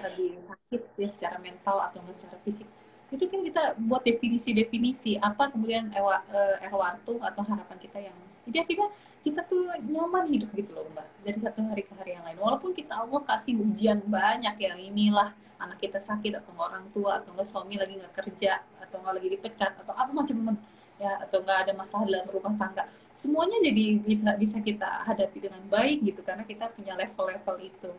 lagi 0.04 0.28
sakit 0.44 0.82
ya 1.00 1.10
secara 1.10 1.38
mental 1.40 1.78
atau 1.80 2.04
enggak 2.04 2.18
secara 2.20 2.38
fisik. 2.44 2.68
Itu 3.14 3.30
kan 3.30 3.40
kita 3.46 3.64
buat 3.80 4.04
definisi-definisi 4.04 5.22
apa 5.22 5.54
kemudian 5.54 5.94
ewa, 5.96 6.20
uh, 6.34 6.58
erwartung 6.60 7.22
atau 7.24 7.46
harapan 7.46 7.78
kita 7.80 8.00
yang 8.02 8.18
jadi 8.44 8.68
akhirnya 8.68 8.90
kita 9.24 9.40
tuh 9.48 9.72
nyaman 9.88 10.28
hidup 10.28 10.52
gitu 10.52 10.76
loh 10.76 10.84
mbak 10.92 11.08
dari 11.24 11.40
satu 11.40 11.64
hari 11.64 11.88
ke 11.88 11.94
hari 11.96 12.12
yang 12.20 12.28
lain. 12.28 12.36
Walaupun 12.44 12.76
kita 12.76 12.92
Allah 12.92 13.24
kasih 13.24 13.56
ujian 13.56 14.04
banyak 14.04 14.56
ya 14.60 14.76
inilah 14.76 15.32
anak 15.64 15.80
kita 15.80 16.04
sakit 16.04 16.44
atau 16.44 16.52
orang 16.60 16.92
tua 16.92 17.24
atau 17.24 17.32
enggak 17.32 17.48
suami 17.48 17.80
lagi 17.80 17.96
nggak 17.96 18.12
kerja 18.12 18.60
atau 18.84 19.00
nggak 19.00 19.16
lagi 19.16 19.30
dipecat 19.32 19.72
atau 19.80 19.96
apa 19.96 20.12
macam 20.12 20.60
ya 21.04 21.20
atau 21.20 21.44
nggak 21.44 21.60
ada 21.68 21.74
masalah 21.76 22.08
dalam 22.08 22.28
rumah 22.32 22.56
tangga 22.56 22.88
semuanya 23.14 23.60
jadi 23.60 23.84
bisa, 24.00 24.30
bisa 24.40 24.58
kita 24.64 25.04
hadapi 25.04 25.38
dengan 25.44 25.62
baik 25.68 26.02
gitu 26.08 26.24
karena 26.24 26.48
kita 26.48 26.72
punya 26.72 26.96
level-level 26.96 27.56
itu 27.60 27.92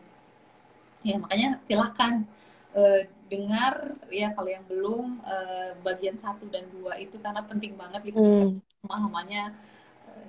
ya 1.05 1.15
makanya 1.21 1.61
silahkan 1.61 2.25
uh, 2.73 3.05
dengar 3.29 3.93
ya 4.09 4.33
kalau 4.33 4.49
yang 4.49 4.65
belum 4.65 5.21
uh, 5.21 5.77
bagian 5.85 6.17
satu 6.17 6.49
dan 6.49 6.65
dua 6.73 6.97
itu 6.97 7.15
karena 7.21 7.45
penting 7.45 7.77
banget 7.77 8.09
gitu 8.09 8.19
hmm. 8.19 8.57
pemahamannya 8.83 9.53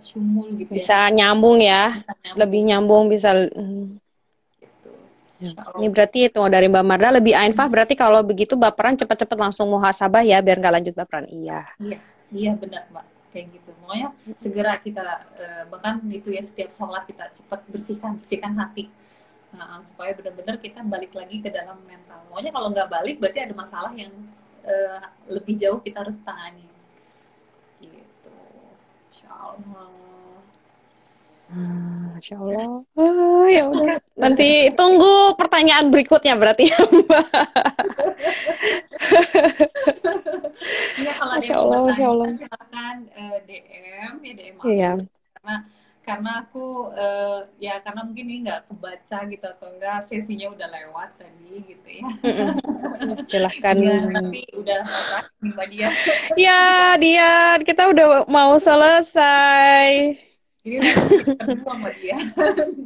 sumul 0.01 0.53
gitu 0.61 0.71
ya. 0.73 0.77
bisa 0.77 0.99
ya. 1.09 1.13
nyambung 1.13 1.59
ya 1.61 1.97
bisa 1.97 2.13
nyambung. 2.13 2.39
lebih 2.39 2.61
nyambung 2.69 3.05
bisa 3.09 3.31
hmm. 3.33 3.85
gitu. 4.61 4.91
Ya. 5.37 5.49
Ini 5.77 5.89
berarti 5.93 6.19
itu 6.33 6.41
dari 6.49 6.67
Mbak 6.69 6.85
Marda 6.85 7.09
lebih 7.13 7.37
ainfah 7.37 7.69
berarti 7.69 7.93
kalau 7.93 8.25
begitu 8.25 8.57
baperan 8.57 8.97
cepat-cepat 8.97 9.37
langsung 9.37 9.69
muhasabah 9.69 10.25
ya 10.25 10.41
biar 10.41 10.61
nggak 10.61 10.75
lanjut 10.81 10.95
baperan. 10.97 11.29
Iya. 11.29 11.61
Iya, 11.77 12.01
iya 12.33 12.53
benar 12.55 12.87
Mbak. 12.91 13.07
Kayak 13.35 13.47
gitu. 13.59 13.71
Pokoknya 13.83 14.09
segera 14.41 14.73
kita 14.81 15.07
eh, 15.37 15.65
bahkan 15.69 16.01
itu 16.09 16.33
ya 16.33 16.43
setiap 16.43 16.71
sholat 16.73 17.05
kita 17.05 17.31
cepat 17.37 17.61
bersihkan 17.69 18.13
bersihkan 18.23 18.55
hati. 18.57 18.89
Nah, 19.53 19.81
supaya 19.81 20.13
benar-benar 20.13 20.61
kita 20.61 20.85
balik 20.85 21.13
lagi 21.17 21.41
ke 21.41 21.49
dalam 21.49 21.81
mental. 21.85 22.21
Pokoknya 22.29 22.53
kalau 22.53 22.69
nggak 22.73 22.89
balik 22.93 23.17
berarti 23.23 23.41
ada 23.41 23.55
masalah 23.57 23.93
yang 23.97 24.13
uh, 24.67 25.01
lebih 25.33 25.57
jauh 25.57 25.81
kita 25.81 26.05
harus 26.05 26.21
tangani. 26.21 26.67
Allah. 29.37 29.89
Hmm, 31.47 31.86
Masya 32.17 32.41
Allah. 32.41 32.81
Oh, 32.97 33.45
ya 33.45 33.69
udah. 33.69 34.01
Nanti 34.17 34.73
tunggu 34.73 35.37
pertanyaan 35.37 35.93
berikutnya 35.93 36.33
berarti 36.41 36.73
ya 36.73 36.81
Mbak. 36.81 37.29
ya, 40.97 41.13
kalau 41.21 41.33
Masya 41.37 41.55
Allah, 41.61 41.79
Masya 41.93 42.07
Allah. 42.09 42.29
Silakan 42.41 42.97
uh, 43.13 43.37
eh, 43.37 43.39
DM 43.45 44.15
ya 44.25 44.33
DM 44.33 44.57
aku. 44.57 44.65
Iya. 44.73 44.93
Karena 45.37 45.57
karena 46.07 46.33
aku 46.47 46.89
uh, 46.95 47.45
ya 47.61 47.83
karena 47.85 48.07
mungkin 48.07 48.31
ini 48.31 48.47
nggak 48.47 48.71
kebaca 48.71 49.19
gitu 49.27 49.43
atau 49.43 49.67
enggak 49.75 50.07
sesinya 50.07 50.55
udah 50.55 50.69
lewat 50.71 51.11
tadi 51.19 51.67
gitu 51.67 51.89
ya 51.99 52.07
silahkan 53.35 53.75
ya, 53.75 54.07
tapi 54.15 54.47
udah 54.55 54.87
mbak 55.43 55.67
dia 55.67 55.91
ya 56.39 56.95
dia 56.95 57.59
kita 57.59 57.91
udah 57.91 58.23
mau 58.31 58.55
selesai 58.63 60.15
ini 60.67 60.91
sama 61.63 61.89
dia 62.03 62.19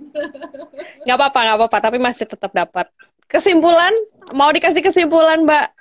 nggak 1.08 1.16
apa-apa 1.16 1.38
nggak 1.40 1.56
apa-apa 1.56 1.78
tapi 1.80 1.96
masih 1.96 2.28
tetap 2.28 2.52
dapat 2.52 2.86
kesimpulan 3.24 3.92
mau 4.36 4.52
dikasih 4.52 4.84
kesimpulan 4.84 5.48
mbak 5.48 5.72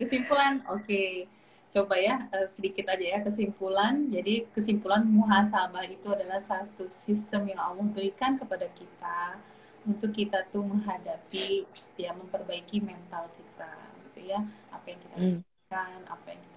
kesimpulan 0.00 0.64
oke 0.66 0.82
okay 0.88 1.28
coba 1.72 1.96
ya 1.96 2.28
uh, 2.28 2.46
sedikit 2.52 2.92
aja 2.92 3.16
ya 3.16 3.18
kesimpulan. 3.24 4.12
Jadi 4.12 4.44
kesimpulan 4.52 5.08
muhasabah 5.08 5.88
itu 5.88 6.04
adalah 6.12 6.38
satu 6.44 6.84
sistem 6.92 7.48
yang 7.48 7.60
Allah 7.64 7.88
berikan 7.88 8.36
kepada 8.36 8.68
kita 8.76 9.40
untuk 9.88 10.12
kita 10.12 10.44
tuh 10.52 10.62
menghadapi 10.62 11.64
ya 11.96 12.12
memperbaiki 12.12 12.84
mental 12.84 13.32
kita 13.32 13.72
gitu 14.12 14.20
ya. 14.28 14.44
Apa 14.68 14.84
yang 14.84 15.00
kita 15.00 15.16
lakukan, 15.16 15.96
hmm. 16.04 16.12
apa 16.12 16.26
yang 16.28 16.40
kita. 16.44 16.51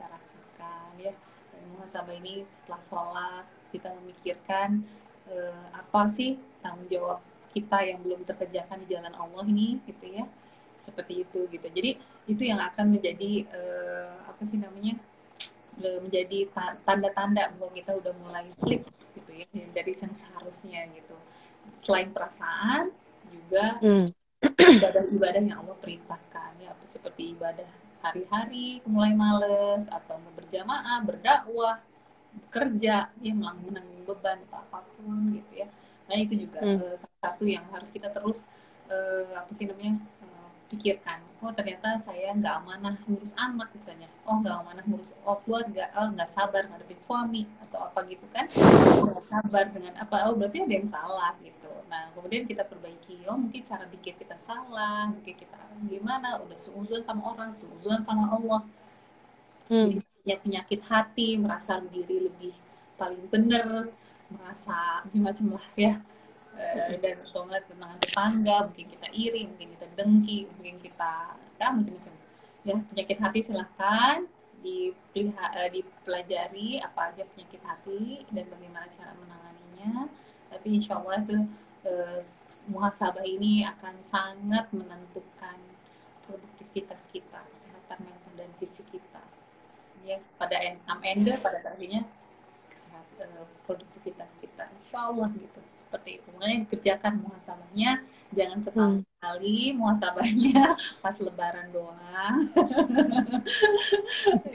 Muhasabah 1.86 2.18
ini 2.18 2.42
setelah 2.50 2.82
sholat 2.82 3.46
kita 3.70 3.94
memikirkan 4.02 4.82
uh, 5.30 5.70
apa 5.70 6.10
sih 6.10 6.42
tanggung 6.66 6.90
jawab 6.90 7.22
kita 7.54 7.78
yang 7.86 8.02
belum 8.02 8.26
terkerjakan 8.26 8.82
di 8.82 8.98
jalan 8.98 9.14
Allah 9.14 9.46
ini 9.46 9.78
gitu 9.86 10.10
ya. 10.10 10.26
Seperti 10.82 11.22
itu 11.22 11.46
gitu. 11.54 11.68
Jadi 11.70 12.02
itu 12.26 12.42
yang 12.42 12.58
akan 12.58 12.98
menjadi 12.98 13.46
uh, 13.54 14.18
apa 14.34 14.42
sih 14.50 14.58
namanya 14.58 14.98
menjadi 15.78 16.50
tanda-tanda 16.88 17.54
bahwa 17.60 17.70
kita 17.76 17.94
udah 18.00 18.14
mulai 18.18 18.48
slip 18.64 18.88
gitu 19.14 19.32
ya 19.36 19.46
dari 19.78 19.94
yang 19.94 20.16
seharusnya 20.18 20.90
gitu. 20.90 21.14
Selain 21.86 22.10
perasaan 22.10 22.90
juga 23.30 23.78
hmm. 23.78 24.10
ibadah-ibadah 24.58 25.42
yang 25.44 25.62
Allah 25.62 25.78
perintahkan 25.78 26.52
ya 26.64 26.74
seperti 26.90 27.38
ibadah 27.38 27.85
hari-hari 28.06 28.86
mulai 28.86 29.18
males 29.18 29.90
atau 29.90 30.22
mau 30.22 30.34
berjamaah 30.38 31.02
berdakwah 31.02 31.82
kerja 32.54 33.10
ya 33.10 33.34
menanggung 33.34 34.06
beban 34.06 34.38
atau 34.46 34.62
apa 34.62 34.78
pun 34.94 35.34
gitu 35.34 35.66
ya 35.66 35.68
nah 36.06 36.16
itu 36.22 36.46
juga 36.46 36.62
hmm. 36.62 36.78
uh, 36.78 36.96
salah 37.02 37.20
satu 37.26 37.44
yang 37.50 37.66
harus 37.74 37.90
kita 37.90 38.14
terus 38.14 38.46
uh, 38.94 39.34
apa 39.34 39.50
sih 39.58 39.66
namanya 39.66 39.98
pikirkan 40.76 41.24
oh 41.46 41.54
ternyata 41.54 42.02
saya 42.02 42.34
nggak 42.34 42.56
amanah 42.66 42.98
ngurus 43.06 43.38
anak 43.38 43.70
misalnya. 43.78 44.10
Oh 44.26 44.42
nggak 44.42 44.56
amanah 44.66 44.84
ngurus 44.90 45.14
oh 45.22 45.38
keluarga. 45.46 45.94
Oh 45.94 46.10
nggak 46.10 46.30
sabar 46.34 46.66
ngadepin 46.66 46.98
suami 46.98 47.46
atau 47.62 47.86
apa 47.86 48.00
gitu 48.10 48.26
kan. 48.34 48.50
Nggak 48.50 49.26
sabar 49.30 49.66
dengan 49.70 49.94
apa. 50.02 50.26
Oh 50.26 50.34
berarti 50.34 50.66
ada 50.66 50.74
yang 50.74 50.90
salah 50.90 51.38
gitu. 51.46 51.70
Nah 51.86 52.10
kemudian 52.18 52.50
kita 52.50 52.66
perbaiki. 52.66 53.22
Oh 53.30 53.38
mungkin 53.38 53.62
cara 53.62 53.86
pikir 53.86 54.18
kita 54.18 54.36
salah 54.42 55.14
mungkin 55.14 55.36
kita 55.38 55.60
gimana? 55.86 56.42
Udah 56.42 56.58
suuzon 56.58 57.06
sama 57.06 57.22
orang 57.30 57.54
suuzon 57.54 58.02
sama 58.02 58.26
Allah. 58.34 58.62
Hmm. 59.66 59.98
punya 59.98 60.38
penyakit 60.46 60.82
hati 60.86 61.42
merasa 61.42 61.82
diri 61.90 62.30
lebih 62.30 62.54
paling 63.02 63.26
benar 63.34 63.90
merasa 64.30 65.02
macam-macam 65.10 65.58
lah 65.58 65.68
ya 65.74 65.94
Eh, 66.56 66.96
dan 67.04 67.20
atau 67.20 67.44
enggak 67.44 67.68
tentang 67.68 67.92
tetangga 68.00 68.56
mungkin 68.72 68.88
kita 68.96 69.08
iri 69.12 69.42
mungkin 69.44 69.68
kita 69.76 69.88
dengki 70.00 70.38
mungkin 70.56 70.76
kita 70.80 71.14
ya 71.60 71.68
macam-macam. 71.76 72.14
Ya 72.64 72.76
penyakit 72.80 73.18
hati 73.20 73.40
silahkan 73.44 74.18
eh, 74.64 75.70
dipelajari 75.70 76.80
apa 76.80 77.12
aja 77.12 77.24
penyakit 77.36 77.62
hati 77.68 78.24
dan 78.32 78.48
bagaimana 78.48 78.88
cara 78.88 79.12
menanganinya. 79.20 80.08
Tapi 80.48 80.68
insya 80.80 80.96
Allah 81.04 81.20
itu 81.28 81.38
eh, 81.84 82.20
muhasabah 82.72 83.26
ini 83.28 83.68
akan 83.68 83.96
sangat 84.00 84.72
menentukan 84.72 85.60
produktivitas 86.24 87.12
kita 87.12 87.40
kesehatan 87.52 88.00
mental 88.00 88.34
dan 88.40 88.50
fisik 88.58 88.88
kita. 88.96 89.24
Ya 90.08 90.24
pada 90.40 90.56
end 90.64 90.80
pada 91.44 91.60
akhirnya 91.68 92.08
kesehatan 92.72 93.28
eh, 93.44 93.48
produktivitas 93.68 94.32
kita. 94.40 94.72
Insya 94.80 95.12
Allah 95.12 95.28
gitu 95.36 95.60
seperti 95.86 96.10
itu. 96.20 96.28
Makanya 96.34 96.60
kerjakan 96.68 97.14
muhasabahnya 97.22 97.92
jangan 98.34 98.60
setahun 98.60 98.96
hmm. 99.00 99.06
sekali 99.06 99.58
muhasabahnya 99.78 100.62
pas 101.04 101.16
lebaran 101.22 101.68
doang. 101.70 102.38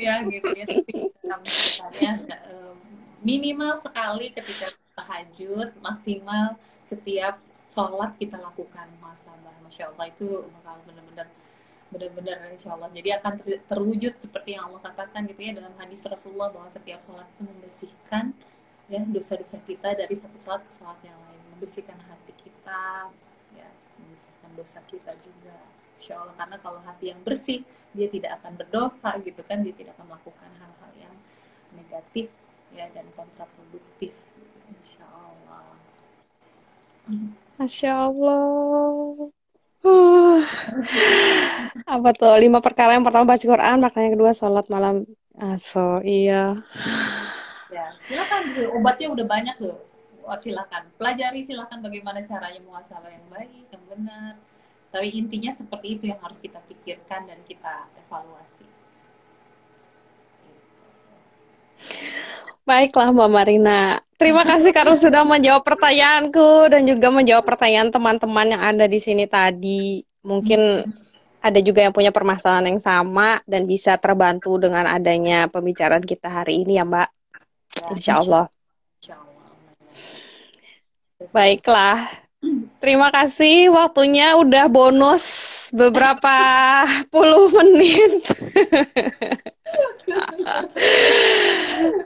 Ya 0.00 0.24
gitu 0.24 0.48
ya 0.56 0.64
tapi 1.30 1.46
misalnya 1.46 2.12
eh, 2.26 2.74
minimal 3.22 3.78
sekali 3.78 4.32
ketika 4.34 4.72
tahajud 4.98 5.76
maksimal 5.78 6.58
setiap 6.82 7.38
sholat 7.70 8.16
kita 8.18 8.40
lakukan 8.40 8.90
muhasabah. 8.98 9.54
Masya 9.62 9.94
Allah 9.94 10.10
itu 10.10 10.50
bakal 10.50 10.82
benar-benar 10.88 11.28
benar-benar 11.90 12.38
insya 12.50 12.74
Allah. 12.74 12.90
Jadi 12.90 13.10
akan 13.14 13.32
ter 13.42 13.62
terwujud 13.66 14.14
seperti 14.18 14.58
yang 14.58 14.70
Allah 14.70 14.82
katakan 14.82 15.26
gitu 15.30 15.40
ya 15.42 15.52
dalam 15.58 15.74
hadis 15.78 16.02
Rasulullah 16.06 16.50
bahwa 16.50 16.70
setiap 16.70 17.02
sholat 17.02 17.26
itu 17.30 17.42
membersihkan 17.46 18.34
ya 18.90 19.00
dosa-dosa 19.06 19.62
kita 19.62 19.94
dari 19.94 20.14
satu 20.18 20.34
sholat 20.34 20.66
ke 20.66 20.72
sholat 20.74 20.98
yang 21.06 21.14
lain. 21.14 21.40
Membersihkan 21.56 21.96
hati 22.10 22.32
kita 22.34 23.14
ya 23.54 23.68
membersihkan 24.02 24.50
dosa 24.58 24.78
kita 24.90 25.14
juga. 25.22 25.56
Insya 26.02 26.26
Allah 26.26 26.34
karena 26.34 26.56
kalau 26.58 26.80
hati 26.82 27.14
yang 27.14 27.20
bersih 27.22 27.62
dia 27.94 28.10
tidak 28.10 28.42
akan 28.42 28.58
berdosa 28.58 29.14
gitu 29.22 29.40
kan 29.46 29.62
dia 29.62 29.74
tidak 29.78 29.94
akan 29.94 30.10
melakukan 30.10 30.50
hal-hal 30.58 30.92
yang 30.98 31.14
negatif 31.78 32.28
ya 32.74 32.90
dan 32.90 33.06
kontraproduktif. 33.14 34.10
Insya 34.66 35.06
Allah. 35.06 35.66
Masya 37.62 37.92
Allah. 38.10 39.30
Uh, 39.80 40.44
apa 41.88 42.08
tuh? 42.12 42.36
Lima 42.36 42.60
perkara. 42.60 42.92
Yang 42.98 43.06
pertama 43.08 43.32
baca 43.32 43.44
Quran, 43.44 43.76
makanya 43.80 44.10
kedua 44.12 44.30
sholat 44.36 44.66
malam 44.68 45.08
aso 45.40 46.04
iya. 46.04 46.52
Ya 47.70 47.86
silakan 48.10 48.42
obatnya 48.74 49.08
udah 49.14 49.26
banyak 49.26 49.56
loh. 49.62 49.78
Silakan 50.38 50.90
pelajari 50.94 51.42
silakan 51.42 51.82
bagaimana 51.82 52.22
caranya 52.22 52.60
muasabah 52.62 53.10
yang 53.10 53.26
baik 53.30 53.66
yang 53.70 53.84
benar. 53.90 54.34
Tapi 54.90 55.06
intinya 55.14 55.54
seperti 55.54 55.98
itu 55.98 56.04
yang 56.10 56.18
harus 56.18 56.38
kita 56.42 56.58
pikirkan 56.66 57.30
dan 57.30 57.38
kita 57.46 57.86
evaluasi. 57.94 58.66
Baiklah 62.66 63.14
Mbak 63.14 63.30
Marina. 63.30 64.02
Terima 64.20 64.44
kasih 64.44 64.74
karena 64.74 64.98
sudah 65.00 65.24
menjawab 65.24 65.64
pertanyaanku 65.64 66.68
dan 66.68 66.84
juga 66.84 67.08
menjawab 67.08 67.46
pertanyaan 67.46 67.88
teman-teman 67.88 68.46
yang 68.52 68.62
ada 68.62 68.84
di 68.84 69.00
sini 69.00 69.24
tadi. 69.24 70.04
Mungkin 70.26 70.84
ada 71.40 71.58
juga 71.64 71.88
yang 71.88 71.94
punya 71.96 72.12
permasalahan 72.12 72.68
yang 72.68 72.82
sama 72.84 73.40
dan 73.48 73.64
bisa 73.64 73.96
terbantu 73.96 74.60
dengan 74.60 74.84
adanya 74.84 75.48
pembicaraan 75.48 76.04
kita 76.04 76.28
hari 76.28 76.66
ini 76.66 76.76
ya 76.76 76.84
Mbak. 76.84 77.08
Ya, 77.78 77.86
insya 77.94 78.14
Allah. 78.18 78.46
Baiklah. 81.30 82.08
Terima 82.80 83.12
kasih 83.12 83.68
waktunya 83.68 84.32
udah 84.40 84.64
bonus 84.72 85.24
beberapa 85.76 86.32
puluh 87.12 87.52
menit. 87.52 88.24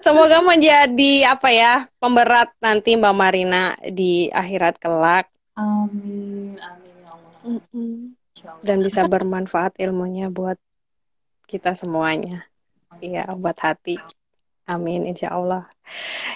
Semoga 0.03 0.43
menjadi 0.43 1.31
apa 1.31 1.49
ya 1.55 1.75
pemberat 2.03 2.51
nanti 2.59 2.99
Mbak 2.99 3.15
Marina 3.15 3.79
di 3.87 4.27
akhirat 4.35 4.83
kelak. 4.83 5.31
Amin, 5.55 6.59
amin 6.59 6.95
ya 6.99 7.15
Allah. 7.15 7.33
Dan 8.67 8.83
bisa 8.83 9.07
bermanfaat 9.07 9.79
ilmunya 9.79 10.35
buat 10.35 10.59
kita 11.47 11.79
semuanya. 11.79 12.43
Iya, 12.99 13.31
buat 13.39 13.55
hati. 13.63 14.03
Amin, 14.65 15.05
insya 15.05 15.29
Allah. 15.37 15.69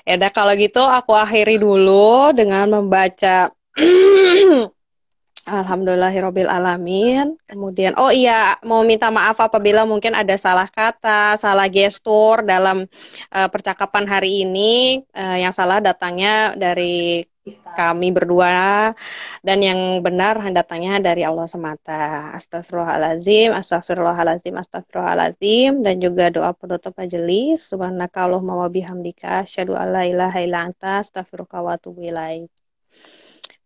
Ya 0.04 0.20
udah 0.20 0.30
kalau 0.32 0.52
gitu 0.56 0.84
aku 0.84 1.16
akhiri 1.16 1.56
dulu 1.56 2.32
dengan 2.36 2.68
membaca 2.68 3.48
Alhamdulillahirobbil 5.48 6.52
alamin. 6.52 7.40
Kemudian 7.48 7.96
oh 7.96 8.12
iya 8.12 8.60
mau 8.68 8.84
minta 8.84 9.08
maaf 9.08 9.40
apabila 9.40 9.88
mungkin 9.88 10.12
ada 10.12 10.36
salah 10.36 10.68
kata, 10.68 11.40
salah 11.40 11.64
gestur 11.72 12.44
dalam 12.44 12.84
uh, 13.32 13.48
percakapan 13.48 14.04
hari 14.04 14.44
ini 14.44 15.00
uh, 15.16 15.40
yang 15.40 15.56
salah 15.56 15.80
datangnya 15.80 16.52
dari 16.52 17.24
kami 17.78 18.10
berdua 18.10 18.92
dan 19.46 19.58
yang 19.62 20.02
benar 20.02 20.40
datangnya 20.50 20.98
dari 20.98 21.22
Allah 21.22 21.46
semata. 21.46 22.34
Astagfirullahalazim, 22.34 23.54
astagfirullahalazim, 23.54 24.54
astagfirullahalazim 24.58 25.86
dan 25.86 26.02
juga 26.02 26.32
doa 26.32 26.50
penutup 26.52 26.96
majelis. 26.98 27.64
Subhanaka 27.68 28.26
Allahumma 28.26 28.66
wa 28.66 28.68
bihamdika 28.68 29.46
asyhadu 29.46 29.78
alla 29.78 30.04
ilaha 30.04 30.38
illa 30.42 30.66
anta 30.66 31.04
astaghfiruka 31.04 31.62
wa 31.62 31.76
atubu 31.78 32.02
ilaik. 32.08 32.50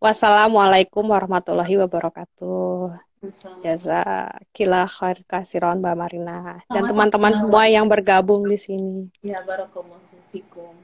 Wassalamualaikum 0.03 1.07
warahmatullahi 1.07 1.79
wabarakatuh. 1.87 2.99
kila 4.51 4.91
khair 4.91 5.23
kasiron 5.31 5.79
Mbak 5.79 5.95
Marina 5.95 6.59
dan 6.67 6.91
teman-teman 6.91 7.31
semua 7.31 7.71
yang 7.71 7.87
bergabung 7.87 8.43
di 8.43 8.59
sini. 8.59 9.07
Ya 9.23 9.47
barakallahu 9.47 10.03
fikum. 10.35 10.82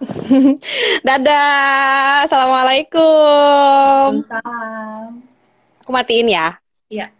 Dadah. 1.06 2.26
Assalamualaikum. 2.26 4.26
Salam. 4.26 5.22
Aku 5.84 5.90
matiin 5.94 6.28
ya. 6.30 6.58
Iya. 6.90 7.10